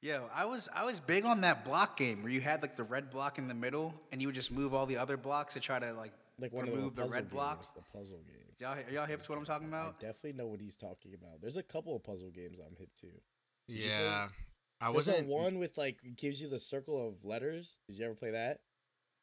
Yo, 0.00 0.26
I 0.34 0.44
was 0.44 0.68
I 0.74 0.84
was 0.84 1.00
big 1.00 1.24
on 1.24 1.40
that 1.42 1.64
block 1.64 1.96
game 1.96 2.22
where 2.22 2.30
you 2.32 2.40
had 2.40 2.60
like 2.62 2.76
the 2.76 2.84
red 2.84 3.10
block 3.10 3.38
in 3.38 3.48
the 3.48 3.54
middle, 3.54 3.94
and 4.12 4.20
you 4.20 4.28
would 4.28 4.34
just 4.34 4.52
move 4.52 4.74
all 4.74 4.84
the 4.86 4.96
other 4.98 5.16
blocks 5.16 5.54
to 5.54 5.60
try 5.60 5.78
to 5.78 5.92
like 5.94 6.12
Like 6.38 6.52
one 6.52 6.66
remove 6.66 6.88
of 6.88 6.96
the, 6.96 7.02
the 7.04 7.08
red 7.08 7.22
games, 7.24 7.32
blocks. 7.32 7.70
The 7.70 7.80
puzzle 7.92 8.18
game. 8.26 8.36
Y'all, 8.60 8.76
are 8.78 8.92
y'all 8.92 9.06
hip 9.06 9.22
to 9.22 9.32
what 9.32 9.38
I'm 9.38 9.44
talking 9.44 9.66
I 9.72 9.80
about? 9.80 10.00
definitely 10.00 10.34
know 10.34 10.46
what 10.46 10.60
he's 10.60 10.76
talking 10.76 11.12
about. 11.14 11.40
There's 11.40 11.56
a 11.56 11.62
couple 11.62 11.96
of 11.96 12.04
puzzle 12.04 12.30
games 12.30 12.58
I'm 12.60 12.76
hip 12.76 12.90
to. 13.00 13.06
you 13.66 13.80
play- 13.82 13.88
Yeah. 13.90 14.28
I 14.80 14.86
There's 14.86 14.94
wasn't 14.94 15.26
one 15.28 15.58
with 15.58 15.78
like 15.78 15.96
gives 16.16 16.40
you 16.40 16.48
the 16.50 16.58
circle 16.58 17.08
of 17.08 17.24
letters. 17.24 17.78
Did 17.88 17.96
you 17.98 18.04
ever 18.04 18.14
play 18.14 18.32
that? 18.32 18.58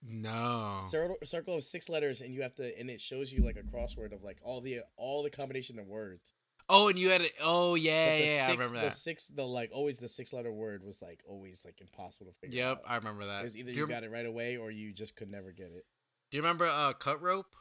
No. 0.04 0.68
Circle, 0.90 1.18
circle 1.24 1.56
of 1.56 1.64
six 1.64 1.90
letters, 1.90 2.22
and 2.22 2.34
you 2.34 2.42
have 2.42 2.56
to, 2.56 2.78
and 2.80 2.90
it 2.90 3.00
shows 3.02 3.32
you 3.32 3.44
like 3.46 3.56
a 3.58 3.62
crossword 3.64 4.14
of 4.14 4.24
like 4.24 4.40
all 4.44 4.62
the 4.62 4.80
all 4.98 5.22
the 5.24 5.30
combination 5.30 5.78
of 5.80 5.88
words. 5.88 6.34
Oh, 6.70 6.88
and 6.88 6.98
you 6.98 7.10
had 7.10 7.22
it. 7.22 7.34
Oh 7.42 7.76
yeah, 7.76 8.06
But 8.06 8.18
the 8.18 8.26
yeah, 8.26 8.44
I 8.44 8.48
six, 8.48 8.58
remember 8.58 8.80
the 8.80 8.86
that. 8.88 8.96
six, 8.96 9.28
the 9.28 9.44
like 9.44 9.72
always 9.74 9.98
the 10.00 10.08
six 10.08 10.32
letter 10.34 10.52
word 10.52 10.84
was 10.84 11.02
like 11.02 11.22
always 11.28 11.64
like 11.66 11.82
impossible 11.82 12.28
to 12.28 12.34
figure 12.34 12.60
Yep, 12.60 12.78
out. 12.78 12.84
I 12.88 12.96
remember 12.96 13.26
that. 13.26 13.42
It 13.42 13.44
was 13.44 13.58
either 13.58 13.72
you 13.72 13.78
you, 13.82 13.88
got 13.88 14.04
it 14.04 14.12
right 14.12 14.26
away 14.26 14.58
or 14.58 14.72
you 14.72 14.94
just 14.94 15.16
could 15.16 15.30
never 15.30 15.52
get 15.52 15.68
it. 15.68 15.86
do 16.32 16.38
you 16.38 16.42
remember 16.42 16.66
uh, 16.68 16.94
cut 16.94 17.22
rope 17.22 17.56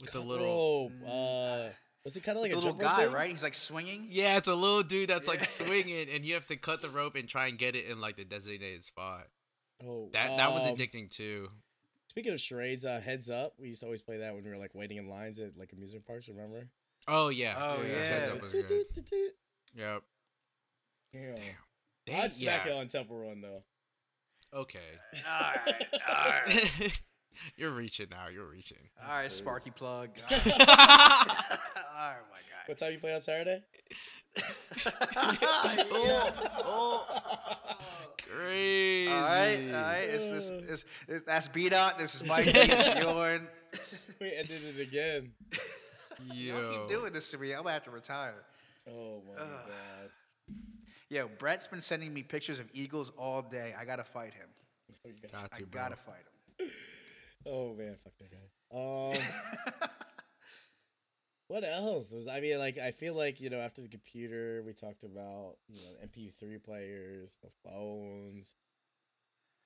with 0.00 0.12
the 0.12 0.20
little? 0.20 0.90
rope. 0.90 0.92
Uh, 1.06 1.68
was 2.02 2.16
it 2.16 2.22
kind 2.24 2.38
of 2.38 2.42
like 2.42 2.52
the 2.52 2.56
a 2.56 2.60
little 2.60 2.72
guy, 2.72 3.04
thing? 3.04 3.12
right? 3.12 3.30
He's 3.30 3.42
like 3.42 3.52
swinging. 3.54 4.06
Yeah, 4.08 4.38
it's 4.38 4.48
a 4.48 4.54
little 4.54 4.82
dude 4.82 5.10
that's 5.10 5.28
like 5.28 5.44
swinging, 5.44 6.08
and 6.08 6.24
you 6.24 6.32
have 6.34 6.46
to 6.46 6.56
cut 6.56 6.80
the 6.80 6.88
rope 6.88 7.14
and 7.16 7.28
try 7.28 7.46
and 7.48 7.58
get 7.58 7.76
it 7.76 7.84
in 7.86 8.00
like 8.00 8.16
the 8.16 8.24
designated 8.24 8.84
spot. 8.84 9.26
Oh, 9.86 10.10
That 10.12 10.36
that 10.36 10.52
one's 10.52 10.66
um, 10.66 10.76
addicting 10.76 11.10
too. 11.10 11.48
Speaking 12.08 12.32
of 12.32 12.40
charades, 12.40 12.84
uh, 12.84 13.00
heads 13.00 13.30
up. 13.30 13.54
We 13.58 13.68
used 13.68 13.80
to 13.80 13.86
always 13.86 14.02
play 14.02 14.18
that 14.18 14.34
when 14.34 14.44
we 14.44 14.50
were 14.50 14.56
like 14.56 14.74
waiting 14.74 14.96
in 14.96 15.08
lines 15.08 15.38
at 15.38 15.56
like 15.56 15.72
amusement 15.72 16.06
parks. 16.06 16.28
Remember? 16.28 16.68
Oh 17.06 17.28
yeah. 17.28 17.54
Oh, 17.56 17.82
Heads 17.82 18.26
yeah. 18.26 18.32
Up 18.32 18.42
was 18.42 18.52
good. 18.52 18.70
Yep. 19.74 20.02
Damn. 21.12 21.34
Damn. 22.06 22.20
I'd 22.24 22.34
smack 22.34 22.66
yeah. 22.66 22.72
it 22.72 22.78
on 22.78 22.88
Temple 22.88 23.16
Run 23.16 23.40
though. 23.40 23.62
Okay. 24.52 24.78
right, 25.24 25.86
all 26.08 26.30
right, 26.46 27.00
You're 27.56 27.70
reaching 27.70 28.08
now. 28.10 28.26
You're 28.32 28.48
reaching. 28.48 28.78
all 29.00 29.20
right. 29.20 29.30
Sparky 29.30 29.70
plug. 29.70 30.10
All 30.30 30.36
right, 30.36 30.42
Crazy. 30.42 30.60
all 30.60 30.66
right 30.66 32.16
my 32.30 32.38
What 32.66 32.78
time 32.78 32.92
you 32.92 32.98
play 32.98 33.14
on 33.14 33.20
Saturday? 33.20 33.62
guy. 34.34 34.44
oh, 36.64 37.06
Crazy. 38.30 39.10
All 39.10 39.20
right, 39.20 39.58
all 39.74 39.82
right. 39.82 40.06
It's 40.08 40.30
this, 40.30 40.50
it's, 40.50 40.84
it's, 41.08 41.24
that's 41.24 41.48
beat 41.48 41.72
out. 41.72 41.98
This 41.98 42.14
is 42.14 42.26
Mike 42.26 42.46
and 42.54 43.00
Bjorn. 43.00 43.48
we 44.20 44.34
ended 44.34 44.62
it 44.76 44.80
again. 44.80 45.32
Yo. 46.32 46.54
Y'all 46.60 46.70
keep 46.72 46.88
doing 46.98 47.12
this 47.12 47.30
to 47.32 47.38
me. 47.38 47.52
I'm 47.52 47.62
gonna 47.62 47.72
have 47.72 47.84
to 47.84 47.90
retire. 47.90 48.44
Oh 48.88 49.22
my 49.28 49.34
god. 49.36 50.10
Yo, 51.08 51.28
Brett's 51.38 51.66
been 51.66 51.80
sending 51.80 52.14
me 52.14 52.22
pictures 52.22 52.60
of 52.60 52.68
eagles 52.72 53.10
all 53.18 53.42
day. 53.42 53.72
I 53.78 53.84
gotta 53.84 54.04
fight 54.04 54.32
him. 54.34 54.48
Oh, 55.04 55.08
you 55.08 55.14
got- 55.22 55.32
Got 55.32 55.48
I 55.52 55.58
to, 55.58 55.64
gotta 55.66 55.96
fight 55.96 56.22
him. 56.58 56.68
Oh 57.46 57.74
man, 57.74 57.96
fuck 58.04 58.12
that 58.18 58.30
guy. 58.30 58.38
Um, 58.72 59.88
what 61.50 61.64
else 61.64 62.12
was? 62.12 62.28
I 62.28 62.40
mean, 62.40 62.60
like 62.60 62.78
I 62.78 62.92
feel 62.92 63.12
like 63.12 63.40
you 63.40 63.50
know 63.50 63.58
after 63.58 63.82
the 63.82 63.88
computer, 63.88 64.62
we 64.64 64.72
talked 64.72 65.02
about 65.02 65.56
you 65.68 65.80
know 65.82 66.06
MP3 66.06 66.62
players, 66.62 67.38
the 67.42 67.50
phones. 67.68 68.54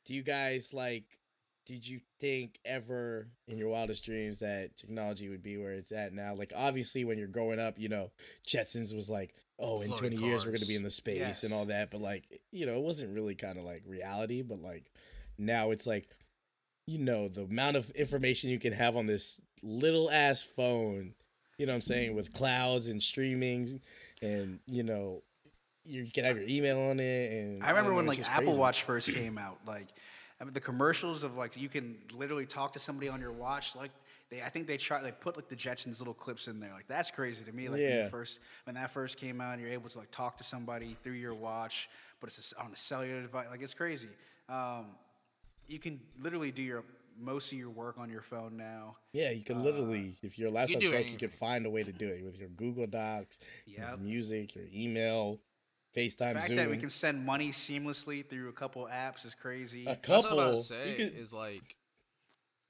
Do 0.07 0.15
you 0.15 0.23
guys 0.23 0.73
like? 0.73 1.19
Did 1.67 1.87
you 1.87 2.01
think 2.21 2.59
ever 2.65 3.29
in 3.49 3.57
your 3.57 3.71
wildest 3.71 4.05
dreams 4.05 4.41
that 4.41 4.77
technology 4.77 5.31
would 5.31 5.43
be 5.43 5.57
where 5.59 5.73
it's 5.73 5.93
at 5.93 6.15
now? 6.15 6.35
Like 6.35 6.55
obviously, 6.57 7.05
when 7.05 7.19
you're 7.19 7.27
growing 7.27 7.61
up, 7.61 7.79
you 7.79 7.91
know 7.91 8.11
Jetsons 8.49 8.95
was 8.95 9.11
like, 9.11 9.35
oh, 9.59 9.83
in 9.83 9.89
Floating 9.89 10.19
20 10.19 10.27
years 10.27 10.47
we're 10.47 10.53
gonna 10.53 10.65
be 10.65 10.77
in 10.77 10.83
the 10.83 10.91
space 10.91 11.43
and 11.43 11.53
all 11.53 11.67
that. 11.67 11.91
But 11.91 12.01
like, 12.01 12.41
you 12.51 12.65
know, 12.65 12.73
it 12.73 12.83
wasn't 12.83 13.15
really 13.15 13.35
kind 13.35 13.59
of 13.59 13.65
like 13.65 13.83
reality. 13.87 14.41
But 14.41 14.63
like 14.63 14.91
now, 15.37 15.71
it's 15.71 15.87
like 15.87 16.09
you 16.87 16.99
know 16.99 17.29
the 17.29 17.43
amount 17.43 17.77
of 17.77 17.91
information 17.91 18.49
you 18.49 18.59
can 18.59 18.73
have 18.73 18.97
on 18.97 19.05
this 19.05 19.43
little 19.63 20.11
ass 20.11 20.43
phone 20.43 21.13
you 21.59 21.67
know 21.67 21.73
what 21.73 21.77
i'm 21.77 21.83
saying 21.83 22.15
with 22.15 22.33
clouds 22.33 22.89
and 22.89 23.03
streaming 23.03 23.81
and 24.23 24.59
you 24.67 24.83
know 24.83 25.23
you 25.85 26.07
can 26.13 26.25
have 26.25 26.39
your 26.39 26.49
email 26.49 26.81
on 26.81 26.99
it. 26.99 27.33
And 27.33 27.63
I 27.63 27.71
remember 27.71 27.91
don't 27.91 27.97
when 27.99 28.07
like 28.07 28.21
Apple 28.21 28.45
crazy. 28.45 28.59
Watch 28.59 28.83
first 28.85 29.13
came 29.13 29.39
out. 29.39 29.59
Like, 29.67 29.89
I 30.41 30.45
mean, 30.45 30.55
the 30.55 30.61
commercials 30.61 31.25
of 31.25 31.37
like 31.37 31.61
you 31.61 31.69
can 31.69 31.97
literally 32.17 32.47
talk 32.47 32.73
to 32.73 32.79
somebody 32.79 33.09
on 33.09 33.21
your 33.21 33.33
watch. 33.33 33.77
Like, 33.77 33.91
they 34.31 34.41
I 34.41 34.49
think 34.49 34.67
they 34.67 34.77
try 34.77 35.03
they 35.03 35.13
put 35.13 35.37
like 35.37 35.49
the 35.49 35.57
Jetsons 35.57 36.01
little 36.01 36.15
clips 36.15 36.49
in 36.49 36.59
there. 36.59 36.73
Like 36.73 36.87
that's 36.87 37.11
crazy 37.11 37.45
to 37.45 37.53
me. 37.53 37.65
Like 37.69 37.81
when 37.81 37.91
Yeah. 37.91 38.03
you 38.05 38.09
first 38.09 38.41
when 38.65 38.75
that 38.77 38.91
first 38.91 39.19
came 39.19 39.41
out, 39.41 39.55
and 39.55 39.63
you're 39.63 39.73
able 39.73 39.91
to 39.91 39.99
like 39.99 40.11
talk 40.11 40.37
to 40.39 40.45
somebody 40.45 40.97
through 41.03 41.13
your 41.15 41.35
watch, 41.35 41.89
but 42.21 42.29
it's 42.29 42.53
on 42.55 42.73
a 42.73 42.77
cellular 42.77 43.21
device. 43.23 43.49
Like 43.51 43.63
it's 43.63 43.75
crazy. 43.75 44.09
Um, 44.49 44.87
you 45.67 45.79
can 45.79 46.01
literally 46.21 46.51
do 46.51 46.63
your 46.63 46.85
most 47.19 47.53
of 47.53 47.59
your 47.59 47.71
work 47.71 47.99
on 47.99 48.11
your 48.11 48.23
phone 48.23 48.57
now. 48.57 48.97
Yeah, 49.13 49.31
you 49.31 49.43
can 49.45 49.59
uh, 49.59 49.61
literally, 49.61 50.15
if 50.23 50.39
your 50.39 50.51
laptop's 50.51 50.81
do 50.85 50.91
broke, 50.91 51.11
you 51.11 51.17
can 51.19 51.31
find 51.31 51.67
a 51.67 51.71
way 51.71 51.83
to 51.83 51.93
do 51.93 52.09
it 52.09 52.25
with 52.25 52.39
your 52.39 52.49
Google 52.49 52.87
Docs, 52.87 53.41
your 53.67 53.97
music, 53.99 54.55
your 54.57 54.65
email, 54.75 55.39
FaceTime, 55.97 56.17
The 56.19 56.35
fact 56.41 56.49
Zoom. 56.49 56.57
that 56.57 56.71
we 56.71 56.77
can 56.77 56.91
send 56.91 57.25
money 57.25 57.51
seamlessly 57.51 58.27
through 58.29 58.49
a 58.49 58.53
couple 58.53 58.89
apps 58.93 59.25
is 59.25 59.35
crazy. 59.35 59.83
a 59.83 59.87
That's 59.95 60.09
what 60.09 60.17
I'm 60.17 60.23
couple. 60.25 60.39
about 60.41 60.57
to 60.57 60.63
say 60.63 60.91
you 60.91 60.97
could, 60.97 61.15
is 61.17 61.33
like 61.33 61.77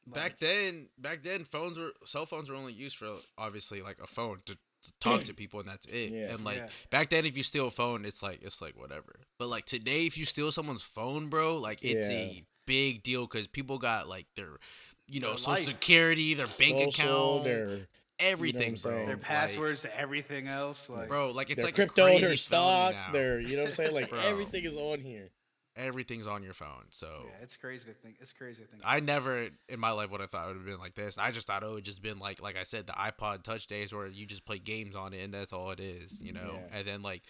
Like- 0.07 0.15
back 0.15 0.39
then 0.39 0.89
back 0.99 1.23
then 1.23 1.45
phones 1.45 1.79
were 1.79 1.93
cell 2.05 2.27
phones 2.27 2.51
were 2.51 2.57
only 2.57 2.75
used 2.75 2.97
for 2.97 3.15
obviously 3.39 3.81
like 3.81 3.97
a 4.03 4.07
phone 4.07 4.41
to, 4.45 4.55
to 4.55 4.93
talk 5.01 5.25
to 5.25 5.33
people 5.43 5.61
and 5.61 5.69
that's 5.71 5.87
it 5.87 6.11
Yeah. 6.11 6.35
and 6.35 6.45
like 6.45 6.59
Yeah. 6.59 6.69
back 6.91 7.09
then 7.09 7.25
if 7.25 7.35
you 7.39 7.43
steal 7.43 7.69
a 7.69 7.71
phone 7.71 8.05
it's 8.05 8.23
like 8.23 8.41
it's 8.43 8.61
like 8.61 8.79
whatever 8.79 9.21
but 9.39 9.49
like 9.49 9.65
today 9.65 10.05
if 10.05 10.19
you 10.19 10.27
steal 10.27 10.53
someone's 10.53 10.83
phone 10.83 11.29
bro 11.31 11.57
like 11.57 11.79
it's 11.83 12.07
Yeah. 12.09 12.15
a 12.15 12.45
big 12.67 13.03
deal 13.03 13.27
because 13.27 13.47
people 13.47 13.79
got 13.79 14.09
like 14.09 14.27
their 14.37 14.59
you 15.07 15.21
know 15.21 15.29
Their 15.29 15.37
social 15.37 15.53
life. 15.53 15.65
security 15.67 16.35
their 16.35 16.47
bank 16.47 16.93
social, 16.95 17.41
account 17.41 17.45
their 17.45 17.79
everything 18.19 18.77
saying? 18.77 18.97
bro 18.97 19.07
their 19.07 19.17
passwords 19.17 19.83
to 19.83 20.01
everything 20.01 20.47
else. 20.47 20.89
Like, 20.89 21.09
bro 21.09 21.31
like 21.31 21.51
it's 21.51 21.57
their 21.59 21.67
like 21.67 21.75
crypto, 21.75 22.05
crazy 22.07 22.25
their 22.25 22.37
stocks, 22.37 23.07
now. 23.09 23.13
their 23.13 23.41
you 23.41 23.57
know 23.57 23.63
what 23.63 23.69
I'm 23.69 23.73
saying? 23.75 23.95
Like 23.95 24.13
everything 24.25 24.65
is 24.65 24.77
on 24.77 25.01
here. 25.01 25.31
everything's 25.77 26.29
on 26.29 26.43
your 26.45 26.55
phone 26.55 26.85
so 26.91 27.09
yeah, 27.25 27.43
it's 27.43 27.57
crazy 27.57 27.89
to 27.91 27.95
think. 27.95 28.17
It's 28.21 28.33
crazy 28.33 28.63
to 28.63 28.69
think. 28.69 28.83
I 28.87 29.01
never 29.01 29.49
in 29.69 29.81
my 29.81 29.91
life 29.91 30.11
would 30.11 30.21
have 30.21 30.31
thought 30.31 30.45
it 30.45 30.49
would 30.49 30.57
have 30.59 30.67
been 30.67 30.79
like 30.79 30.95
this. 30.95 31.19
I 31.19 31.33
just 31.33 31.47
thought 31.49 31.65
oh, 31.65 31.73
it 31.73 31.75
would 31.75 31.85
just 31.85 32.01
been 32.01 32.19
like 32.19 32.41
like 32.41 32.57
I 32.57 32.63
said, 32.63 32.87
the 32.87 32.93
iPod 32.93 33.43
Touch 33.43 33.67
days 33.67 33.93
where 33.93 34.07
you 34.07 34.25
just 34.27 34.45
play 34.47 34.59
games 34.59 34.95
on 34.95 35.13
it 35.13 35.23
and 35.23 35.35
that's 35.35 35.53
all 35.53 35.71
it 35.73 35.81
is, 35.81 36.21
you 36.21 36.33
know. 36.33 36.53
Yeah. 36.55 36.79
And 36.79 36.87
then 36.87 37.03
like 37.03 37.23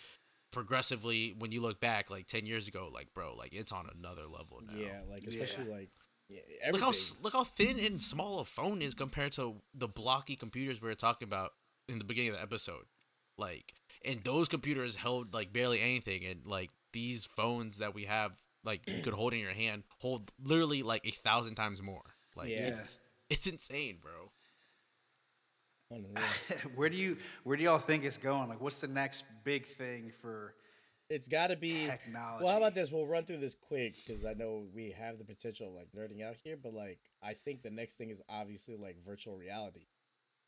progressively, 0.54 1.34
when 1.38 1.52
you 1.52 1.60
look 1.60 1.80
back, 1.80 2.10
like 2.10 2.26
ten 2.28 2.46
years 2.46 2.66
ago, 2.68 2.90
like 2.92 3.12
bro, 3.14 3.34
like 3.34 3.52
it's 3.52 3.72
on 3.72 3.88
another 3.98 4.22
level 4.22 4.60
now. 4.66 4.76
Yeah, 4.76 5.00
like 5.10 5.22
Yeah. 5.24 5.42
especially 5.42 5.70
like 5.70 5.90
yeah, 6.28 6.40
Look 6.72 6.80
how 6.80 6.92
look 7.22 7.32
how 7.34 7.44
thin 7.44 7.78
and 7.78 8.00
small 8.00 8.38
a 8.40 8.44
phone 8.46 8.80
is 8.80 8.94
compared 8.94 9.32
to 9.32 9.56
the 9.74 9.88
blocky 9.88 10.36
computers 10.36 10.80
we 10.80 10.88
were 10.88 10.94
talking 10.94 11.28
about 11.28 11.52
in 11.88 11.98
the 11.98 12.04
beginning 12.04 12.30
of 12.30 12.36
the 12.36 12.42
episode. 12.42 12.84
Like, 13.36 13.74
and 14.04 14.22
those 14.24 14.48
computers 14.48 14.96
held 14.96 15.34
like 15.34 15.52
barely 15.52 15.80
anything, 15.80 16.24
and 16.24 16.46
like 16.46 16.70
these 16.94 17.24
phones 17.26 17.76
that 17.78 17.94
we 17.94 18.04
have, 18.04 18.32
like 18.64 18.88
you 18.88 19.02
could 19.02 19.12
hold 19.12 19.34
in 19.34 19.40
your 19.40 19.52
hand, 19.52 19.82
hold 19.98 20.30
literally 20.42 20.82
like 20.82 21.04
a 21.04 21.10
thousand 21.10 21.56
times 21.56 21.82
more. 21.82 22.14
Like, 22.36 22.48
Yeah. 22.48 22.68
yeah. 22.68 22.78
it's, 22.80 22.98
it's 23.28 23.46
insane, 23.46 23.98
bro. 24.00 24.30
Where 26.74 26.88
do 26.88 26.96
you 26.96 27.16
where 27.44 27.56
do 27.56 27.64
y'all 27.64 27.78
think 27.78 28.04
it's 28.04 28.18
going? 28.18 28.48
Like, 28.48 28.60
what's 28.60 28.80
the 28.80 28.88
next 28.88 29.24
big 29.44 29.64
thing 29.64 30.10
for? 30.10 30.54
It's 31.10 31.28
got 31.28 31.48
to 31.48 31.56
be 31.56 31.86
Technology. 31.86 32.44
Well, 32.44 32.52
how 32.52 32.58
about 32.58 32.74
this? 32.74 32.90
We'll 32.90 33.06
run 33.06 33.24
through 33.24 33.36
this 33.38 33.54
quick 33.54 33.94
because 33.94 34.24
I 34.24 34.32
know 34.32 34.66
we 34.74 34.92
have 34.92 35.18
the 35.18 35.24
potential 35.24 35.68
of 35.68 35.74
like 35.74 35.88
nerding 35.92 36.22
out 36.26 36.36
here, 36.42 36.56
but 36.56 36.72
like 36.72 36.98
I 37.22 37.34
think 37.34 37.62
the 37.62 37.70
next 37.70 37.96
thing 37.96 38.10
is 38.10 38.22
obviously 38.28 38.76
like 38.76 38.96
virtual 39.04 39.36
reality. 39.36 39.86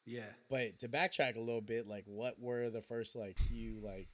Yeah, 0.06 0.22
But 0.48 0.78
to 0.78 0.88
backtrack 0.88 1.34
a 1.36 1.40
little 1.40 1.60
bit, 1.60 1.88
like 1.88 2.04
what 2.06 2.38
were 2.40 2.70
the 2.70 2.80
first 2.80 3.16
like 3.16 3.36
few 3.48 3.80
like 3.82 4.08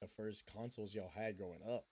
the 0.00 0.08
first 0.08 0.46
consoles 0.46 0.94
y'all 0.94 1.12
had 1.14 1.36
growing 1.36 1.60
up? 1.70 1.84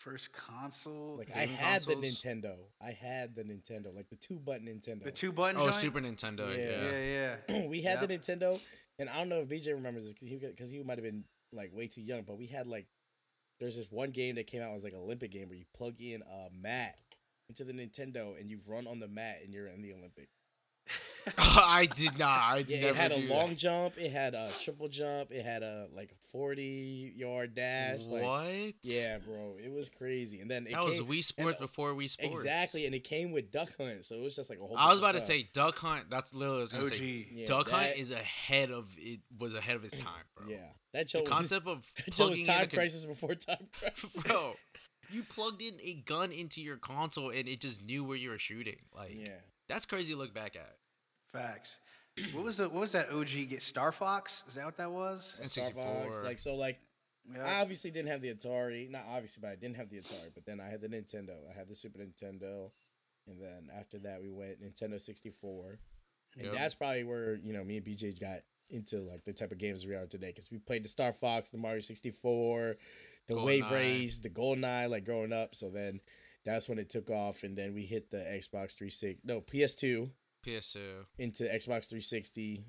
First 0.00 0.32
console. 0.32 1.16
Like 1.18 1.30
I 1.34 1.40
Gaming 1.46 1.56
had 1.56 1.82
the? 1.82 1.94
Nintendo. 1.94 2.54
I 2.82 2.92
had 2.92 3.34
the 3.34 3.42
Nintendo, 3.42 3.94
like 3.94 4.08
the 4.08 4.16
two 4.16 4.38
button 4.38 4.66
Nintendo. 4.66 5.04
the 5.04 5.12
two 5.12 5.32
button 5.32 5.60
Oh, 5.60 5.66
joint. 5.68 5.80
Super 5.80 6.00
Nintendo. 6.00 6.56
Yeah. 6.56 6.82
Yeah. 6.82 6.90
Yeah, 6.90 7.36
yeah. 7.60 7.66
we 7.68 7.82
had 7.82 8.00
the 8.00 8.08
Nintendo, 8.08 8.60
and 8.98 9.08
I 9.08 9.18
don't 9.18 9.28
know 9.28 9.40
if 9.40 9.48
BJ 9.48 9.74
remembers 9.74 10.04
this 10.04 10.40
because 10.40 10.70
he, 10.70 10.82
might 10.82 10.98
have 10.98 11.04
been 11.04 11.24
like 11.52 11.70
way 11.74 11.86
too 11.86 12.02
young, 12.02 12.22
but 12.22 12.38
we 12.38 12.46
had 12.46 12.66
like 12.66 12.86
there's 13.60 13.76
this 13.76 13.90
one 13.90 14.10
game 14.10 14.36
that 14.36 14.46
came 14.46 14.62
out 14.62 14.70
it 14.70 14.74
was 14.74 14.84
like 14.84 14.94
an 14.94 15.00
Olympic 15.00 15.30
game 15.30 15.48
where 15.48 15.58
you 15.58 15.66
plug 15.76 16.00
in 16.00 16.22
a 16.22 16.48
mat 16.58 16.96
into 17.48 17.64
the 17.64 17.72
Nintendo 17.72 18.38
and 18.40 18.50
you 18.50 18.58
run 18.66 18.86
on 18.86 19.00
the 19.00 19.08
mat 19.08 19.40
and 19.44 19.52
you're 19.52 19.66
in 19.66 19.82
the 19.82 19.92
Olympic. 19.92 20.28
I 21.38 21.86
did 21.96 22.18
not. 22.18 22.38
I 22.38 22.64
Yeah, 22.66 22.80
never 22.80 22.90
it 22.92 22.96
had 22.96 23.12
a 23.12 23.16
long 23.28 23.50
that. 23.50 23.58
jump, 23.58 23.98
it 23.98 24.10
had 24.10 24.34
a 24.34 24.50
triple 24.62 24.88
jump, 24.88 25.30
it 25.30 25.44
had 25.44 25.62
a 25.62 25.86
like 25.94 26.10
a 26.12 26.14
forty 26.32 27.12
yard 27.14 27.54
dash. 27.54 28.04
Like, 28.06 28.22
What? 28.22 28.74
yeah, 28.82 29.18
bro, 29.18 29.56
it 29.62 29.70
was 29.70 29.90
crazy. 29.90 30.40
And 30.40 30.50
then 30.50 30.66
it 30.66 30.72
That 30.72 30.84
was 30.84 30.94
came, 30.94 31.06
Wii 31.06 31.16
and- 31.16 31.24
Sports 31.24 31.58
before 31.60 31.92
Wii 31.94 32.10
Sports. 32.10 32.38
Exactly, 32.40 32.86
and 32.86 32.94
it 32.94 33.04
came 33.04 33.32
with 33.32 33.52
Duck 33.52 33.68
Hunt, 33.78 34.04
so 34.06 34.14
it 34.16 34.22
was 34.22 34.34
just 34.34 34.48
like 34.50 34.58
a 34.58 34.62
whole. 34.66 34.76
I 34.76 34.88
was 34.90 34.98
about 34.98 35.14
of 35.14 35.20
to 35.20 35.26
stuff. 35.26 35.36
say 35.36 35.48
Duck 35.52 35.78
Hunt. 35.78 36.06
That's 36.10 36.32
literally 36.32 36.62
what 36.62 36.72
I 36.74 36.78
was 36.80 36.82
gonna 36.82 36.84
OG. 36.86 36.94
say. 36.94 37.26
Yeah, 37.30 37.46
Duck 37.46 37.68
Hunt 37.68 37.96
is 37.96 38.10
ahead 38.10 38.70
of 38.70 38.88
it. 38.96 39.20
Was 39.38 39.54
ahead 39.54 39.76
of 39.76 39.84
its 39.84 39.96
time, 39.98 40.24
bro. 40.36 40.46
Yeah, 40.48 40.56
that 40.94 41.04
The 41.04 41.08
show 41.10 41.20
was 41.20 41.28
concept 41.28 41.66
of 41.66 41.84
that 42.06 42.14
show 42.14 42.28
was 42.30 42.38
plugging 42.38 42.44
in 42.44 42.50
a 42.50 42.52
time 42.54 42.68
con- 42.70 42.78
crisis 42.78 43.04
before 43.06 43.34
time 43.34 43.68
crisis. 43.78 44.16
bro. 44.24 44.52
You 45.12 45.24
plugged 45.24 45.60
in 45.60 45.74
a 45.82 45.94
gun 46.06 46.30
into 46.32 46.62
your 46.62 46.76
console 46.76 47.30
and 47.30 47.48
it 47.48 47.60
just 47.60 47.84
knew 47.84 48.04
where 48.04 48.16
you 48.16 48.30
were 48.30 48.38
shooting. 48.38 48.76
Like, 48.94 49.16
Yeah. 49.18 49.38
that's 49.68 49.84
crazy 49.84 50.12
to 50.12 50.18
look 50.18 50.32
back 50.32 50.54
at. 50.54 50.76
Facts. 51.32 51.80
what 52.32 52.44
was 52.44 52.58
the 52.58 52.68
what 52.68 52.80
was 52.80 52.92
that 52.92 53.10
OG 53.10 53.48
get 53.48 53.62
Star 53.62 53.92
Fox? 53.92 54.44
Is 54.48 54.54
that 54.54 54.64
what 54.64 54.76
that 54.76 54.90
was? 54.90 55.40
Star 55.44 55.70
Fox. 55.70 56.22
Like 56.24 56.38
so 56.38 56.56
like 56.56 56.78
yeah. 57.32 57.44
I 57.44 57.60
obviously 57.60 57.90
didn't 57.90 58.08
have 58.08 58.22
the 58.22 58.34
Atari. 58.34 58.90
Not 58.90 59.02
obviously, 59.10 59.40
but 59.40 59.50
I 59.50 59.56
didn't 59.56 59.76
have 59.76 59.90
the 59.90 59.98
Atari. 59.98 60.30
But 60.34 60.46
then 60.46 60.60
I 60.60 60.68
had 60.68 60.80
the 60.80 60.88
Nintendo. 60.88 61.36
I 61.48 61.56
had 61.56 61.68
the 61.68 61.74
Super 61.74 61.98
Nintendo. 61.98 62.70
And 63.26 63.40
then 63.40 63.68
after 63.76 63.98
that, 64.00 64.20
we 64.22 64.30
went 64.30 64.62
Nintendo 64.62 65.00
64. 65.00 65.78
And 66.36 66.46
yep. 66.46 66.54
that's 66.54 66.74
probably 66.74 67.04
where, 67.04 67.36
you 67.36 67.52
know, 67.52 67.64
me 67.64 67.76
and 67.76 67.86
BJ 67.86 68.18
got 68.18 68.40
into 68.68 68.98
like 68.98 69.24
the 69.24 69.32
type 69.32 69.52
of 69.52 69.58
games 69.58 69.86
we 69.86 69.94
are 69.94 70.06
today. 70.06 70.28
Because 70.28 70.50
we 70.50 70.58
played 70.58 70.84
the 70.84 70.88
Star 70.88 71.12
Fox, 71.12 71.50
the 71.50 71.58
Mario 71.58 71.80
64, 71.80 72.76
the 73.28 73.34
Golden 73.34 73.46
Wave 73.46 73.70
Race, 73.70 74.18
the 74.18 74.30
GoldenEye, 74.30 74.90
like 74.90 75.04
growing 75.04 75.32
up. 75.32 75.54
So 75.54 75.68
then 75.70 76.00
that's 76.44 76.68
when 76.68 76.78
it 76.78 76.90
took 76.90 77.10
off. 77.10 77.42
And 77.42 77.56
then 77.56 77.74
we 77.74 77.82
hit 77.82 78.10
the 78.10 78.18
Xbox 78.18 78.76
360, 78.76 79.18
no, 79.24 79.40
PS2. 79.40 80.10
PS2 80.46 81.06
into 81.18 81.44
Xbox 81.44 81.88
360, 81.88 82.64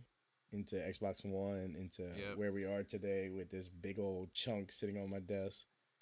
into 0.51 0.76
Xbox 0.76 1.26
One, 1.26 1.76
into 1.78 2.03
yep. 2.03 2.38
where 2.38 2.51
we 2.51 2.65
are 2.65 2.84
today 2.84 3.30
with 3.30 3.49
this 3.49 3.67
big 3.67 3.99
old 3.99 4.34
chunk 4.34 4.72
sitting 4.72 4.97
on 4.97 5.09
my 5.09 5.19
desk. 5.19 5.65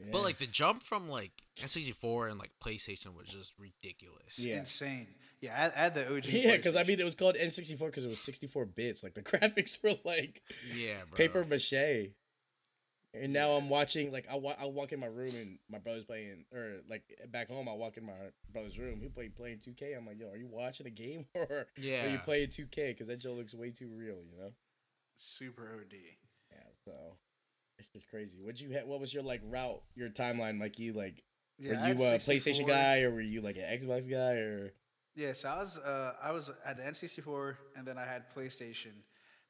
yeah. 0.00 0.06
But 0.12 0.22
like 0.22 0.38
the 0.38 0.46
jump 0.46 0.82
from 0.82 1.08
like 1.08 1.32
N64 1.60 2.30
and 2.30 2.38
like 2.38 2.50
PlayStation 2.62 3.14
was 3.16 3.28
just 3.28 3.52
ridiculous. 3.58 4.44
Yeah. 4.44 4.60
Insane. 4.60 5.08
Yeah, 5.40 5.70
add 5.74 5.94
the 5.94 6.06
OG. 6.14 6.24
Yeah, 6.26 6.56
because 6.56 6.76
I 6.76 6.82
mean 6.82 7.00
it 7.00 7.04
was 7.04 7.14
called 7.14 7.36
N64 7.36 7.78
because 7.78 8.04
it 8.04 8.08
was 8.08 8.20
64 8.20 8.66
bits. 8.66 9.02
Like 9.02 9.14
the 9.14 9.22
graphics 9.22 9.82
were 9.82 9.96
like 10.04 10.42
yeah, 10.74 10.96
bro. 11.08 11.16
paper 11.16 11.44
mache. 11.44 12.10
And 13.22 13.32
now 13.32 13.52
I'm 13.52 13.68
watching, 13.68 14.12
like, 14.12 14.26
I, 14.30 14.36
wa- 14.36 14.56
I 14.60 14.66
walk 14.66 14.92
in 14.92 15.00
my 15.00 15.06
room 15.06 15.34
and 15.34 15.58
my 15.70 15.78
brother's 15.78 16.04
playing, 16.04 16.44
or 16.52 16.76
like 16.88 17.02
back 17.30 17.48
home, 17.48 17.68
I 17.68 17.72
walk 17.72 17.96
in 17.96 18.06
my 18.06 18.12
brother's 18.52 18.78
room. 18.78 19.00
He 19.00 19.08
play 19.08 19.28
playing 19.28 19.58
2K. 19.58 19.96
I'm 19.96 20.06
like, 20.06 20.18
yo, 20.18 20.28
are 20.28 20.36
you 20.36 20.48
watching 20.48 20.86
a 20.86 20.90
game 20.90 21.26
or 21.34 21.66
yeah. 21.76 22.06
are 22.06 22.10
you 22.10 22.18
playing 22.18 22.48
2K? 22.48 22.88
Because 22.88 23.08
that 23.08 23.22
show 23.22 23.32
looks 23.32 23.54
way 23.54 23.70
too 23.70 23.88
real, 23.88 24.16
you 24.16 24.38
know? 24.38 24.50
super 25.16 25.70
OD. 25.74 25.96
Yeah, 26.52 26.58
so 26.84 26.92
it's 27.78 27.88
just 27.88 28.08
crazy. 28.08 28.38
What 28.42 28.60
you 28.60 28.70
had? 28.70 28.86
What 28.86 29.00
was 29.00 29.12
your 29.12 29.22
like 29.22 29.40
route, 29.44 29.82
your 29.94 30.08
timeline, 30.08 30.60
like 30.60 30.78
you 30.78 30.92
like? 30.92 31.22
Yeah, 31.58 31.80
were 31.80 31.88
you 31.88 31.94
a 31.94 32.18
PlayStation 32.18 32.66
guy 32.66 33.02
or 33.02 33.10
were 33.10 33.20
you 33.20 33.40
like 33.40 33.56
an 33.56 33.62
Xbox 33.62 34.08
guy 34.08 34.34
or? 34.34 34.72
Yeah, 35.14 35.32
so 35.32 35.48
I 35.48 35.58
was 35.58 35.78
uh, 35.78 36.12
I 36.22 36.32
was 36.32 36.50
at 36.66 36.76
the 36.76 36.82
N64 36.82 37.56
and 37.76 37.88
then 37.88 37.96
I 37.96 38.04
had 38.04 38.30
PlayStation, 38.30 38.92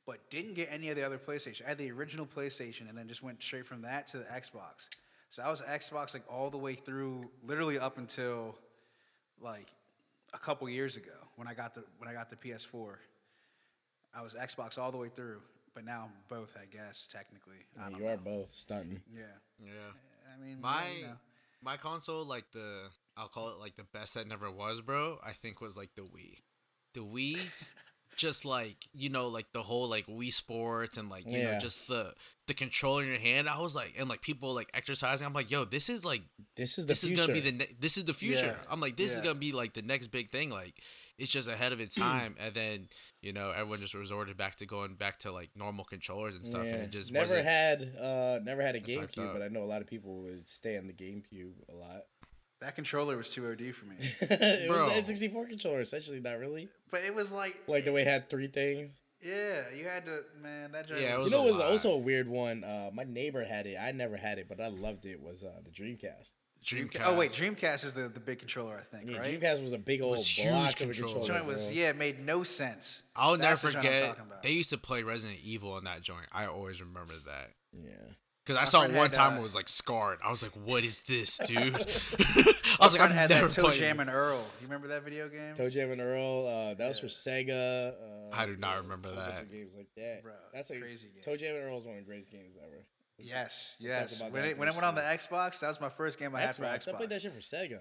but 0.06 0.28
didn't 0.30 0.54
get 0.54 0.68
any 0.70 0.88
of 0.90 0.96
the 0.96 1.04
other 1.04 1.18
PlayStation. 1.18 1.64
I 1.64 1.70
had 1.70 1.78
the 1.78 1.90
original 1.90 2.26
PlayStation 2.26 2.88
and 2.88 2.96
then 2.96 3.08
just 3.08 3.22
went 3.22 3.42
straight 3.42 3.66
from 3.66 3.82
that 3.82 4.06
to 4.08 4.18
the 4.18 4.24
Xbox. 4.24 4.88
So 5.28 5.42
I 5.42 5.50
was 5.50 5.62
Xbox 5.62 6.14
like 6.14 6.22
all 6.30 6.48
the 6.50 6.58
way 6.58 6.74
through, 6.74 7.28
literally 7.44 7.78
up 7.78 7.98
until 7.98 8.56
like 9.40 9.66
a 10.32 10.38
couple 10.38 10.68
years 10.68 10.96
ago 10.96 11.12
when 11.36 11.48
I 11.48 11.54
got 11.54 11.74
the 11.74 11.84
when 11.98 12.08
I 12.08 12.12
got 12.12 12.30
the 12.30 12.36
PS4. 12.36 12.94
I 14.14 14.22
was 14.22 14.34
Xbox 14.34 14.78
all 14.78 14.90
the 14.92 14.96
way 14.96 15.08
through, 15.08 15.40
but 15.74 15.84
now 15.84 16.04
I'm 16.04 16.12
both, 16.28 16.56
I 16.56 16.64
guess 16.74 17.06
technically. 17.06 17.56
I 17.78 17.84
Yeah, 17.84 17.90
don't 17.90 18.00
you 18.00 18.08
are 18.08 18.16
both 18.16 18.50
stunting. 18.52 19.02
Yeah, 19.12 19.22
Yeah. 19.62 19.70
I 20.34 20.42
mean, 20.42 20.60
My 20.60 20.88
you 20.96 21.02
know. 21.04 21.12
my 21.62 21.76
console, 21.76 22.24
like 22.24 22.44
the 22.52 22.88
I'll 23.16 23.28
call 23.28 23.48
it 23.50 23.58
like 23.58 23.76
the 23.76 23.84
best 23.92 24.14
that 24.14 24.26
never 24.28 24.50
was, 24.50 24.80
bro. 24.80 25.18
I 25.24 25.32
think 25.32 25.60
was 25.60 25.76
like 25.76 25.90
the 25.96 26.02
Wii. 26.02 26.38
The 26.94 27.00
Wii 27.00 27.38
just 28.16 28.44
like 28.44 28.76
you 28.94 29.08
know 29.08 29.28
like 29.28 29.52
the 29.52 29.62
whole 29.62 29.88
like 29.88 30.06
Wii 30.06 30.32
Sports 30.32 30.96
and 30.96 31.08
like 31.08 31.26
you 31.26 31.38
Yeah. 31.38 31.52
know 31.52 31.60
just 31.60 31.86
the 31.88 32.14
the 32.46 32.54
controller 32.54 33.02
in 33.02 33.08
your 33.08 33.18
hand. 33.18 33.48
I 33.48 33.58
was 33.60 33.74
like, 33.74 33.94
and 33.98 34.08
like 34.08 34.22
people 34.22 34.54
like 34.54 34.70
exercising. 34.74 35.26
I'm 35.26 35.32
like, 35.32 35.50
yo, 35.50 35.64
this 35.64 35.88
is 35.88 36.04
like 36.04 36.22
This 36.56 36.78
is 36.78 36.86
the 36.86 36.92
this 36.94 37.00
future. 37.00 37.20
is 37.20 37.26
gonna 37.26 37.40
be 37.40 37.50
the 37.50 37.56
ne- 37.58 37.76
this 37.80 37.96
is 37.96 38.04
the 38.04 38.14
future. 38.14 38.56
Yeah. 38.58 38.70
I'm 38.70 38.80
like, 38.80 38.96
this 38.96 39.10
Yeah. 39.12 39.16
is 39.18 39.22
gonna 39.22 39.34
be 39.38 39.52
like 39.52 39.74
the 39.74 39.82
next 39.82 40.08
big 40.08 40.30
thing. 40.30 40.50
Like 40.50 40.74
it's 41.18 41.30
just 41.32 41.48
ahead 41.48 41.72
of 41.72 41.80
its 41.80 41.94
time. 41.94 42.36
and 42.38 42.54
then 42.54 42.88
you 43.22 43.32
know 43.32 43.50
everyone 43.50 43.80
just 43.80 43.94
resorted 43.94 44.36
back 44.36 44.56
to 44.58 44.66
going 44.66 44.94
back 44.94 45.18
to 45.20 45.32
like 45.32 45.50
normal 45.56 45.84
controllers 45.84 46.36
and 46.36 46.46
stuff, 46.46 46.62
and 46.66 46.82
it 46.84 46.90
just 46.90 47.10
never 47.10 47.42
had 47.42 47.82
uh 48.00 48.38
never 48.42 48.62
had 48.62 48.76
a 48.76 48.80
GameCube, 48.80 49.32
but 49.32 49.42
I 49.42 49.48
know 49.48 49.62
a 49.64 49.66
lot 49.66 49.80
of 49.80 49.86
people 49.88 50.22
would 50.22 50.48
stay 50.48 50.76
on 50.78 50.86
the 50.86 50.92
GameCube 50.92 51.52
a 51.68 51.74
lot. 51.74 52.02
That 52.60 52.74
controller 52.74 53.16
was 53.16 53.28
too 53.30 53.46
OD 53.46 53.74
for 53.74 53.86
me. 53.86 53.96
it 54.20 54.68
Bro. 54.68 54.84
was 54.94 55.06
the 55.08 55.12
N64 55.28 55.48
controller, 55.48 55.80
essentially, 55.80 56.20
not 56.20 56.38
really. 56.38 56.68
but 56.90 57.00
it 57.06 57.14
was 57.14 57.30
like, 57.32 57.54
Like 57.68 57.84
the 57.84 57.92
way 57.92 58.00
it 58.02 58.06
had 58.06 58.30
three 58.30 58.46
things. 58.46 58.98
yeah, 59.22 59.62
you 59.76 59.84
had 59.84 60.06
to, 60.06 60.20
man, 60.42 60.72
that 60.72 60.86
joint 60.88 61.02
Yeah, 61.02 61.18
was 61.18 61.26
You 61.26 61.32
know, 61.32 61.42
it 61.42 61.46
was 61.46 61.58
lot. 61.58 61.70
also 61.70 61.92
a 61.92 61.98
weird 61.98 62.28
one. 62.28 62.64
Uh, 62.64 62.90
my 62.94 63.04
neighbor 63.04 63.44
had 63.44 63.66
it. 63.66 63.76
I 63.80 63.92
never 63.92 64.16
had 64.16 64.38
it, 64.38 64.46
but 64.48 64.60
I 64.60 64.68
loved 64.68 65.04
it. 65.04 65.20
Was 65.22 65.44
uh, 65.44 65.50
the 65.64 65.70
Dreamcast? 65.70 66.32
Dreamcast. 66.64 67.02
Oh, 67.04 67.14
wait, 67.14 67.30
Dreamcast 67.32 67.84
is 67.84 67.94
the, 67.94 68.08
the 68.08 68.18
big 68.18 68.38
controller, 68.40 68.74
I 68.74 68.80
think, 68.80 69.10
Yeah, 69.10 69.18
right? 69.18 69.40
Dreamcast 69.40 69.62
was 69.62 69.72
a 69.74 69.78
big 69.78 70.00
old 70.02 70.16
was 70.16 70.26
huge 70.26 70.48
block 70.48 70.80
of 70.80 70.90
a 70.90 70.92
controller. 70.94 71.14
controller. 71.14 71.26
joint 71.40 71.46
was, 71.46 71.70
yeah, 71.76 71.90
it 71.90 71.96
made 71.96 72.24
no 72.24 72.42
sense. 72.42 73.04
I'll 73.14 73.36
That's 73.36 73.62
never 73.62 73.76
the 73.76 73.82
joint 73.82 73.94
I'm 73.98 74.08
forget. 74.10 74.26
about. 74.26 74.42
They 74.42 74.50
used 74.50 74.70
to 74.70 74.78
play 74.78 75.02
Resident 75.02 75.38
Evil 75.44 75.72
on 75.72 75.84
that 75.84 76.02
joint. 76.02 76.26
I 76.32 76.46
always 76.46 76.80
remember 76.80 77.14
that. 77.26 77.50
Yeah. 77.78 77.90
Cause 78.46 78.56
I 78.56 78.60
My 78.60 78.64
saw 78.66 78.82
it 78.82 78.92
one 78.92 79.10
had, 79.10 79.12
time 79.12 79.34
uh, 79.34 79.40
it 79.40 79.42
was 79.42 79.56
like 79.56 79.68
scarred. 79.68 80.18
I 80.24 80.30
was 80.30 80.40
like, 80.40 80.52
"What 80.52 80.84
is 80.84 81.00
this, 81.08 81.36
dude?" 81.46 81.74
I 81.74 82.54
was 82.80 82.92
like, 82.92 83.00
"I've 83.00 83.10
had 83.10 83.28
never 83.30 83.48
that 83.48 83.54
Toe. 83.54 83.72
Jam 83.72 83.98
and 83.98 84.08
Earl. 84.08 84.38
You 84.60 84.66
remember 84.68 84.86
that 84.88 85.02
video 85.02 85.28
game? 85.28 85.54
Toe 85.56 85.68
Jam 85.68 85.90
and 85.90 86.00
Earl. 86.00 86.46
Uh, 86.46 86.74
that 86.74 86.86
was 86.86 87.00
for 87.00 87.08
Sega. 87.08 87.90
Uh, 87.92 88.34
I 88.34 88.46
do 88.46 88.56
not 88.56 88.70
yeah, 88.74 88.80
remember 88.82 89.08
a 89.08 89.14
bunch 89.14 89.34
that. 89.34 89.42
of 89.42 89.50
games 89.50 89.74
like 89.76 89.88
that. 89.96 90.22
Bro, 90.22 90.32
That's 90.54 90.70
a 90.70 90.78
crazy 90.80 91.08
game. 91.12 91.22
Toe 91.24 91.36
Jam 91.36 91.56
and 91.56 91.64
Earl 91.64 91.78
is 91.78 91.86
one 91.86 91.96
of 91.96 92.00
the 92.02 92.06
greatest 92.06 92.30
games 92.30 92.54
ever. 92.64 92.86
Yes, 93.18 93.76
talk 93.80 93.88
yes. 93.88 94.20
about 94.20 94.32
When 94.32 94.42
that 94.42 94.48
it, 94.50 94.58
when 94.58 94.68
it 94.68 94.74
went 94.74 94.84
on 94.84 94.94
the 94.94 95.00
Xbox, 95.00 95.60
that 95.60 95.68
was 95.68 95.80
my 95.80 95.88
first 95.88 96.18
game 96.18 96.34
I 96.36 96.40
had 96.42 96.54
for 96.54 96.64
Xbox. 96.64 96.88
I 96.88 96.92
played 96.92 97.10
that 97.10 97.22
shit 97.22 97.32
for 97.32 97.40
Sega, 97.40 97.80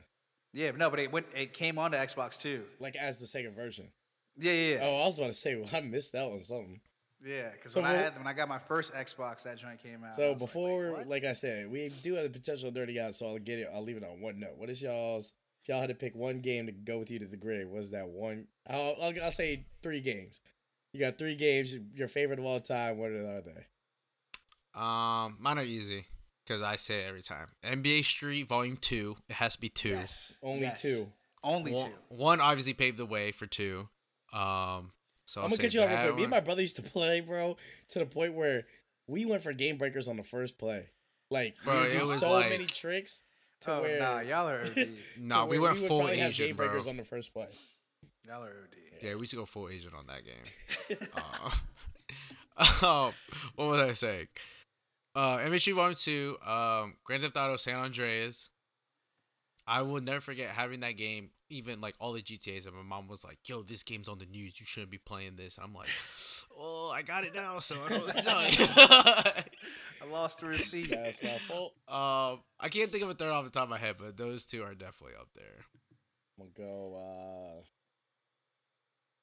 Yeah, 0.54 0.72
but 0.72 0.80
no, 0.80 0.90
but 0.90 1.00
it 1.00 1.12
went, 1.12 1.28
it 1.36 1.54
came 1.54 1.78
onto 1.78 1.98
Xbox 1.98 2.40
too. 2.42 2.64
like 2.80 2.96
as 2.96 3.20
the 3.20 3.26
Sega 3.26 3.54
version. 3.54 3.90
Yeah, 4.38 4.52
yeah, 4.52 4.74
yeah. 4.76 4.80
Oh, 4.84 5.04
I 5.04 5.06
was 5.06 5.18
about 5.18 5.28
to 5.28 5.34
say, 5.34 5.56
well, 5.62 5.70
I 5.74 5.82
missed 5.82 6.16
out 6.16 6.32
on 6.32 6.40
something. 6.40 6.80
Yeah, 7.24 7.52
because 7.52 7.72
So 7.72 7.82
when 7.82 7.90
I 7.90 7.94
had 7.96 8.18
when 8.18 8.28
I 8.28 8.34
got 8.34 8.48
my 8.50 8.60
first 8.60 8.94
Xbox, 8.94 9.44
that 9.44 9.58
joint 9.58 9.80
came 9.80 10.04
out. 10.04 10.16
So 10.16 10.22
was 10.24 10.32
like, 10.32 10.40
before, 10.40 11.04
like. 11.08 11.24
I 11.24 11.32
said, 11.32 11.72
we 11.72 11.90
do 12.04 12.16
have 12.16 12.24
the 12.24 12.30
potential 12.30 12.72
dirty 12.72 13.00
out, 13.00 13.16
so 13.16 13.28
I'll 13.28 13.40
get 13.40 13.60
it. 13.60 13.68
I'll 13.74 13.84
leave 13.84 13.98
it 13.98 14.04
on 14.04 14.22
one 14.22 14.40
note. 14.40 14.58
What 14.58 14.70
is 14.70 14.82
y'all's? 14.82 15.34
If 15.64 15.70
y'all 15.70 15.80
had 15.82 15.90
to 15.90 15.96
pick 15.96 16.14
one 16.14 16.42
game 16.42 16.68
to 16.68 16.72
go 16.72 17.00
with 17.00 17.10
you 17.10 17.18
to 17.20 17.26
the 17.26 17.38
grave, 17.38 17.68
was 17.70 17.90
that 17.92 18.08
one? 18.08 18.46
I'll, 18.70 18.96
I'll, 19.02 19.14
I'll 19.24 19.32
say 19.32 19.66
three 19.82 20.00
games. 20.02 20.40
You 20.94 21.00
got 21.00 21.18
three 21.18 21.36
games. 21.36 21.76
Your 21.96 22.08
favorite 22.08 22.38
of 22.38 22.46
all 22.46 22.60
time. 22.60 22.98
What 23.00 23.10
are 23.10 23.42
they? 23.42 23.66
Um, 24.76 25.38
mine 25.40 25.58
are 25.58 25.64
easy 25.64 26.06
because 26.46 26.62
I 26.62 26.76
say 26.76 27.02
it 27.02 27.08
every 27.08 27.24
time. 27.24 27.48
NBA 27.64 28.06
Street 28.06 28.48
Volume 28.48 28.78
Two. 28.78 29.16
It 29.30 29.34
has 29.34 29.54
to 29.56 29.60
be 29.62 29.70
two. 29.70 29.90
yes, 29.90 30.36
Only 30.44 30.62
yes. 30.62 30.82
two. 30.82 31.08
only 31.44 31.74
One, 31.74 31.86
two. 31.86 31.92
one 32.10 32.42
obviously 32.42 32.74
paved 32.74 32.98
the 32.98 33.06
way 33.06 33.32
for 33.32 33.48
two. 33.48 33.88
Um, 34.34 34.92
so 35.26 35.42
I'm 35.42 35.48
gonna 35.50 35.58
say 35.58 35.62
cut 35.64 35.74
you 35.74 35.82
off 35.82 35.90
real 35.90 35.98
that 35.98 36.06
quick. 36.06 36.16
Me 36.18 36.24
and 36.24 36.32
my 36.32 36.40
brother 36.40 36.62
used 36.62 36.76
to 36.78 36.82
play, 36.82 37.20
bro, 37.22 37.58
to 37.90 38.00
the 38.00 38.06
point 38.06 38.34
where 38.34 38.66
we 39.08 39.26
went 39.26 39.44
for 39.44 39.54
game 39.54 39.78
breakers 39.78 40.08
on 40.08 40.18
the 40.18 40.24
first 40.24 40.58
play. 40.58 40.88
Like, 41.30 41.56
Bro, 41.64 41.74
we 41.76 41.82
would 41.82 41.92
do 41.92 42.06
so 42.06 42.32
like- 42.32 42.50
many 42.50 42.66
tricks. 42.66 43.24
To 43.62 43.72
Oh 43.78 43.82
where, 43.82 44.00
nah, 44.00 44.20
y'all 44.20 44.48
are 44.50 44.62
OD. 44.66 44.90
Nah, 45.18 45.46
we 45.46 45.58
where 45.58 45.72
went 45.72 45.82
would 45.82 45.88
full 45.88 46.00
probably 46.02 46.18
have 46.20 46.30
Asian, 46.32 46.48
game 46.48 46.56
bro. 46.56 46.68
breakers 46.68 46.88
on 46.88 46.98
the 46.98 47.04
first 47.04 47.34
play. 47.34 47.48
y'all 48.28 48.44
are 48.44 48.50
OD. 48.50 48.76
Yeah, 49.02 49.14
we 49.16 49.22
used 49.22 49.32
to 49.32 49.38
go 49.38 49.46
full 49.46 49.70
Asian 49.70 49.92
on 49.98 50.06
that 50.08 50.22
game. 50.26 50.98
uh, 52.58 52.86
um, 53.08 53.14
what 53.56 53.68
was 53.70 53.80
I 53.80 53.94
saying? 53.94 54.28
Uh, 55.16 55.38
MHU 55.38 55.74
Volume 55.76 55.96
2, 55.96 56.38
um, 56.46 56.96
Grand 57.06 57.24
Theft 57.24 57.38
Auto 57.38 57.56
San 57.58 57.76
Andreas. 57.76 58.50
I 59.66 59.82
will 59.82 60.02
never 60.02 60.22
forget 60.22 60.50
having 60.50 60.82
that 60.82 60.98
game, 60.98 61.30
even 61.50 61.82
like 61.82 61.96
all 62.00 62.14
the 62.14 62.22
GTAs. 62.22 62.66
And 62.68 62.76
my 62.76 62.84
mom 62.84 63.08
was 63.08 63.24
like, 63.24 63.38
yo, 63.46 63.64
this 63.64 63.84
game's 63.84 64.08
on 64.08 64.20
the 64.20 64.26
news. 64.26 64.60
You 64.60 64.66
shouldn't 64.66 64.92
be 64.92 64.98
playing 64.98 65.36
this. 65.36 65.58
And 65.58 65.66
I'm 65.66 65.74
like, 65.74 65.90
oh, 66.58 66.92
I 66.94 67.02
got 67.02 67.24
it 67.24 67.34
now, 67.36 67.60
so 67.60 67.76
I 67.86 67.90
know 67.98 68.06
it's 68.08 68.24
done. 68.24 69.44
I 70.02 70.06
lost 70.12 70.42
the 70.42 70.48
receipt. 70.48 70.90
That's 70.90 71.22
my 71.24 71.38
fault. 71.48 71.74
um, 71.88 72.42
I 72.60 72.70
can't 72.70 72.92
think 72.92 73.04
of 73.04 73.10
a 73.10 73.14
third 73.14 73.32
off 73.32 73.46
the 73.46 73.52
top 73.52 73.64
of 73.64 73.70
my 73.70 73.78
head, 73.78 73.96
but 74.00 74.18
those 74.18 74.46
two 74.46 74.64
are 74.64 74.74
definitely 74.74 75.16
up 75.20 75.30
there. 75.36 75.66
I'm 76.40 76.48
gonna 76.56 76.68
go. 76.70 76.96
uh 76.98 77.62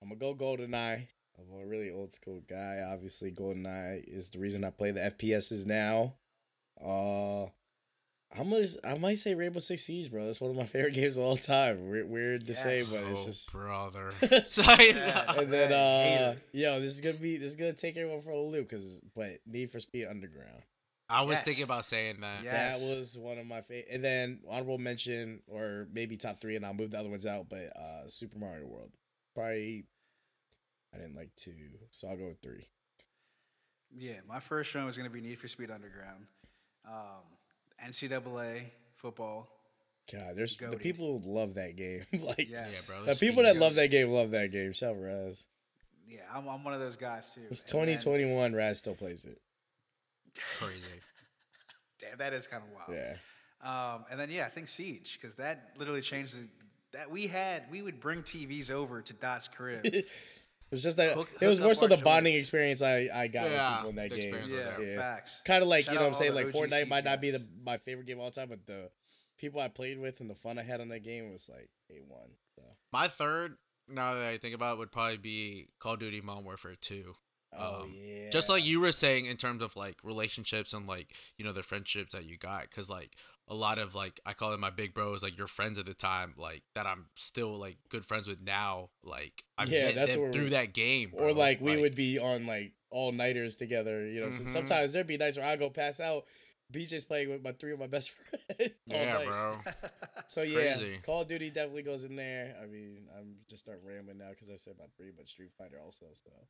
I'm 0.03 0.09
gonna 0.09 0.19
go 0.19 0.35
GoldenEye. 0.35 1.07
I'm 1.39 1.61
a 1.63 1.67
really 1.67 1.91
old 1.91 2.13
school 2.13 2.43
guy. 2.49 2.83
Obviously, 2.87 3.31
GoldenEye 3.33 4.03
is 4.07 4.31
the 4.31 4.39
reason 4.39 4.65
I 4.65 4.71
play 4.71 4.91
the 4.91 5.01
FPSs 5.01 5.65
now. 5.67 6.15
Uh, 6.85 7.47
I'm 8.39 8.49
gonna, 8.51 8.67
I 8.85 8.97
might 8.97 9.19
say 9.19 9.35
Rainbow 9.35 9.59
Six 9.59 9.85
Siege, 9.85 10.11
bro. 10.11 10.25
That's 10.25 10.41
one 10.41 10.51
of 10.51 10.57
my 10.57 10.65
favorite 10.65 10.95
games 10.95 11.17
of 11.17 11.23
all 11.25 11.37
time. 11.37 11.89
Weird, 11.89 12.09
weird 12.09 12.47
to 12.47 12.55
say, 12.55 12.79
but 12.91 13.11
it's 13.11 13.23
oh, 13.23 13.27
just. 13.27 13.53
brother. 13.53 14.11
Sorry. 14.49 14.89
Yes. 14.91 15.39
And 15.43 15.53
then, 15.53 15.73
uh, 15.73 16.37
yo, 16.53 16.81
this 16.81 16.91
is 16.93 17.01
gonna 17.01 17.15
be 17.19 17.37
this 17.37 17.51
is 17.51 17.57
gonna 17.57 17.73
take 17.75 17.97
everyone 17.97 18.23
for 18.23 18.31
a 18.31 18.41
loop, 18.41 18.71
cause 18.71 19.01
but 19.15 19.39
Need 19.47 19.71
for 19.71 19.81
Speed 19.81 20.07
Underground. 20.07 20.63
I 21.11 21.21
was 21.23 21.33
Yes. 21.33 21.45
thinking 21.45 21.65
about 21.65 21.85
saying 21.85 22.21
that. 22.23 22.43
Yeah. 22.43 22.53
That 22.71 22.75
was 22.97 23.19
one 23.19 23.37
of 23.39 23.47
my 23.47 23.61
favorite. 23.61 23.89
And 23.93 24.03
then 24.03 24.41
honorable 24.49 24.79
mention, 24.79 25.41
or 25.47 25.87
maybe 25.93 26.17
top 26.17 26.41
three, 26.41 26.57
and 26.57 26.65
I'll 26.65 26.73
move 26.73 26.93
the 26.93 26.99
other 26.99 27.11
ones 27.11 27.27
out. 27.27 27.49
But 27.51 27.77
uh 27.77 28.09
Super 28.09 28.39
Mario 28.39 28.67
World, 28.67 28.93
probably. 29.35 29.85
I 30.95 30.99
didn't 30.99 31.17
like 31.17 31.31
two, 31.37 31.53
so 31.91 32.09
I'll 32.09 32.17
go 32.17 32.29
with 32.29 32.41
three. 32.43 32.67
Yeah, 33.95 34.21
my 34.27 34.41
first 34.41 34.75
one 34.75 34.87
was 34.87 34.97
gonna 34.97 35.11
be 35.11 35.21
Need 35.21 35.39
for 35.39 35.49
Speed 35.49 35.71
Underground, 35.71 36.27
um, 36.87 37.25
NCAA 37.87 38.63
football. 38.95 39.49
God, 40.13 40.35
there's 40.37 40.57
the 40.57 40.77
people 40.77 41.21
who 41.21 41.33
love 41.33 41.55
that 41.55 41.77
game. 41.77 42.05
like 42.27 42.51
Yes. 42.51 42.89
Yeah, 42.89 42.97
bro. 42.97 43.05
the 43.07 43.19
people 43.19 43.43
that 43.45 43.51
fiends. 43.51 43.61
love 43.61 43.75
that 43.77 43.91
game 43.91 44.09
love 44.09 44.31
that 44.33 44.51
game. 44.53 44.73
Shout 44.73 44.97
Raz. 44.99 45.47
Yeah, 46.07 46.21
I'm, 46.35 46.49
I'm 46.49 46.65
one 46.65 46.75
of 46.75 46.81
those 46.81 46.97
guys 46.97 47.33
too. 47.35 47.43
It's 47.51 47.63
2021. 47.63 48.55
Raz 48.55 48.79
still 48.79 48.95
plays 48.95 49.25
it. 49.25 49.39
Crazy. 50.59 50.81
Damn, 52.01 52.19
that 52.19 52.33
is 52.33 52.47
kind 52.47 52.63
of 52.63 52.71
wild. 52.71 53.01
Yeah. 53.01 53.17
Um, 53.63 54.05
and 54.11 54.19
then 54.19 54.31
yeah, 54.31 54.45
I 54.45 54.49
think 54.49 54.69
Siege 54.69 55.19
because 55.21 55.35
that 55.37 55.71
literally 55.79 56.01
changed 56.01 56.37
the, 56.37 56.49
that 56.93 57.11
we 57.11 57.27
had. 57.27 57.65
We 57.71 57.81
would 57.83 58.01
bring 58.01 58.23
TVs 58.23 58.71
over 58.71 59.01
to 59.03 59.15
Dot's 59.15 59.49
crib. 59.49 59.87
It 60.73 60.77
was 60.77 60.83
just 60.83 60.97
that 60.97 61.13
Hook- 61.13 61.29
it 61.39 61.47
was 61.47 61.61
more 61.61 61.75
so 61.75 61.87
the 61.87 61.99
bonding 61.99 62.33
joints. 62.33 62.45
experience 62.47 62.81
I 62.81 63.11
I 63.13 63.27
got 63.29 63.51
Yeah, 63.51 63.69
with 63.69 63.77
people 63.77 63.91
in 63.91 63.97
that 63.97 64.09
game. 64.17 64.35
experience 64.35 64.81
yeah, 64.81 64.97
facts. 64.97 65.43
Kind 65.45 65.63
of 65.63 65.69
like 65.69 65.85
Shout 65.85 65.93
you 65.93 65.99
know 66.01 66.07
what 66.07 66.13
I'm 66.13 66.19
saying 66.19 66.35
like 66.35 66.47
OG 66.47 66.53
Fortnite 66.55 66.89
might 66.89 67.05
not 67.05 67.21
be 67.21 67.31
the 67.31 67.47
my 67.63 67.77
favorite 67.77 68.07
game 68.07 68.17
of 68.17 68.25
all 68.25 68.31
time, 68.31 68.49
but 68.49 68.65
the 68.65 68.91
people 69.37 69.61
I 69.61 69.69
played 69.69 69.99
with 69.99 70.21
and 70.23 70.31
the 70.31 70.35
fun 70.35 70.59
I 70.59 70.63
had 70.63 70.81
on 70.81 70.89
that 70.89 71.05
game 71.05 71.31
was 71.31 71.51
like 71.53 71.69
a 71.91 72.01
one. 72.09 72.31
So. 72.57 72.63
My 72.91 73.09
third, 73.09 73.57
now 73.87 74.15
that 74.15 74.23
I 74.23 74.39
think 74.39 74.55
about 74.55 74.77
it, 74.77 74.79
would 74.79 74.93
probably 74.93 75.19
be 75.19 75.69
Call 75.79 75.93
of 75.95 76.01
Duty 76.01 76.23
Modern 76.23 76.45
Warfare 76.45 76.77
2. 76.81 77.13
Oh 77.59 77.85
Um, 77.85 77.95
yeah. 77.95 78.31
Just 78.31 78.49
like 78.49 78.65
you 78.65 78.81
were 78.81 78.93
saying 78.93 79.27
in 79.27 79.37
terms 79.37 79.63
of 79.63 79.77
like 79.77 79.97
relationships 80.03 80.73
and 80.73 80.87
like, 80.87 81.09
you 81.37 81.45
know, 81.45 81.53
the 81.53 81.63
friendships 81.63 82.13
that 82.13 82.25
you 82.25 82.37
got. 82.39 82.71
Cause 82.71 82.89
like 82.89 83.11
a 83.49 83.55
lot 83.55 83.79
of 83.79 83.95
like, 83.95 84.21
I 84.25 84.33
call 84.33 84.53
it 84.53 84.61
my 84.61 84.71
big 84.71 84.95
bros, 84.95 85.23
like 85.23 85.37
your 85.37 85.49
friends 85.49 85.79
at 85.79 85.87
the 85.87 85.95
time, 85.95 86.35
like 86.37 86.63
that 86.75 86.87
I'm 86.87 87.07
still 87.17 87.59
like 87.59 87.77
good 87.91 88.05
friends 88.07 88.27
with 88.27 88.41
now. 88.41 88.91
Like, 89.03 89.45
I 89.59 89.67
Yeah, 89.67 89.85
met 89.87 89.95
that's 89.97 90.15
them 90.15 90.33
through 90.33 90.51
that 90.51 90.73
game. 90.73 91.11
or 91.15 91.33
like 91.33 91.61
we 91.61 91.77
would 91.77 91.95
be 91.95 92.19
on 92.19 92.47
like 92.47 92.73
all 92.91 93.13
nighters 93.13 93.57
together. 93.57 94.07
You 94.07 94.21
know, 94.23 94.31
so 94.31 94.45
Mhm. 94.45 94.49
sometimes 94.49 94.93
there'd 94.93 95.07
be 95.07 95.19
nights 95.19 95.37
where 95.37 95.47
I 95.47 95.57
go 95.57 95.69
pass 95.71 96.01
out. 96.01 96.25
BJ's 96.71 97.05
playing 97.05 97.29
with 97.31 97.43
my 97.43 97.53
three 97.53 97.73
of 97.73 97.79
my 97.79 97.87
best 97.87 98.11
friends. 98.57 98.73
all 98.91 98.97
Yeah, 98.97 99.15
night. 99.19 99.27
bro. 99.29 99.59
So 100.29 100.41
yeah, 100.43 100.77
Crazy. 100.77 101.01
Call 101.03 101.23
of 101.23 101.29
Duty 101.29 101.51
definitely 101.51 101.83
goes 101.83 102.05
in 102.05 102.17
there. 102.17 102.57
I 102.63 102.67
mean, 102.67 103.07
I'm 103.19 103.35
just 103.51 103.65
start 103.65 103.83
rambling 103.85 104.17
now 104.17 104.31
because 104.31 104.49
I 104.49 104.57
said 104.57 104.75
about 104.77 104.89
three, 104.97 105.11
but 105.15 105.29
Street 105.29 105.51
Fighter 105.59 105.79
also. 105.85 106.07
So 106.15 106.31
yeah, 106.31 106.45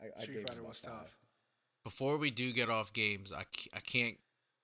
I, 0.00 0.06
I 0.18 0.22
Street 0.22 0.38
gave 0.38 0.46
Fighter 0.48 0.62
was 0.62 0.80
five. 0.80 0.92
tough. 1.00 1.16
Before 1.84 2.16
we 2.16 2.30
do 2.30 2.52
get 2.52 2.70
off 2.70 2.92
games, 2.92 3.32
I, 3.32 3.44
I 3.74 3.80
can't, 3.80 4.16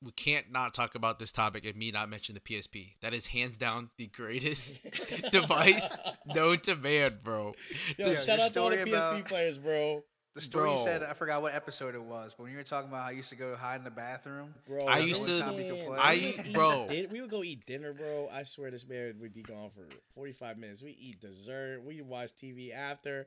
we 0.02 0.12
can't 0.12 0.52
not 0.52 0.72
talk 0.74 0.94
about 0.94 1.18
this 1.18 1.32
topic 1.32 1.64
and 1.64 1.74
me 1.74 1.90
not 1.90 2.08
mention 2.08 2.34
the 2.36 2.40
PSP. 2.40 2.92
That 3.02 3.12
is 3.14 3.26
hands 3.26 3.56
down 3.56 3.90
the 3.98 4.06
greatest 4.06 4.80
device 5.32 5.82
known 6.26 6.58
to 6.60 6.76
man, 6.76 7.18
bro. 7.24 7.54
Yo, 7.98 8.08
Yeah, 8.10 8.14
shout 8.14 8.38
out 8.38 8.52
to 8.54 8.60
all 8.60 8.70
the 8.70 8.76
PSP 8.76 8.88
about- 8.88 9.24
players, 9.24 9.58
bro. 9.58 10.04
The 10.34 10.42
story 10.42 10.70
you 10.70 10.78
said, 10.78 11.02
I 11.02 11.14
forgot 11.14 11.42
what 11.42 11.52
episode 11.52 11.96
it 11.96 12.02
was, 12.02 12.34
but 12.34 12.44
when 12.44 12.52
you 12.52 12.58
were 12.58 12.62
talking 12.62 12.88
about 12.90 13.02
how 13.02 13.08
I 13.08 13.12
used 13.12 13.30
to 13.30 13.36
go 13.36 13.56
hide 13.56 13.76
in 13.80 13.82
the 13.84 13.90
bathroom. 13.90 14.54
Bro, 14.68 14.86
I 14.86 14.98
used 14.98 15.24
to- 15.24 15.30
one 15.32 15.40
time 15.40 15.56
could 15.56 15.66
man. 15.78 15.86
play. 15.86 15.98
I- 15.98 16.14
We 16.14 16.26
would 16.36 16.46
eat 16.46 16.54
bro. 16.54 16.86
we 17.10 17.20
would 17.22 17.30
go 17.30 17.42
eat 17.42 17.66
dinner, 17.66 17.92
bro. 17.92 18.28
I 18.32 18.44
swear 18.44 18.70
this 18.70 18.86
man 18.86 19.16
would 19.20 19.34
be 19.34 19.42
gone 19.42 19.70
for 19.70 19.88
45 20.14 20.56
minutes. 20.58 20.80
We 20.80 20.92
eat 21.00 21.20
dessert. 21.20 21.82
We 21.84 22.02
watch 22.02 22.34
TV 22.40 22.72
after. 22.72 23.26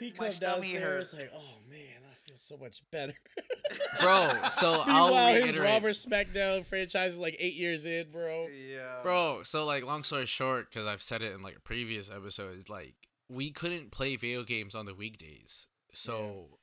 He 0.00 0.10
My 0.18 0.24
comes 0.24 0.36
stomach 0.36 0.60
downstairs 0.62 1.12
hurt. 1.12 1.20
like, 1.20 1.30
oh 1.34 1.58
man, 1.70 2.00
I 2.10 2.14
feel 2.26 2.36
so 2.36 2.56
much 2.56 2.82
better. 2.90 3.14
Bro, 4.00 4.28
so 4.58 4.82
I'll 4.86 5.06
Meanwhile, 5.06 5.34
his 5.34 5.44
reiterate. 5.44 5.68
Robert 5.68 5.90
SmackDown 5.90 6.64
franchise 6.64 7.12
is 7.14 7.18
like 7.18 7.36
eight 7.38 7.54
years 7.54 7.84
in, 7.86 8.10
bro. 8.10 8.46
Yeah. 8.48 9.00
Bro, 9.02 9.42
so 9.44 9.64
like 9.64 9.84
long 9.84 10.02
story 10.04 10.26
short, 10.26 10.70
because 10.70 10.86
I've 10.86 11.02
said 11.02 11.22
it 11.22 11.32
in 11.34 11.42
like 11.42 11.56
a 11.56 11.60
previous 11.60 12.10
episode, 12.10 12.56
is 12.58 12.68
like 12.68 12.94
we 13.28 13.50
couldn't 13.50 13.90
play 13.90 14.16
video 14.16 14.42
games 14.42 14.74
on 14.74 14.86
the 14.86 14.94
weekdays. 14.94 15.66
So 15.92 16.58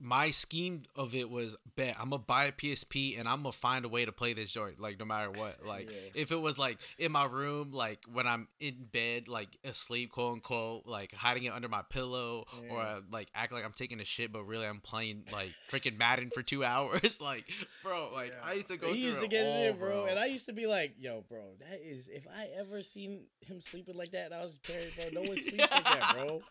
my 0.00 0.30
scheme 0.30 0.82
of 0.96 1.14
it 1.14 1.30
was 1.30 1.56
bet 1.76 1.96
I'm 1.98 2.10
gonna 2.10 2.22
buy 2.22 2.44
a 2.44 2.52
PSP 2.52 3.18
and 3.18 3.28
I'm 3.28 3.38
gonna 3.42 3.52
find 3.52 3.84
a 3.84 3.88
way 3.88 4.04
to 4.04 4.12
play 4.12 4.34
this 4.34 4.50
joint 4.50 4.78
like 4.80 4.98
no 4.98 5.04
matter 5.04 5.30
what. 5.30 5.58
Like 5.66 5.90
Yeah. 5.90 5.96
if 6.14 6.30
it 6.30 6.36
was 6.40 6.58
like 6.58 6.78
in 6.98 7.10
my 7.12 7.24
room, 7.24 7.72
like 7.72 8.00
when 8.12 8.26
I'm 8.26 8.48
in 8.60 8.86
bed, 8.92 9.28
like 9.28 9.48
asleep, 9.64 10.12
quote 10.12 10.34
unquote, 10.34 10.86
like 10.86 11.12
hiding 11.14 11.44
it 11.44 11.52
under 11.52 11.68
my 11.68 11.82
pillow 11.82 12.44
or 12.70 12.80
uh, 12.80 13.00
like 13.10 13.28
act 13.34 13.52
like 13.52 13.64
I'm 13.64 13.72
taking 13.72 14.00
a 14.00 14.04
shit, 14.04 14.30
but 14.32 14.44
really 14.44 14.66
I'm 14.66 14.80
playing 14.80 15.24
like 15.32 15.50
freaking 15.70 15.96
Madden 15.98 16.30
for 16.34 16.42
two 16.42 16.64
hours. 16.72 17.18
like, 17.20 17.44
bro, 17.82 18.10
like 18.12 18.30
Yeah. 18.30 18.48
I 18.50 18.52
used 18.54 18.68
to 18.68 18.76
go. 18.76 18.92
he 18.92 19.04
used 19.06 19.20
to 19.22 19.28
get 19.28 19.46
all, 19.46 19.52
it 19.62 19.66
in, 19.70 19.76
bro. 19.78 20.04
And 20.06 20.18
I 20.18 20.26
used 20.26 20.46
to 20.46 20.52
be 20.52 20.66
like, 20.66 20.94
yo, 20.98 21.24
bro, 21.28 21.42
that 21.60 21.80
is 21.82 22.08
if 22.08 22.26
I 22.28 22.48
ever 22.58 22.82
seen 22.82 23.26
him 23.40 23.60
sleeping 23.60 23.96
like 23.96 24.10
that 24.12 24.26
and 24.26 24.34
I 24.34 24.42
was 24.42 24.58
parent, 24.58 24.92
bro, 24.96 25.22
no 25.22 25.28
one 25.28 25.36
sleeps 25.40 25.70
like 25.70 25.84
that, 25.84 26.12
bro. 26.14 26.42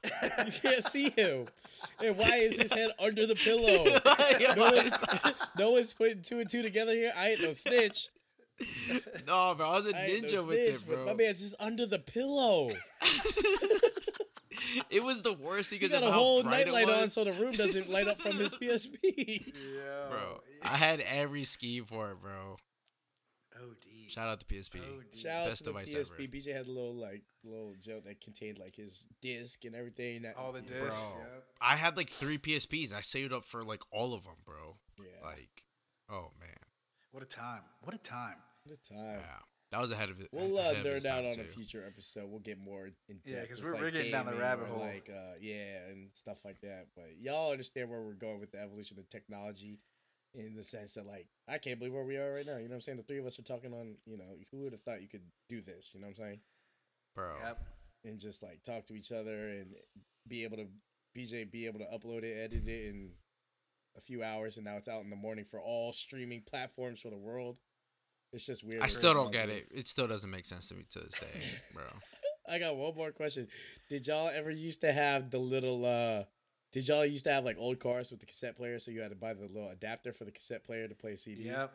You 0.45 0.51
can't 0.61 0.83
see 0.83 1.09
him. 1.11 1.45
And 2.01 2.17
why 2.17 2.37
is 2.37 2.57
his 2.59 2.71
head 2.71 2.89
under 2.99 3.27
the 3.27 3.35
pillow? 3.43 3.99
Yeah, 4.39 4.53
No 4.55 4.71
one's, 4.71 4.91
no 5.59 5.71
one's 5.71 5.93
putting 5.93 6.21
two 6.21 6.39
and 6.39 6.49
two 6.49 6.61
together 6.61 6.93
here. 6.93 7.11
I 7.15 7.29
ain't 7.31 7.41
no 7.41 7.53
snitch. 7.53 8.07
no, 9.27 9.53
bro, 9.55 9.69
I 9.69 9.77
was 9.79 9.87
a 9.87 9.95
I 9.95 10.09
ninja 10.09 10.33
no 10.33 10.45
with 10.45 10.57
snitch, 10.57 10.75
it, 10.75 10.83
but 10.87 10.95
bro. 10.95 11.05
my 11.05 11.13
man's 11.13 11.41
just 11.41 11.55
under 11.59 11.85
the 11.85 11.99
pillow. 11.99 12.69
it 14.89 15.03
was 15.03 15.21
the 15.21 15.33
worst 15.33 15.69
He 15.71 15.79
got 15.79 15.91
of 15.91 16.03
a 16.03 16.05
how 16.11 16.11
whole 16.17 16.43
bright 16.43 16.67
it 16.67 16.71
nightlight 16.71 16.89
on 16.89 17.09
so 17.09 17.23
the 17.23 17.33
room 17.33 17.53
doesn't 17.53 17.89
light 17.89 18.07
up 18.07 18.19
from 18.19 18.37
his 18.37 18.53
PSP. 18.53 19.53
Yeah. 19.53 20.07
bro. 20.09 20.41
I 20.63 20.77
had 20.77 21.01
every 21.01 21.43
scheme 21.43 21.85
for 21.85 22.11
it, 22.11 22.21
bro. 22.21 22.57
OD. 23.64 24.09
Shout 24.11 24.28
out 24.28 24.39
to 24.39 24.45
PSP. 24.45 24.80
OD. 24.80 25.16
Shout 25.16 25.32
out 25.34 25.47
Best 25.49 25.57
to 25.59 25.64
the 25.64 25.70
device 25.72 25.89
PSP. 25.89 26.11
ever. 26.20 26.28
BJ 26.32 26.53
had 26.55 26.68
a 26.68 26.72
little 26.72 26.95
like 26.95 27.24
little 27.43 27.74
joke 27.80 28.03
that 28.05 28.22
contained 28.22 28.59
like 28.59 28.76
his 28.76 29.07
disc 29.22 29.64
and 29.66 29.76
everything. 29.76 30.22
That 30.24 30.36
All 30.38 30.51
the 30.51 30.61
Bro, 30.61 30.86
discs. 30.86 31.14
Yep. 31.18 31.43
I 31.61 31.76
had 31.76 31.97
like 31.97 32.09
three 32.09 32.38
PSPs. 32.38 32.93
I 32.93 33.01
saved 33.01 33.34
up 33.34 33.45
for 33.45 33.64
like 33.64 33.82
all 33.91 34.14
of 34.14 34.24
them, 34.24 34.36
bro. 34.45 34.78
Yeah, 34.99 35.26
Like, 35.26 35.64
oh 36.09 36.32
man, 36.39 36.49
What 37.11 37.24
a 37.24 37.26
time. 37.26 37.61
What 37.82 37.95
a 37.95 37.97
time. 37.97 38.36
what 38.66 38.78
a 38.78 38.93
time. 38.93 39.20
yeah, 39.20 39.39
that 39.72 39.82
was 39.82 39.91
ahead 39.91 40.09
of 40.09 40.20
it. 40.22 40.30
We'll 40.32 40.57
uh, 40.57 40.72
ahead 40.72 40.86
nerd 40.86 41.05
out 41.05 41.22
time, 41.24 41.34
on 41.34 41.39
a 41.39 41.43
future 41.43 41.84
episode. 41.86 42.30
We'll 42.30 42.39
get 42.39 42.59
more 42.59 42.86
in 42.86 43.16
depth. 43.16 43.28
Yeah, 43.28 43.36
depth 43.38 43.49
'cause 43.49 43.64
with, 43.64 43.74
we're- 43.74 43.86
we're 43.86 43.91
getting 43.91 44.11
down 44.11 44.26
the 44.28 44.36
rabbit 44.36 44.68
hole. 44.68 44.80
like 44.80 45.09
uh, 45.09 45.34
yeah, 45.41 45.88
and 45.89 46.09
stuff 46.14 46.45
like 46.45 46.61
that. 46.61 46.88
But 46.95 47.11
y'all 47.20 47.51
understand 47.51 47.89
where 47.89 48.01
we're 48.01 48.14
going 48.14 48.39
with 48.39 48.51
the 48.51 48.59
evolution 48.61 48.99
of 48.99 49.09
technology, 49.09 49.80
in 50.36 50.55
the 50.55 50.63
sense 50.63 50.95
that 50.95 51.05
like 51.05 51.27
I 51.47 51.57
can't 51.57 51.79
believe 51.79 51.93
where 51.93 52.05
we 52.05 52.17
are 52.17 52.34
right 52.34 52.45
now. 52.45 52.57
You 52.57 52.63
know 52.63 52.69
what 52.69 52.75
I'm 52.75 52.81
saying? 52.81 52.97
The 52.97 53.03
three 53.03 53.19
of 53.19 53.25
us 53.25 53.39
are 53.39 53.43
talking 53.43 53.73
on. 53.73 53.95
You 54.05 54.17
know, 54.17 54.36
who 54.51 54.63
would 54.63 54.73
have 54.73 54.81
thought 54.81 55.01
you 55.01 55.07
could 55.07 55.25
do 55.49 55.61
this? 55.61 55.91
You 55.93 56.01
know 56.01 56.07
what 56.07 56.19
I'm 56.19 56.25
saying? 56.25 56.39
bro. 57.15 57.34
Yep. 57.43 57.59
And 58.05 58.19
just 58.19 58.43
like 58.43 58.63
talk 58.63 58.86
to 58.88 58.95
each 58.95 59.11
other 59.11 59.47
and 59.49 59.67
be 60.27 60.43
able 60.43 60.57
to 60.57 60.67
BJ 61.17 61.49
be 61.49 61.65
able 61.65 61.79
to 61.79 61.86
upload 61.86 62.23
it, 62.23 62.38
edit 62.38 62.67
it 62.67 62.89
in 62.89 63.11
a 63.95 64.01
few 64.01 64.23
hours, 64.23 64.57
and 64.57 64.65
now 64.65 64.77
it's 64.77 64.88
out 64.88 65.03
in 65.03 65.09
the 65.09 65.15
morning 65.15 65.45
for 65.45 65.61
all 65.61 65.93
streaming 65.93 66.43
platforms 66.49 66.99
for 66.99 67.09
the 67.09 67.17
world. 67.17 67.57
It's 68.31 68.45
just 68.45 68.63
weird. 68.63 68.81
I 68.81 68.88
still 68.88 69.13
don't 69.13 69.31
get 69.31 69.49
is. 69.49 69.67
it. 69.67 69.71
It 69.73 69.88
still 69.88 70.07
doesn't 70.07 70.29
make 70.29 70.45
sense 70.45 70.67
to 70.67 70.75
me 70.75 70.84
to 70.91 70.99
this 70.99 71.19
day, 71.19 71.73
bro. 71.73 71.84
I 72.49 72.59
got 72.59 72.75
one 72.75 72.95
more 72.95 73.11
question. 73.11 73.47
Did 73.89 74.07
y'all 74.07 74.29
ever 74.34 74.49
used 74.49 74.81
to 74.81 74.91
have 74.91 75.29
the 75.29 75.38
little 75.38 75.86
uh 75.86 76.23
did 76.74 76.88
y'all 76.89 77.05
used 77.05 77.24
to 77.24 77.32
have 77.32 77.45
like 77.45 77.55
old 77.57 77.80
cars 77.80 78.11
with 78.11 78.19
the 78.19 78.26
cassette 78.26 78.57
player 78.57 78.78
so 78.80 78.91
you 78.91 78.99
had 78.99 79.11
to 79.11 79.15
buy 79.15 79.34
the 79.34 79.41
little 79.47 79.69
adapter 79.69 80.11
for 80.11 80.26
the 80.26 80.32
cassette 80.32 80.65
player 80.65 80.89
to 80.89 80.95
play 80.95 81.13
a 81.13 81.17
CD? 81.17 81.43
Yep. 81.43 81.71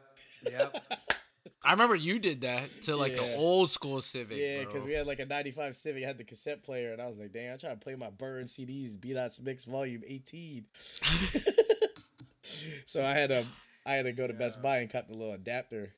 Yep. 0.50 0.84
I 1.64 1.70
remember 1.72 1.94
you 1.96 2.18
did 2.18 2.42
that 2.42 2.68
to 2.82 2.94
like 2.94 3.12
Yeah. 3.16 3.22
the 3.22 3.36
old 3.36 3.70
school 3.70 4.02
Civic. 4.02 4.36
Yeah, 4.36 4.64
because 4.64 4.84
we 4.84 4.92
had 4.92 5.06
like 5.06 5.18
a 5.18 5.24
95 5.24 5.74
Civic, 5.76 6.04
had 6.04 6.18
the 6.18 6.24
cassette 6.24 6.62
player, 6.62 6.92
and 6.92 7.00
I 7.00 7.06
was 7.06 7.18
like, 7.18 7.32
dang, 7.32 7.50
I'm 7.52 7.58
trying 7.58 7.74
to 7.78 7.80
play 7.82 7.94
my 7.94 8.10
burn 8.10 8.44
CDs, 8.44 9.00
B 9.00 9.14
Dot's 9.14 9.40
Mix 9.40 9.64
Volume 9.64 10.02
18. 10.06 10.66
so 12.84 13.04
I 13.04 13.12
had 13.12 13.30
to 13.30 13.46
I 13.86 13.92
had 13.92 14.04
to 14.04 14.12
go 14.12 14.26
to 14.26 14.34
Best 14.34 14.60
Buy 14.62 14.78
and 14.78 14.90
cut 14.90 15.08
the 15.08 15.16
little 15.16 15.32
adapter. 15.32 15.94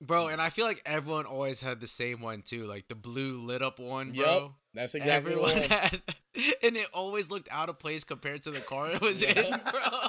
Bro, 0.00 0.28
and 0.28 0.42
I 0.42 0.50
feel 0.50 0.66
like 0.66 0.82
everyone 0.84 1.24
always 1.24 1.60
had 1.60 1.80
the 1.80 1.86
same 1.86 2.20
one 2.20 2.42
too, 2.42 2.66
like 2.66 2.88
the 2.88 2.94
blue 2.94 3.36
lit 3.36 3.62
up 3.62 3.78
one, 3.78 4.12
bro. 4.12 4.54
that's 4.74 4.94
exactly 4.94 5.32
Everyone 5.32 5.58
one. 5.60 5.70
had, 5.70 6.02
and 6.62 6.76
it 6.76 6.88
always 6.92 7.30
looked 7.30 7.48
out 7.50 7.70
of 7.70 7.78
place 7.78 8.04
compared 8.04 8.42
to 8.42 8.50
the 8.50 8.60
car 8.60 8.90
it 8.92 9.00
was 9.00 9.22
in, 9.22 9.34
bro. 9.70 9.80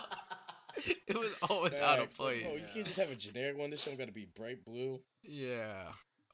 It 1.07 1.17
was 1.17 1.31
always 1.49 1.73
out 1.73 1.99
of 1.99 2.05
Facts. 2.05 2.19
Like, 2.19 2.41
place. 2.41 2.43
bro, 2.43 2.53
you 2.55 2.65
can't 2.73 2.85
just 2.85 2.99
have 2.99 3.09
a 3.09 3.15
generic 3.15 3.57
one. 3.57 3.69
This 3.71 3.87
one 3.87 3.95
got 3.97 4.07
to 4.07 4.13
be 4.13 4.27
bright 4.35 4.63
blue. 4.63 4.99
Yeah. 5.23 5.83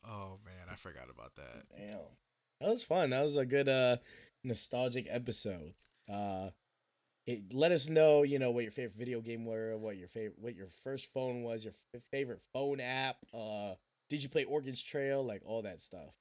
Oh 0.06 0.40
man, 0.46 0.68
I 0.72 0.76
forgot 0.76 1.06
about 1.14 1.36
that. 1.36 1.64
Damn. 1.78 2.00
That 2.60 2.70
was 2.70 2.84
fun. 2.84 3.12
That 3.12 3.24
was 3.24 3.38
a 3.38 3.46
good 3.46 3.70
uh 3.70 3.98
nostalgic 4.44 5.08
episode. 5.10 5.74
Uh 6.12 6.50
it 7.26 7.54
let 7.54 7.72
us 7.72 7.88
know, 7.90 8.24
you 8.24 8.40
know, 8.40 8.52
what 8.52 8.64
your 8.64 8.72
favorite 8.72 8.98
video 8.98 9.22
game 9.22 9.46
were, 9.46 9.78
what 9.78 9.98
your 9.98 10.08
favorite 10.08 10.40
what 10.40 10.56
your 10.56 10.70
first 10.84 11.12
phone 11.14 11.44
was, 11.44 11.64
your 11.64 11.74
f- 11.94 12.02
favorite 12.12 12.42
phone 12.54 12.80
app, 12.80 13.18
uh 13.34 13.74
did 14.10 14.22
you 14.22 14.30
play 14.30 14.44
Oregon's 14.44 14.82
Trail, 14.82 15.26
like 15.26 15.42
all 15.46 15.62
that 15.64 15.82
stuff. 15.82 16.16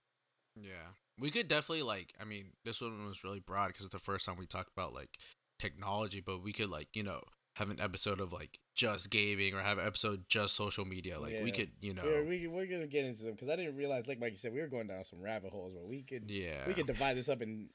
Yeah, 0.55 0.95
we 1.19 1.31
could 1.31 1.49
definitely 1.49 1.83
like. 1.83 2.15
I 2.21 2.25
mean, 2.25 2.53
this 2.65 2.81
one 2.81 3.07
was 3.07 3.25
really 3.25 3.41
broad 3.41 3.69
because 3.69 3.87
it's 3.87 3.93
the 3.93 3.99
first 3.99 4.27
time 4.27 4.37
we 4.39 4.47
talked 4.47 4.71
about 4.77 4.95
like 4.95 5.19
technology, 5.59 6.23
but 6.25 6.43
we 6.43 6.53
could 6.53 6.71
like 6.71 6.89
you 6.95 7.03
know 7.03 7.23
have 7.57 7.69
an 7.69 7.81
episode 7.81 8.21
of 8.21 8.33
like 8.33 8.59
just 8.75 9.11
gaming 9.11 9.55
or 9.55 9.61
have 9.61 9.79
an 9.79 9.87
episode 9.87 10.25
just 10.29 10.55
social 10.55 10.85
media. 10.85 11.21
Like 11.21 11.41
we 11.43 11.53
could 11.53 11.71
you 11.81 11.95
know. 11.95 12.03
We're, 12.05 12.25
we, 12.25 12.47
we're 12.47 12.67
gonna 12.67 12.87
get 12.87 13.05
into 13.05 13.25
them 13.25 13.33
because 13.33 13.49
I 13.49 13.57
didn't 13.57 13.77
realize, 13.77 14.09
like 14.09 14.21
Mike 14.21 14.33
you 14.33 14.37
said, 14.37 14.53
we 14.53 14.61
were 14.61 14.69
going 14.69 14.87
down 14.87 15.05
some 15.05 15.21
rabbit 15.21 15.51
holes, 15.51 15.73
but 15.75 15.87
we 15.87 16.03
could 16.03 16.31
yeah. 16.31 16.67
we 16.67 16.75
could 16.75 16.87
divide 16.87 17.17
this 17.17 17.29
up 17.29 17.41
and 17.41 17.69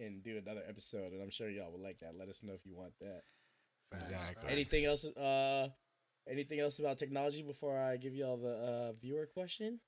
and 0.00 0.22
do 0.22 0.38
another 0.44 0.62
episode, 0.68 1.12
and 1.12 1.22
I'm 1.22 1.30
sure 1.30 1.48
y'all 1.50 1.70
would 1.72 1.80
like 1.80 1.98
that. 2.00 2.14
Let 2.18 2.28
us 2.28 2.42
know 2.42 2.52
if 2.54 2.64
you 2.66 2.74
want 2.76 2.92
that. 3.00 3.22
Facts, 3.90 4.04
Exactly. 4.04 4.34
facts. 4.42 4.52
Anything 4.52 4.84
else? 4.86 5.04
Uh, 5.04 5.68
anything 6.28 6.60
else 6.60 6.78
about 6.78 6.98
technology 6.98 7.42
before 7.42 7.78
I 7.78 7.96
give 7.96 8.14
y'all 8.14 8.36
the 8.36 8.48
uh, 8.54 8.92
viewer 8.92 9.26
question? 9.26 9.80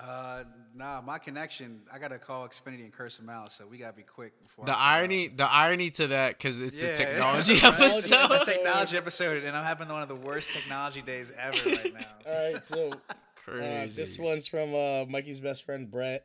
Uh, 0.00 0.44
nah, 0.74 1.00
my 1.00 1.18
connection. 1.18 1.82
I 1.92 1.98
gotta 1.98 2.18
call 2.18 2.46
Xfinity 2.48 2.84
and 2.84 2.92
curse 2.92 3.18
them 3.18 3.28
out, 3.28 3.50
so 3.50 3.66
we 3.66 3.76
gotta 3.76 3.96
be 3.96 4.04
quick 4.04 4.40
before. 4.42 4.64
the 4.64 4.76
I- 4.76 4.98
irony, 4.98 5.26
the 5.28 5.50
irony 5.50 5.90
to 5.90 6.06
that, 6.08 6.38
because 6.38 6.60
it's 6.60 6.76
Yeah, 6.76 6.92
the 6.92 6.96
technology 6.96 7.54
right? 7.62 7.64
episode. 7.74 8.28
the 8.30 8.42
technology 8.46 8.96
episode, 8.96 9.42
and 9.44 9.56
I'm 9.56 9.64
having 9.64 9.88
one 9.88 10.00
of 10.02 10.08
the 10.08 10.14
worst 10.14 10.52
technology 10.52 11.02
days 11.02 11.32
ever 11.36 11.68
right 11.70 11.92
now. 11.92 12.06
All 12.28 12.52
right, 12.52 12.64
so 12.64 12.90
Crazy. 13.34 13.66
uh, 13.92 13.94
this 13.96 14.16
one's 14.18 14.46
from 14.46 14.72
uh, 14.74 15.06
Mikey's 15.06 15.40
best 15.40 15.64
friend 15.64 15.90
Brett. 15.90 16.24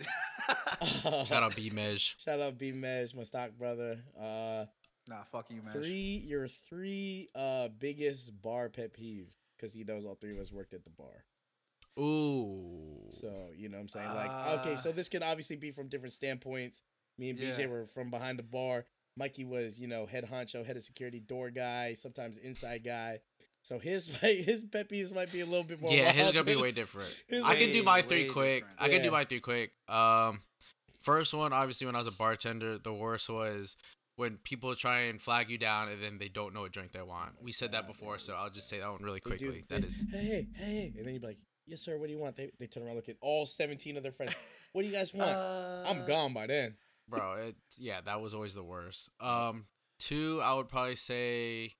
Shout 1.02 1.42
out 1.42 1.56
B 1.56 1.70
Mej. 1.70 2.14
Shout 2.18 2.40
out 2.40 2.58
B 2.58 2.72
Mej, 2.72 3.14
my 3.14 3.22
stock 3.24 3.50
brother. 3.58 3.98
Uh, 4.18 4.66
nah, 5.08 5.22
fuck 5.30 5.50
you, 5.50 5.62
man. 5.62 5.72
three 5.72 6.22
your 6.26 6.46
three 6.48 7.28
uh 7.34 7.68
biggest 7.68 8.40
bar 8.42 8.68
pet 8.68 8.92
peeve 8.92 9.34
because 9.56 9.72
he 9.72 9.84
knows 9.84 10.04
all 10.04 10.14
three 10.14 10.32
of 10.32 10.38
us 10.38 10.52
worked 10.52 10.74
at 10.74 10.84
the 10.84 10.90
bar. 10.90 11.24
Ooh. 11.98 13.06
So 13.08 13.32
you 13.56 13.68
know 13.68 13.76
what 13.78 13.82
I'm 13.82 13.88
saying? 13.88 14.08
Like, 14.08 14.60
okay, 14.60 14.74
Uh, 14.74 14.78
so 14.78 14.92
this 14.92 15.08
can 15.08 15.22
obviously 15.22 15.56
be 15.56 15.70
from 15.70 15.88
different 15.88 16.12
standpoints. 16.12 16.82
Me 17.18 17.30
and 17.30 17.38
BJ 17.38 17.60
Yeah. 17.60 17.66
were 17.68 17.86
from 17.86 18.10
behind 18.10 18.38
the 18.38 18.42
bar. 18.42 18.84
Mikey 19.18 19.44
was, 19.46 19.80
you 19.80 19.86
know, 19.88 20.04
head 20.04 20.28
honcho, 20.30 20.64
head 20.66 20.76
of 20.76 20.82
security, 20.82 21.20
door 21.20 21.48
guy, 21.50 21.94
sometimes 21.94 22.36
inside 22.36 22.84
guy. 22.84 23.20
So 23.66 23.80
his 23.80 24.08
his 24.20 24.64
pet 24.64 24.88
peeves 24.88 25.12
might 25.12 25.32
be 25.32 25.40
a 25.40 25.44
little 25.44 25.64
bit 25.64 25.80
more. 25.80 25.90
yeah, 25.92 26.12
his 26.12 26.30
gonna 26.30 26.44
be 26.44 26.54
way 26.54 26.70
different. 26.70 27.24
I 27.44 27.56
can 27.56 27.72
do 27.72 27.82
my 27.82 28.00
three 28.02 28.28
quick. 28.28 28.60
different. 28.62 28.76
I 28.80 28.88
can 28.88 28.98
Yeah. 28.98 29.02
do 29.04 29.10
my 29.10 29.24
three 29.24 29.40
quick. 29.40 29.72
Um, 29.88 30.42
first 31.00 31.34
one, 31.34 31.52
obviously, 31.52 31.86
when 31.86 31.96
I 31.96 31.98
was 31.98 32.06
a 32.08 32.12
bartender, 32.12 32.78
the 32.78 32.92
worst 32.94 33.28
was 33.28 33.76
when 34.14 34.36
people 34.44 34.74
try 34.76 35.00
and 35.00 35.20
flag 35.20 35.50
you 35.50 35.58
down 35.58 35.88
and 35.88 36.00
then 36.02 36.18
they 36.18 36.28
don't 36.28 36.54
know 36.54 36.60
what 36.62 36.72
drink 36.72 36.92
they 36.92 37.02
want. 37.02 37.32
We 37.42 37.50
said 37.52 37.72
that 37.72 37.86
before, 37.88 38.18
so 38.20 38.34
I'll 38.34 38.50
just 38.50 38.68
say 38.68 38.78
that 38.78 38.88
one 38.90 39.02
really 39.02 39.20
quickly. 39.20 39.64
That 39.68 39.82
is 39.84 39.94
hey, 40.12 40.46
hey, 40.54 40.64
hey, 40.64 40.92
and 40.96 41.04
then 41.04 41.14
you'd 41.14 41.22
be 41.22 41.26
like, 41.28 41.38
yes, 41.66 41.82
sir. 41.82 41.98
What 41.98 42.06
do 42.06 42.12
you 42.12 42.20
want? 42.20 42.36
They 42.36 42.50
they 42.60 42.66
turn 42.68 42.84
around, 42.84 42.94
look 42.96 43.08
at 43.08 43.16
all 43.20 43.46
seventeen 43.46 43.96
of 43.96 44.02
their 44.04 44.12
friends. 44.12 44.34
What 44.72 44.82
do 44.82 44.88
you 44.88 44.94
guys 44.94 45.12
want? 45.14 45.30
I'm 45.30 46.02
Uh, 46.02 46.06
gone 46.06 46.32
by 46.34 46.46
then. 46.46 46.76
bro 47.08 47.32
it 47.34 47.56
yeah 47.78 48.00
that 48.04 48.20
was 48.20 48.34
always 48.34 48.52
the 48.54 48.62
worst 48.62 49.08
um 49.20 49.64
two 49.98 50.40
i 50.42 50.52
would 50.52 50.68
probably 50.68 50.96
say 50.96 51.72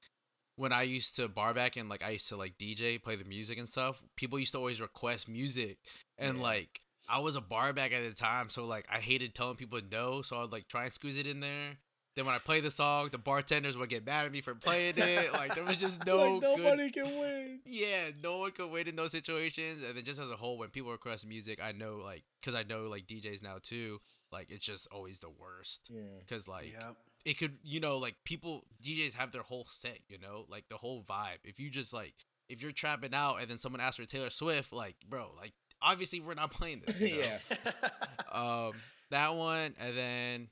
when 0.56 0.72
i 0.72 0.82
used 0.82 1.16
to 1.16 1.28
bar 1.28 1.54
back 1.54 1.76
and 1.76 1.88
like 1.88 2.02
i 2.02 2.10
used 2.10 2.28
to 2.28 2.36
like 2.36 2.56
dj 2.58 3.02
play 3.02 3.16
the 3.16 3.24
music 3.24 3.58
and 3.58 3.68
stuff 3.68 4.02
people 4.16 4.38
used 4.38 4.52
to 4.52 4.58
always 4.58 4.80
request 4.80 5.28
music 5.28 5.78
and 6.18 6.36
Yeah. 6.38 6.42
like 6.42 6.80
i 7.08 7.18
was 7.18 7.36
a 7.36 7.40
bar 7.40 7.72
back 7.72 7.92
at 7.92 8.02
the 8.02 8.14
time 8.14 8.48
so 8.50 8.64
like 8.66 8.86
i 8.90 8.98
hated 8.98 9.34
telling 9.34 9.56
people 9.56 9.80
no 9.90 10.22
so 10.22 10.36
i'd 10.42 10.50
like 10.52 10.68
try 10.68 10.84
and 10.84 10.92
squeeze 10.92 11.16
it 11.18 11.26
in 11.26 11.40
there 11.40 11.76
then 12.16 12.24
when 12.24 12.34
i 12.34 12.38
play 12.38 12.60
the 12.60 12.70
song 12.70 13.10
the 13.12 13.18
bartenders 13.18 13.76
would 13.76 13.90
get 13.90 14.06
mad 14.06 14.24
at 14.24 14.32
me 14.32 14.40
for 14.40 14.54
playing 14.54 14.94
it 14.96 15.32
like 15.40 15.54
there 15.54 15.64
was 15.64 15.76
just 15.76 16.04
no 16.06 16.38
like 16.38 16.40
good 16.56 16.92
can 16.94 17.18
win. 17.18 17.60
yeah, 17.66 18.08
no 18.22 18.38
one 18.38 18.52
could 18.52 18.70
win 18.70 18.88
in 18.88 18.96
those 18.96 19.12
situations. 19.12 19.82
And 19.86 19.96
then 19.96 20.04
just 20.04 20.18
as 20.20 20.30
a 20.30 20.36
whole, 20.36 20.56
when 20.56 20.70
people 20.70 20.90
request 20.92 21.26
music, 21.26 21.60
I 21.62 21.72
know 21.72 21.96
like 22.02 22.22
because 22.40 22.54
I 22.54 22.62
know 22.62 22.82
like 22.84 23.06
DJs 23.06 23.42
now 23.42 23.56
too. 23.62 23.98
Like 24.32 24.46
it's 24.50 24.64
just 24.64 24.88
always 24.90 25.18
the 25.18 25.28
worst. 25.28 25.82
Yeah. 25.90 26.00
Because 26.20 26.48
like 26.48 26.72
Yep. 26.72 26.96
It 27.26 27.36
could 27.36 27.58
you 27.64 27.80
know 27.80 27.98
like 27.98 28.14
people 28.24 28.64
DJs 28.82 29.14
have 29.14 29.32
their 29.32 29.42
whole 29.42 29.66
set. 29.68 29.98
You 30.08 30.18
know 30.18 30.46
like 30.48 30.64
the 30.70 30.78
whole 30.78 31.02
vibe. 31.02 31.40
If 31.44 31.58
you 31.60 31.68
just 31.68 31.92
like 31.92 32.14
if 32.48 32.62
you're 32.62 32.72
trapping 32.72 33.12
out 33.12 33.40
and 33.40 33.50
then 33.50 33.58
someone 33.58 33.80
asks 33.80 33.96
for 33.96 34.06
Taylor 34.06 34.30
Swift, 34.30 34.72
like 34.72 34.94
bro, 35.06 35.32
like 35.36 35.52
obviously 35.82 36.20
we're 36.20 36.34
not 36.34 36.52
playing 36.52 36.82
this. 36.86 37.00
you 37.00 37.16
know? 37.20 37.26
yeah. 37.26 37.70
um, 38.32 38.72
that 39.10 39.34
one, 39.34 39.74
and 39.78 39.96
then 39.98 40.48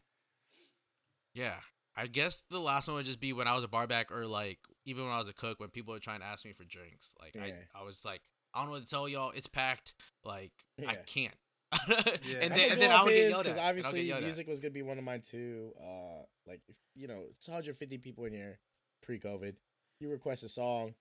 yeah, 1.32 1.55
I 1.96 2.09
guess 2.09 2.42
the 2.51 2.60
last 2.60 2.88
one 2.88 2.96
would 2.96 3.06
just 3.06 3.20
be 3.20 3.32
when 3.32 3.46
I 3.48 3.55
was 3.55 3.64
a 3.64 3.68
barback 3.68 4.10
or 4.10 4.26
like 4.26 4.59
even 4.84 5.05
when 5.05 5.12
I 5.12 5.18
was 5.18 5.28
a 5.28 5.32
cook 5.32 5.60
when 5.60 5.70
people 5.70 5.94
were 5.94 6.01
trying 6.01 6.20
to 6.20 6.26
ask 6.26 6.44
me 6.44 6.52
for 6.52 6.64
drinks. 6.64 7.12
Like 7.20 7.34
Yeah. 7.36 7.55
I, 7.74 7.80
I 7.80 7.84
was 7.84 8.05
like, 8.05 8.20
I 8.52 8.59
don't 8.59 8.66
know 8.66 8.72
what 8.72 8.82
to 8.82 8.88
tell 8.88 9.09
y'all. 9.09 9.30
It's 9.34 9.46
packed. 9.46 9.94
Like 10.24 10.52
I 10.86 10.96
can't. 10.96 11.34
Yeah. 11.88 12.38
and 12.42 12.52
then, 12.52 12.59
can 12.59 12.72
and 12.72 12.80
then 12.80 12.90
I 12.90 12.94
off 12.96 13.05
would 13.05 13.12
get 13.12 13.22
his, 13.24 13.30
yelled 13.30 13.40
at. 13.40 13.46
'cause 13.46 13.56
get 13.56 13.64
obviously 13.68 14.02
yelled 14.02 14.18
at. 14.22 14.24
music 14.24 14.48
was 14.48 14.60
gonna 14.60 14.70
be 14.70 14.82
one 14.82 14.98
of 14.98 15.05
mine 15.05 15.22
too. 15.28 15.72
Uh, 15.80 16.22
like 16.46 16.60
if, 16.68 16.76
you 16.94 17.06
know, 17.09 17.22
it's 17.30 17.48
150 17.48 17.98
people 17.98 18.24
in 18.24 18.32
here 18.32 18.59
pre-COVID. 19.02 19.56
You 20.01 20.10
request 20.10 20.42
a 20.44 20.48
song, 20.48 20.94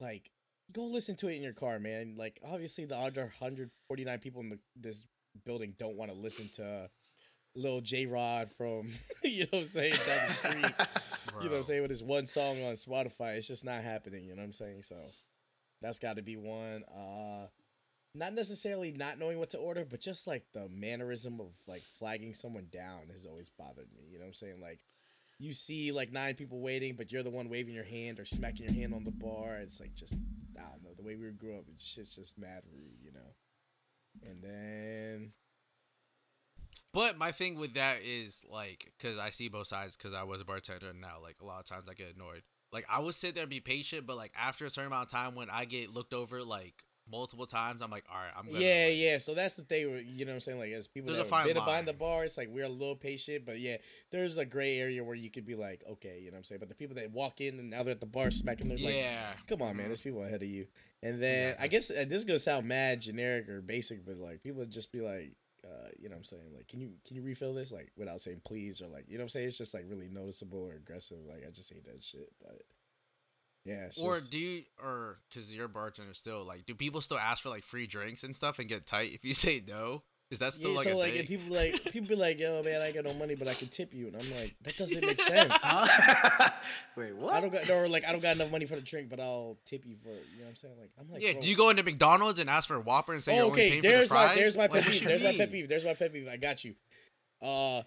like 0.00 0.30
go 0.72 0.84
listen 0.84 1.16
to 1.16 1.28
it 1.28 1.34
in 1.36 1.42
your 1.42 1.52
car, 1.52 1.78
man. 1.78 2.14
Like 2.16 2.40
obviously 2.46 2.84
the 2.84 2.96
other 2.96 3.22
149 3.38 4.18
people 4.18 4.40
in 4.42 4.50
the, 4.50 4.58
this 4.76 5.04
building 5.44 5.74
don't 5.78 5.96
want 5.96 6.10
to 6.10 6.16
listen 6.16 6.48
to 6.54 6.90
Lil 7.54 7.80
J 7.80 8.06
Rod 8.06 8.50
from 8.50 8.90
you 9.24 9.44
know 9.44 9.48
what 9.58 9.60
I'm 9.62 9.66
saying 9.68 9.92
down 10.06 10.26
the 10.28 10.32
street. 10.32 11.32
you 11.42 11.44
know 11.46 11.52
what 11.52 11.58
I'm 11.58 11.62
saying 11.64 11.82
with 11.82 11.90
his 11.90 12.02
one 12.02 12.26
song 12.26 12.62
on 12.64 12.74
Spotify. 12.74 13.36
It's 13.36 13.48
just 13.48 13.64
not 13.64 13.82
happening. 13.82 14.24
You 14.24 14.30
know 14.34 14.42
what 14.42 14.46
I'm 14.46 14.52
saying? 14.52 14.82
So 14.82 14.96
that's 15.80 15.98
got 15.98 16.16
to 16.16 16.22
be 16.22 16.36
one. 16.36 16.82
Uh, 16.84 17.46
not 18.14 18.34
necessarily 18.34 18.92
not 18.92 19.18
knowing 19.18 19.38
what 19.38 19.50
to 19.50 19.58
order, 19.58 19.84
but 19.84 20.00
just 20.00 20.26
like 20.26 20.44
the 20.52 20.68
mannerism 20.68 21.40
of 21.40 21.52
like 21.66 21.82
flagging 21.98 22.34
someone 22.34 22.68
down 22.72 23.08
has 23.12 23.26
always 23.26 23.50
bothered 23.50 23.88
me. 23.94 24.04
You 24.10 24.18
know 24.18 24.24
what 24.24 24.28
I'm 24.28 24.34
saying? 24.34 24.60
Like 24.60 24.80
you 25.38 25.52
see 25.52 25.92
like 25.92 26.12
nine 26.12 26.34
people 26.34 26.60
waiting, 26.60 26.94
but 26.96 27.12
you're 27.12 27.22
the 27.22 27.30
one 27.30 27.48
waving 27.48 27.74
your 27.74 27.84
hand 27.84 28.18
or 28.20 28.24
smacking 28.24 28.66
your 28.66 28.74
hand 28.74 28.94
on 28.94 29.04
the 29.04 29.10
bar. 29.12 29.56
It's 29.58 29.80
like 29.80 29.94
just 29.94 30.14
I 30.58 30.62
don't 30.70 30.82
know 30.82 30.94
the 30.96 31.04
way 31.04 31.16
we 31.16 31.30
grew 31.32 31.56
up. 31.56 31.64
It's 31.72 31.94
just 31.94 32.16
just 32.16 32.38
mad 32.38 32.62
rude, 32.72 32.98
you 33.02 33.12
know. 33.12 33.34
And 34.22 34.42
then 34.42 35.32
But 36.92 37.18
my 37.18 37.32
thing 37.32 37.56
with 37.56 37.74
that 37.74 37.98
is 38.02 38.44
like, 38.50 38.92
cause 39.00 39.18
I 39.18 39.30
see 39.30 39.48
both 39.48 39.66
sides. 39.66 39.96
Cause 39.96 40.14
I 40.14 40.22
was 40.24 40.40
a 40.40 40.44
bartender 40.44 40.88
and 40.90 41.00
now, 41.00 41.18
like 41.22 41.36
a 41.40 41.44
lot 41.44 41.60
of 41.60 41.66
times 41.66 41.84
I 41.88 41.94
get 41.94 42.14
annoyed. 42.16 42.42
Like 42.72 42.86
I 42.90 42.98
would 43.00 43.14
sit 43.14 43.34
there 43.34 43.44
and 43.44 43.50
be 43.50 43.60
patient, 43.60 44.06
but 44.06 44.16
like 44.16 44.32
after 44.36 44.64
a 44.64 44.70
certain 44.70 44.88
amount 44.92 45.06
of 45.06 45.12
time, 45.12 45.34
when 45.34 45.50
I 45.50 45.64
get 45.64 45.90
looked 45.90 46.12
over 46.12 46.42
like 46.42 46.84
multiple 47.10 47.46
times, 47.46 47.82
I'm 47.82 47.90
like, 47.90 48.04
all 48.10 48.16
right, 48.18 48.32
I'm 48.36 48.50
good. 48.50 48.60
yeah, 48.60 48.88
yeah. 48.88 49.18
So 49.18 49.34
that's 49.34 49.54
the 49.54 49.62
thing. 49.62 49.90
where- 49.90 50.00
You 50.00 50.24
know 50.24 50.32
what 50.32 50.34
I'm 50.36 50.40
saying? 50.40 50.58
Like 50.58 50.72
as 50.72 50.86
people 50.88 51.12
that 51.14 51.26
fine 51.28 51.46
been 51.46 51.54
behind 51.54 51.86
the 51.88 51.92
bar, 51.92 52.24
it's 52.24 52.36
like 52.38 52.48
we're 52.50 52.64
a 52.64 52.68
little 52.68 52.96
patient, 52.96 53.44
but 53.46 53.58
yeah, 53.58 53.76
there's 54.10 54.38
a 54.38 54.44
gray 54.44 54.78
area 54.78 55.02
where 55.04 55.14
you 55.14 55.30
could 55.30 55.44
be 55.46 55.54
like, 55.54 55.84
okay, 55.90 56.18
you 56.20 56.26
know 56.26 56.32
what 56.32 56.38
I'm 56.38 56.44
saying. 56.44 56.58
But 56.60 56.68
the 56.68 56.74
people 56.74 56.96
that 56.96 57.10
walk 57.12 57.40
in 57.40 57.58
and 57.58 57.70
now 57.70 57.82
they're 57.82 57.92
at 57.92 58.00
the 58.00 58.06
bar 58.06 58.30
smacking, 58.30 58.68
their 58.68 58.78
like, 58.78 58.94
Yeah. 58.94 59.32
Come 59.46 59.62
on, 59.62 59.76
man. 59.76 59.86
Mhm. 59.86 59.88
There's 59.90 60.00
people 60.00 60.22
ahead 60.24 60.42
of 60.42 60.48
you. 60.48 60.66
And 61.02 61.22
then 61.22 61.54
Yeah. 61.56 61.62
I 61.62 61.68
guess 61.68 61.90
uh, 61.90 62.04
this 62.08 62.18
is 62.20 62.24
gonna 62.24 62.38
sound 62.38 62.66
mad 62.66 63.00
generic 63.00 63.48
or 63.48 63.60
basic, 63.60 64.04
but 64.04 64.16
like 64.16 64.42
people 64.42 64.64
just 64.66 64.90
be 64.92 65.00
like, 65.00 65.32
uh, 65.64 65.88
you 65.98 66.08
know 66.08 66.14
what 66.14 66.18
I'm 66.18 66.24
saying? 66.24 66.54
Like, 66.56 66.66
can 66.68 66.80
you 66.80 66.92
can 67.06 67.16
you 67.16 67.22
refill 67.22 67.52
this? 67.54 67.70
Like 67.72 67.90
without 67.96 68.20
saying 68.20 68.40
please 68.44 68.80
or 68.80 68.86
like 68.88 69.04
you 69.08 69.18
know 69.18 69.22
what 69.22 69.26
I'm 69.26 69.28
saying? 69.30 69.48
It's 69.48 69.58
just 69.58 69.74
like 69.74 69.84
really 69.88 70.08
noticeable 70.08 70.60
or 70.64 70.74
aggressive. 70.74 71.18
Like 71.28 71.44
I 71.46 71.50
just 71.50 71.72
hate 71.72 71.84
that 71.84 72.02
shit. 72.02 72.32
But 72.40 72.62
yeah, 73.68 73.86
it's 73.86 73.98
Or 74.02 74.16
just- 74.16 74.30
do 74.30 74.38
you, 74.38 74.62
or 74.82 75.18
because 75.28 75.52
you're 75.52 75.66
a 75.66 75.68
bartender 75.68 76.14
still, 76.14 76.44
like, 76.44 76.66
do 76.66 76.74
people 76.74 77.00
still 77.00 77.18
ask 77.18 77.42
for 77.42 77.50
like 77.50 77.64
free 77.64 77.86
drinks 77.86 78.22
and 78.24 78.34
stuff 78.34 78.58
and 78.58 78.68
get 78.68 78.86
tight 78.86 79.12
if 79.12 79.24
you 79.24 79.34
say 79.44 79.62
no? 79.66 80.02
Is 80.30 80.40
that 80.40 80.52
still 80.52 80.72
yeah, 80.72 80.76
like 80.76 80.84
so 80.86 80.92
a 80.92 80.98
like 80.98 81.10
thing? 81.12 81.18
and 81.20 81.28
people 81.28 81.56
like 81.56 81.84
people 81.90 82.08
be 82.08 82.14
like, 82.14 82.38
yo 82.38 82.62
man, 82.62 82.82
I 82.82 82.92
got 82.92 83.04
no 83.04 83.14
money, 83.14 83.34
but 83.34 83.48
I 83.48 83.54
can 83.54 83.68
tip 83.68 83.94
you, 83.94 84.08
and 84.08 84.16
I'm 84.16 84.30
like, 84.30 84.56
that 84.62 84.76
doesn't 84.76 85.00
make 85.02 85.18
sense. 85.34 85.54
Wait, 86.96 87.16
what? 87.16 87.32
I 87.32 87.40
don't 87.40 87.50
got 87.50 87.70
or 87.70 87.88
like 87.88 88.04
I 88.04 88.12
don't 88.12 88.20
got 88.20 88.36
enough 88.36 88.50
money 88.50 88.66
for 88.66 88.74
the 88.74 88.82
drink, 88.82 89.08
but 89.08 89.20
I'll 89.20 89.56
tip 89.64 89.86
you 89.86 89.96
for 89.96 90.10
it. 90.10 90.26
You 90.34 90.40
know 90.40 90.44
what 90.44 90.48
I'm 90.50 90.56
saying? 90.56 90.74
Like 90.78 90.90
I'm 91.00 91.10
like, 91.10 91.22
yeah, 91.22 91.32
bro, 91.32 91.40
do 91.40 91.48
you 91.48 91.56
go 91.56 91.70
into 91.70 91.82
McDonald's 91.82 92.38
and 92.40 92.50
ask 92.50 92.68
for 92.68 92.74
a 92.76 92.80
Whopper 92.80 93.14
and 93.14 93.24
say 93.24 93.36
you're 93.36 93.44
only 93.46 93.52
okay, 93.54 93.70
paying 93.70 93.82
there's 93.82 94.08
for 94.08 94.14
the 94.14 94.20
my 94.20 94.34
there's 94.34 94.56
my 94.58 94.68
pet 94.68 94.84
peeve. 94.84 95.00
you 95.02 95.08
There's 95.08 95.22
my 95.22 95.32
pet 95.34 95.50
peeve. 95.50 95.68
There's 95.68 95.84
my 95.86 95.94
pet 95.94 96.12
peeve. 96.12 96.28
I 96.28 96.36
got 96.36 96.62
you. 96.62 96.74
Uh, 97.40 97.82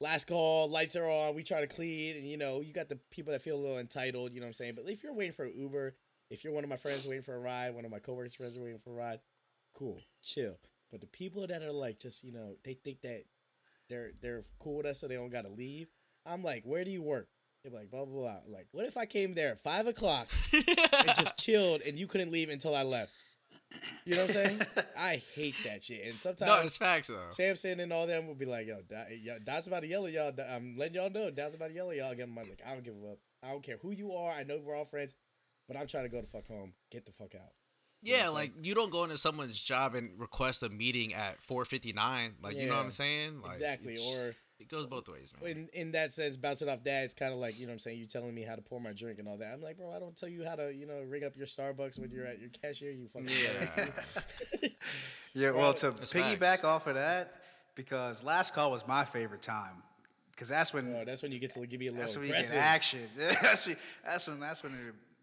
last 0.00 0.26
call, 0.26 0.68
lights 0.68 0.96
are 0.96 1.08
on. 1.08 1.34
We 1.34 1.42
try 1.42 1.60
to 1.60 1.66
clean, 1.66 2.16
and 2.16 2.26
you 2.26 2.36
know 2.36 2.60
you 2.60 2.72
got 2.72 2.88
the 2.88 2.98
people 3.10 3.32
that 3.32 3.42
feel 3.42 3.56
a 3.56 3.60
little 3.60 3.78
entitled. 3.78 4.32
You 4.32 4.40
know 4.40 4.46
what 4.46 4.50
I'm 4.50 4.54
saying? 4.54 4.74
But 4.76 4.88
if 4.88 5.02
you're 5.02 5.14
waiting 5.14 5.32
for 5.32 5.44
an 5.44 5.52
Uber, 5.56 5.94
if 6.30 6.42
you're 6.44 6.52
one 6.52 6.64
of 6.64 6.70
my 6.70 6.76
friends 6.76 7.06
waiting 7.06 7.22
for 7.22 7.34
a 7.34 7.40
ride, 7.40 7.74
one 7.74 7.84
of 7.84 7.90
my 7.90 7.98
coworkers' 7.98 8.34
friends 8.34 8.56
are 8.56 8.62
waiting 8.62 8.78
for 8.78 8.90
a 8.90 8.94
ride, 8.94 9.20
cool, 9.74 10.00
chill. 10.22 10.58
But 10.90 11.00
the 11.00 11.06
people 11.06 11.46
that 11.46 11.62
are 11.62 11.72
like 11.72 11.98
just 12.00 12.24
you 12.24 12.32
know 12.32 12.56
they 12.64 12.74
think 12.74 13.02
that 13.02 13.24
they're 13.88 14.12
they're 14.20 14.44
cool 14.58 14.78
with 14.78 14.86
us, 14.86 15.00
so 15.00 15.08
they 15.08 15.16
don't 15.16 15.30
got 15.30 15.44
to 15.44 15.52
leave. 15.52 15.88
I'm 16.26 16.42
like, 16.42 16.64
where 16.64 16.84
do 16.84 16.90
you 16.90 17.02
work? 17.02 17.28
They're 17.62 17.72
like, 17.72 17.90
blah 17.90 18.04
blah 18.04 18.20
blah. 18.20 18.36
Like, 18.48 18.68
what 18.72 18.86
if 18.86 18.96
I 18.96 19.06
came 19.06 19.34
there 19.34 19.52
at 19.52 19.62
five 19.62 19.86
o'clock 19.86 20.28
and 20.52 21.14
just 21.16 21.36
chilled 21.38 21.82
and 21.82 21.98
you 21.98 22.06
couldn't 22.06 22.32
leave 22.32 22.48
until 22.48 22.74
I 22.74 22.82
left? 22.82 23.12
You 24.04 24.16
know 24.16 24.22
what 24.22 24.36
I'm 24.36 24.44
saying? 24.44 24.60
I 24.98 25.22
hate 25.34 25.54
that 25.64 25.84
shit. 25.84 26.06
And 26.06 26.20
sometimes 26.20 26.48
no, 26.48 26.60
it's 26.66 26.76
facts 26.76 27.08
though. 27.08 27.26
Samson 27.28 27.80
and 27.80 27.92
all 27.92 28.06
them 28.06 28.26
will 28.26 28.34
be 28.34 28.46
like, 28.46 28.66
yo, 28.66 28.80
Don's 29.44 29.66
about 29.66 29.82
to 29.82 29.88
yell 29.88 30.06
at 30.06 30.12
y'all. 30.12 30.32
I'm 30.50 30.76
letting 30.76 30.94
y'all 30.94 31.10
know. 31.10 31.30
Don's 31.30 31.54
about 31.54 31.68
to 31.68 31.74
yell 31.74 31.90
at 31.90 31.96
y'all 31.96 32.10
again. 32.10 32.28
I'm 32.30 32.36
like, 32.36 32.60
I 32.66 32.72
don't 32.72 32.84
give 32.84 32.94
a 32.94 33.12
up. 33.12 33.18
I 33.42 33.50
don't 33.50 33.62
care 33.62 33.78
who 33.80 33.92
you 33.92 34.12
are. 34.12 34.32
I 34.32 34.42
know 34.42 34.60
we're 34.62 34.76
all 34.76 34.84
friends, 34.84 35.14
but 35.68 35.76
I'm 35.76 35.86
trying 35.86 36.04
to 36.04 36.08
go 36.10 36.20
the 36.20 36.26
fuck 36.26 36.48
home. 36.48 36.72
Get 36.90 37.06
the 37.06 37.12
fuck 37.12 37.34
out. 37.34 37.52
You 38.02 38.16
Yeah, 38.16 38.28
like 38.28 38.52
you 38.60 38.74
don't 38.74 38.90
go 38.90 39.04
into 39.04 39.16
someone's 39.16 39.60
job 39.60 39.94
and 39.94 40.18
request 40.18 40.62
a 40.62 40.68
meeting 40.68 41.14
at 41.14 41.38
4:59. 41.42 42.32
Like 42.42 42.54
you 42.54 42.66
know 42.66 42.76
what 42.76 42.84
I'm 42.84 42.90
saying? 42.90 43.42
Like, 43.42 43.52
exactly. 43.52 43.98
Or 43.98 44.34
it 44.60 44.68
goes 44.68 44.86
both 44.86 45.08
ways, 45.08 45.32
man. 45.42 45.50
in 45.50 45.68
in 45.72 45.92
that 45.92 46.12
sense, 46.12 46.36
bouncing 46.36 46.68
off 46.68 46.84
that, 46.84 47.04
it's 47.04 47.14
kind 47.14 47.32
of 47.32 47.38
like 47.40 47.58
you 47.58 47.66
know 47.66 47.70
what 47.70 47.74
I'm 47.74 47.78
saying. 47.80 47.98
You're 47.98 48.06
telling 48.08 48.34
me 48.34 48.42
how 48.42 48.54
to 48.54 48.62
pour 48.62 48.80
my 48.80 48.92
drink 48.92 49.18
and 49.18 49.26
all 49.26 49.38
that. 49.38 49.52
I'm 49.54 49.62
like, 49.62 49.76
bro, 49.78 49.90
I 49.92 49.98
don't 49.98 50.16
tell 50.16 50.28
you 50.28 50.44
how 50.44 50.54
to 50.56 50.72
you 50.74 50.86
know 50.86 51.00
ring 51.08 51.24
up 51.24 51.36
your 51.36 51.46
Starbucks 51.46 51.98
when 51.98 52.10
you're 52.10 52.26
at 52.26 52.38
your 52.40 52.50
cashier. 52.50 52.92
You 52.92 53.08
fucking 53.08 53.28
Yeah. 53.28 53.86
Yeah, 55.34 55.50
well, 55.52 55.72
to 55.74 55.90
That's 55.92 56.12
piggyback 56.12 56.38
facts. 56.38 56.64
off 56.64 56.86
of 56.88 56.94
that, 56.96 57.34
because 57.76 58.24
last 58.24 58.52
call 58.54 58.72
was 58.72 58.86
my 58.88 59.04
favorite 59.04 59.42
time, 59.42 59.82
because 60.32 60.48
that's 60.48 60.74
when 60.74 60.92
Oh, 60.94 61.04
that's 61.04 61.22
when 61.22 61.30
you 61.32 61.38
get 61.38 61.50
to 61.52 61.66
give 61.66 61.78
me 61.80 61.86
a 61.86 61.90
little 61.90 62.00
that's 62.02 62.16
when 62.16 62.26
you 62.26 62.32
aggressive. 62.32 62.56
get 62.56 62.64
action. 62.64 63.00
that's, 63.16 63.66
when- 63.68 63.76
that's 64.04 64.28
when 64.28 64.40
that's 64.40 64.62
when 64.64 64.72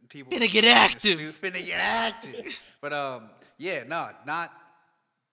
people 0.10 0.32
Finna 0.32 0.50
get 0.50 0.64
active. 0.66 1.20
Finna 1.20 1.66
get 1.66 1.80
active. 1.80 2.58
but 2.82 2.94
um, 2.94 3.30
yeah, 3.58 3.84
no, 3.88 4.08
not 4.26 4.52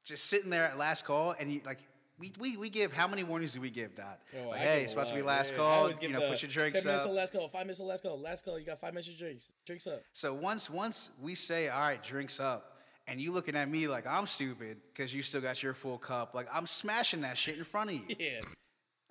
just 0.05 0.25
sitting 0.27 0.51
there 0.51 0.65
at 0.65 0.77
last 0.77 1.07
call 1.07 1.35
and 1.39 1.51
you 1.53 1.61
like. 1.65 1.79
We, 2.19 2.31
we, 2.39 2.57
we 2.57 2.71
give 2.71 2.93
how 2.93 3.09
many 3.09 3.25
warnings 3.25 3.55
do 3.55 3.61
we 3.61 3.71
give, 3.71 3.97
Dot? 3.97 4.21
Yo, 4.33 4.49
like, 4.49 4.61
I 4.61 4.63
hey, 4.63 4.83
it's 4.83 4.93
supposed 4.93 5.11
to 5.11 5.17
be 5.17 5.23
last 5.23 5.53
yeah. 5.53 5.59
Call. 5.59 5.91
You 5.91 6.11
know, 6.11 6.21
the 6.21 6.29
put 6.29 6.43
your 6.43 6.49
drinks 6.51 6.85
minutes 6.85 7.03
up. 7.03 7.07
till 7.07 7.15
last 7.15 7.33
call. 7.33 7.49
Five 7.49 7.63
minutes 7.67 7.81
last 7.81 8.03
call. 8.05 8.19
Last 8.21 8.45
call. 8.45 8.59
You 8.59 8.65
got 8.65 8.81
five 8.81 8.93
minutes 8.95 9.09
of 9.09 9.19
drinks. 9.19 9.53
Drinks 9.67 9.87
up. 9.89 10.01
So 10.13 10.33
once 10.33 10.71
once 10.71 11.19
we 11.23 11.35
say, 11.35 11.69
all 11.69 11.81
right, 11.81 12.01
drinks 12.03 12.39
up, 12.39 12.79
and 13.09 13.21
you 13.21 13.33
looking 13.33 13.57
at 13.57 13.69
me 13.69 13.89
like 13.89 14.07
I'm 14.07 14.27
stupid 14.27 14.77
because 14.93 15.13
you 15.13 15.23
still 15.23 15.41
got 15.41 15.61
your 15.63 15.75
full 15.75 15.99
cup, 15.99 16.35
like 16.35 16.47
I'm 16.55 16.67
smashing 16.67 17.23
that 17.23 17.37
shit 17.37 17.59
in 17.59 17.65
front 17.65 17.91
of 17.91 17.97
you. 17.97 18.03
Yeah. 18.19 18.41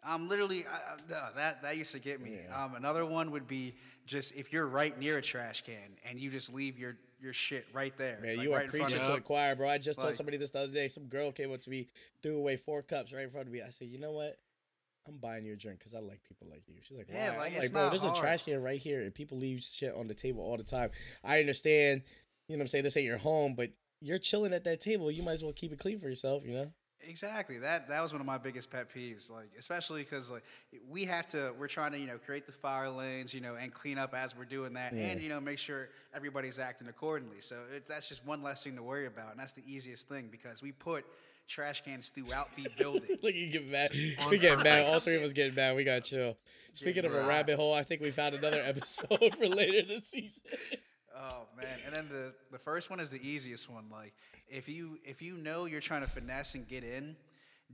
I'm 0.05 0.27
literally 0.27 0.63
I, 0.69 0.93
I- 0.93 0.97
no, 1.09 1.27
that 1.35 1.61
that 1.61 1.77
used 1.77 1.93
to 1.95 2.01
get 2.01 2.21
me. 2.21 2.39
Yeah. 2.47 2.63
Um, 2.63 2.75
another 2.75 3.05
one 3.05 3.31
would 3.31 3.47
be 3.47 3.73
just 4.05 4.35
if 4.37 4.51
you're 4.51 4.67
right 4.67 4.97
near 4.99 5.17
a 5.17 5.21
trash 5.21 5.61
can 5.61 5.75
and 6.09 6.19
you 6.19 6.29
just 6.29 6.53
leave 6.53 6.77
your 6.77 6.97
your 7.23 7.33
shit 7.33 7.65
right 7.73 7.95
there. 7.97 8.19
Man, 8.21 8.37
like, 8.37 8.45
you 8.45 8.51
right 8.53 8.61
are 8.61 8.65
in 8.65 8.69
preaching 8.69 8.99
to 9.01 9.07
you. 9.09 9.15
the 9.15 9.21
choir, 9.21 9.55
bro. 9.55 9.69
I 9.69 9.77
just 9.77 9.99
told 9.99 10.13
somebody 10.13 10.37
this 10.37 10.51
the 10.51 10.59
other 10.59 10.73
day. 10.73 10.89
Some 10.89 11.05
girl 11.05 11.31
came 11.31 11.53
up 11.53 11.61
to 11.61 11.69
me, 11.69 11.87
threw 12.21 12.37
away 12.37 12.57
four 12.57 12.81
cups 12.81 13.13
right 13.13 13.23
in 13.23 13.29
front 13.29 13.47
of 13.47 13.53
me. 13.53 13.61
I 13.61 13.69
said, 13.69 13.87
you 13.87 13.97
know 13.97 14.11
what? 14.11 14.37
I'm 15.07 15.17
buying 15.17 15.45
you 15.45 15.53
a 15.53 15.55
drink 15.55 15.79
because 15.79 15.95
I 15.95 15.99
like 15.99 16.21
people 16.23 16.47
like 16.49 16.63
you. 16.67 16.75
She's 16.83 16.97
like, 16.97 17.07
Yeah, 17.09 17.31
Why? 17.31 17.37
like, 17.37 17.51
I'm 17.51 17.57
it's 17.57 17.73
like, 17.73 17.81
bro, 17.81 17.89
there's 17.89 18.03
hard. 18.03 18.17
a 18.17 18.19
trash 18.19 18.43
can 18.43 18.61
right 18.61 18.79
here, 18.79 19.01
and 19.01 19.13
people 19.13 19.37
leave 19.37 19.63
shit 19.63 19.93
on 19.95 20.07
the 20.07 20.13
table 20.13 20.43
all 20.43 20.57
the 20.57 20.63
time. 20.63 20.91
I 21.23 21.39
understand, 21.39 22.03
you 22.47 22.55
know 22.55 22.59
what 22.59 22.63
I'm 22.63 22.67
saying? 22.67 22.83
This 22.83 22.97
ain't 22.97 23.05
your 23.05 23.17
home, 23.17 23.55
but 23.55 23.71
you're 24.01 24.19
chilling 24.19 24.53
at 24.53 24.63
that 24.65 24.81
table. 24.81 25.09
You 25.11 25.23
might 25.23 25.33
as 25.33 25.43
well 25.43 25.53
keep 25.53 25.71
it 25.73 25.79
clean 25.79 25.99
for 25.99 26.07
yourself, 26.09 26.43
you 26.45 26.53
know? 26.53 26.71
Exactly. 27.07 27.57
That 27.59 27.87
that 27.89 28.01
was 28.01 28.11
one 28.13 28.21
of 28.21 28.27
my 28.27 28.37
biggest 28.37 28.71
pet 28.71 28.87
peeves. 28.93 29.31
Like 29.31 29.49
especially 29.57 30.03
because 30.03 30.31
like 30.31 30.43
we 30.89 31.05
have 31.05 31.27
to, 31.27 31.53
we're 31.59 31.67
trying 31.67 31.91
to 31.93 31.99
you 31.99 32.07
know 32.07 32.17
create 32.17 32.45
the 32.45 32.51
fire 32.51 32.89
lanes, 32.89 33.33
you 33.33 33.41
know, 33.41 33.55
and 33.55 33.73
clean 33.73 33.97
up 33.97 34.13
as 34.15 34.37
we're 34.37 34.45
doing 34.45 34.73
that, 34.73 34.93
Yeah. 34.93 35.03
and 35.07 35.21
you 35.21 35.29
know 35.29 35.39
make 35.41 35.59
sure 35.59 35.89
everybody's 36.15 36.59
acting 36.59 36.87
accordingly. 36.87 37.39
So 37.39 37.57
it, 37.75 37.85
that's 37.85 38.07
just 38.07 38.25
one 38.25 38.41
less 38.43 38.63
thing 38.63 38.75
to 38.75 38.83
worry 38.83 39.05
about, 39.05 39.31
and 39.31 39.39
that's 39.39 39.53
the 39.53 39.63
easiest 39.65 40.07
thing 40.09 40.29
because 40.31 40.61
we 40.61 40.71
put 40.71 41.05
trash 41.47 41.81
cans 41.81 42.09
throughout 42.09 42.47
the 42.55 42.69
building. 42.77 43.17
Look, 43.21 43.35
you 43.35 43.51
get 43.51 43.67
mad. 43.69 43.89
We 44.29 44.39
get 44.39 44.63
mad. 44.63 44.87
All 44.87 44.99
three 44.99 45.17
of 45.17 45.23
us 45.23 45.33
getting 45.33 45.55
mad. 45.55 45.75
We 45.75 45.83
got 45.83 46.03
chill. 46.03 46.37
Speaking 46.73 47.05
of 47.05 47.13
a 47.13 47.27
rabbit 47.27 47.57
hole, 47.57 47.73
I 47.73 47.83
think 47.83 48.01
we 48.01 48.11
found 48.11 48.33
another 48.35 48.61
episode 48.65 49.35
for 49.35 49.47
later 49.47 49.85
this 49.87 50.07
season. 50.07 50.49
Oh 51.15 51.45
man! 51.57 51.67
And 51.85 51.93
then 51.93 52.07
the 52.09 52.33
the 52.51 52.57
first 52.59 52.89
one 52.89 52.99
is 52.99 53.09
the 53.09 53.25
easiest 53.27 53.69
one. 53.69 53.85
Like 53.91 54.13
if 54.47 54.67
you 54.67 54.97
if 55.03 55.21
you 55.21 55.35
know 55.35 55.65
you're 55.65 55.81
trying 55.81 56.01
to 56.01 56.09
finesse 56.09 56.55
and 56.55 56.67
get 56.67 56.83
in, 56.83 57.15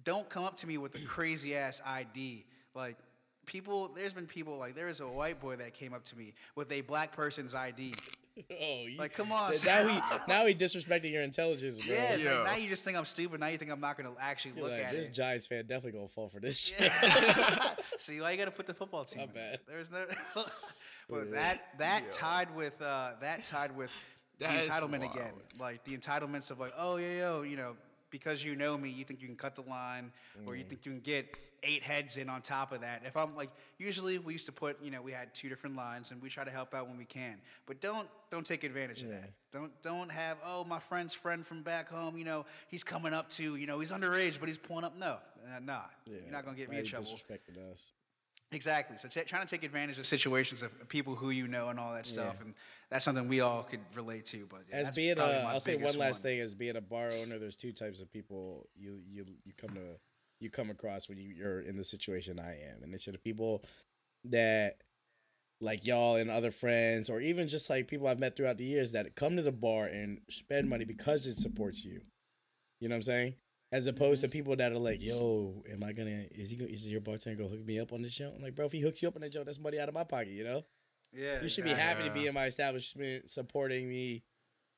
don't 0.03 0.29
come 0.29 0.43
up 0.43 0.55
to 0.57 0.67
me 0.67 0.77
with 0.77 0.95
a 0.95 0.99
crazy 1.05 1.55
ass 1.55 1.81
ID. 1.87 2.45
Like 2.75 2.97
people, 3.45 3.89
there's 3.95 4.13
been 4.13 4.27
people 4.27 4.57
like 4.57 4.75
there 4.75 4.89
is 4.89 4.99
a 5.01 5.07
white 5.07 5.39
boy 5.39 5.55
that 5.55 5.73
came 5.73 5.93
up 5.93 6.03
to 6.05 6.17
me 6.17 6.33
with 6.55 6.71
a 6.71 6.81
black 6.81 7.11
person's 7.11 7.53
ID. 7.55 7.93
Oh, 8.61 8.85
you, 8.87 8.97
Like 8.97 9.13
come 9.13 9.33
on, 9.33 9.51
now 9.65 9.85
he 9.85 9.99
now 10.29 10.45
he 10.45 10.53
disrespecting 10.53 11.11
your 11.11 11.23
intelligence, 11.23 11.77
bro. 11.77 11.93
yeah. 11.93 12.15
Yeah. 12.15 12.35
Like, 12.39 12.45
now 12.45 12.55
you 12.55 12.69
just 12.69 12.85
think 12.85 12.95
I'm 12.95 13.03
stupid. 13.03 13.41
Now 13.41 13.47
you 13.47 13.57
think 13.57 13.69
I'm 13.69 13.81
not 13.81 13.97
gonna 13.97 14.13
actually 14.17 14.53
You're 14.55 14.63
look 14.63 14.71
like, 14.75 14.81
at 14.85 14.91
this 14.93 15.07
it. 15.07 15.07
This 15.09 15.17
Giants 15.17 15.47
fan 15.47 15.65
definitely 15.65 15.91
gonna 15.99 16.07
fall 16.07 16.29
for 16.29 16.39
this 16.39 16.57
shit. 16.57 16.89
See, 17.97 18.21
why 18.21 18.31
you 18.31 18.37
gotta 18.37 18.51
put 18.51 18.65
the 18.65 18.73
football 18.73 19.03
team? 19.03 19.23
My 19.23 19.25
in 19.25 19.31
bad. 19.31 19.59
There's 19.67 19.91
no. 19.91 20.05
But 21.09 21.31
that 21.31 21.77
that 21.79 22.11
tied 22.11 22.53
with 22.55 22.81
uh, 22.81 23.11
that 23.21 23.43
tied 23.43 23.75
with 23.75 23.89
the 24.39 24.45
entitlement 24.45 25.09
again. 25.13 25.33
Like 25.59 25.83
the 25.83 25.97
entitlements 25.97 26.51
of 26.51 26.59
like, 26.59 26.73
oh 26.77 26.97
yeah, 26.97 27.17
yo, 27.19 27.41
you 27.41 27.57
know, 27.57 27.75
because 28.09 28.43
you 28.43 28.55
know 28.55 28.77
me, 28.77 28.89
you 28.89 29.03
think 29.03 29.21
you 29.21 29.27
can 29.27 29.35
cut 29.35 29.55
the 29.55 29.63
line, 29.63 30.11
or 30.45 30.53
Mm. 30.53 30.57
you 30.59 30.63
think 30.63 30.85
you 30.85 30.91
can 30.91 31.01
get 31.01 31.27
eight 31.63 31.83
heads 31.83 32.15
in 32.15 32.29
on 32.29 32.41
top 32.41 32.71
of 32.71 32.79
that. 32.79 33.01
If 33.05 33.17
I'm 33.17 33.35
like, 33.35 33.49
usually 33.77 34.17
we 34.17 34.31
used 34.31 34.45
to 34.45 34.53
put, 34.53 34.81
you 34.81 34.91
know, 34.91 35.01
we 35.01 35.11
had 35.11 35.33
two 35.33 35.49
different 35.49 35.75
lines, 35.75 36.11
and 36.11 36.21
we 36.21 36.29
try 36.29 36.45
to 36.45 36.49
help 36.51 36.73
out 36.73 36.87
when 36.87 36.97
we 36.97 37.03
can. 37.05 37.35
But 37.65 37.81
don't 37.81 38.07
don't 38.31 38.45
take 38.45 38.63
advantage 38.63 39.03
of 39.03 39.09
that. 39.09 39.29
Don't 39.51 39.71
don't 39.81 40.09
have 40.11 40.37
oh 40.45 40.63
my 40.63 40.79
friend's 40.79 41.13
friend 41.13 41.45
from 41.45 41.61
back 41.63 41.89
home, 41.89 42.17
you 42.17 42.23
know, 42.23 42.45
he's 42.69 42.83
coming 42.83 43.13
up 43.13 43.29
to, 43.31 43.57
you 43.57 43.67
know, 43.67 43.79
he's 43.79 43.91
underage, 43.91 44.39
but 44.39 44.47
he's 44.47 44.57
pulling 44.57 44.85
up. 44.85 44.97
No, 44.97 45.17
nah, 45.63 45.79
you're 46.05 46.31
not 46.31 46.45
gonna 46.45 46.55
get 46.55 46.69
me 46.69 46.79
in 46.79 46.85
trouble. 46.85 47.07
Disrespecting 47.07 47.71
us. 47.71 47.91
Exactly. 48.51 48.97
So 48.97 49.07
t- 49.07 49.21
trying 49.27 49.45
to 49.45 49.47
take 49.47 49.63
advantage 49.63 49.99
of 49.99 50.05
situations 50.05 50.63
of 50.63 50.89
people 50.89 51.13
who 51.13 51.29
you 51.29 51.47
know 51.47 51.69
and 51.69 51.79
all 51.79 51.93
that 51.93 52.07
stuff, 52.07 52.41
and 52.41 52.55
that's 52.89 53.05
something 53.05 53.27
we 53.27 53.41
all 53.41 53.61
could 53.63 53.81
relate 53.95 54.25
to. 54.25 54.47
But 54.49 54.61
yeah, 54.69 54.77
As 54.77 54.95
being 54.95 55.15
probably 55.15 55.35
a, 55.35 55.43
my 55.43 55.51
I'll 55.51 55.59
say 55.59 55.75
one 55.75 55.97
last 55.97 56.23
thing. 56.23 56.39
As 56.39 56.55
being 56.55 56.75
a 56.75 56.81
bar 56.81 57.11
owner, 57.21 57.37
there's 57.37 57.55
two 57.55 57.71
types 57.71 58.01
of 58.01 58.11
people 58.11 58.67
you 58.75 59.01
you 59.07 59.25
you 59.45 59.53
come 59.55 59.75
to 59.75 59.99
you 60.39 60.49
come 60.49 60.71
across 60.71 61.07
when 61.07 61.19
you, 61.19 61.29
you're 61.29 61.61
in 61.61 61.77
the 61.77 61.83
situation 61.83 62.39
I 62.39 62.53
am, 62.53 62.81
and 62.81 62.93
it's 62.93 63.05
the 63.05 63.17
people 63.19 63.63
that 64.25 64.77
like 65.61 65.85
y'all 65.85 66.15
and 66.15 66.31
other 66.31 66.51
friends, 66.51 67.09
or 67.09 67.19
even 67.19 67.47
just 67.47 67.69
like 67.69 67.87
people 67.87 68.07
I've 68.07 68.19
met 68.19 68.35
throughout 68.35 68.57
the 68.57 68.65
years 68.65 68.93
that 68.93 69.15
come 69.15 69.35
to 69.35 69.43
the 69.43 69.51
bar 69.51 69.85
and 69.85 70.21
spend 70.29 70.69
money 70.69 70.85
because 70.85 71.27
it 71.27 71.37
supports 71.37 71.85
you. 71.85 72.01
You 72.79 72.87
know 72.87 72.93
what 72.93 72.97
I'm 72.97 73.03
saying? 73.03 73.35
As 73.71 73.85
opposed 73.85 74.21
to 74.21 74.27
people 74.27 74.55
that 74.55 74.71
are 74.71 74.79
like, 74.79 75.01
"Yo, 75.01 75.63
am 75.71 75.83
I 75.83 75.93
gonna? 75.93 76.25
Is 76.31 76.49
he? 76.49 76.57
Gonna, 76.57 76.71
is 76.71 76.87
your 76.87 77.01
bartender 77.01 77.43
gonna 77.43 77.55
hook 77.55 77.65
me 77.65 77.79
up 77.79 77.93
on 77.93 78.01
this 78.01 78.13
show?" 78.13 78.31
I'm 78.35 78.41
like, 78.41 78.55
bro, 78.55 78.65
if 78.65 78.71
he 78.71 78.81
hooks 78.81 79.01
you 79.01 79.07
up 79.07 79.15
on 79.15 79.21
that 79.21 79.33
show, 79.33 79.43
that's 79.43 79.59
money 79.59 79.79
out 79.79 79.89
of 79.89 79.93
my 79.93 80.03
pocket. 80.03 80.29
You 80.29 80.43
know? 80.43 80.63
Yeah, 81.13 81.41
You 81.41 81.49
should 81.49 81.63
be 81.63 81.71
happy 81.71 82.03
to 82.03 82.11
be 82.11 82.27
in 82.27 82.33
my 82.33 82.45
establishment, 82.45 83.29
supporting 83.29 83.89
me, 83.89 84.23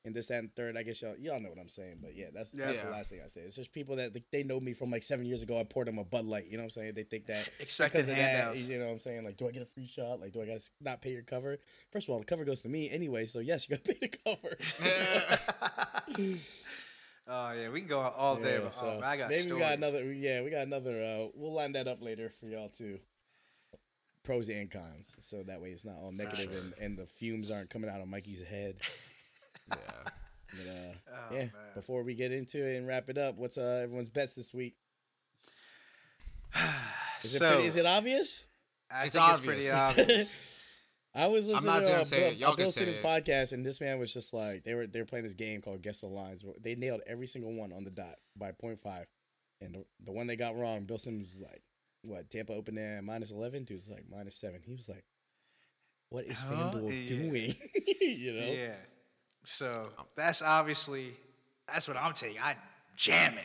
and 0.04 0.14
this, 0.14 0.26
that, 0.28 0.38
and 0.38 0.54
third. 0.54 0.76
I 0.76 0.82
guess 0.82 1.00
y'all 1.00 1.14
y'all 1.18 1.40
know 1.40 1.50
what 1.50 1.58
I'm 1.58 1.68
saying, 1.68 1.98
but 2.02 2.16
yeah, 2.16 2.26
that's 2.34 2.50
that's 2.50 2.80
the 2.80 2.90
last 2.90 3.10
thing 3.10 3.20
I 3.24 3.28
say. 3.28 3.42
It's 3.42 3.56
just 3.56 3.72
people 3.72 3.96
that 3.96 4.14
like, 4.14 4.24
they 4.32 4.42
know 4.42 4.58
me 4.58 4.72
from 4.72 4.90
like 4.90 5.02
seven 5.02 5.26
years 5.26 5.42
ago. 5.42 5.60
I 5.60 5.64
poured 5.64 5.88
them 5.88 5.98
a 5.98 6.04
Bud 6.04 6.24
Light. 6.24 6.46
You 6.46 6.56
know 6.56 6.62
what 6.62 6.76
I'm 6.76 6.82
saying? 6.82 6.94
They 6.94 7.04
think 7.04 7.26
that 7.26 7.48
Expected 7.60 7.98
because 7.98 8.08
of 8.08 8.16
handouts. 8.16 8.66
That, 8.66 8.72
you 8.72 8.78
know 8.78 8.86
what 8.86 8.92
I'm 8.92 8.98
saying? 8.98 9.24
Like, 9.24 9.36
do 9.36 9.46
I 9.46 9.52
get 9.52 9.62
a 9.62 9.66
free 9.66 9.86
shot? 9.86 10.20
Like, 10.20 10.32
do 10.32 10.42
I 10.42 10.46
gotta 10.46 10.62
not 10.80 11.00
pay 11.02 11.12
your 11.12 11.22
cover? 11.22 11.58
First 11.90 12.08
of 12.08 12.14
all, 12.14 12.18
the 12.18 12.24
cover 12.24 12.44
goes 12.44 12.62
to 12.62 12.68
me 12.68 12.90
anyway, 12.90 13.26
so 13.26 13.38
yes, 13.38 13.68
you 13.68 13.76
gotta 13.76 13.92
pay 13.94 13.98
the 14.00 14.08
cover. 14.08 14.56
Oh 17.28 17.52
yeah, 17.52 17.68
we 17.70 17.80
can 17.80 17.88
go 17.88 18.00
all 18.00 18.36
day. 18.36 18.54
Yeah, 18.54 18.60
but, 18.64 18.74
so 18.74 18.86
oh, 18.86 19.00
man, 19.00 19.04
I 19.04 19.16
got 19.16 19.30
maybe 19.30 19.42
stories. 19.42 19.54
we 19.54 19.60
got 19.60 19.78
another. 19.78 20.12
Yeah, 20.12 20.42
we 20.42 20.50
got 20.50 20.66
another. 20.66 20.90
Uh, 21.02 21.28
we'll 21.34 21.52
line 21.54 21.72
that 21.72 21.86
up 21.88 22.02
later 22.02 22.30
for 22.30 22.46
y'all 22.46 22.68
too. 22.68 22.98
Pros 24.24 24.48
and 24.48 24.70
cons, 24.70 25.16
so 25.20 25.42
that 25.44 25.60
way 25.60 25.70
it's 25.70 25.84
not 25.84 25.96
all 26.00 26.12
negative 26.12 26.50
and, 26.52 26.72
and 26.84 26.98
the 26.98 27.06
fumes 27.06 27.50
aren't 27.50 27.70
coming 27.70 27.90
out 27.90 28.00
of 28.00 28.08
Mikey's 28.08 28.42
head. 28.44 28.76
Yeah. 29.70 29.76
But, 30.50 30.66
uh, 30.68 30.72
Oh, 31.14 31.34
yeah. 31.34 31.38
man. 31.38 31.50
Before 31.74 32.02
we 32.02 32.14
get 32.14 32.30
into 32.32 32.58
it 32.66 32.76
and 32.76 32.86
wrap 32.86 33.08
it 33.08 33.16
up, 33.16 33.36
what's 33.36 33.56
uh 33.56 33.80
everyone's 33.84 34.10
bets 34.10 34.34
this 34.34 34.52
week? 34.52 34.74
Is, 37.22 37.34
it, 37.34 37.38
So- 37.38 37.52
pretty, 37.52 37.68
is 37.68 37.76
it 37.76 37.86
obvious? 37.86 38.44
I 38.90 39.06
It's 39.06 39.14
think 39.14 39.30
it's 39.30 39.40
pretty 39.40 39.70
obvious. 39.70 40.58
I 41.14 41.26
was 41.26 41.46
listening 41.46 41.84
to 41.84 42.00
a 42.00 42.04
say 42.06 42.34
Bill, 42.38 42.52
a 42.52 42.56
Bill 42.56 42.70
Simmons 42.72 42.96
it. 42.96 43.02
podcast, 43.02 43.52
and 43.52 43.64
this 43.66 43.80
man 43.80 43.98
was 43.98 44.12
just 44.14 44.32
like 44.32 44.64
they 44.64 44.74
were 44.74 44.86
they 44.86 44.98
were 45.00 45.04
playing 45.06 45.24
this 45.24 45.34
game 45.34 45.60
called 45.60 45.82
Guess 45.82 46.00
the 46.00 46.08
Lines. 46.08 46.44
They 46.62 46.74
nailed 46.74 47.02
every 47.06 47.26
single 47.26 47.52
one 47.52 47.72
on 47.72 47.84
the 47.84 47.90
dot 47.90 48.14
by 48.36 48.52
0.5. 48.52 49.04
and 49.60 49.74
the, 49.74 49.84
the 50.04 50.12
one 50.12 50.26
they 50.26 50.36
got 50.36 50.56
wrong, 50.56 50.84
Bill 50.84 50.98
Simmons 50.98 51.28
was 51.38 51.40
like, 51.42 51.62
"What 52.02 52.30
Tampa 52.30 52.52
opened 52.54 52.78
at 52.78 53.04
minus 53.04 53.30
11?" 53.30 53.64
Dude's 53.64 53.88
like 53.90 54.04
minus 54.10 54.36
seven. 54.36 54.62
He 54.64 54.72
was 54.72 54.88
like, 54.88 55.04
"What 56.08 56.24
is 56.24 56.40
Huh? 56.40 56.70
FanDuel 56.72 56.88
Yeah. 57.02 57.08
doing?" 57.08 57.54
you 58.00 58.32
know? 58.32 58.46
Yeah. 58.52 58.74
So 59.44 59.88
that's 60.16 60.40
obviously 60.40 61.06
that's 61.68 61.88
what 61.88 61.96
I'm 61.98 62.14
taking. 62.14 62.40
I 62.42 62.56
jamming. 62.96 63.44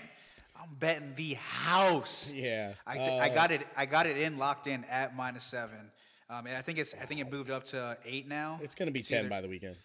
I'm 0.59 0.73
betting 0.79 1.13
the 1.15 1.33
house. 1.35 2.31
Yeah. 2.33 2.73
I, 2.87 2.95
th- 2.97 3.07
I 3.21 3.29
Uh, 3.29 3.33
got 3.33 3.51
it. 3.51 3.61
I 3.77 3.85
got 3.85 4.07
it 4.07 4.17
in 4.17 4.37
locked 4.39 4.67
in 4.67 4.83
at 4.85 5.15
minus 5.15 5.43
seven. 5.43 5.91
Um, 6.29 6.45
and 6.45 6.55
I 6.57 6.61
think 6.61 6.77
it's. 6.77 6.93
I 6.93 7.05
think 7.05 7.21
it 7.21 7.31
moved 7.31 7.49
up 7.49 7.63
to 7.65 7.97
eight 8.05 8.27
now. 8.27 8.59
It's 8.61 8.75
gonna 8.75 8.91
be 8.91 8.99
It's 8.99 9.09
ten 9.09 9.19
either- 9.21 9.29
by 9.29 9.41
the 9.41 9.47
weekend. 9.47 9.75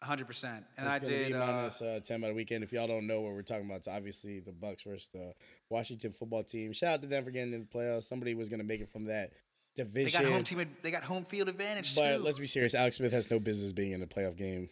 100. 0.00 0.26
percent 0.26 0.64
And 0.76 0.86
It's 0.86 0.96
I 0.96 0.98
did. 0.98 1.28
be 1.28 1.34
Uh, 1.34 1.46
minus 1.46 1.80
uh, 1.80 2.00
ten 2.04 2.20
by 2.20 2.28
the 2.28 2.34
weekend. 2.34 2.62
If 2.64 2.72
y'all 2.72 2.86
don't 2.86 3.06
know 3.06 3.20
what 3.22 3.32
we're 3.32 3.42
talking 3.42 3.64
about, 3.64 3.78
it's 3.78 3.88
obviously 3.88 4.38
the 4.40 4.52
Bucks 4.52 4.82
versus 4.82 5.08
the 5.08 5.34
Washington 5.70 6.12
football 6.12 6.42
team. 6.44 6.72
Shout 6.74 6.94
out 6.94 7.02
to 7.02 7.08
them 7.08 7.24
for 7.24 7.30
getting 7.30 7.54
in 7.54 7.60
the 7.60 7.66
playoffs. 7.66 8.04
Somebody 8.04 8.34
was 8.34 8.48
gonna 8.50 8.64
make 8.64 8.80
it 8.82 8.88
from 8.88 9.04
that 9.06 9.32
they 9.76 9.82
division. 9.84 10.22
got 10.22 10.30
home 10.32 10.42
team. 10.42 10.64
They 10.82 10.90
got 10.90 11.04
home 11.04 11.24
field 11.24 11.48
advantage 11.48 11.94
but 11.96 12.16
too. 12.18 12.22
let's 12.22 12.38
be 12.38 12.46
serious. 12.46 12.74
Alex 12.74 12.96
Smith 12.96 13.12
has 13.12 13.30
no 13.30 13.38
business 13.40 13.72
being 13.72 13.92
in 13.92 14.02
a 14.02 14.06
playoff 14.06 14.36
game. 14.36 14.68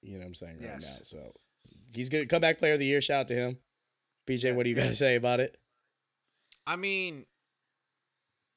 You 0.00 0.14
know 0.14 0.20
what 0.20 0.26
I'm 0.28 0.34
saying 0.34 0.56
right 0.58 0.62
Yes. 0.80 0.98
now. 1.12 1.18
So 1.20 1.34
he's 1.94 2.08
gonna 2.08 2.26
come 2.26 2.40
back 2.40 2.58
player 2.58 2.72
of 2.74 2.78
the 2.78 2.86
year. 2.86 3.00
Shout 3.02 3.20
out 3.20 3.28
to 3.28 3.34
him. 3.34 3.58
BJ, 4.26 4.54
what 4.56 4.62
do 4.64 4.70
you 4.70 4.76
got 4.76 4.86
to 4.86 4.94
say 4.94 5.16
about 5.16 5.40
it? 5.40 5.58
I 6.66 6.76
mean, 6.76 7.26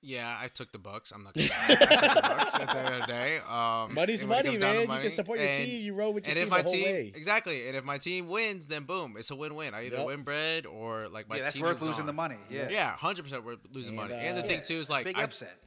yeah, 0.06 0.38
I 0.40 0.48
took 0.48 0.72
the 0.72 0.78
Bucks. 0.78 1.12
I'm 1.12 1.24
not 1.24 1.34
gonna 1.34 1.48
lie. 1.50 1.56
I 1.68 1.74
took 1.76 1.80
the 1.80 2.22
Bucks 2.22 2.60
at 2.60 2.70
the 2.70 2.78
end 2.80 2.94
of 2.94 3.02
the 3.02 3.08
day. 3.08 3.38
Um, 3.50 3.94
Money's 3.94 4.22
and 4.22 4.30
when 4.30 4.40
it 4.40 4.46
money, 4.46 4.58
comes 4.58 4.62
down 4.62 4.74
to 4.84 4.88
man. 4.88 4.96
You 4.98 5.02
can 5.02 5.10
support 5.12 5.40
your 5.40 5.48
and- 5.50 5.58
team. 5.58 5.82
You 5.82 5.94
roll 5.94 6.14
with 6.14 6.28
your 6.28 6.36
team 6.36 6.44
if 6.44 6.50
the 6.50 6.64
whole 6.64 6.72
team 6.72 6.84
way. 6.86 7.12
exactly, 7.16 7.68
and 7.68 7.76
if 7.76 7.84
my 7.84 7.98
team 7.98 8.28
wins, 8.28 8.66
then 8.68 8.84
boom, 8.84 9.16
it's 9.18 9.32
a 9.32 9.36
win-win. 9.36 9.74
I 9.74 9.86
either 9.88 9.98
Yep. 9.98 10.06
win 10.06 10.22
bread 10.24 10.66
or 10.66 11.02
like 11.10 11.28
my 11.28 11.36
team 11.36 11.40
yeah, 11.40 11.44
that's 11.44 11.58
team 11.58 11.66
worth 11.66 11.76
is 11.78 11.82
losing 11.82 12.02
gone. 12.02 12.08
the 12.08 12.14
money. 12.14 12.38
Yeah. 12.50 12.70
Yeah, 12.70 12.92
hundred 12.96 13.24
percent 13.24 13.44
worth 13.44 13.60
losing 13.72 13.98
And, 14.00 14.10
money. 14.10 14.14
And 14.14 14.38
the 14.38 14.42
uh, 14.42 14.46
thing 14.46 14.62
too 14.68 14.76
is 14.80 14.90
like 14.90 15.06
big 15.06 15.18
I- 15.18 15.24
upset. 15.24 15.58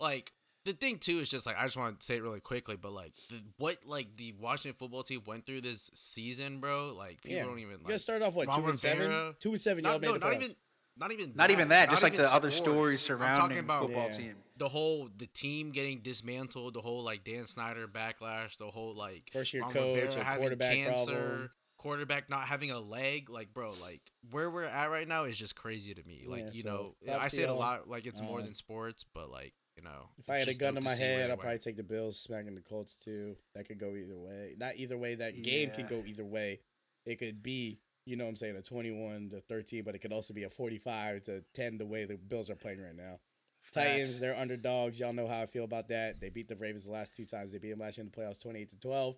like 0.00 0.32
the 0.64 0.72
thing 0.74 0.98
too 0.98 1.18
is 1.20 1.28
just 1.30 1.46
like 1.46 1.56
I 1.58 1.64
just 1.64 1.76
want 1.78 1.98
to 2.00 2.04
say 2.04 2.16
it 2.16 2.22
really 2.22 2.40
quickly, 2.40 2.76
but 2.76 2.92
like 2.92 3.14
the, 3.30 3.40
what 3.56 3.78
like 3.86 4.16
the 4.16 4.34
Washington 4.38 4.74
football 4.78 5.02
team 5.02 5.22
went 5.26 5.46
through 5.46 5.62
this 5.62 5.90
season, 5.94 6.60
bro. 6.60 6.94
Like 6.96 7.22
people 7.22 7.36
yeah, 7.38 7.44
don't 7.44 7.58
even 7.58 7.70
you 7.72 7.76
like. 7.78 7.86
gotta 7.86 7.98
start 7.98 8.22
off 8.22 8.34
what 8.34 8.48
Ron 8.48 8.62
two 8.62 8.68
and 8.68 8.78
seven. 8.78 9.34
Two 9.40 9.50
and 9.50 9.60
seven. 9.60 9.84
Y'all 9.84 9.94
not, 9.94 10.00
made 10.02 10.06
no, 10.08 10.12
the 10.14 10.18
not 10.18 10.34
even, 10.34 10.56
not 10.98 11.12
even, 11.12 11.32
Not 11.34 11.50
even 11.50 11.68
that. 11.68 11.90
Just 11.90 12.02
like 12.02 12.14
even 12.14 12.24
the 12.24 12.32
other 12.32 12.50
stories 12.50 13.00
surrounding 13.00 13.58
about 13.58 13.82
football 13.82 14.04
Yeah. 14.06 14.10
team. 14.10 14.34
the 14.56 14.68
whole 14.68 15.08
the 15.16 15.26
team 15.28 15.70
getting 15.70 16.00
dismantled, 16.00 16.74
the 16.74 16.80
whole 16.80 17.02
like 17.04 17.22
Dan 17.24 17.46
Snyder 17.46 17.86
backlash, 17.86 18.56
the 18.58 18.70
whole 18.70 18.94
like 18.94 19.30
First 19.32 19.54
year 19.54 19.62
Ron 19.62 19.72
coach, 19.72 20.16
a 20.16 20.24
having 20.24 20.40
quarterback 20.40 20.74
cancer, 20.74 20.90
problem. 21.12 21.50
quarterback 21.76 22.28
not 22.28 22.48
having 22.48 22.70
a 22.72 22.80
leg, 22.80 23.30
like 23.30 23.54
bro, 23.54 23.70
like 23.80 24.00
where 24.30 24.50
we're 24.50 24.64
at 24.64 24.90
right 24.90 25.06
now 25.06 25.24
is 25.24 25.38
just 25.38 25.54
crazy 25.54 25.94
to 25.94 26.02
me. 26.04 26.24
Like 26.26 26.46
Yeah, 26.46 26.50
you 26.52 26.62
so, 26.62 26.96
know, 27.06 27.14
I 27.18 27.28
say 27.28 27.42
it 27.42 27.48
a 27.48 27.54
lot, 27.54 27.88
like 27.88 28.04
it's 28.06 28.20
more 28.20 28.40
Um, 28.40 28.46
than 28.46 28.54
sports, 28.54 29.04
but 29.14 29.30
like 29.30 29.54
you 29.76 29.84
know, 29.84 30.08
If 30.18 30.28
I 30.28 30.38
had 30.38 30.48
a 30.48 30.54
gun 30.54 30.74
to 30.74 30.80
my 30.80 30.96
head, 30.96 31.30
I'd 31.30 31.38
probably 31.38 31.60
take 31.60 31.76
the 31.76 31.84
Bills 31.84 32.18
smacking 32.20 32.56
the 32.56 32.60
Colts 32.60 32.96
too. 32.98 33.36
That 33.54 33.68
could 33.68 33.78
go 33.78 33.94
either 33.94 34.18
way. 34.18 34.56
Not 34.58 34.74
either 34.74 34.98
way. 34.98 35.14
That 35.14 35.40
game 35.40 35.70
could 35.70 35.88
go 35.88 36.02
either 36.04 36.24
way. 36.24 36.62
It 37.06 37.20
could 37.20 37.44
be, 37.44 37.78
you 38.08 38.16
know 38.16 38.24
what 38.24 38.30
I'm 38.30 38.36
saying, 38.36 38.56
a 38.56 38.62
21 38.62 39.30
to 39.30 39.40
13, 39.42 39.84
but 39.84 39.94
it 39.94 39.98
could 39.98 40.12
also 40.12 40.32
be 40.32 40.44
a 40.44 40.50
45 40.50 41.24
to 41.24 41.44
10 41.54 41.78
the 41.78 41.86
way 41.86 42.06
the 42.06 42.16
Bills 42.16 42.48
are 42.48 42.54
playing 42.54 42.80
right 42.80 42.96
now. 42.96 43.18
Titans, 43.72 44.18
they're 44.18 44.36
underdogs. 44.36 44.98
Y'all 44.98 45.12
know 45.12 45.28
how 45.28 45.42
I 45.42 45.46
feel 45.46 45.64
about 45.64 45.88
that. 45.88 46.20
They 46.20 46.30
beat 46.30 46.48
the 46.48 46.56
Ravens 46.56 46.86
the 46.86 46.92
last 46.92 47.14
two 47.14 47.26
times. 47.26 47.52
They 47.52 47.58
beat 47.58 47.70
them 47.70 47.80
last 47.80 47.98
year 47.98 48.06
in 48.06 48.10
the 48.10 48.18
playoffs 48.18 48.40
28 48.40 48.70
to 48.70 48.78
12. 48.80 49.16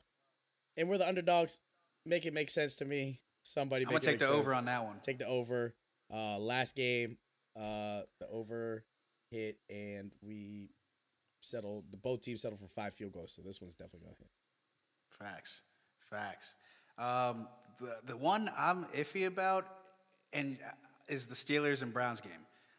And 0.76 0.88
we're 0.88 0.98
the 0.98 1.08
underdogs. 1.08 1.60
Make 2.04 2.26
it 2.26 2.34
make 2.34 2.50
sense 2.50 2.74
to 2.76 2.84
me. 2.84 3.20
Somebody 3.42 3.84
I'm 3.84 3.90
gonna 3.90 4.00
take 4.00 4.14
make 4.14 4.28
the 4.28 4.28
over 4.28 4.52
on 4.52 4.64
that 4.64 4.84
one. 4.84 4.96
Take 5.02 5.18
the 5.18 5.26
over. 5.26 5.74
Uh, 6.12 6.38
last 6.38 6.74
game, 6.74 7.16
uh, 7.56 8.02
the 8.18 8.26
over 8.30 8.84
hit, 9.30 9.58
and 9.70 10.10
we 10.20 10.70
settled. 11.40 11.84
The 11.90 11.96
both 11.96 12.22
teams 12.22 12.42
settled 12.42 12.60
for 12.60 12.66
five 12.66 12.94
field 12.94 13.12
goals, 13.12 13.32
so 13.34 13.42
this 13.42 13.60
one's 13.60 13.76
definitely 13.76 14.00
gonna 14.00 14.16
hit. 14.18 14.30
Facts, 15.10 15.62
facts. 16.00 16.56
Um, 17.00 17.48
the 17.80 17.96
the 18.04 18.16
one 18.16 18.50
I'm 18.56 18.84
iffy 18.86 19.26
about, 19.26 19.66
and 20.32 20.58
is 21.08 21.26
the 21.26 21.34
Steelers 21.34 21.82
and 21.82 21.92
Browns 21.92 22.20
game. 22.20 22.32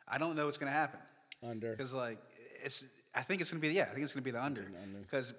I 0.07 0.17
don't 0.17 0.35
know 0.35 0.45
what's 0.45 0.57
gonna 0.57 0.71
happen 0.71 0.99
Under. 1.43 1.71
because 1.71 1.93
like 1.93 2.17
it's. 2.63 3.01
I 3.15 3.21
think 3.21 3.41
it's 3.41 3.51
gonna 3.51 3.61
be 3.61 3.69
yeah. 3.69 3.83
I 3.83 3.93
think 3.93 4.03
it's 4.03 4.13
gonna 4.13 4.23
be 4.23 4.31
the 4.31 4.43
under 4.43 4.65
because 5.01 5.33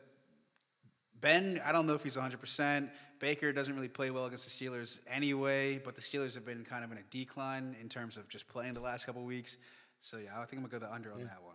Ben. 1.21 1.61
I 1.65 1.73
don't 1.73 1.87
know 1.87 1.95
if 1.95 2.03
he's 2.03 2.17
100. 2.17 2.39
percent 2.41 2.91
Baker 3.23 3.53
doesn't 3.53 3.75
really 3.75 3.89
play 3.89 4.11
well 4.11 4.27
against 4.27 4.59
the 4.59 4.67
Steelers 4.67 4.99
anyway, 5.09 5.79
but 5.79 5.95
the 5.95 6.01
Steelers 6.01 6.35
have 6.35 6.45
been 6.45 6.65
kind 6.65 6.85
of 6.85 6.91
in 6.91 6.99
a 6.99 7.03
decline 7.11 7.77
in 7.81 7.89
terms 7.89 8.17
of 8.17 8.29
just 8.29 8.49
playing 8.49 8.75
the 8.75 8.81
last 8.81 9.07
couple 9.07 9.23
weeks. 9.23 9.59
So 10.01 10.19
yeah, 10.19 10.31
I 10.35 10.45
think 10.45 10.61
I'm 10.61 10.69
gonna 10.69 10.81
go 10.81 10.87
the 10.87 10.93
under 10.93 11.13
on 11.13 11.23
that 11.23 11.41
one. 11.41 11.52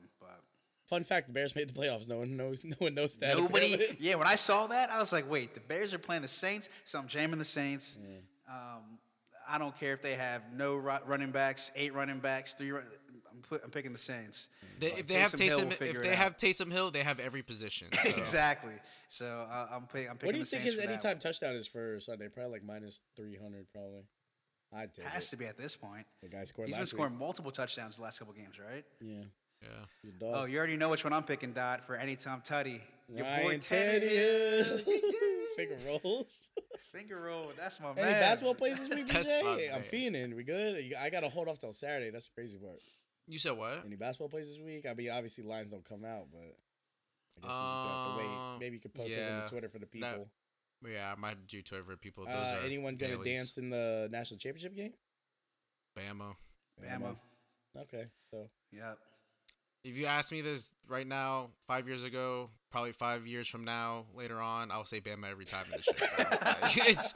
But 0.90 0.96
Fun 0.96 1.04
fact: 1.04 1.28
the 1.28 1.34
Bears 1.34 1.56
made 1.56 1.70
the 1.70 1.74
playoffs. 1.74 2.08
No 2.08 2.20
one 2.20 2.38
knows. 2.38 2.64
No 2.64 2.76
one 2.80 2.96
knows 2.96 3.18
that. 3.18 3.38
Nobody. 3.38 3.74
apparently. 3.74 3.98
Yeah, 4.00 4.16
when 4.16 4.28
I 4.28 4.36
saw 4.36 4.68
that, 4.68 4.90
I 4.90 5.00
was 5.00 5.12
like, 5.12 5.30
wait, 5.30 5.54
the 5.54 5.60
Bears 5.62 5.94
are 5.94 6.00
playing 6.00 6.22
the 6.22 6.28
Saints, 6.28 6.70
so 6.86 7.00
I'm 7.00 7.08
jamming 7.08 7.40
the 7.40 7.46
Saints. 7.46 7.98
Um, 8.50 9.00
I 9.50 9.58
don't 9.58 9.78
care 9.78 9.94
if 9.94 10.02
they 10.02 10.16
have 10.16 10.44
no 10.54 10.76
running 10.76 11.32
backs, 11.32 11.72
eight 11.76 11.94
running 11.94 12.20
backs, 12.20 12.54
three. 12.54 12.72
Run- 12.72 12.84
I'm, 13.32 13.42
put, 13.42 13.64
I'm 13.64 13.70
picking 13.70 13.92
the 13.92 13.98
Saints. 13.98 14.50
They, 14.80 14.88
if 14.88 15.08
they 15.08 15.16
have 15.16 15.32
Taysom 15.32 15.40
Hill 15.40 15.60
Taysom, 15.60 15.80
will 15.80 15.88
if 15.88 16.02
they 16.04 16.16
have 16.16 16.38
Taysom 16.38 16.72
Hill, 16.72 16.92
they 16.92 17.04
have 17.04 17.20
every 17.20 17.44
position. 17.44 17.88
so. 17.92 18.18
exactly. 18.18 18.74
So 19.10 19.26
uh, 19.26 19.68
I'm, 19.72 19.88
pick, 19.88 20.10
I'm 20.10 20.18
picking 20.18 20.28
What 20.28 20.34
do 20.34 20.40
you 20.40 20.46
the 20.46 20.50
think 20.50 20.64
Saints 20.64 20.76
his 20.76 20.84
for 20.84 20.90
anytime 20.90 21.20
touchdown 21.20 21.56
is 21.56 21.68
for 21.68 22.00
Sunday? 22.00 22.30
Probably 22.30 22.54
like 22.54 22.64
minus 22.64 23.02
three 23.16 23.38
hundred. 23.38 23.68
Probably. 23.74 24.04
I'd 24.76 24.94
take 24.94 25.06
Has 25.06 25.28
it. 25.28 25.30
to 25.32 25.38
be 25.38 25.46
at 25.46 25.58
this 25.58 25.76
point. 25.76 26.06
The 26.22 26.30
guy 26.30 26.44
scored. 26.44 26.68
He's 26.68 26.78
been 26.78 26.86
scoring 26.86 27.14
Week. 27.14 27.22
multiple 27.22 27.52
touchdowns 27.52 27.98
the 27.98 28.04
last 28.04 28.20
couple 28.20 28.34
games, 28.34 28.60
right? 28.60 28.84
Yeah. 29.02 29.24
Yeah. 29.62 30.12
Oh, 30.24 30.46
you 30.46 30.58
already 30.58 30.78
know 30.78 30.90
which 30.90 31.04
one 31.04 31.14
I'm 31.14 31.24
picking, 31.24 31.54
Dot, 31.54 31.84
for 31.84 31.96
anytime 31.96 32.42
Tutty. 32.42 32.80
Your 33.10 33.24
boy 33.24 33.46
Ryan 33.48 33.60
Teddy. 33.60 34.08
Finger 35.56 35.78
rolls. 35.86 36.50
Finger 36.92 37.22
roll. 37.22 37.52
That's 37.58 37.80
my 37.80 37.88
man. 37.94 37.98
Any 38.00 38.12
man. 38.12 38.22
basketball 38.22 38.56
plays 38.56 38.80
this 38.88 38.96
week, 38.96 39.08
That's 39.12 39.28
BJ? 39.28 39.74
I'm 39.74 39.82
man. 39.82 39.84
fiending. 39.92 40.36
We 40.36 40.44
good? 40.44 40.94
I 41.00 41.10
gotta 41.10 41.30
hold 41.30 41.48
off 41.48 41.58
till 41.60 41.74
Saturday. 41.74 42.12
That's 42.12 42.28
the 42.30 42.34
crazy 42.36 42.58
part. 42.58 42.80
You 43.28 43.40
said 43.40 43.58
what? 43.58 43.84
Any 43.86 43.96
basketball 43.96 44.30
plays 44.30 44.50
this 44.56 44.64
week? 44.64 44.86
I 44.90 44.94
mean, 44.94 45.10
obviously 45.10 45.44
lines 45.44 45.70
don't 45.70 45.84
come 45.84 46.06
out, 46.06 46.28
but 46.32 46.42
I 46.42 47.42
guess 47.48 47.56
we're 47.56 47.64
just 47.64 47.88
have 47.88 48.12
to 48.14 48.18
wait. 48.18 48.38
Um, 48.38 48.58
Maybe 48.60 48.76
you 48.76 48.82
could 48.82 48.94
post 48.94 49.16
this 49.16 49.30
on 49.30 49.40
the 49.42 49.48
Twitter 49.50 49.70
for 49.70 49.80
the 49.80 49.86
that- 49.86 49.92
people. 49.94 50.28
Yeah, 50.88 51.12
I 51.12 51.20
might 51.20 51.48
do 51.48 51.62
Twitter 51.64 51.84
for 51.84 51.98
people. 51.98 52.26
Those 52.26 52.36
Uh, 52.36 52.60
are 52.62 52.66
anyone 52.66 52.98
gonna 52.98 53.24
dance 53.24 53.58
in 53.58 53.70
the 53.72 54.08
national 54.12 54.38
championship 54.38 54.76
game? 54.76 54.94
Bama. 55.98 56.36
Bama. 56.84 57.16
Okay, 57.76 58.06
so 58.32 58.50
Yep. 58.72 58.98
If 59.84 59.96
you 59.96 60.06
ask 60.06 60.32
me 60.32 60.42
this 60.42 60.70
right 60.88 61.08
now, 61.08 61.50
five 61.68 61.88
years 61.88 62.04
ago, 62.04 62.50
probably 62.72 62.92
five 62.92 63.26
years 63.26 63.48
from 63.48 63.64
now, 63.64 64.06
later 64.16 64.40
on, 64.42 64.70
I'll 64.72 64.84
say 64.86 65.00
Bama 65.00 65.30
every 65.32 65.46
time. 65.46 65.66
in 65.68 65.72
This 65.72 65.84
shit. 65.84 66.62
Like, 66.62 66.78
it's 66.90 67.14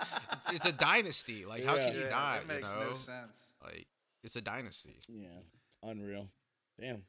it's 0.53 0.65
a 0.65 0.71
dynasty. 0.71 1.45
Like, 1.45 1.65
how 1.65 1.75
can 1.75 1.93
you 1.93 2.01
Yeah, 2.01 2.09
not? 2.09 2.41
It 2.43 2.47
makes 2.47 2.73
you 2.73 2.79
know? 2.79 2.87
no 2.89 2.93
sense. 2.93 3.53
Like, 3.63 3.87
it's 4.23 4.35
a 4.35 4.41
dynasty. 4.41 4.99
yeah, 5.09 5.27
unreal. 5.83 6.29
Damn, 6.79 7.03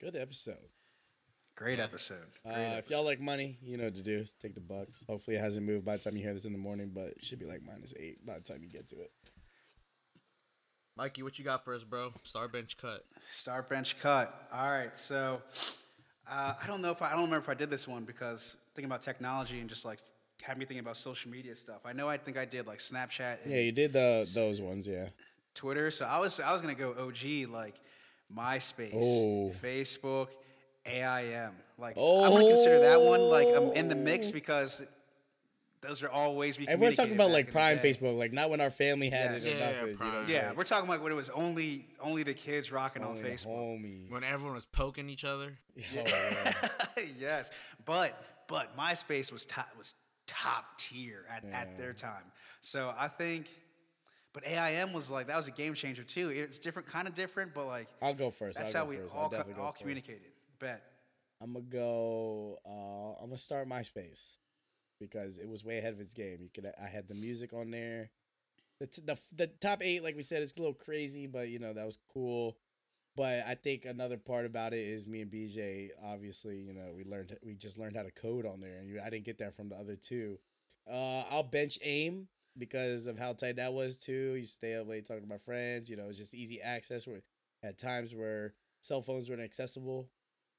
good 0.00 0.16
episode. 0.16 0.68
Great 1.56 1.78
Yeah. 1.78 1.84
episode. 1.84 2.26
Uh, 2.44 2.52
Great 2.54 2.78
if 2.78 2.90
y'all 2.90 3.04
like 3.04 3.20
money, 3.20 3.58
you 3.62 3.76
know 3.76 3.84
what 3.84 3.94
to 3.96 4.02
do. 4.02 4.24
Take 4.40 4.54
the 4.54 4.60
bucks. 4.60 5.04
Hopefully, 5.08 5.36
it 5.36 5.40
hasn't 5.40 5.66
moved 5.66 5.84
by 5.84 5.96
the 5.96 6.02
time 6.02 6.16
you 6.16 6.22
hear 6.22 6.34
this 6.34 6.44
in 6.46 6.52
the 6.52 6.58
morning, 6.58 6.90
but 6.94 7.08
it 7.08 7.24
should 7.24 7.38
be 7.38 7.46
like 7.46 7.60
minus 7.62 7.92
eight 7.98 8.24
by 8.24 8.34
the 8.34 8.40
time 8.40 8.62
you 8.62 8.70
get 8.70 8.88
to 8.88 8.96
it. 9.00 9.12
Mikey, 10.96 11.22
what 11.24 11.38
you 11.38 11.44
got 11.44 11.64
for 11.64 11.74
us, 11.74 11.82
bro? 11.82 12.12
Star 12.22 12.46
bench 12.46 12.76
cut. 12.76 13.04
Start 13.26 13.68
bench 13.68 13.98
cut. 13.98 14.48
All 14.52 14.70
right, 14.70 14.96
so 14.96 15.42
uh, 16.30 16.54
I 16.62 16.66
don't 16.68 16.80
know 16.80 16.92
if 16.92 17.02
I, 17.02 17.06
I 17.08 17.10
don't 17.12 17.24
remember 17.24 17.38
if 17.38 17.48
I 17.48 17.54
did 17.54 17.68
this 17.68 17.88
one 17.88 18.04
because 18.04 18.56
thinking 18.74 18.88
about 18.88 19.02
technology 19.02 19.58
and 19.60 19.68
just 19.68 19.84
like 19.84 19.98
had 20.42 20.56
me 20.56 20.64
thinking 20.64 20.84
about 20.84 20.96
social 20.96 21.30
media 21.32 21.54
stuff. 21.56 21.80
I 21.84 21.92
know 21.92 22.08
I 22.08 22.16
think 22.16 22.38
I 22.38 22.44
did 22.44 22.66
like 22.68 22.78
Snapchat 22.78 23.42
and 23.42 23.52
Yeah, 23.52 23.60
you 23.60 23.72
did 23.72 23.92
the 23.92 24.28
those 24.34 24.60
ones. 24.60 24.86
Yeah. 24.86 25.08
Twitter. 25.54 25.90
So 25.90 26.04
I 26.04 26.18
was 26.20 26.38
I 26.38 26.52
was 26.52 26.60
gonna 26.60 26.74
go 26.74 26.90
OG 26.90 27.50
like 27.50 27.74
MySpace, 28.34 28.92
Oh. 28.94 29.50
Facebook, 29.50 30.28
AIM. 30.86 31.50
Like 31.76 31.94
oh. 31.96 32.24
I'm 32.24 32.30
gonna 32.30 32.46
consider 32.46 32.78
that 32.80 33.00
one 33.00 33.20
like 33.20 33.48
I'm 33.48 33.72
in 33.72 33.88
the 33.88 33.96
mix 33.96 34.30
Oh. 34.30 34.32
because 34.32 34.86
those 35.84 36.02
are 36.02 36.08
all 36.08 36.34
ways 36.36 36.58
we. 36.58 36.66
And 36.66 36.80
we're 36.80 36.92
talking 36.92 37.14
about 37.14 37.28
back 37.28 37.34
like 37.34 37.46
in 37.48 37.52
prime. 37.52 37.78
Facebook, 37.78 38.18
like 38.18 38.32
not 38.32 38.50
when 38.50 38.60
our 38.60 38.70
family 38.70 39.10
had 39.10 39.32
Yes. 39.32 39.46
it. 39.46 39.54
or 39.54 39.58
Yeah, 39.58 39.66
nothing, 39.72 39.86
you 39.86 39.90
know 39.92 39.96
prime. 39.98 40.12
what 40.14 40.18
I'm 40.24 40.30
Yeah, 40.30 40.40
saying? 40.40 40.56
we're 40.56 40.64
talking 40.64 40.88
like 40.88 41.02
when 41.02 41.12
it 41.12 41.16
was 41.16 41.30
only 41.30 41.86
only 42.00 42.22
the 42.22 42.34
kids 42.34 42.72
rocking 42.72 43.02
on 43.02 43.10
Only 43.10 43.22
the 43.22 43.28
Facebook. 43.30 43.46
homies. 43.80 44.10
When 44.10 44.24
everyone 44.24 44.54
was 44.54 44.64
poking 44.64 45.08
each 45.08 45.24
other. 45.24 45.52
Oh, 45.78 45.82
yeah. 45.94 46.52
yes, 47.18 47.50
but 47.84 48.12
but 48.48 48.76
MySpace 48.76 49.32
was 49.32 49.44
top 49.46 49.68
was 49.78 49.94
top 50.26 50.64
tier 50.78 51.24
at, 51.30 51.44
at 51.52 51.76
their 51.76 51.92
time. 51.92 52.24
So 52.60 52.92
I 52.98 53.08
think, 53.08 53.46
but 54.32 54.42
AIM 54.46 54.92
was 54.92 55.10
like 55.10 55.26
that 55.28 55.36
was 55.36 55.48
a 55.48 55.52
game 55.52 55.74
changer 55.74 56.02
too. 56.02 56.30
It's 56.30 56.58
different, 56.58 56.88
kind 56.88 57.06
of 57.06 57.14
different, 57.14 57.54
but 57.54 57.66
like 57.66 57.88
I'll 58.02 58.14
go 58.14 58.30
first. 58.30 58.56
that's 58.58 58.74
I'll 58.74 58.82
how 58.82 58.84
go 58.86 58.90
we 58.90 58.96
first. 58.96 59.14
All 59.14 59.24
co- 59.28 59.36
definitely 59.36 59.54
go 59.54 59.62
all 59.62 59.72
first. 59.72 59.80
communicated. 59.80 60.32
Bet. 60.58 60.82
I'm 61.40 61.52
gonna 61.52 61.64
go. 61.66 62.58
Uh, 62.64 63.20
I'm 63.22 63.26
gonna 63.28 63.36
start 63.36 63.68
MySpace 63.68 64.38
because 65.00 65.38
it 65.38 65.48
was 65.48 65.64
way 65.64 65.78
ahead 65.78 65.94
of 65.94 66.00
its 66.00 66.14
game. 66.14 66.38
You 66.40 66.50
could. 66.52 66.70
I 66.80 66.86
had 66.88 67.08
the 67.08 67.14
music 67.14 67.52
on 67.52 67.70
there. 67.70 68.10
The 68.80 68.86
t- 68.86 69.02
the 69.04 69.18
the 69.34 69.46
top 69.46 69.82
eight, 69.82 70.02
like 70.02 70.16
we 70.16 70.22
said, 70.22 70.42
it's 70.42 70.54
a 70.54 70.58
little 70.58 70.74
crazy, 70.74 71.26
but 71.26 71.48
you 71.48 71.58
know 71.58 71.72
that 71.72 71.86
was 71.86 71.98
cool. 72.12 72.56
But 73.16 73.44
I 73.46 73.54
think 73.54 73.84
another 73.84 74.18
part 74.18 74.44
about 74.46 74.72
it 74.74 74.80
is 74.80 75.06
me 75.06 75.22
and 75.22 75.30
BJ. 75.30 75.90
Obviously, 76.04 76.58
you 76.58 76.74
know 76.74 76.92
we 76.96 77.04
learned 77.04 77.36
we 77.44 77.54
just 77.54 77.78
learned 77.78 77.96
how 77.96 78.02
to 78.02 78.10
code 78.10 78.46
on 78.46 78.60
there, 78.60 78.78
and 78.78 78.88
you, 78.88 79.00
I 79.04 79.10
didn't 79.10 79.24
get 79.24 79.38
that 79.38 79.54
from 79.54 79.68
the 79.68 79.76
other 79.76 79.96
two. 79.96 80.38
Uh, 80.90 81.22
I'll 81.30 81.44
bench 81.44 81.78
AIM 81.82 82.28
because 82.58 83.06
of 83.06 83.18
how 83.18 83.32
tight 83.32 83.56
that 83.56 83.72
was 83.72 83.98
too. 83.98 84.34
You 84.34 84.46
stay 84.46 84.74
up 84.76 84.88
late 84.88 85.06
talking 85.06 85.22
to 85.22 85.28
my 85.28 85.38
friends. 85.38 85.88
You 85.88 85.96
know, 85.96 86.08
it's 86.08 86.18
just 86.18 86.34
easy 86.34 86.60
access. 86.60 87.06
Where 87.06 87.22
at 87.62 87.78
times 87.78 88.14
where 88.14 88.54
cell 88.80 89.00
phones 89.00 89.30
weren't 89.30 89.40
accessible, 89.42 90.08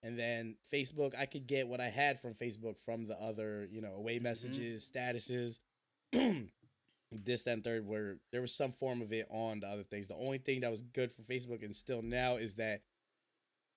and 0.05 0.19
then 0.19 0.55
Facebook, 0.71 1.17
I 1.19 1.25
could 1.25 1.47
get 1.47 1.67
what 1.67 1.81
I 1.81 1.89
had 1.89 2.19
from 2.19 2.35
Facebook 2.35 2.77
from 2.77 3.07
the 3.07 3.19
other, 3.19 3.67
you 3.71 3.81
know, 3.81 3.93
away 3.95 4.19
messages, 4.19 4.89
statuses, 4.95 5.61
this, 7.11 7.41
that, 7.41 7.51
and 7.51 7.63
third, 7.63 7.87
where 7.87 8.17
there 8.31 8.41
was 8.41 8.53
some 8.53 8.71
form 8.71 9.01
of 9.01 9.11
it 9.11 9.25
on 9.31 9.61
the 9.61 9.67
other 9.67 9.81
things. 9.81 10.07
The 10.07 10.15
only 10.15 10.37
thing 10.37 10.61
that 10.61 10.69
was 10.69 10.83
good 10.83 11.11
for 11.11 11.23
Facebook 11.23 11.65
and 11.65 11.75
still 11.75 12.03
now 12.03 12.35
is 12.35 12.53
that 12.55 12.81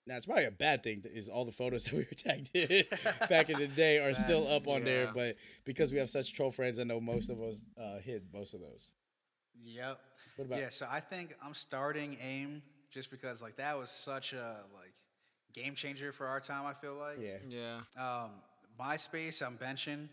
now 0.07 0.17
it's 0.17 0.27
probably 0.27 0.45
a 0.45 0.51
bad 0.51 0.83
thing 0.83 1.03
is 1.07 1.31
all 1.31 1.47
the 1.47 1.53
photos 1.53 1.85
that 1.87 1.95
we 1.95 2.01
were 2.01 2.15
tagged 2.15 2.51
in 2.55 2.85
back 3.31 3.49
in 3.49 3.59
the 3.59 3.67
day 3.67 3.99
are 3.99 4.13
still 4.13 4.47
up 4.49 4.69
on 4.69 4.85
there, 4.85 5.11
but 5.15 5.37
because 5.65 5.93
we 5.93 5.99
have 5.99 6.11
such 6.11 6.35
troll 6.35 6.51
friends, 6.51 6.79
I 6.79 6.83
know 6.83 7.01
most 7.01 7.31
of 7.31 7.41
us 7.41 7.65
uh, 7.81 8.01
hid 8.01 8.25
most 8.35 8.53
of 8.53 8.61
those. 8.61 8.93
Yep. 9.63 9.99
What 10.37 10.45
about 10.45 10.61
Yeah, 10.61 10.69
so 10.69 10.87
I 10.91 11.01
think 11.01 11.35
I'm 11.43 11.55
starting 11.55 12.19
AIM 12.23 12.61
just 12.91 13.11
because 13.11 13.41
like 13.41 13.57
that 13.57 13.79
was 13.79 13.91
such 13.91 14.35
a 14.35 14.61
like 14.75 14.93
game 15.63 15.75
changer 15.75 16.13
for 16.13 16.27
our 16.27 16.41
time. 16.41 16.67
I 16.67 16.73
feel 16.73 16.95
like. 16.97 17.19
yeah? 17.21 17.37
Yeah. 17.49 18.03
Um, 18.03 18.31
MySpace, 18.81 19.45
I'm 19.45 19.57
benching 19.57 20.09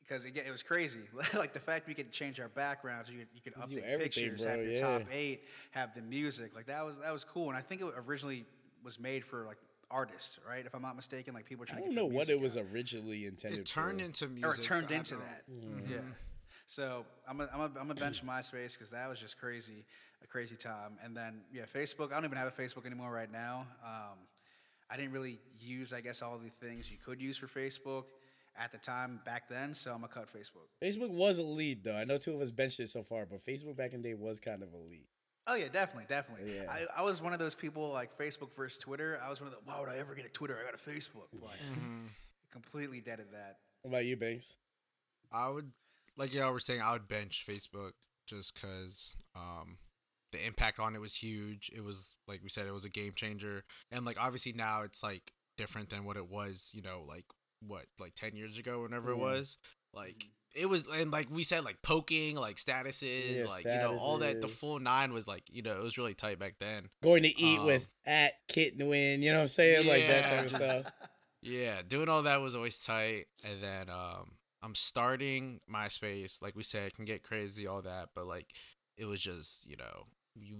because 0.00 0.24
again, 0.24 0.44
it 0.46 0.50
was 0.50 0.62
crazy. 0.62 1.00
like 1.36 1.52
the 1.52 1.58
fact 1.58 1.86
we 1.86 1.94
could 1.94 2.10
change 2.10 2.40
our 2.40 2.48
backgrounds, 2.48 3.10
you 3.10 3.18
could, 3.18 3.28
you 3.34 3.40
could 3.42 3.54
You 3.70 3.78
update 3.78 3.84
everything, 3.84 4.24
pictures, 4.30 4.42
bro, 4.42 4.50
have 4.52 4.62
your 4.64 4.72
yeah. 4.72 4.98
top 4.98 5.02
eight, 5.12 5.42
have 5.72 5.94
the 5.94 6.02
music. 6.02 6.54
Like 6.54 6.66
that 6.66 6.84
was 6.86 6.98
that 7.00 7.12
was 7.12 7.24
cool, 7.24 7.48
and 7.48 7.56
I 7.58 7.60
think 7.60 7.82
it 7.82 7.88
originally 8.06 8.44
was 8.82 8.98
made 8.98 9.24
for 9.24 9.44
like 9.44 9.58
artists, 9.90 10.38
right? 10.48 10.64
If 10.64 10.74
I'm 10.74 10.82
not 10.82 10.96
mistaken, 10.96 11.34
like 11.34 11.44
people 11.46 11.60
were 11.60 11.66
I 11.68 11.72
trying 11.72 11.80
don't 11.84 11.90
to 11.90 11.96
know 11.96 12.02
get 12.08 12.10
their 12.10 12.16
what 12.18 12.28
music 12.28 12.34
it 12.36 12.42
was 12.42 12.56
out. 12.56 12.74
originally 12.74 13.26
intended 13.26 13.60
It 13.60 13.66
turned 13.66 14.00
for. 14.00 14.04
into 14.06 14.28
music. 14.28 14.46
or 14.50 14.54
it 14.54 14.62
turned 14.62 14.90
into 14.90 15.14
don't- 15.14 15.24
that. 15.24 15.90
Yeah. 15.90 15.98
So 16.66 17.04
I'm 17.26 17.40
a, 17.40 17.48
I'm 17.54 17.60
a, 17.60 17.80
I'm 17.80 17.90
a 17.90 17.94
bench 17.94 18.22
MySpace 18.26 18.74
because 18.74 18.90
that 18.90 19.08
was 19.08 19.18
just 19.18 19.38
crazy, 19.40 19.86
a 20.22 20.26
crazy 20.26 20.54
time. 20.56 20.98
And 21.02 21.16
then 21.16 21.40
yeah, 21.52 21.62
Facebook. 21.62 22.12
I 22.12 22.16
don't 22.16 22.24
even 22.26 22.36
have 22.36 22.48
a 22.48 22.62
Facebook 22.62 22.84
anymore 22.86 23.10
right 23.10 23.30
now. 23.32 23.66
Um, 23.84 24.18
I 24.90 24.96
didn't 24.96 25.12
really 25.12 25.38
use, 25.60 25.92
I 25.92 26.00
guess, 26.00 26.22
all 26.22 26.38
the 26.38 26.48
things 26.48 26.90
you 26.90 26.96
could 27.04 27.20
use 27.20 27.36
for 27.36 27.46
Facebook 27.46 28.04
at 28.56 28.72
the 28.72 28.78
time 28.78 29.20
back 29.24 29.48
then. 29.48 29.74
So 29.74 29.92
I'm 29.92 30.00
gonna 30.00 30.08
cut 30.08 30.26
Facebook. 30.26 30.68
Facebook 30.82 31.10
was 31.10 31.38
a 31.38 31.42
lead 31.42 31.84
though. 31.84 31.96
I 31.96 32.04
know 32.04 32.18
two 32.18 32.34
of 32.34 32.40
us 32.40 32.50
benched 32.50 32.80
it 32.80 32.88
so 32.88 33.02
far, 33.02 33.26
but 33.26 33.44
Facebook 33.44 33.76
back 33.76 33.92
in 33.92 34.02
the 34.02 34.08
day 34.08 34.14
was 34.14 34.40
kind 34.40 34.62
of 34.62 34.72
a 34.72 34.76
lead. 34.76 35.06
Oh 35.46 35.54
yeah, 35.54 35.68
definitely, 35.72 36.04
definitely. 36.08 36.54
Yeah. 36.56 36.70
I, 36.70 37.00
I 37.00 37.02
was 37.02 37.22
one 37.22 37.32
of 37.32 37.38
those 37.38 37.54
people 37.54 37.90
like 37.90 38.12
Facebook 38.12 38.54
versus 38.54 38.78
Twitter. 38.78 39.18
I 39.24 39.30
was 39.30 39.40
one 39.40 39.48
of 39.48 39.54
the 39.54 39.60
why 39.64 39.80
would 39.80 39.88
I 39.88 39.98
ever 39.98 40.14
get 40.14 40.26
a 40.26 40.30
Twitter? 40.30 40.56
I 40.60 40.64
got 40.64 40.74
a 40.74 40.76
Facebook. 40.76 41.28
Like 41.40 41.58
completely 42.52 43.00
dead 43.00 43.20
at 43.20 43.32
that. 43.32 43.56
What 43.82 43.90
about 43.90 44.04
you, 44.04 44.16
Banks? 44.16 44.56
I 45.32 45.48
would, 45.48 45.70
like 46.16 46.32
y'all 46.32 46.52
were 46.52 46.60
saying, 46.60 46.80
I 46.80 46.92
would 46.92 47.08
bench 47.08 47.44
Facebook 47.48 47.92
just 48.26 48.54
because 48.54 49.14
um, 49.36 49.78
the 50.32 50.44
impact 50.46 50.78
on 50.78 50.94
it 50.94 51.00
was 51.00 51.14
huge. 51.14 51.70
It 51.74 51.82
was 51.82 52.14
like 52.26 52.40
we 52.42 52.48
said, 52.50 52.66
it 52.66 52.72
was 52.72 52.84
a 52.84 52.90
game 52.90 53.12
changer, 53.14 53.64
and 53.90 54.04
like 54.04 54.16
obviously 54.20 54.52
now 54.52 54.82
it's 54.82 55.02
like 55.02 55.32
different 55.56 55.90
than 55.90 56.04
what 56.04 56.16
it 56.16 56.28
was. 56.28 56.70
You 56.72 56.82
know, 56.82 57.04
like 57.06 57.24
what 57.66 57.86
like 57.98 58.14
ten 58.14 58.36
years 58.36 58.58
ago, 58.58 58.82
whenever 58.82 59.10
it 59.10 59.16
was. 59.16 59.56
Like 59.94 60.26
it 60.54 60.66
was, 60.66 60.84
and 60.92 61.10
like 61.10 61.28
we 61.30 61.44
said, 61.44 61.64
like 61.64 61.82
poking, 61.82 62.36
like 62.36 62.56
statuses, 62.56 63.38
Yeah, 63.40 63.46
like 63.46 63.64
you 63.64 63.78
know, 63.78 63.96
all 63.96 64.18
that. 64.18 64.40
The 64.40 64.48
full 64.48 64.78
nine 64.78 65.12
was 65.12 65.26
like 65.26 65.44
you 65.50 65.62
know, 65.62 65.72
it 65.78 65.82
was 65.82 65.96
really 65.98 66.14
tight 66.14 66.38
back 66.38 66.54
then. 66.60 66.88
Going 67.02 67.22
to 67.22 67.40
eat 67.40 67.58
Um, 67.60 67.64
with 67.66 67.90
at 68.06 68.32
Kit 68.48 68.78
Nguyen, 68.78 69.20
you 69.20 69.30
know 69.30 69.38
what 69.38 69.42
I'm 69.42 69.48
saying? 69.48 69.86
Like 69.86 70.06
that 70.08 70.24
type 70.24 70.44
of 70.44 70.50
Yeah. 70.52 70.56
stuff. 70.56 70.92
Yeah, 71.40 71.82
doing 71.86 72.08
all 72.08 72.24
that 72.24 72.40
was 72.40 72.56
always 72.56 72.78
tight. 72.78 73.26
And 73.44 73.62
then 73.62 73.88
um 73.88 74.32
I'm 74.60 74.74
starting 74.74 75.60
MySpace. 75.72 76.42
Like 76.42 76.56
we 76.56 76.64
said, 76.64 76.88
it 76.88 76.96
can 76.96 77.04
get 77.04 77.22
crazy, 77.22 77.66
all 77.66 77.80
that, 77.82 78.08
but 78.14 78.26
like 78.26 78.48
it 78.96 79.04
was 79.04 79.20
just, 79.20 79.64
you 79.64 79.76
know, 79.76 80.06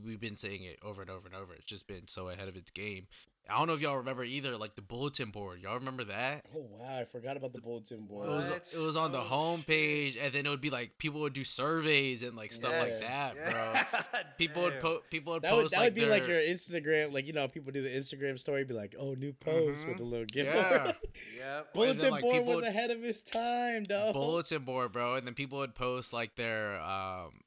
we've 0.04 0.20
been 0.20 0.36
saying 0.36 0.62
it 0.64 0.78
over 0.82 1.02
and 1.02 1.10
over 1.10 1.26
and 1.26 1.34
over. 1.34 1.54
It's 1.54 1.64
just 1.66 1.86
been 1.86 2.06
so 2.08 2.28
ahead 2.28 2.48
of 2.48 2.56
its 2.56 2.70
game. 2.70 3.06
I 3.50 3.56
don't 3.58 3.66
know 3.66 3.72
if 3.72 3.80
y'all 3.80 3.96
remember 3.96 4.24
either, 4.24 4.58
like 4.58 4.74
the 4.76 4.82
bulletin 4.82 5.30
board. 5.30 5.62
Y'all 5.62 5.76
remember 5.78 6.04
that? 6.04 6.44
Oh 6.54 6.66
wow, 6.70 6.98
I 7.00 7.04
forgot 7.04 7.38
about 7.38 7.54
the 7.54 7.62
bulletin 7.62 8.00
It 8.00 8.06
board. 8.08 8.28
was 8.28 8.74
it 8.78 8.86
was 8.86 8.94
on 8.94 9.10
the 9.10 9.20
Oh, 9.20 9.22
home 9.22 9.60
shit. 9.60 9.66
page, 9.68 10.16
and 10.20 10.34
then 10.34 10.44
it 10.44 10.50
would 10.50 10.60
be 10.60 10.68
like 10.68 10.98
people 10.98 11.22
would 11.22 11.32
do 11.32 11.44
surveys 11.44 12.22
and 12.22 12.36
like 12.36 12.52
stuff 12.52 12.72
like 12.78 12.90
Yeah. 13.00 13.32
that, 13.32 13.92
bro. 14.02 14.20
People 14.36 14.62
would 14.64 14.74
Damn. 14.74 14.82
post. 14.82 15.10
People 15.10 15.32
would 15.32 15.42
That 15.42 15.56
would 15.56 15.70
that 15.70 15.76
like 15.78 15.84
would 15.86 15.94
be 15.94 16.04
like 16.04 16.28
your 16.28 16.38
Instagram, 16.38 17.10
like 17.14 17.26
you 17.26 17.32
know, 17.32 17.48
people 17.48 17.72
do 17.72 17.80
the 17.82 17.88
Instagram 17.88 18.38
story, 18.38 18.64
be 18.64 18.74
like, 18.74 18.94
"Oh, 18.98 19.14
new 19.14 19.32
post 19.32 19.88
with 19.88 19.98
a 19.98 20.04
little 20.04 20.26
gift." 20.26 20.54
Yeah. 20.54 20.92
Yep. 21.38 21.72
bulletin 21.74 22.10
like, 22.10 22.22
board 22.22 22.44
was 22.46 22.56
would- 22.56 22.64
ahead 22.64 22.90
of 22.90 23.02
its 23.02 23.22
time, 23.22 23.84
dog. 23.84 24.12
bulletin 24.12 24.62
board, 24.62 24.92
bro. 24.92 25.14
And 25.14 25.26
then 25.26 25.32
people 25.34 25.58
would 25.58 25.74
post 25.74 26.12
like 26.12 26.36
their 26.36 26.78
um 26.82 27.40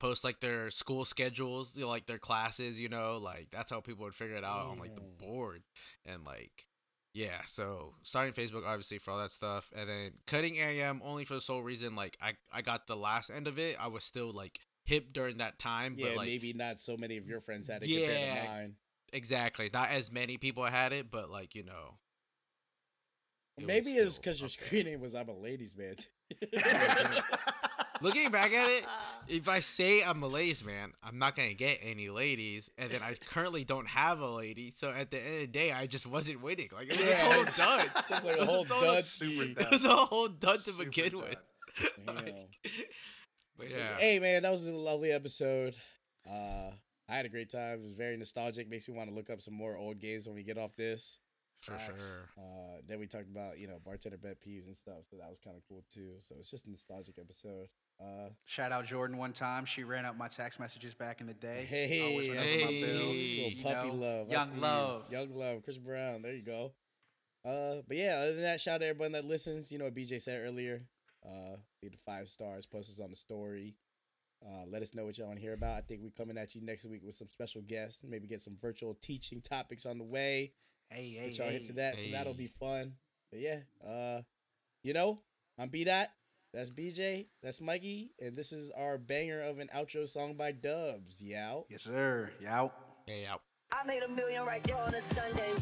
post 0.00 0.24
like 0.24 0.40
their 0.40 0.70
school 0.72 1.04
schedules, 1.04 1.72
you 1.76 1.82
know, 1.82 1.88
like 1.88 2.06
their 2.06 2.18
classes, 2.18 2.80
you 2.80 2.88
know, 2.88 3.18
like 3.18 3.48
that's 3.52 3.70
how 3.70 3.80
people 3.80 4.04
would 4.04 4.14
figure 4.14 4.36
it 4.36 4.44
out 4.44 4.66
on 4.66 4.78
like 4.78 4.94
the 4.96 5.00
board. 5.02 5.62
And 6.04 6.24
like 6.24 6.66
yeah, 7.12 7.40
so 7.46 7.94
starting 8.02 8.32
Facebook 8.34 8.64
obviously 8.66 8.98
for 8.98 9.10
all 9.12 9.18
that 9.18 9.30
stuff 9.32 9.70
and 9.76 9.88
then 9.88 10.12
cutting 10.26 10.56
AIM 10.56 11.00
only 11.04 11.24
for 11.24 11.34
the 11.34 11.40
sole 11.40 11.62
reason 11.62 11.94
like 11.94 12.16
I 12.20 12.32
I 12.52 12.62
got 12.62 12.86
the 12.86 12.96
last 12.96 13.30
end 13.30 13.46
of 13.46 13.58
it. 13.58 13.76
I 13.78 13.86
was 13.88 14.02
still 14.04 14.32
like 14.32 14.60
hip 14.84 15.12
during 15.12 15.38
that 15.38 15.58
time, 15.58 15.94
yeah, 15.98 16.06
but 16.08 16.16
like 16.16 16.26
maybe 16.26 16.52
not 16.52 16.80
so 16.80 16.96
many 16.96 17.16
of 17.16 17.26
your 17.28 17.40
friends 17.40 17.68
had 17.68 17.82
it 17.82 17.86
compared 17.86 18.20
Yeah. 18.20 18.42
to 18.42 18.48
mine. 18.48 18.74
exactly, 19.12 19.70
not 19.72 19.90
as 19.90 20.10
many 20.10 20.36
people 20.38 20.64
had 20.64 20.92
it, 20.92 21.10
but 21.10 21.30
like, 21.30 21.54
you 21.54 21.64
know, 21.64 21.98
it 23.58 23.66
Maybe 23.66 23.90
it's 23.92 24.16
because 24.18 24.40
your 24.40 24.48
screen 24.48 24.86
name 24.86 25.00
was 25.00 25.14
"I'm 25.14 25.28
a 25.28 25.34
ladies 25.36 25.76
man." 25.76 25.96
looking 28.00 28.30
back 28.30 28.52
at 28.52 28.68
it, 28.70 28.84
if 29.28 29.48
I 29.48 29.60
say 29.60 30.02
I'm 30.02 30.22
a 30.22 30.26
ladies 30.26 30.64
man, 30.64 30.92
I'm 31.02 31.18
not 31.18 31.36
gonna 31.36 31.54
get 31.54 31.78
any 31.82 32.08
ladies, 32.08 32.68
and 32.78 32.90
then 32.90 33.00
I 33.02 33.14
currently 33.14 33.64
don't 33.64 33.86
have 33.88 34.20
a 34.20 34.28
lady. 34.30 34.72
So 34.76 34.90
at 34.90 35.10
the 35.10 35.18
end 35.18 35.34
of 35.34 35.40
the 35.40 35.46
day, 35.48 35.72
I 35.72 35.86
just 35.86 36.06
wasn't 36.06 36.42
winning. 36.42 36.68
Like 36.72 36.84
it 36.84 36.98
was 36.98 37.06
Yeah, 37.08 37.26
a 37.26 37.28
total 37.28 37.42
it's- 37.42 37.56
dun. 37.56 37.80
It's 38.10 38.24
like 38.24 38.36
a 38.36 38.40
was 38.40 38.48
whole 38.48 38.64
total- 38.64 38.94
dud 38.94 39.04
super 39.04 39.60
It 39.60 39.70
was 39.70 39.84
a 39.84 39.96
whole 39.96 40.28
dud 40.28 40.56
to 40.64 40.70
Super 40.72 40.84
begin 40.84 41.12
dud. 41.12 41.22
with. 41.22 41.38
Like, 42.06 42.34
but 43.56 43.70
yeah, 43.70 43.96
Hey 43.98 44.18
man, 44.18 44.42
that 44.42 44.50
was 44.50 44.64
a 44.66 44.74
lovely 44.74 45.12
episode. 45.12 45.76
Uh, 46.28 46.70
I 47.08 47.16
had 47.16 47.26
a 47.26 47.28
great 47.28 47.50
time. 47.50 47.80
It 47.80 47.82
was 47.82 47.92
very 47.92 48.16
nostalgic. 48.16 48.68
Makes 48.68 48.88
me 48.88 48.94
want 48.96 49.08
to 49.08 49.14
look 49.14 49.30
up 49.30 49.40
some 49.40 49.54
more 49.54 49.76
old 49.76 49.98
games 50.00 50.26
when 50.26 50.34
we 50.34 50.42
get 50.42 50.58
off 50.58 50.74
this. 50.76 51.18
for 51.58 51.72
Facts. 51.72 52.14
sure. 52.36 52.44
Uh, 52.44 52.80
then 52.86 52.98
we 52.98 53.06
talked 53.06 53.28
about 53.30 53.58
you 53.58 53.66
know 53.68 53.78
bartender 53.84 54.16
bet 54.18 54.40
peeves 54.40 54.66
and 54.66 54.76
stuff, 54.76 55.04
so 55.10 55.16
that 55.18 55.28
was 55.28 55.38
kind 55.38 55.56
of 55.56 55.62
cool 55.68 55.84
too. 55.92 56.14
So 56.20 56.34
it's 56.38 56.50
just 56.50 56.66
a 56.66 56.70
nostalgic 56.70 57.16
episode. 57.18 57.68
Uh, 58.00 58.30
Shout 58.46 58.72
out 58.72 58.86
Jordan 58.86 59.18
one 59.18 59.32
time. 59.32 59.64
She 59.66 59.84
ran 59.84 60.06
up 60.06 60.16
my 60.16 60.28
text 60.28 60.58
messages 60.58 60.94
back 60.94 61.20
in 61.20 61.26
the 61.26 61.34
day. 61.34 61.66
hey, 61.68 62.10
Always 62.10 62.26
see 62.26 62.32
my 62.32 62.70
bill. 62.86 62.94
Little 62.96 63.14
you 63.14 63.62
puppy 63.62 63.88
know? 63.88 63.94
love, 63.94 64.30
Young 64.30 64.46
see 64.46 64.54
you. 64.54 64.60
love. 64.60 65.12
young 65.12 65.34
love, 65.34 65.62
Chris 65.62 65.76
Brown. 65.76 66.22
There 66.22 66.32
you 66.32 66.42
go. 66.42 66.72
Uh, 67.44 67.82
but 67.86 67.96
yeah, 67.96 68.18
other 68.22 68.32
than 68.34 68.42
that, 68.42 68.60
shout 68.60 68.76
out 68.76 68.80
to 68.80 68.86
everyone 68.86 69.12
that 69.12 69.24
listens. 69.26 69.70
You 69.70 69.78
know 69.78 69.84
what 69.84 69.94
BJ 69.94 70.20
said 70.22 70.40
earlier. 70.42 70.82
Uh, 71.24 71.56
leave 71.82 71.92
the 71.92 71.98
five 71.98 72.28
stars, 72.28 72.64
post 72.66 72.90
us 72.90 73.00
on 73.00 73.10
the 73.10 73.16
story. 73.16 73.74
Uh, 74.42 74.64
let 74.70 74.80
us 74.80 74.94
know 74.94 75.04
what 75.04 75.18
y'all 75.18 75.26
want 75.26 75.38
to 75.38 75.42
hear 75.44 75.52
about. 75.52 75.76
I 75.76 75.80
think 75.82 76.00
we're 76.02 76.10
coming 76.10 76.38
at 76.38 76.54
you 76.54 76.62
next 76.62 76.86
week 76.86 77.02
with 77.04 77.14
some 77.14 77.28
special 77.28 77.60
guests. 77.60 78.02
Maybe 78.08 78.26
get 78.26 78.40
some 78.40 78.56
virtual 78.58 78.94
teaching 78.94 79.42
topics 79.42 79.84
on 79.84 79.98
the 79.98 80.04
way. 80.04 80.52
Hey, 80.88 81.10
hey, 81.10 81.30
y'all 81.32 81.48
hit 81.50 81.66
to 81.66 81.74
that, 81.74 81.98
so 81.98 82.06
that'll 82.10 82.32
be 82.32 82.46
fun. 82.46 82.94
But 83.30 83.40
yeah, 83.40 83.58
uh, 83.86 84.22
you 84.82 84.94
know, 84.94 85.20
I'm 85.58 85.68
B 85.68 85.84
Dot. 85.84 86.08
That's 86.52 86.70
BJ. 86.70 87.26
That's 87.42 87.60
Mikey, 87.60 88.10
and 88.20 88.34
this 88.34 88.50
is 88.52 88.72
our 88.76 88.98
banger 88.98 89.40
of 89.40 89.60
an 89.60 89.68
outro 89.74 90.08
song 90.08 90.34
by 90.34 90.50
Dubs. 90.52 91.22
Yeah. 91.22 91.60
Yes, 91.68 91.82
sir. 91.82 92.30
You 92.40 92.48
out. 92.48 92.74
Hey, 93.06 93.24
out. 93.24 93.42
I 93.72 93.86
made 93.86 94.02
a 94.02 94.08
million 94.08 94.44
right 94.44 94.62
there 94.64 94.76
on 94.76 94.92
a 94.92 95.00
Sunday. 95.00 95.54